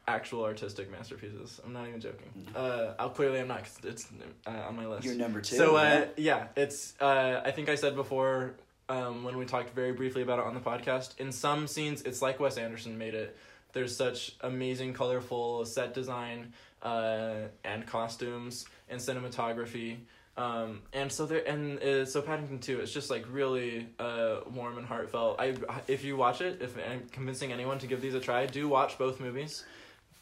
actual 0.09 0.45
artistic 0.45 0.91
masterpieces. 0.91 1.61
I'm 1.65 1.73
not 1.73 1.89
even 1.89 2.01
joking. 2.01 2.31
Uh, 2.55 2.95
I'll 2.99 3.11
clearly 3.11 3.41
I'm 3.41 3.49
not. 3.49 3.65
'cause 3.65 3.79
it's 3.85 4.09
uh, 4.47 4.51
on 4.51 4.77
my 4.77 4.87
list. 4.87 5.05
you're 5.05 5.15
number 5.15 5.41
two. 5.41 5.57
So 5.57 5.77
yeah. 5.77 5.83
uh, 5.83 6.07
yeah, 6.17 6.47
it's. 6.57 6.95
Uh, 7.01 7.43
I 7.45 7.51
think 7.51 7.69
I 7.69 7.75
said 7.75 7.97
before 7.97 8.55
um, 8.89 9.25
when 9.25 9.37
we 9.37 9.45
talked 9.45 9.75
very 9.75 9.93
briefly 9.93 10.23
about 10.23 10.39
it 10.39 10.45
on 10.45 10.55
the 10.55 10.61
podcast. 10.61 11.19
In 11.19 11.33
some 11.33 11.67
scenes, 11.67 12.03
it's 12.03 12.23
like 12.23 12.39
Wes 12.41 12.57
Anderson 12.57 12.97
made 12.99 13.15
it. 13.15 13.37
There's 13.73 13.95
such 13.95 14.37
amazing, 14.41 14.95
colorful 14.95 15.65
set 15.67 15.93
design 15.93 16.53
uh, 16.83 17.49
and 17.65 17.87
costumes 17.87 18.65
and 18.89 19.01
cinematography. 19.01 19.99
Um, 20.39 20.83
and 20.93 21.11
so 21.11 21.25
there, 21.27 21.47
and 21.49 21.83
uh, 21.83 22.05
so 22.05 22.21
Paddington 22.23 22.59
Two, 22.59 22.81
it's 22.81 22.93
just 22.93 23.11
like 23.11 23.25
really 23.31 23.89
uh, 23.99 24.41
warm 24.55 24.77
and 24.79 24.87
heartfelt. 24.87 25.41
I 25.41 25.55
if 25.89 26.05
you 26.05 26.17
watch 26.17 26.41
it, 26.43 26.61
if 26.61 26.77
I'm 26.77 27.09
convincing 27.11 27.53
anyone 27.53 27.79
to 27.79 27.87
give 27.87 28.01
these 28.03 28.15
a 28.15 28.21
try, 28.21 28.45
do 28.47 28.69
watch 28.69 28.99
both 28.99 29.19
movies, 29.19 29.65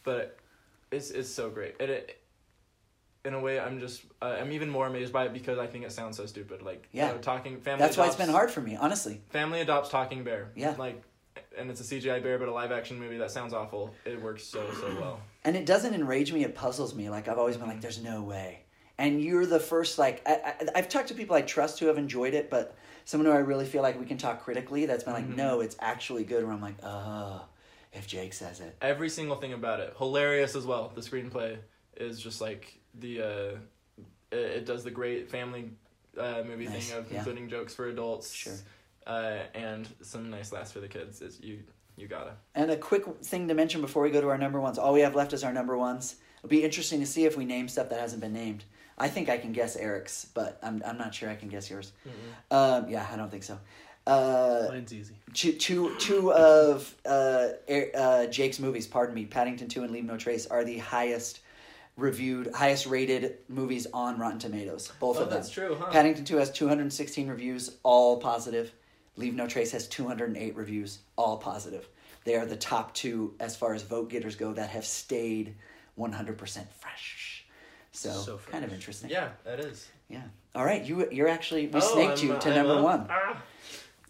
but 0.04 0.38
it's 0.92 1.10
it's 1.10 1.28
so 1.28 1.50
great. 1.50 1.74
It, 1.80 1.90
it 1.90 2.20
in 3.24 3.32
a 3.34 3.40
way, 3.40 3.58
I'm 3.58 3.80
just 3.80 4.02
uh, 4.22 4.36
I'm 4.40 4.52
even 4.52 4.68
more 4.70 4.86
amazed 4.86 5.12
by 5.12 5.24
it 5.24 5.32
because 5.32 5.58
I 5.58 5.66
think 5.66 5.84
it 5.84 5.92
sounds 5.92 6.16
so 6.16 6.26
stupid. 6.26 6.62
Like 6.62 6.88
Yeah. 6.92 7.08
you 7.08 7.14
know, 7.14 7.20
talking 7.20 7.58
family. 7.60 7.80
That's 7.82 7.96
why 7.96 8.04
it's 8.06 8.14
adopts- 8.14 8.26
been 8.26 8.34
hard 8.34 8.50
for 8.50 8.60
me, 8.60 8.76
honestly. 8.76 9.22
Family 9.30 9.60
adopts 9.62 9.88
talking 9.88 10.24
bear. 10.24 10.50
Yeah. 10.54 10.74
Like, 10.78 11.02
and 11.56 11.70
it's 11.70 11.80
a 11.80 11.84
CGI 11.84 12.22
bear, 12.22 12.38
but 12.38 12.48
a 12.48 12.52
live 12.52 12.70
action 12.70 12.98
movie. 13.00 13.16
That 13.16 13.30
sounds 13.30 13.52
awful. 13.54 13.94
It 14.04 14.20
works 14.20 14.44
so 14.44 14.62
so 14.74 14.94
well. 15.00 15.20
And 15.44 15.56
it 15.56 15.64
doesn't 15.66 15.94
enrage 15.94 16.32
me; 16.32 16.44
it 16.44 16.54
puzzles 16.54 16.94
me. 16.94 17.08
Like 17.10 17.26
I've 17.28 17.38
always 17.38 17.56
been 17.56 17.66
like, 17.68 17.80
"There's 17.80 18.02
no 18.02 18.22
way." 18.22 18.60
And 18.98 19.20
you're 19.22 19.46
the 19.46 19.58
first. 19.58 19.98
Like 19.98 20.22
I, 20.26 20.34
I, 20.60 20.66
I've 20.76 20.88
talked 20.88 21.08
to 21.08 21.14
people 21.14 21.34
I 21.34 21.42
trust 21.42 21.80
who 21.80 21.86
have 21.86 21.96
enjoyed 21.98 22.34
it, 22.34 22.50
but 22.50 22.76
someone 23.06 23.26
who 23.26 23.32
I 23.36 23.40
really 23.40 23.64
feel 23.66 23.82
like 23.82 23.98
we 23.98 24.06
can 24.06 24.18
talk 24.18 24.44
critically. 24.44 24.84
That's 24.86 25.02
been 25.02 25.14
like, 25.14 25.28
Mhm. 25.28 25.36
"No, 25.36 25.60
it's 25.60 25.76
actually 25.80 26.24
good." 26.24 26.44
Where 26.44 26.52
I'm 26.52 26.60
like, 26.62 26.76
"Oh, 26.82 27.42
if 27.94 28.06
Jake 28.06 28.32
says 28.34 28.60
it." 28.60 28.76
Every 28.82 29.08
single 29.08 29.36
thing 29.36 29.52
about 29.52 29.80
it, 29.80 29.94
hilarious 29.98 30.54
as 30.54 30.66
well. 30.66 30.92
The 30.94 31.00
screenplay 31.00 31.58
is 31.96 32.20
just 32.20 32.40
like 32.40 32.78
the. 32.94 33.20
Uh, 33.20 33.58
it, 34.30 34.38
it 34.38 34.66
does 34.66 34.84
the 34.84 34.90
great 34.90 35.30
family 35.30 35.70
uh, 36.18 36.42
movie 36.46 36.66
Nice, 36.66 36.90
thing 36.90 36.98
of 36.98 37.10
yeah. 37.10 37.18
including 37.18 37.48
jokes 37.48 37.74
for 37.74 37.88
adults. 37.88 38.32
Sure. 38.32 38.54
Uh, 39.06 39.40
and 39.54 39.88
some 40.02 40.30
nice 40.30 40.52
laughs 40.52 40.72
for 40.72 40.80
the 40.80 40.88
kids. 40.88 41.20
Is 41.22 41.40
you 41.40 41.60
you 41.96 42.08
gotta. 42.08 42.32
And 42.54 42.70
a 42.70 42.76
quick 42.76 43.04
thing 43.22 43.48
to 43.48 43.54
mention 43.54 43.80
before 43.80 44.02
we 44.02 44.10
go 44.10 44.20
to 44.20 44.28
our 44.28 44.38
number 44.38 44.60
ones. 44.60 44.78
All 44.78 44.92
we 44.92 45.00
have 45.00 45.14
left 45.14 45.32
is 45.32 45.44
our 45.44 45.52
number 45.52 45.76
ones. 45.76 46.16
It'll 46.38 46.48
be 46.50 46.64
interesting 46.64 47.00
to 47.00 47.06
see 47.06 47.24
if 47.24 47.36
we 47.36 47.44
name 47.44 47.68
stuff 47.68 47.88
that 47.90 48.00
hasn't 48.00 48.20
been 48.20 48.32
named. 48.32 48.64
I 48.96 49.08
think 49.08 49.28
I 49.28 49.38
can 49.38 49.52
guess 49.52 49.76
Eric's, 49.76 50.26
but 50.34 50.58
I'm 50.62 50.82
I'm 50.86 50.98
not 50.98 51.14
sure 51.14 51.28
I 51.28 51.34
can 51.34 51.48
guess 51.48 51.68
yours. 51.68 51.92
Um, 52.50 52.88
yeah, 52.88 53.06
I 53.10 53.16
don't 53.16 53.30
think 53.30 53.42
so. 53.42 53.58
Uh, 54.06 54.66
Mine's 54.68 54.92
easy. 54.92 55.14
two, 55.32 55.52
two, 55.52 55.94
two 55.98 56.32
of 56.32 56.94
uh, 57.06 57.48
uh, 57.94 58.26
Jake's 58.26 58.58
movies, 58.58 58.86
pardon 58.86 59.14
me, 59.14 59.24
Paddington 59.24 59.68
2 59.68 59.82
and 59.82 59.92
Leave 59.92 60.04
No 60.04 60.16
Trace, 60.16 60.46
are 60.46 60.62
the 60.64 60.78
highest 60.78 61.40
reviewed, 61.96 62.50
highest 62.54 62.86
rated 62.86 63.38
movies 63.48 63.86
on 63.94 64.18
Rotten 64.18 64.38
Tomatoes. 64.38 64.92
Both 65.00 65.16
Oh, 65.18 65.22
of 65.22 65.30
them. 65.30 65.38
that's 65.38 65.48
true, 65.50 65.76
huh? 65.80 65.86
Paddington 65.90 66.24
2 66.24 66.36
has 66.36 66.50
216 66.50 67.28
reviews, 67.28 67.76
all 67.82 68.18
positive. 68.18 68.72
Leave 69.16 69.34
No 69.34 69.46
Trace 69.46 69.70
has 69.72 69.86
208 69.88 70.54
reviews, 70.56 70.98
all 71.16 71.38
positive. 71.38 71.88
They 72.24 72.34
are 72.36 72.44
the 72.46 72.56
top 72.56 72.92
two 72.94 73.34
as 73.40 73.54
far 73.56 73.74
as 73.74 73.82
vote 73.82 74.10
getters 74.10 74.34
go 74.36 74.52
that 74.54 74.70
have 74.70 74.84
stayed 74.84 75.54
100% 75.98 76.66
fresh. 76.78 77.46
So, 77.92 78.10
So 78.12 78.40
kind 78.50 78.64
of 78.64 78.72
interesting. 78.72 79.08
Yeah, 79.08 79.28
that 79.44 79.60
is. 79.60 79.88
Yeah. 80.08 80.22
All 80.54 80.64
right, 80.64 80.84
you 80.84 81.08
you're 81.12 81.28
actually 81.28 81.68
we 81.68 81.80
Oh, 81.80 81.94
snaked 81.94 82.18
I'm- 82.18 82.26
you 82.26 82.38
to 82.38 82.48
I'm 82.48 82.54
number 82.56 82.74
up. 82.78 82.82
one. 82.84 83.06
Ah. 83.08 83.42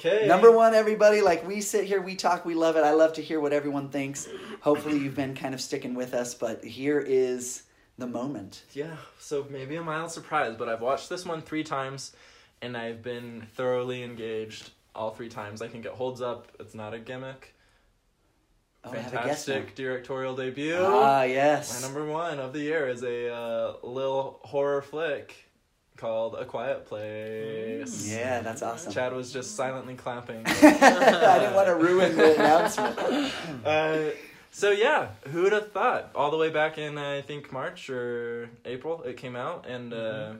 Okay. 0.01 0.27
Number 0.27 0.51
one, 0.51 0.75
everybody. 0.75 1.21
Like 1.21 1.47
we 1.47 1.61
sit 1.61 1.85
here, 1.85 2.01
we 2.01 2.16
talk, 2.16 2.45
we 2.45 2.55
love 2.55 2.77
it. 2.77 2.85
I 2.85 2.93
love 2.93 3.12
to 3.15 3.23
hear 3.23 3.41
what 3.41 3.53
everyone 3.53 3.89
thinks. 3.89 4.29
Hopefully, 4.61 4.99
you've 4.99 5.15
been 5.15 5.35
kind 5.35 5.55
of 5.55 5.61
sticking 5.61 5.95
with 5.95 6.15
us, 6.15 6.35
but 6.35 6.65
here 6.65 7.01
is 7.01 7.62
the 7.99 8.07
moment. 8.07 8.65
Yeah, 8.73 8.97
so 9.19 9.47
maybe 9.51 9.77
a 9.77 9.83
mild 9.83 10.11
surprise, 10.11 10.57
but 10.59 10.69
I've 10.69 10.81
watched 10.81 11.09
this 11.09 11.25
one 11.25 11.43
three 11.43 11.62
times, 11.62 12.12
and 12.61 12.77
I've 12.77 13.03
been 13.03 13.47
thoroughly 13.55 14.03
engaged 14.03 14.71
all 14.95 15.11
three 15.11 15.29
times. 15.29 15.62
I 15.62 15.69
think 15.69 15.87
it 15.87 15.93
holds 15.93 16.21
up. 16.21 16.49
It's 16.59 16.75
not 16.75 16.93
a 16.93 16.99
gimmick. 16.99 17.55
Oh, 18.85 18.93
I 18.93 18.97
have 18.97 19.12
a 19.12 19.16
guess 19.16 19.49
now. 19.49 19.55
Fantastic 19.55 19.75
directorial 19.77 20.37
debut. 20.37 20.77
Ah, 20.79 21.23
yes. 21.23 21.81
My 21.81 21.87
number 21.87 22.05
one 22.05 22.39
of 22.39 22.53
the 22.53 22.61
year 22.61 22.89
is 22.89 23.03
a 23.03 23.33
uh, 23.33 23.75
little 23.83 24.41
horror 24.43 24.83
flick 24.83 25.44
called 26.05 26.35
A 26.35 26.45
Quiet 26.45 26.85
Place. 26.85 28.07
Yeah, 28.13 28.43
that's 28.43 28.61
awesome. 28.61 28.93
Chad 28.93 29.15
was 29.15 29.33
just 29.33 29.57
silently 29.57 29.95
clapping. 29.95 30.43
I 30.47 31.39
didn't 31.39 31.55
want 31.55 31.67
to 31.69 31.77
ruin 31.77 32.15
the 32.15 32.35
announcement. 32.35 33.33
uh, 33.65 34.11
So 34.51 34.71
yeah, 34.71 35.09
who 35.31 35.45
would 35.45 35.53
have 35.53 35.73
thought? 35.73 36.11
All 36.15 36.31
the 36.31 36.37
way 36.37 36.51
back 36.51 36.77
in 36.77 36.99
I 36.99 37.23
think 37.23 37.51
March 37.51 37.89
or 37.89 38.51
April, 38.67 39.03
it 39.05 39.17
came 39.17 39.35
out, 39.35 39.67
and 39.67 39.95
uh, 39.95 40.33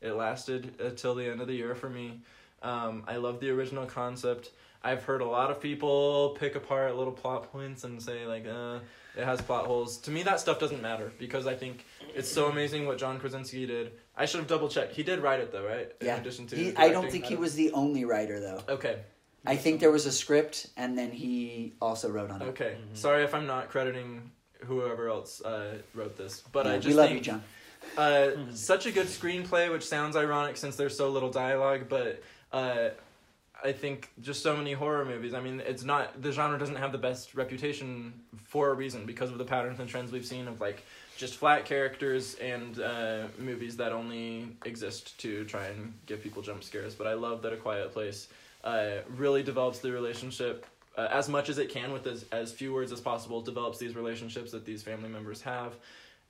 it 0.00 0.14
lasted 0.14 0.80
until 0.80 1.14
the 1.14 1.30
end 1.30 1.40
of 1.40 1.46
the 1.46 1.54
year 1.54 1.76
for 1.76 1.88
me. 1.88 2.20
Um, 2.60 3.04
I 3.06 3.14
love 3.16 3.38
the 3.38 3.50
original 3.50 3.86
concept. 3.86 4.50
I've 4.82 5.04
heard 5.04 5.20
a 5.20 5.26
lot 5.26 5.52
of 5.52 5.60
people 5.60 6.36
pick 6.40 6.56
apart 6.56 6.96
little 6.96 7.12
plot 7.12 7.52
points 7.52 7.84
and 7.84 8.02
say 8.02 8.26
like, 8.26 8.46
uh, 8.48 8.80
it 9.16 9.24
has 9.24 9.40
plot 9.40 9.66
holes. 9.66 9.98
To 9.98 10.10
me, 10.10 10.24
that 10.24 10.40
stuff 10.40 10.58
doesn't 10.58 10.82
matter 10.82 11.12
because 11.20 11.46
I 11.46 11.54
think 11.54 11.84
it's 12.16 12.28
so 12.28 12.48
amazing 12.48 12.84
what 12.86 12.98
John 12.98 13.20
Krasinski 13.20 13.64
did. 13.64 13.92
I 14.16 14.26
should 14.26 14.38
have 14.38 14.46
double 14.48 14.68
checked. 14.68 14.94
He 14.94 15.02
did 15.02 15.20
write 15.20 15.40
it 15.40 15.50
though, 15.52 15.64
right? 15.66 15.92
In 16.00 16.06
Yeah. 16.06 16.16
addition 16.16 16.46
to 16.48 16.56
He, 16.56 16.68
I 16.76 16.88
don't 16.88 17.02
directing. 17.02 17.10
think 17.10 17.24
he 17.26 17.36
was 17.36 17.54
the 17.54 17.72
only 17.72 18.04
writer 18.04 18.38
though. 18.40 18.60
Okay. 18.68 18.98
I 19.46 19.56
think 19.56 19.80
there 19.80 19.90
was 19.90 20.06
a 20.06 20.12
script, 20.12 20.68
and 20.76 20.96
then 20.96 21.10
he 21.10 21.74
also 21.82 22.08
wrote 22.10 22.30
on 22.30 22.40
it. 22.40 22.46
Okay. 22.46 22.76
Mhm. 22.92 22.96
Sorry 22.96 23.24
if 23.24 23.34
I'm 23.34 23.46
not 23.46 23.68
crediting 23.68 24.30
whoever 24.64 25.08
else 25.08 25.42
uh, 25.42 25.76
wrote 25.94 26.16
this, 26.16 26.42
but 26.52 26.66
I 26.66 26.76
just 26.76 26.86
we 26.88 26.94
love 26.94 27.08
think 27.08 27.18
you, 27.26 27.32
John. 27.32 27.42
Uh, 27.98 28.30
such 28.54 28.86
a 28.86 28.90
good 28.90 29.08
screenplay, 29.08 29.70
which 29.70 29.84
sounds 29.84 30.16
ironic 30.16 30.56
since 30.56 30.76
there's 30.76 30.96
so 30.96 31.10
little 31.10 31.30
dialogue, 31.30 31.82
but 31.90 32.22
uh, 32.52 32.88
I 33.62 33.72
think 33.72 34.08
just 34.22 34.42
so 34.42 34.56
many 34.56 34.72
horror 34.72 35.04
movies. 35.04 35.34
I 35.34 35.40
mean, 35.40 35.60
it's 35.60 35.84
not 35.84 36.22
the 36.22 36.32
genre 36.32 36.58
doesn't 36.58 36.76
have 36.76 36.92
the 36.92 36.98
best 36.98 37.34
reputation 37.34 38.14
for 38.46 38.70
a 38.70 38.74
reason 38.74 39.04
because 39.04 39.30
of 39.30 39.36
the 39.36 39.44
patterns 39.44 39.78
and 39.78 39.88
trends 39.88 40.10
we've 40.12 40.24
seen 40.24 40.48
of 40.48 40.62
like 40.62 40.82
just 41.24 41.36
flat 41.38 41.64
characters 41.64 42.34
and 42.34 42.78
uh, 42.80 43.22
movies 43.38 43.76
that 43.78 43.92
only 43.92 44.46
exist 44.66 45.18
to 45.18 45.44
try 45.46 45.64
and 45.68 45.94
give 46.04 46.22
people 46.22 46.42
jump 46.42 46.62
scares. 46.62 46.94
But 46.94 47.06
I 47.06 47.14
love 47.14 47.40
that 47.42 47.52
A 47.54 47.56
Quiet 47.56 47.92
Place 47.94 48.28
uh, 48.62 48.96
really 49.16 49.42
develops 49.42 49.78
the 49.78 49.90
relationship. 49.90 50.66
Uh, 50.98 51.08
as 51.10 51.28
much 51.30 51.48
as 51.48 51.56
it 51.58 51.70
can 51.70 51.92
with 51.92 52.06
as, 52.06 52.26
as 52.30 52.52
few 52.52 52.72
words 52.74 52.92
as 52.92 53.00
possible 53.00 53.40
develops 53.40 53.78
these 53.78 53.96
relationships 53.96 54.52
that 54.52 54.64
these 54.66 54.82
family 54.82 55.08
members 55.08 55.40
have 55.42 55.72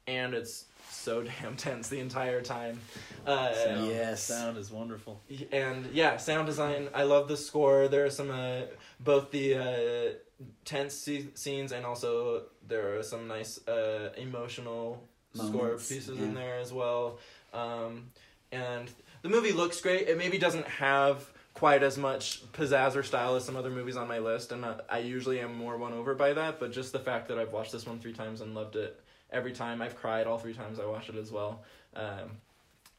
and 0.06 0.32
it's 0.32 0.66
so 0.90 1.22
damn 1.40 1.56
tense 1.56 1.88
the 1.88 1.98
entire 1.98 2.40
time. 2.40 2.78
Uh, 3.26 3.52
Sound, 3.52 3.88
Yes. 3.88 4.22
sound 4.22 4.56
is 4.58 4.70
wonderful. 4.70 5.20
and 5.52 5.86
yeah, 5.92 6.16
sound 6.18 6.46
design. 6.46 6.88
I 6.94 7.02
love 7.02 7.26
the 7.26 7.36
score. 7.36 7.88
There 7.88 8.04
are 8.06 8.10
some 8.10 8.30
uh, 8.30 8.62
both 9.00 9.30
the 9.32 9.56
uh, 9.56 10.44
tense 10.64 10.94
se- 10.94 11.28
scenes 11.34 11.72
and 11.72 11.84
also 11.84 12.42
there 12.68 12.98
are 12.98 13.02
some 13.02 13.28
nice 13.28 13.66
uh, 13.68 14.10
emotional 14.16 15.02
score 15.34 15.70
pieces 15.76 16.18
yeah. 16.18 16.24
in 16.24 16.34
there 16.34 16.58
as 16.58 16.72
well. 16.72 17.18
Um, 17.52 18.06
and 18.52 18.90
the 19.22 19.28
movie 19.28 19.52
looks 19.52 19.80
great. 19.80 20.08
It 20.08 20.16
maybe 20.18 20.38
doesn't 20.38 20.66
have 20.66 21.24
quite 21.54 21.82
as 21.82 21.96
much 21.96 22.42
pizzazz 22.52 22.96
or 22.96 23.02
style 23.02 23.36
as 23.36 23.44
some 23.44 23.56
other 23.56 23.70
movies 23.70 23.96
on 23.96 24.08
my 24.08 24.18
list, 24.18 24.52
and 24.52 24.64
I, 24.64 24.76
I 24.88 24.98
usually 24.98 25.40
am 25.40 25.56
more 25.56 25.76
won 25.76 25.92
over 25.92 26.14
by 26.14 26.32
that. 26.32 26.58
But 26.60 26.72
just 26.72 26.92
the 26.92 26.98
fact 26.98 27.28
that 27.28 27.38
I've 27.38 27.52
watched 27.52 27.72
this 27.72 27.86
one 27.86 27.98
three 27.98 28.12
times 28.12 28.40
and 28.40 28.54
loved 28.54 28.76
it 28.76 29.00
every 29.30 29.52
time, 29.52 29.82
I've 29.82 29.96
cried 29.96 30.26
all 30.26 30.38
three 30.38 30.54
times 30.54 30.78
I 30.78 30.86
watched 30.86 31.08
it 31.10 31.16
as 31.16 31.30
well. 31.30 31.62
Um, 31.94 32.38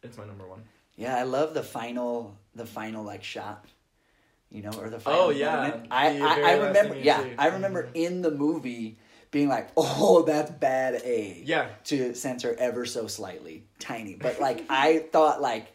it's 0.04 0.18
my 0.18 0.26
number 0.26 0.48
one. 0.48 0.64
Yeah, 0.96 1.18
I 1.18 1.24
love 1.24 1.54
the 1.54 1.64
final, 1.64 2.38
the 2.56 2.66
final 2.66 3.04
like 3.04 3.24
shot. 3.24 3.66
You 4.52 4.62
know, 4.62 4.72
or 4.80 4.90
the 4.90 5.00
final 5.00 5.20
Oh, 5.22 5.30
yeah. 5.32 5.56
moment. 5.56 5.88
I, 5.92 6.20
I, 6.22 6.52
I 6.52 6.54
remember. 6.68 6.96
Yeah. 6.96 7.26
I 7.38 7.48
remember 7.48 7.84
Mhm. 7.88 7.96
in 7.96 8.22
the 8.22 8.32
movie 8.32 8.98
being 9.36 9.50
like, 9.50 9.68
"Oh, 9.78 10.24
that's 10.24 10.50
bad." 10.50 11.02
A 11.04 11.42
Yeah, 11.46 11.68
to 11.86 12.16
censor 12.16 12.56
ever 12.58 12.86
so 12.86 13.06
slightly, 13.08 13.66
tiny. 13.80 14.16
But 14.16 14.40
like, 14.40 14.64
I 14.70 15.00
thought 15.12 15.42
like 15.42 15.74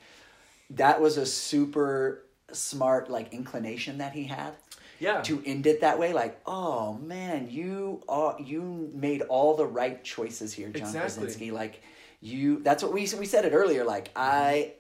that 0.71 1.01
was 1.01 1.19
a 1.19 1.27
super 1.27 2.25
smart 2.53 3.11
like 3.11 3.33
inclination 3.35 3.99
that 3.99 4.13
he 4.15 4.25
had 4.25 4.55
yeah, 4.99 5.21
to 5.23 5.43
end 5.45 5.67
it 5.67 5.83
that 5.83 5.99
way. 5.99 6.13
Like, 6.15 6.41
oh 6.47 6.95
man, 6.95 7.49
you 7.51 8.03
are 8.09 8.37
you 8.41 8.91
made 8.95 9.21
all 9.23 9.55
the 9.57 9.67
right 9.67 10.03
choices 10.03 10.55
here, 10.55 10.71
John 10.71 10.89
Exactly. 10.89 11.27
Krasinski. 11.27 11.51
Like, 11.51 11.83
you. 12.23 12.63
That's 12.63 12.83
what 12.83 12.93
we 12.95 13.01
we 13.19 13.27
said 13.27 13.45
it 13.45 13.53
earlier. 13.53 13.85
Like, 13.85 14.11
I 14.17 14.73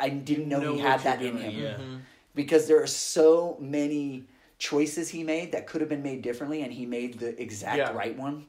I 0.00 0.08
didn't 0.08 0.48
know, 0.48 0.60
Know 0.60 0.72
he 0.74 0.78
had 0.80 1.00
that 1.02 1.20
you're 1.20 1.30
in 1.30 1.36
him 1.36 1.54
yeah. 1.62 1.74
Mhm. 1.76 2.00
because 2.34 2.68
there 2.68 2.82
are 2.82 2.86
so 2.86 3.58
many 3.60 4.24
choices 4.58 5.08
he 5.08 5.22
made 5.22 5.52
that 5.52 5.66
could 5.66 5.80
have 5.80 5.88
been 5.90 6.02
made 6.02 6.22
differently, 6.22 6.62
and 6.62 6.72
he 6.72 6.84
made 6.86 7.18
the 7.18 7.40
exact 7.40 7.78
Yeah. 7.78 7.92
right 7.92 8.16
one. 8.16 8.46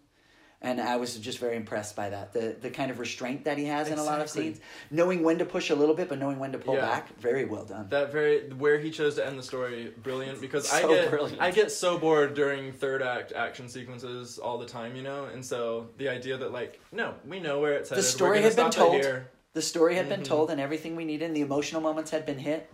And 0.62 0.82
I 0.82 0.98
was 0.98 1.16
just 1.16 1.38
very 1.40 1.56
impressed 1.56 1.96
by 1.96 2.10
that. 2.10 2.34
The 2.34 2.54
the 2.60 2.70
kind 2.70 2.92
of 2.92 3.00
restraint 3.00 3.46
that 3.46 3.58
he 3.58 3.64
has 3.66 3.88
in 3.88 3.98
a 3.98 4.04
lot 4.04 4.20
of 4.20 4.30
scenes, 4.30 4.60
knowing 4.92 5.24
when 5.24 5.38
to 5.38 5.46
push 5.46 5.70
a 5.70 5.76
little 5.76 5.96
bit, 5.96 6.10
but 6.10 6.20
knowing 6.20 6.38
when 6.38 6.52
to 6.52 6.58
pull 6.58 6.76
Yeah. 6.76 6.82
back. 6.82 7.18
Very 7.18 7.46
well 7.46 7.64
done. 7.64 7.88
That 7.90 8.12
very 8.12 8.50
where 8.50 8.78
he 8.78 8.92
chose 8.92 9.16
to 9.16 9.26
end 9.26 9.40
the 9.40 9.44
story, 9.44 9.94
brilliant. 10.04 10.42
Because 10.42 10.70
I 10.74 10.82
get 10.86 11.10
brilliant. 11.10 11.42
I 11.42 11.52
get 11.52 11.72
so 11.72 11.98
bored 11.98 12.34
during 12.34 12.74
third 12.74 13.02
act 13.02 13.32
action 13.32 13.70
sequences 13.70 14.38
all 14.38 14.58
the 14.58 14.66
time, 14.66 14.98
you 14.98 15.02
know. 15.02 15.26
And 15.26 15.46
so 15.46 15.92
the 15.98 16.10
idea 16.10 16.36
that 16.36 16.52
like 16.52 16.82
no, 16.92 17.14
we 17.26 17.40
know 17.40 17.62
where 17.62 17.76
it's 17.76 17.90
headed. 17.92 18.04
story 18.04 18.40
We're 18.40 18.44
had 18.48 18.56
been 18.58 18.72
told. 18.72 19.06
The 19.54 19.62
story 19.62 19.96
had 19.96 20.10
been 20.10 20.22
Mhm. 20.22 20.26
told, 20.26 20.52
and 20.52 20.60
everything 20.60 20.96
we 20.98 21.06
needed, 21.06 21.26
and 21.26 21.36
the 21.36 21.42
emotional 21.42 21.82
moments 21.82 22.12
had 22.12 22.26
been 22.26 22.38
hit. 22.38 22.70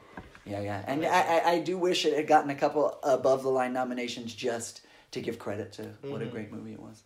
Yeah, 0.45 0.61
yeah, 0.61 0.83
and 0.85 1.03
I, 1.05 1.21
I, 1.39 1.51
I 1.53 1.59
do 1.59 1.77
wish 1.77 2.05
it 2.05 2.15
had 2.15 2.27
gotten 2.27 2.49
a 2.51 2.55
couple 2.55 2.99
above 3.03 3.41
the 3.43 3.49
line 3.49 3.73
nominations 3.73 4.33
just 4.35 4.81
to 5.11 5.21
give 5.21 5.39
credit 5.39 5.71
to 5.73 5.83
what 6.03 6.21
a 6.21 6.25
Mhm. 6.25 6.31
great 6.31 6.51
movie 6.51 6.73
it 6.73 6.79
was. 6.79 7.01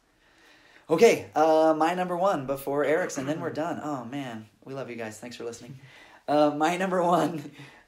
Okay, 0.89 1.27
uh, 1.35 1.73
my 1.77 1.93
number 1.93 2.17
one 2.17 2.45
before 2.47 2.83
Eric's, 2.83 3.17
and 3.17 3.29
then 3.29 3.39
we're 3.39 3.51
done. 3.51 3.79
Oh 3.83 4.03
man, 4.05 4.47
we 4.65 4.73
love 4.73 4.89
you 4.89 4.95
guys. 4.95 5.17
Thanks 5.19 5.35
for 5.35 5.43
listening. 5.45 5.77
Uh, 6.27 6.51
my 6.55 6.77
number 6.77 7.01
one, 7.01 7.41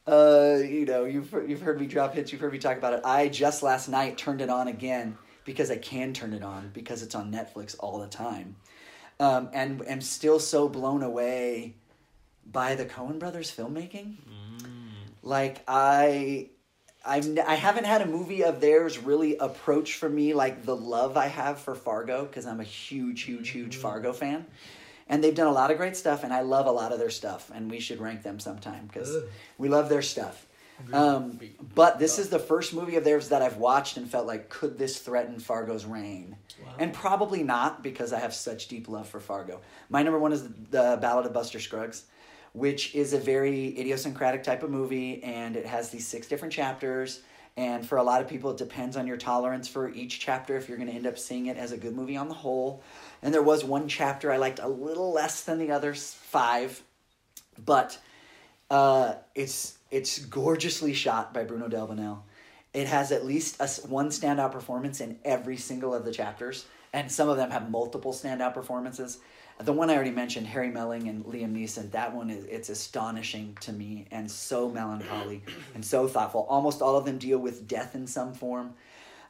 uh, 0.08 0.56
you 0.64 0.84
know, 0.84 1.06
you've 1.06 1.32
you've 1.48 1.62
heard 1.62 1.80
me 1.80 1.86
drop 1.86 2.16
hits. 2.16 2.32
You've 2.32 2.42
heard 2.42 2.52
me 2.54 2.58
talk 2.58 2.76
about 2.76 2.94
it. 2.94 3.02
I 3.06 3.28
just 3.28 3.62
last 3.62 3.88
night 3.88 4.18
turned 4.18 4.42
it 4.42 4.50
on 4.50 4.68
again 4.68 5.16
because 5.46 5.70
I 5.70 5.78
can 5.78 6.12
turn 6.12 6.34
it 6.34 6.42
on 6.42 6.72
because 6.74 7.04
it's 7.04 7.14
on 7.14 7.32
Netflix 7.32 7.76
all 7.80 8.00
the 8.00 8.08
time, 8.08 8.56
um, 9.20 9.52
and 9.54 9.88
am 9.88 10.02
still 10.02 10.40
so 10.40 10.68
blown 10.68 11.04
away 11.04 11.76
by 12.52 12.74
the 12.74 12.84
Coen 12.84 13.20
Brothers 13.20 13.56
filmmaking. 13.56 14.16
Like 15.24 15.64
I, 15.68 16.50
I've 17.06 17.38
I 17.40 17.56
haven't 17.56 17.86
had 17.86 18.02
a 18.02 18.06
movie 18.06 18.44
of 18.44 18.62
theirs 18.62 18.98
really 18.98 19.38
approach 19.38 19.96
for 19.96 20.10
me 20.10 20.34
like 20.34 20.66
the 20.66 20.76
love 20.76 21.18
I 21.18 21.28
have 21.28 21.60
for 21.60 21.76
Fargo 21.76 22.26
because 22.26 22.46
I'm 22.46 22.60
a 22.60 22.66
huge, 22.66 23.22
huge, 23.24 23.50
huge 23.50 23.76
Fargo 23.76 24.14
fan, 24.14 24.46
and 25.08 25.24
they've 25.24 25.36
done 25.36 25.48
a 25.48 25.52
lot 25.52 25.72
of 25.72 25.78
great 25.78 25.96
stuff, 25.96 26.24
and 26.24 26.34
I 26.34 26.42
love 26.42 26.66
a 26.66 26.72
lot 26.72 26.92
of 26.92 27.00
their 27.00 27.10
stuff, 27.10 27.52
and 27.54 27.70
we 27.70 27.80
should 27.80 28.00
rank 28.00 28.24
them 28.24 28.40
sometime 28.40 28.88
because 28.88 29.16
we 29.58 29.70
love 29.70 29.90
their 29.90 30.02
stuff. 30.02 30.48
Um, 30.94 31.40
but 31.76 32.00
this 32.00 32.18
is 32.18 32.30
the 32.30 32.40
first 32.40 32.74
movie 32.74 32.96
of 32.96 33.04
theirs 33.04 33.30
that 33.30 33.44
I've 33.44 33.58
watched 33.58 33.98
and 33.98 34.10
felt 34.10 34.26
like, 34.26 34.50
could 34.50 34.80
this 34.80 34.98
threaten 34.98 35.40
Fargo's 35.40 35.86
reign? 35.86 36.38
And 36.80 36.92
probably 36.92 37.44
not 37.44 37.84
because 37.84 38.12
I 38.14 38.20
have 38.20 38.34
such 38.34 38.68
deep 38.68 38.90
love 38.90 39.08
for 39.08 39.20
Fargo. 39.20 39.62
My 39.90 40.02
number 40.02 40.18
one 40.18 40.34
is 40.34 40.42
the 40.72 40.98
Ballad 41.00 41.28
of 41.28 41.34
Buster 41.34 41.60
Scruggs, 41.60 42.06
which 42.54 42.96
is 42.96 43.14
a 43.14 43.18
very 43.18 43.78
idiosyncratic 43.80 44.44
type 44.44 44.64
of 44.64 44.70
movie, 44.70 45.24
and 45.24 45.56
it 45.56 45.66
has 45.66 45.90
these 45.90 46.08
six 46.08 46.28
different 46.28 46.54
chapters. 46.54 47.22
And 47.58 47.86
for 47.86 47.98
a 47.98 48.04
lot 48.04 48.22
of 48.22 48.28
people, 48.28 48.52
it 48.52 48.58
depends 48.58 48.96
on 48.96 49.08
your 49.08 49.18
tolerance 49.18 49.68
for 49.68 49.90
each 49.90 50.20
chapter 50.20 50.56
if 50.56 50.70
you're 50.70 50.78
going 50.78 50.90
to 50.90 50.96
end 50.96 51.06
up 51.06 51.18
seeing 51.18 51.48
it 51.48 51.58
as 51.58 51.72
a 51.72 51.78
good 51.78 51.96
movie 51.96 52.16
on 52.16 52.30
the 52.30 52.34
whole. 52.34 52.82
And 53.22 53.34
there 53.34 53.42
was 53.42 53.64
one 53.64 53.88
chapter 53.88 54.32
I 54.32 54.38
liked 54.38 54.60
a 54.60 54.68
little 54.68 55.12
less 55.12 55.44
than 55.44 55.60
the 55.60 55.72
others, 55.72 56.14
five, 56.14 56.82
but 57.64 58.00
uh, 58.70 59.16
it's 59.36 59.78
it's 59.92 60.20
gorgeously 60.26 60.94
shot 60.94 61.34
by 61.34 61.44
Bruno 61.44 61.68
Delbonnel. 61.68 62.22
It 62.74 62.88
has 62.88 63.12
at 63.12 63.26
least 63.26 63.58
a 63.60 63.68
one 63.88 64.10
standout 64.10 64.54
performance 64.54 65.02
in 65.02 65.20
every 65.26 65.58
single 65.58 65.94
of 65.94 66.06
the 66.06 66.14
chapters, 66.14 66.66
and 66.94 67.12
some 67.12 67.28
of 67.28 67.36
them 67.36 67.52
have 67.52 67.70
multiple 67.70 68.14
standout 68.14 68.54
performances. 68.54 69.20
The 69.64 69.74
one 69.74 69.92
I 69.92 69.96
already 69.96 70.12
mentioned, 70.12 70.48
Harry 70.48 70.70
Melling 70.70 71.08
and 71.08 71.24
Liam 71.24 71.54
Neeson, 71.56 71.92
that 71.92 72.16
one 72.16 72.32
is 72.32 72.46
it's 72.46 72.70
astonishing 72.70 73.56
to 73.62 73.72
me 73.72 74.08
and 74.10 74.30
so 74.30 74.68
melancholy 74.68 75.44
and 75.76 75.86
so 75.86 76.08
thoughtful. 76.08 76.48
Almost 76.50 76.82
all 76.82 76.98
of 76.98 77.06
them 77.06 77.20
deal 77.20 77.38
with 77.38 77.68
death 77.68 77.94
in 77.94 78.08
some 78.08 78.34
form, 78.34 78.74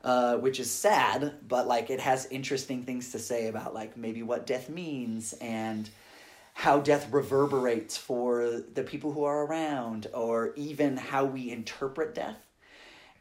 uh, 0.06 0.38
which 0.38 0.62
is 0.62 0.72
sad, 0.72 1.34
but 1.48 1.68
like 1.68 1.90
it 1.90 2.00
has 2.00 2.28
interesting 2.28 2.84
things 2.84 3.12
to 3.12 3.20
say 3.20 3.48
about 3.48 3.74
like 3.74 3.98
maybe 3.98 4.24
what 4.24 4.48
death 4.48 4.70
means 4.70 5.34
and 5.42 5.90
how 6.54 6.80
death 6.80 7.12
reverberates 7.12 7.98
for 7.98 8.62
the 8.74 8.84
people 8.84 9.12
who 9.12 9.26
are 9.26 9.46
around 9.46 10.08
or 10.14 10.54
even 10.56 10.96
how 10.96 11.26
we 11.26 11.52
interpret 11.52 12.16
death. 12.16 12.46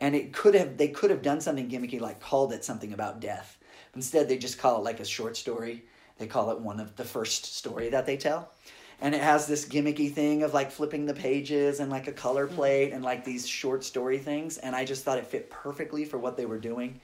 And 0.00 0.14
it 0.14 0.32
could 0.32 0.54
have 0.54 0.76
they 0.76 0.88
could 0.88 1.10
have 1.10 1.22
done 1.22 1.40
something 1.40 1.68
gimmicky 1.68 2.00
like 2.00 2.20
called 2.20 2.52
it 2.52 2.64
something 2.64 2.92
about 2.92 3.20
death. 3.20 3.58
Instead 3.96 4.28
they 4.28 4.38
just 4.38 4.58
call 4.58 4.78
it 4.78 4.84
like 4.84 5.00
a 5.00 5.04
short 5.04 5.36
story 5.36 5.82
they 6.20 6.26
call 6.26 6.50
it 6.50 6.60
one 6.60 6.78
of 6.78 6.94
the 6.96 7.04
first 7.04 7.56
story 7.56 7.88
that 7.88 8.06
they 8.06 8.16
tell. 8.16 8.52
And 9.00 9.14
it 9.14 9.22
has 9.22 9.46
this 9.46 9.66
gimmicky 9.66 10.12
thing 10.12 10.42
of 10.42 10.52
like 10.52 10.70
flipping 10.70 11.06
the 11.06 11.14
pages 11.14 11.80
and 11.80 11.90
like 11.90 12.06
a 12.06 12.12
color 12.12 12.46
plate 12.46 12.92
and 12.92 13.02
like 13.02 13.24
these 13.24 13.48
short 13.48 13.82
story 13.82 14.18
things. 14.18 14.58
And 14.58 14.76
i 14.76 14.84
just 14.84 15.02
thought 15.02 15.16
it 15.16 15.26
fit 15.26 15.48
perfectly 15.48 16.04
for 16.04 16.18
what 16.18 16.36
they 16.36 16.44
were 16.44 16.58
doing. 16.58 17.00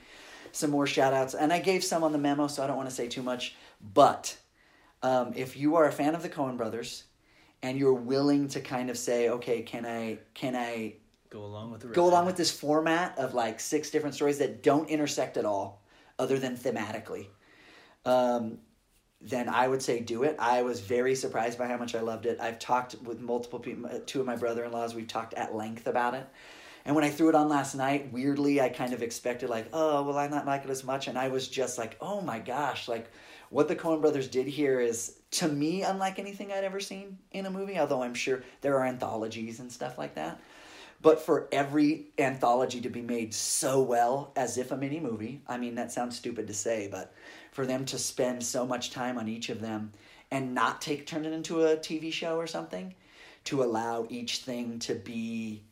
Some 0.52 0.70
more 0.70 0.86
shout 0.86 1.14
outs 1.14 1.34
and 1.34 1.52
i 1.52 1.58
gave 1.58 1.82
some 1.82 2.04
on 2.04 2.12
the 2.12 2.18
memo 2.18 2.46
so 2.46 2.62
i 2.62 2.66
don't 2.66 2.76
want 2.76 2.88
to 2.90 2.94
say 2.94 3.08
too 3.08 3.22
much. 3.22 3.56
But 3.94 4.36
um, 5.02 5.32
if 5.34 5.56
you 5.56 5.76
are 5.76 5.86
a 5.86 5.92
fan 5.92 6.14
of 6.14 6.22
the 6.22 6.28
Coen 6.28 6.58
brothers 6.58 7.04
and 7.62 7.78
you're 7.78 7.94
willing 7.94 8.48
to 8.48 8.60
kind 8.60 8.90
of 8.90 8.98
say, 8.98 9.30
okay, 9.30 9.62
can 9.62 9.86
I 9.86 10.18
can 10.34 10.54
I 10.54 10.96
Go 11.30 11.44
along 11.44 11.72
with 11.72 11.80
the 11.80 11.88
go 11.88 12.06
along 12.06 12.26
with 12.26 12.36
this 12.36 12.50
format 12.50 13.18
of 13.18 13.34
like 13.34 13.60
six 13.60 13.90
different 13.90 14.14
stories 14.14 14.38
that 14.38 14.62
don't 14.62 14.88
intersect 14.88 15.36
at 15.36 15.44
all, 15.44 15.82
other 16.18 16.38
than 16.38 16.56
thematically, 16.56 17.26
um, 18.04 18.58
then 19.28 19.48
I 19.48 19.66
would 19.66 19.82
say 19.82 20.00
do 20.00 20.22
it. 20.22 20.36
I 20.38 20.62
was 20.62 20.80
very 20.80 21.14
surprised 21.14 21.58
by 21.58 21.66
how 21.66 21.76
much 21.76 21.94
I 21.94 22.00
loved 22.00 22.26
it. 22.26 22.38
I've 22.40 22.58
talked 22.58 22.94
with 23.02 23.20
multiple 23.20 23.58
people, 23.58 23.86
uh, 23.86 23.98
two 24.06 24.20
of 24.20 24.26
my 24.26 24.36
brother 24.36 24.64
in 24.64 24.72
laws, 24.72 24.94
we've 24.94 25.08
talked 25.08 25.34
at 25.34 25.54
length 25.54 25.86
about 25.86 26.14
it. 26.14 26.26
And 26.84 26.94
when 26.94 27.04
I 27.04 27.10
threw 27.10 27.28
it 27.28 27.34
on 27.34 27.48
last 27.48 27.74
night, 27.74 28.12
weirdly, 28.12 28.60
I 28.60 28.68
kind 28.68 28.92
of 28.92 29.02
expected, 29.02 29.50
like, 29.50 29.68
oh, 29.72 30.04
well, 30.04 30.16
I 30.16 30.28
not 30.28 30.46
like 30.46 30.64
it 30.64 30.70
as 30.70 30.84
much. 30.84 31.08
And 31.08 31.18
I 31.18 31.28
was 31.28 31.48
just 31.48 31.78
like, 31.78 31.96
oh 32.00 32.20
my 32.20 32.38
gosh, 32.38 32.86
like, 32.86 33.10
what 33.50 33.66
the 33.66 33.74
Coen 33.74 34.00
brothers 34.00 34.28
did 34.28 34.46
here 34.46 34.78
is, 34.78 35.16
to 35.32 35.48
me, 35.48 35.82
unlike 35.82 36.20
anything 36.20 36.52
I'd 36.52 36.62
ever 36.62 36.78
seen 36.78 37.18
in 37.32 37.46
a 37.46 37.50
movie, 37.50 37.78
although 37.78 38.04
I'm 38.04 38.14
sure 38.14 38.44
there 38.60 38.76
are 38.76 38.86
anthologies 38.86 39.58
and 39.58 39.70
stuff 39.72 39.98
like 39.98 40.14
that. 40.14 40.40
But 41.02 41.20
for 41.20 41.48
every 41.50 42.06
anthology 42.18 42.80
to 42.80 42.88
be 42.88 43.02
made 43.02 43.34
so 43.34 43.82
well 43.82 44.32
as 44.36 44.56
if 44.56 44.70
a 44.70 44.76
mini 44.76 45.00
movie, 45.00 45.42
I 45.46 45.58
mean, 45.58 45.74
that 45.74 45.92
sounds 45.92 46.16
stupid 46.16 46.46
to 46.46 46.54
say, 46.54 46.88
but 46.90 47.12
for 47.56 47.64
them 47.64 47.86
to 47.86 47.98
spend 47.98 48.44
so 48.44 48.66
much 48.66 48.90
time 48.90 49.16
on 49.16 49.28
each 49.28 49.48
of 49.48 49.62
them 49.62 49.90
and 50.30 50.54
not 50.54 50.82
take 50.82 51.06
turn 51.06 51.24
it 51.24 51.32
into 51.32 51.64
a 51.64 51.74
TV 51.78 52.12
show 52.12 52.36
or 52.36 52.46
something, 52.46 52.94
to 53.44 53.62
allow 53.62 54.06
each 54.10 54.40
thing 54.40 54.78
to 54.80 54.94
be 54.94 55.62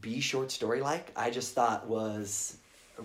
be 0.00 0.20
short 0.20 0.50
story 0.50 0.80
like, 0.80 1.12
I 1.14 1.28
just 1.30 1.54
thought 1.54 1.86
was 1.86 2.56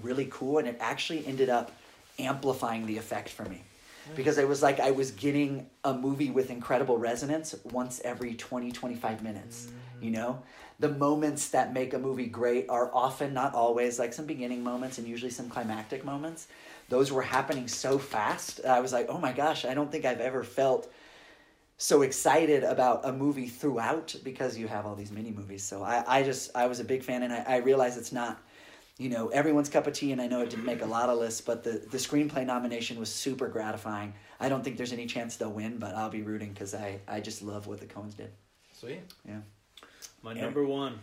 really 0.02 0.30
cool. 0.32 0.60
And 0.60 0.68
it 0.68 0.78
actually 0.80 1.28
ended 1.28 1.50
up 1.50 1.72
amplifying 2.18 2.86
the 2.86 2.98
effect 2.98 3.28
for 3.28 3.44
me 3.44 3.64
because 4.16 4.38
it 4.38 4.48
was 4.48 4.64
like 4.64 4.80
I 4.80 4.92
was 4.92 5.12
getting 5.12 5.70
a 5.84 5.94
movie 5.94 6.32
with 6.32 6.50
incredible 6.50 6.98
resonance 6.98 7.54
once 7.66 8.00
every 8.06 8.34
20 8.34 8.72
25 8.72 9.22
minutes 9.22 9.66
mm-hmm. 9.66 10.06
you 10.06 10.12
know? 10.12 10.42
The 10.80 10.90
moments 10.90 11.50
that 11.50 11.74
make 11.74 11.94
a 11.94 12.00
movie 12.00 12.28
great 12.28 12.70
are 12.70 12.90
often 12.94 13.34
not 13.34 13.54
always 13.54 14.00
like 14.00 14.14
some 14.14 14.26
beginning 14.26 14.64
moments 14.64 14.98
and 14.98 15.06
usually 15.06 15.32
some 15.32 15.50
climactic 15.50 16.06
moments 16.06 16.48
those 16.90 17.12
were 17.12 17.22
happening 17.22 17.68
so 17.68 17.98
fast 17.98 18.66
I 18.66 18.80
was 18.80 18.92
like 18.92 19.08
oh 19.10 19.20
my 19.20 19.32
gosh 19.32 19.66
I 19.66 19.74
don't 19.74 19.92
think 19.92 20.06
I've 20.06 20.22
ever 20.22 20.44
felt 20.44 20.92
so 21.82 22.02
excited 22.02 22.66
about 22.66 23.06
a 23.06 23.14
movie 23.14 23.48
throughout 23.48 24.14
because 24.22 24.58
you 24.58 24.68
have 24.68 24.86
all 24.86 24.96
these 24.96 25.12
mini 25.12 25.32
movies. 25.32 25.64
So 25.64 25.82
I, 25.82 26.04
I 26.06 26.24
just 26.24 26.52
I 26.54 26.68
was 26.68 26.82
a 26.82 26.84
big 26.84 27.04
fan 27.04 27.24
and 27.24 27.32
I, 27.32 27.46
I 27.48 27.58
realize 27.58 27.96
it's 27.98 28.12
not 28.12 28.38
you 28.98 29.10
know 29.10 29.30
everyone's 29.30 29.70
cup 29.70 29.88
of 29.88 29.94
tea 29.94 30.12
and 30.12 30.22
i 30.22 30.28
know 30.28 30.42
it 30.42 30.50
didn't 30.50 30.66
make 30.66 30.82
a 30.82 30.86
lot 30.86 31.08
of 31.08 31.18
lists 31.18 31.40
but 31.40 31.64
the, 31.64 31.82
the 31.90 31.98
screenplay 31.98 32.46
nomination 32.46 33.00
was 33.00 33.10
super 33.10 33.48
gratifying. 33.48 34.14
I 34.42 34.50
don't 34.50 34.62
think 34.62 34.76
there's 34.76 34.92
any 34.92 35.06
chance 35.06 35.38
they'll 35.38 35.50
win 35.50 35.78
but 35.78 35.96
i'll 35.96 36.10
be 36.10 36.22
rooting 36.22 36.50
because 36.50 36.76
I, 36.76 37.00
I 37.08 37.22
just 37.22 37.42
love 37.42 37.66
what 37.66 37.80
the 37.80 37.86
coens 37.86 38.16
did. 38.16 38.30
Sweet. 38.74 39.00
Yeah. 39.26 39.40
My 40.22 40.34
number 40.34 40.66
one. 40.66 41.00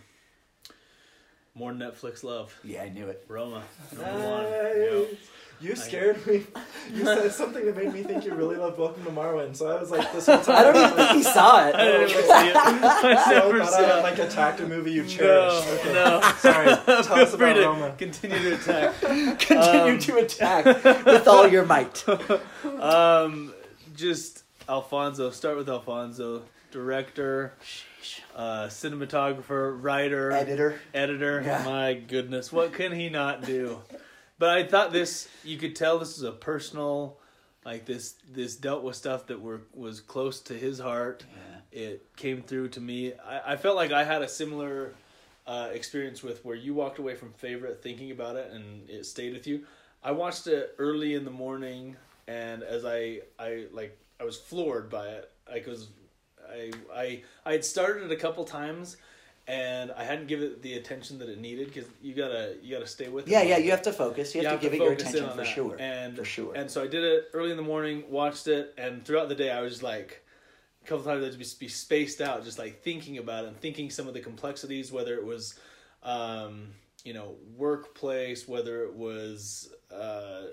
More 1.54 1.72
netflix 1.72 2.22
love. 2.22 2.54
Yeah 2.62 2.82
i 2.82 2.90
knew 2.90 3.08
it. 3.08 3.24
Roma. 3.28 3.62
Number 3.92 4.12
nice. 4.12 4.24
one 4.24 4.42
yep. 4.42 5.18
You 5.60 5.74
scared 5.74 6.24
me. 6.26 6.44
You 6.92 7.04
said 7.04 7.32
something 7.32 7.64
that 7.64 7.76
made 7.76 7.92
me 7.92 8.02
think 8.02 8.24
you 8.24 8.34
really 8.34 8.56
loved 8.56 8.78
Welcome 8.78 9.04
to 9.04 9.10
Marwen. 9.10 9.56
So 9.56 9.74
I 9.74 9.80
was 9.80 9.90
like, 9.90 10.12
this 10.12 10.26
whole 10.26 10.38
time. 10.40 10.56
I 10.56 10.62
don't 10.64 10.76
even 10.76 10.96
think 10.96 11.10
he 11.12 11.22
saw 11.22 11.66
it. 11.66 11.74
I 11.74 11.84
didn't 11.84 12.08
see 12.10 12.16
it. 12.18 12.26
I 12.56 13.24
so 13.24 13.30
never 13.30 13.62
I 13.62 13.66
thought 13.66 13.84
I 13.84 13.94
had 13.96 14.02
like 14.02 14.18
attacked 14.18 14.60
a 14.60 14.66
movie 14.66 14.92
you 14.92 15.06
cherished. 15.06 15.66
No, 15.66 15.72
okay. 15.74 15.92
no. 15.94 16.20
Sorry. 16.38 16.66
Tell 17.04 17.14
us 17.20 17.32
about 17.34 17.56
Roma. 17.56 17.94
continue 17.96 18.38
to 18.38 18.54
attack. 18.54 19.00
Continue 19.00 19.92
Um, 19.94 19.98
to 19.98 20.16
attack 20.18 20.64
with 21.06 21.26
all 21.26 21.48
your 21.48 21.64
might. 21.64 22.04
Um, 22.80 23.54
just 23.94 24.42
Alfonso. 24.68 25.30
Start 25.30 25.56
with 25.56 25.68
Alfonso, 25.70 26.42
director, 26.70 27.54
uh, 28.34 28.66
cinematographer, 28.66 29.76
writer, 29.82 30.32
Editor. 30.32 30.80
editor. 30.92 31.42
Yeah. 31.44 31.62
My 31.64 31.94
goodness, 31.94 32.52
what 32.52 32.72
can 32.74 32.92
he 32.92 33.08
not 33.08 33.42
do? 33.44 33.80
But 34.38 34.50
I 34.50 34.64
thought 34.64 34.92
this. 34.92 35.28
You 35.44 35.56
could 35.58 35.74
tell 35.74 35.98
this 35.98 36.18
was 36.18 36.22
a 36.22 36.32
personal, 36.32 37.18
like 37.64 37.86
this. 37.86 38.14
This 38.30 38.56
dealt 38.56 38.82
with 38.82 38.96
stuff 38.96 39.26
that 39.28 39.40
were 39.40 39.62
was 39.74 40.00
close 40.00 40.40
to 40.42 40.54
his 40.54 40.78
heart. 40.78 41.24
Yeah. 41.72 41.80
It 41.80 42.16
came 42.16 42.42
through 42.42 42.68
to 42.70 42.80
me. 42.80 43.12
I, 43.14 43.52
I 43.52 43.56
felt 43.56 43.76
like 43.76 43.92
I 43.92 44.04
had 44.04 44.22
a 44.22 44.28
similar 44.28 44.94
uh, 45.46 45.70
experience 45.72 46.22
with 46.22 46.44
where 46.44 46.56
you 46.56 46.74
walked 46.74 46.98
away 46.98 47.14
from 47.14 47.32
favorite 47.34 47.82
thinking 47.82 48.10
about 48.10 48.36
it 48.36 48.50
and 48.52 48.88
it 48.88 49.06
stayed 49.06 49.32
with 49.32 49.46
you. 49.46 49.64
I 50.02 50.12
watched 50.12 50.46
it 50.46 50.74
early 50.78 51.14
in 51.14 51.24
the 51.24 51.30
morning, 51.30 51.96
and 52.28 52.62
as 52.62 52.84
I 52.84 53.20
I 53.38 53.66
like 53.72 53.98
I 54.20 54.24
was 54.24 54.36
floored 54.36 54.90
by 54.90 55.08
it. 55.08 55.30
Like 55.48 55.66
it 55.66 55.70
was, 55.70 55.88
I 56.48 56.72
I 56.94 57.22
I 57.44 57.52
had 57.52 57.64
started 57.64 58.04
it 58.04 58.12
a 58.12 58.16
couple 58.16 58.44
times, 58.44 58.96
and 59.48 59.92
I 59.92 60.04
hadn't 60.04 60.26
given 60.26 60.46
it 60.48 60.62
the 60.62 60.74
attention 60.74 61.18
that 61.20 61.28
it 61.28 61.38
needed 61.38 61.68
because 61.72 61.88
you 62.02 62.14
gotta 62.14 62.56
you 62.62 62.74
gotta 62.74 62.86
stay 62.86 63.08
with 63.08 63.28
it. 63.28 63.30
Yeah, 63.30 63.42
yeah, 63.42 63.58
you 63.58 63.70
have 63.70 63.82
to 63.82 63.92
focus. 63.92 64.34
You 64.34 64.42
have 64.42 64.52
You 64.52 64.58
to 64.58 64.62
give 64.62 64.74
it 64.74 64.82
your 64.82 64.92
attention 64.92 65.24
on 65.24 65.30
for 65.30 65.36
that. 65.38 65.46
sure. 65.46 65.76
And 65.78 66.16
for 66.16 66.24
sure. 66.24 66.54
And 66.54 66.70
so 66.70 66.82
I 66.82 66.86
did 66.86 67.04
it 67.04 67.30
early 67.32 67.50
in 67.50 67.56
the 67.56 67.62
morning, 67.62 68.04
watched 68.10 68.48
it, 68.48 68.74
and 68.76 69.04
throughout 69.04 69.28
the 69.28 69.34
day 69.34 69.50
I 69.50 69.60
was 69.60 69.74
just 69.74 69.82
like 69.82 70.24
a 70.84 70.86
couple 70.88 71.04
times 71.04 71.24
I'd 71.24 71.38
just 71.38 71.60
be 71.60 71.68
spaced 71.68 72.20
out, 72.20 72.44
just 72.44 72.58
like 72.58 72.82
thinking 72.82 73.18
about 73.18 73.44
it 73.44 73.48
and 73.48 73.56
thinking 73.60 73.90
some 73.90 74.08
of 74.08 74.14
the 74.14 74.20
complexities, 74.20 74.90
whether 74.90 75.14
it 75.14 75.24
was 75.24 75.58
um, 76.02 76.68
you 77.04 77.12
know, 77.14 77.34
workplace, 77.56 78.48
whether 78.48 78.84
it 78.84 78.94
was 78.94 79.70
uh 79.94 80.46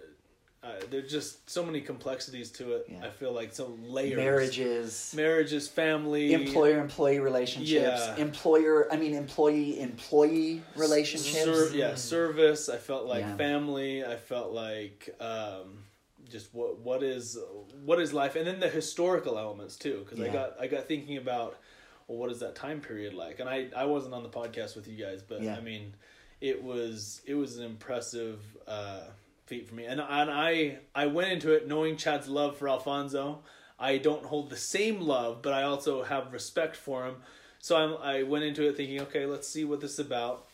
uh, 0.63 0.71
there's 0.89 1.11
just 1.11 1.49
so 1.49 1.65
many 1.65 1.81
complexities 1.81 2.49
to 2.51 2.73
it. 2.73 2.85
Yeah. 2.89 3.05
I 3.05 3.09
feel 3.09 3.33
like 3.33 3.53
so 3.53 3.77
layers. 3.85 4.15
Marriages. 4.15 5.13
marriages, 5.15 5.67
family, 5.67 6.31
employer 6.33 6.79
employee 6.79 7.19
relationships 7.19 7.69
Yeah. 8.07 8.15
employer 8.17 8.87
i 8.91 8.95
mean 8.95 9.13
employee 9.13 9.79
employee 9.81 10.61
relationships 10.75 11.43
Ser- 11.43 11.75
yeah, 11.75 11.95
service. 11.95 12.69
I 12.69 12.77
felt 12.77 13.05
like 13.05 13.21
Yeah. 13.25 13.35
family. 13.35 14.05
I 14.05 14.15
felt 14.15 14.53
like 14.53 15.09
um, 15.19 15.83
just 16.29 16.53
what 16.53 16.79
what 16.79 17.03
is 17.03 17.37
what 17.85 17.99
is 17.99 18.13
life, 18.13 18.35
and 18.37 18.47
then 18.47 18.59
the 18.59 18.69
historical 18.69 19.37
elements 19.37 19.75
too. 19.75 20.05
Because 20.05 20.19
I 20.21 20.29
got 20.29 20.55
I 20.59 20.67
got 20.67 20.87
thinking 20.87 21.17
about 21.17 21.57
well, 22.07 22.17
what 22.17 22.31
is 22.31 22.39
that 22.39 22.55
time 22.55 22.79
period 22.79 23.13
like? 23.13 23.39
And 23.41 23.49
I 23.49 23.67
I 23.75 23.85
wasn't 23.85 24.13
on 24.13 24.23
the 24.23 24.29
podcast 24.29 24.75
with 24.77 24.87
you 24.87 24.95
guys, 24.95 25.21
but 25.21 25.41
Yeah. 25.41 25.55
I 25.57 25.61
mean, 25.61 25.93
it 26.41 26.63
was 26.63 27.21
it 27.25 27.35
was 27.35 27.57
an 27.57 27.65
impressive 27.65 28.39
uh, 28.67 29.01
feat 29.53 29.67
for 29.67 29.75
me, 29.75 29.85
and 29.85 30.01
and 30.01 30.31
I 30.31 30.79
I 30.95 31.05
went 31.07 31.31
into 31.31 31.51
it 31.51 31.67
knowing 31.67 31.97
Chad's 31.97 32.27
love 32.27 32.57
for 32.57 32.67
Alfonso. 32.67 33.39
I 33.79 33.97
don't 33.97 34.25
hold 34.25 34.49
the 34.49 34.57
same 34.57 35.01
love, 35.01 35.41
but 35.41 35.53
I 35.53 35.63
also 35.63 36.03
have 36.03 36.31
respect 36.31 36.75
for 36.75 37.05
him. 37.05 37.15
So 37.59 37.75
I'm, 37.75 37.97
I 38.01 38.23
went 38.23 38.43
into 38.45 38.67
it 38.67 38.77
thinking, 38.77 39.01
okay, 39.01 39.25
let's 39.25 39.47
see 39.47 39.65
what 39.65 39.81
this 39.81 39.93
is 39.93 39.99
about. 39.99 40.47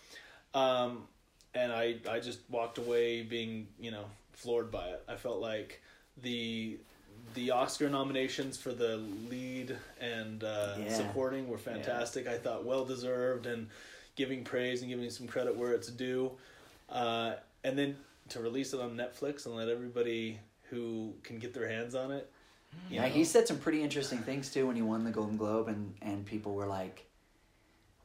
Um, 0.54 1.04
and 1.54 1.72
I, 1.72 1.96
I 2.10 2.20
just 2.20 2.40
walked 2.50 2.78
away 2.78 3.24
being, 3.24 3.68
you 3.80 3.92
know, 3.92 4.06
floored 4.34 4.72
by 4.72 4.88
it. 4.90 5.04
I 5.08 5.16
felt 5.16 5.40
like 5.40 5.82
the 6.22 6.80
the 7.36 7.52
Oscar 7.52 7.90
nominations 7.90 8.58
for 8.58 8.72
the 8.72 8.98
lead 9.30 9.78
and 10.00 10.44
uh, 10.44 10.76
Yeah. 10.80 10.90
supporting 10.90 11.48
were 11.48 11.58
fantastic. 11.58 12.28
I 12.28 12.38
thought 12.38 12.66
well 12.66 12.86
deserved 12.86 13.46
and 13.46 13.70
giving 14.16 14.44
praise 14.44 14.82
and 14.82 14.90
giving 14.90 15.10
some 15.10 15.28
credit 15.28 15.56
where 15.56 15.74
it's 15.74 15.90
due. 15.90 16.32
Uh, 16.90 17.34
and 17.64 17.78
then 17.78 17.98
to 18.32 18.40
release 18.40 18.74
it 18.74 18.80
on 18.80 18.96
Netflix 18.96 19.46
and 19.46 19.56
let 19.56 19.70
everybody 19.70 20.40
who 20.70 21.14
can 21.24 21.40
get 21.40 21.54
their 21.54 21.68
hands 21.68 21.96
on 21.96 22.12
it. 22.12 22.30
yeah 22.90 23.02
know, 23.02 23.08
he 23.10 23.24
said 23.24 23.48
some 23.48 23.58
pretty 23.58 23.82
interesting 23.82 24.20
things 24.20 24.52
too 24.52 24.68
when 24.68 24.76
he 24.76 24.82
won 24.82 25.04
the 25.04 25.12
golden 25.12 25.38
globe 25.38 25.68
and 25.68 25.94
and 26.02 26.26
people 26.26 26.54
were 26.54 26.68
like 26.68 27.06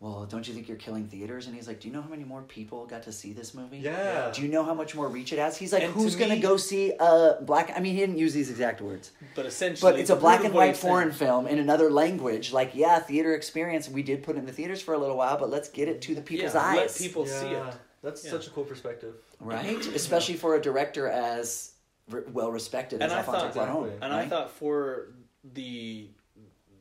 well 0.01 0.26
don't 0.26 0.46
you 0.48 0.52
think 0.52 0.68
you're 0.68 0.76
killing 0.76 1.06
theaters? 1.06 1.46
And 1.46 1.55
he's 1.55 1.66
like 1.68 1.80
do 1.80 1.88
you 1.88 1.94
know 1.94 2.02
how 2.02 2.09
many 2.09 2.24
more 2.24 2.42
people 2.42 2.84
got 2.86 3.02
to 3.05 3.12
see 3.12 3.32
this 3.32 3.55
movie? 3.55 3.78
Yeah. 3.78 4.30
do 4.34 4.42
you 4.42 4.48
know 4.48 4.62
how 4.64 4.74
much 4.74 4.94
more 4.94 5.09
reach 5.09 5.32
it 5.32 5.38
has? 5.38 5.56
He's 5.56 5.72
like 5.72 5.82
And 5.82 5.92
to 5.94 5.98
who's 5.98 6.16
gonna 6.16 6.34
me- 6.36 6.40
go 6.40 6.56
see 6.56 6.92
a 6.98 7.36
black 7.42 7.72
i 7.76 7.80
mean 7.80 7.94
he 7.94 8.01
didn't 8.01 8.18
use 8.18 8.32
these 8.34 8.51
exact 8.51 8.80
words. 8.80 9.12
But 9.34 9.46
essentially, 9.46 9.92
but 9.92 10.01
it's 10.01 10.10
a 10.10 10.16
black 10.16 10.44
and 10.44 10.52
white 10.55 10.68
he's 10.70 10.78
saying- 10.78 10.92
foreign 10.92 11.12
film 11.12 11.46
in 11.46 11.59
another 11.59 11.90
language. 11.90 12.52
Like 12.52 12.70
yeah 12.74 12.98
theater 12.98 13.34
experience. 13.34 13.88
We 13.88 14.02
did 14.02 14.22
put 14.22 14.36
it 14.36 14.40
in 14.40 14.46
the 14.46 14.52
theaters 14.52 14.80
for 14.82 14.94
a 14.94 14.98
little 14.98 15.16
while 15.16 15.38
but 15.38 15.48
let's 15.51 15.68
get 15.68 15.88
it 15.88 16.01
to 16.02 16.14
the 16.14 16.22
people's 16.22 16.55
yeah, 16.55 16.62
eyes. 16.62 16.76
Let 16.76 16.96
people 16.96 17.26
see 17.26 17.46
it. 17.46 17.74
That's 18.05 18.24
Yeah. 18.24 18.31
such 18.32 18.47
a 18.47 18.51
cool 18.51 18.64
perspective. 18.64 19.14
right? 19.40 19.85
Especially 19.94 20.35
for 20.35 20.55
a 20.55 20.60
director 20.60 21.09
as 21.09 21.72
re- 22.09 22.22
well 22.32 22.52
respected 22.52 23.01
as 23.02 23.10
And 23.10 23.12
I 23.18 23.24
Alfonso 23.24 23.48
thought- 23.51 23.68
Cuarón. 23.68 23.85
Exactly. 23.86 23.98
And 24.02 24.12
right? 24.14 24.26
I 24.26 24.28
thought 24.28 24.51
for 24.52 25.09
the 25.55 26.09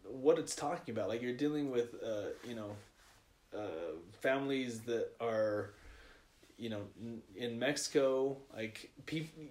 what 0.06 0.38
it's 0.38 0.56
talking 0.56 0.94
about, 0.94 1.10
like 1.10 1.22
you're 1.24 1.34
dealing 1.36 1.72
with, 1.72 1.96
uh, 2.04 2.28
you 2.48 2.56
know, 2.56 2.76
uh, 3.58 3.96
families 4.22 4.82
that 4.82 5.08
are, 5.20 5.74
you 6.58 6.70
know, 6.70 6.82
in 7.36 7.58
Mexico, 7.58 8.38
like 8.56 8.92
people. 9.06 9.44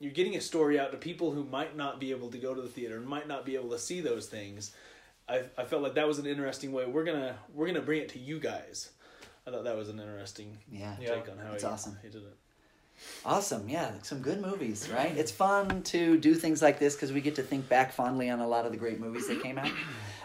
You're 0.00 0.12
getting 0.12 0.36
a 0.36 0.40
story 0.40 0.78
out 0.78 0.90
to 0.92 0.98
people 0.98 1.30
who 1.30 1.44
might 1.44 1.76
not 1.76 1.98
be 2.00 2.10
able 2.10 2.28
to 2.30 2.36
go 2.38 2.52
to 2.54 2.60
the 2.60 2.68
theater 2.68 2.96
and 2.96 3.06
might 3.06 3.26
not 3.26 3.46
be 3.46 3.54
able 3.54 3.70
to 3.70 3.78
see 3.78 4.00
those 4.00 4.26
things. 4.26 4.72
I, 5.28 5.44
I 5.56 5.64
felt 5.64 5.82
like 5.82 5.94
that 5.94 6.06
was 6.06 6.18
an 6.18 6.26
interesting 6.26 6.72
way. 6.72 6.84
We're 6.84 7.04
gonna 7.04 7.38
we're 7.54 7.66
gonna 7.66 7.80
bring 7.80 8.02
it 8.02 8.08
to 8.10 8.18
you 8.18 8.38
guys. 8.38 8.90
I 9.46 9.50
thought 9.50 9.64
that 9.64 9.76
was 9.76 9.88
an 9.88 10.00
interesting 10.00 10.56
yeah. 10.70 10.96
Yeah. 11.00 11.14
take 11.16 11.28
on 11.30 11.38
how 11.38 11.50
That's 11.50 11.62
he, 11.62 11.68
awesome. 11.68 11.98
he 12.02 12.08
did 12.08 12.22
it. 12.22 12.36
Awesome. 13.26 13.68
Yeah, 13.68 13.90
some 14.02 14.20
good 14.20 14.40
movies, 14.40 14.88
right? 14.92 15.14
It's 15.16 15.32
fun 15.32 15.82
to 15.84 16.16
do 16.16 16.34
things 16.34 16.62
like 16.62 16.78
this 16.78 16.94
because 16.94 17.12
we 17.12 17.20
get 17.20 17.34
to 17.36 17.42
think 17.42 17.68
back 17.68 17.92
fondly 17.92 18.30
on 18.30 18.40
a 18.40 18.46
lot 18.46 18.66
of 18.66 18.72
the 18.72 18.78
great 18.78 19.00
movies 19.00 19.26
that 19.28 19.42
came 19.42 19.58
out. 19.58 19.70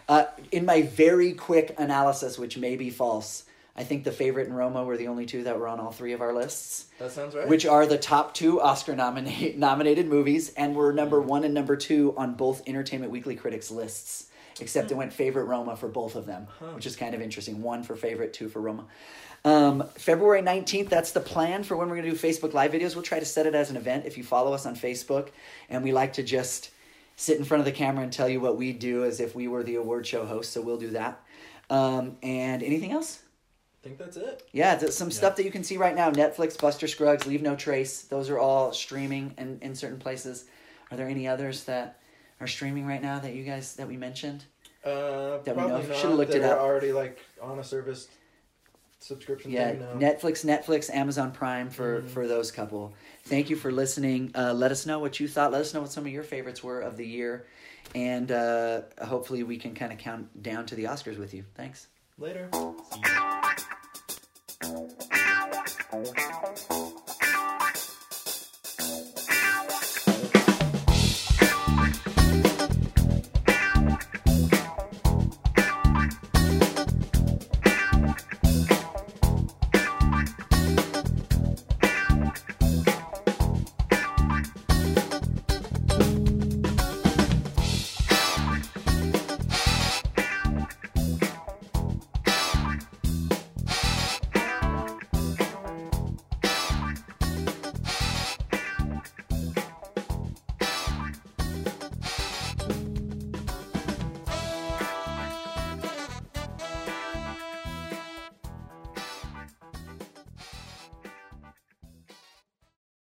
Uh, 0.07 0.25
in 0.51 0.65
my 0.65 0.81
very 0.81 1.33
quick 1.33 1.75
analysis, 1.77 2.39
which 2.39 2.57
may 2.57 2.75
be 2.75 2.89
false, 2.89 3.43
I 3.75 3.83
think 3.83 4.03
The 4.03 4.11
Favorite 4.11 4.47
and 4.47 4.57
Roma 4.57 4.83
were 4.83 4.97
the 4.97 5.07
only 5.07 5.27
two 5.27 5.43
that 5.43 5.59
were 5.59 5.67
on 5.67 5.79
all 5.79 5.91
three 5.91 6.13
of 6.13 6.21
our 6.21 6.33
lists, 6.33 6.87
That 6.97 7.11
sounds 7.11 7.35
right. 7.35 7.47
which 7.47 7.63
are 7.67 7.85
the 7.85 7.99
top 7.99 8.33
two 8.33 8.59
Oscar 8.59 8.95
nominate, 8.95 9.55
nominated 9.59 10.07
movies, 10.07 10.51
and 10.57 10.75
were 10.75 10.91
number 10.93 11.21
one 11.21 11.43
and 11.43 11.53
number 11.53 11.75
two 11.75 12.15
on 12.17 12.33
both 12.33 12.67
Entertainment 12.67 13.11
Weekly 13.11 13.35
critics 13.35 13.69
lists. 13.69 14.28
Except 14.61 14.91
it 14.91 14.95
went 14.95 15.13
favorite 15.13 15.45
Roma 15.45 15.75
for 15.75 15.87
both 15.87 16.15
of 16.15 16.25
them, 16.25 16.47
which 16.73 16.85
is 16.85 16.95
kind 16.95 17.15
of 17.15 17.21
interesting. 17.21 17.61
One 17.61 17.83
for 17.83 17.95
favorite, 17.95 18.33
two 18.33 18.49
for 18.49 18.61
Roma. 18.61 18.85
Um, 19.45 19.85
February 19.95 20.41
19th, 20.41 20.89
that's 20.89 21.11
the 21.11 21.21
plan 21.21 21.63
for 21.63 21.77
when 21.77 21.89
we're 21.89 21.95
going 21.95 22.09
to 22.09 22.11
do 22.11 22.17
Facebook 22.17 22.53
Live 22.53 22.71
videos. 22.71 22.95
We'll 22.95 23.03
try 23.03 23.19
to 23.19 23.25
set 23.25 23.45
it 23.45 23.55
as 23.55 23.69
an 23.69 23.77
event 23.77 24.05
if 24.05 24.17
you 24.17 24.23
follow 24.23 24.53
us 24.53 24.65
on 24.65 24.75
Facebook. 24.75 25.29
And 25.69 25.83
we 25.83 25.93
like 25.93 26.13
to 26.13 26.23
just 26.23 26.71
sit 27.15 27.37
in 27.37 27.45
front 27.45 27.59
of 27.59 27.65
the 27.65 27.71
camera 27.71 28.03
and 28.03 28.11
tell 28.11 28.29
you 28.29 28.39
what 28.39 28.57
we 28.57 28.73
do 28.73 29.05
as 29.05 29.19
if 29.19 29.35
we 29.35 29.47
were 29.47 29.63
the 29.63 29.75
award 29.75 30.05
show 30.07 30.25
host. 30.25 30.51
So 30.51 30.61
we'll 30.61 30.77
do 30.77 30.91
that. 30.91 31.21
Um, 31.69 32.17
and 32.23 32.63
anything 32.63 32.91
else? 32.91 33.21
I 33.81 33.87
think 33.87 33.97
that's 33.97 34.17
it. 34.17 34.43
Yeah, 34.51 34.77
some 34.89 35.09
stuff 35.09 35.37
that 35.37 35.45
you 35.45 35.51
can 35.51 35.63
see 35.63 35.77
right 35.77 35.95
now 35.95 36.11
Netflix, 36.11 36.59
Buster 36.59 36.87
Scruggs, 36.87 37.25
Leave 37.25 37.41
No 37.41 37.55
Trace. 37.55 38.01
Those 38.01 38.29
are 38.29 38.37
all 38.37 38.73
streaming 38.73 39.33
in, 39.37 39.59
in 39.61 39.73
certain 39.73 39.99
places. 39.99 40.45
Are 40.91 40.97
there 40.97 41.07
any 41.07 41.27
others 41.29 41.63
that 41.65 42.01
are 42.39 42.47
streaming 42.47 42.85
right 42.85 43.01
now 43.01 43.19
that 43.19 43.33
you 43.35 43.43
guys 43.43 43.75
that 43.75 43.87
we 43.87 43.97
mentioned? 43.97 44.45
Uh, 44.85 45.39
That 45.39 45.55
we 45.55 45.61
know 45.63 45.67
probably 45.67 45.81
of. 45.83 45.89
not. 45.89 45.97
Should've 45.97 46.15
looked 46.17 46.33
it 46.35 46.41
They're 46.41 46.53
up. 46.55 46.61
already 46.61 46.91
like 46.93 47.19
on 47.41 47.59
a 47.59 47.63
service 47.63 48.07
subscription 49.01 49.51
Yeah, 49.51 49.71
thing 49.71 49.79
now. 49.79 49.93
Netflix, 49.93 50.45
Netflix, 50.45 50.89
Amazon 50.93 51.31
Prime 51.31 51.69
for 51.69 52.01
Mhm. 52.01 52.09
for 52.09 52.27
those 52.27 52.51
couple. 52.51 52.93
Thank 53.25 53.49
you 53.49 53.55
for 53.55 53.71
listening. 53.71 54.31
Uh, 54.35 54.53
let 54.53 54.71
us 54.71 54.85
know 54.85 54.99
what 54.99 55.19
you 55.19 55.27
thought. 55.27 55.51
Let 55.51 55.61
us 55.61 55.73
know 55.73 55.81
what 55.81 55.91
some 55.91 56.05
of 56.05 56.11
your 56.11 56.23
favorites 56.23 56.63
were 56.63 56.79
of 56.81 56.97
the 56.97 57.05
year, 57.07 57.45
and 57.95 58.31
uh, 58.31 58.81
hopefully 59.01 59.43
we 59.43 59.57
can 59.57 59.73
kind 59.73 59.91
of 59.93 59.97
count 59.99 60.41
down 60.43 60.65
to 60.67 60.75
the 60.75 60.83
Oscars 60.85 61.17
with 61.17 61.33
you. 61.33 61.45
Thanks. 61.55 61.87
Later. 62.17 62.49
See 62.91 63.01
you. 64.63 65.09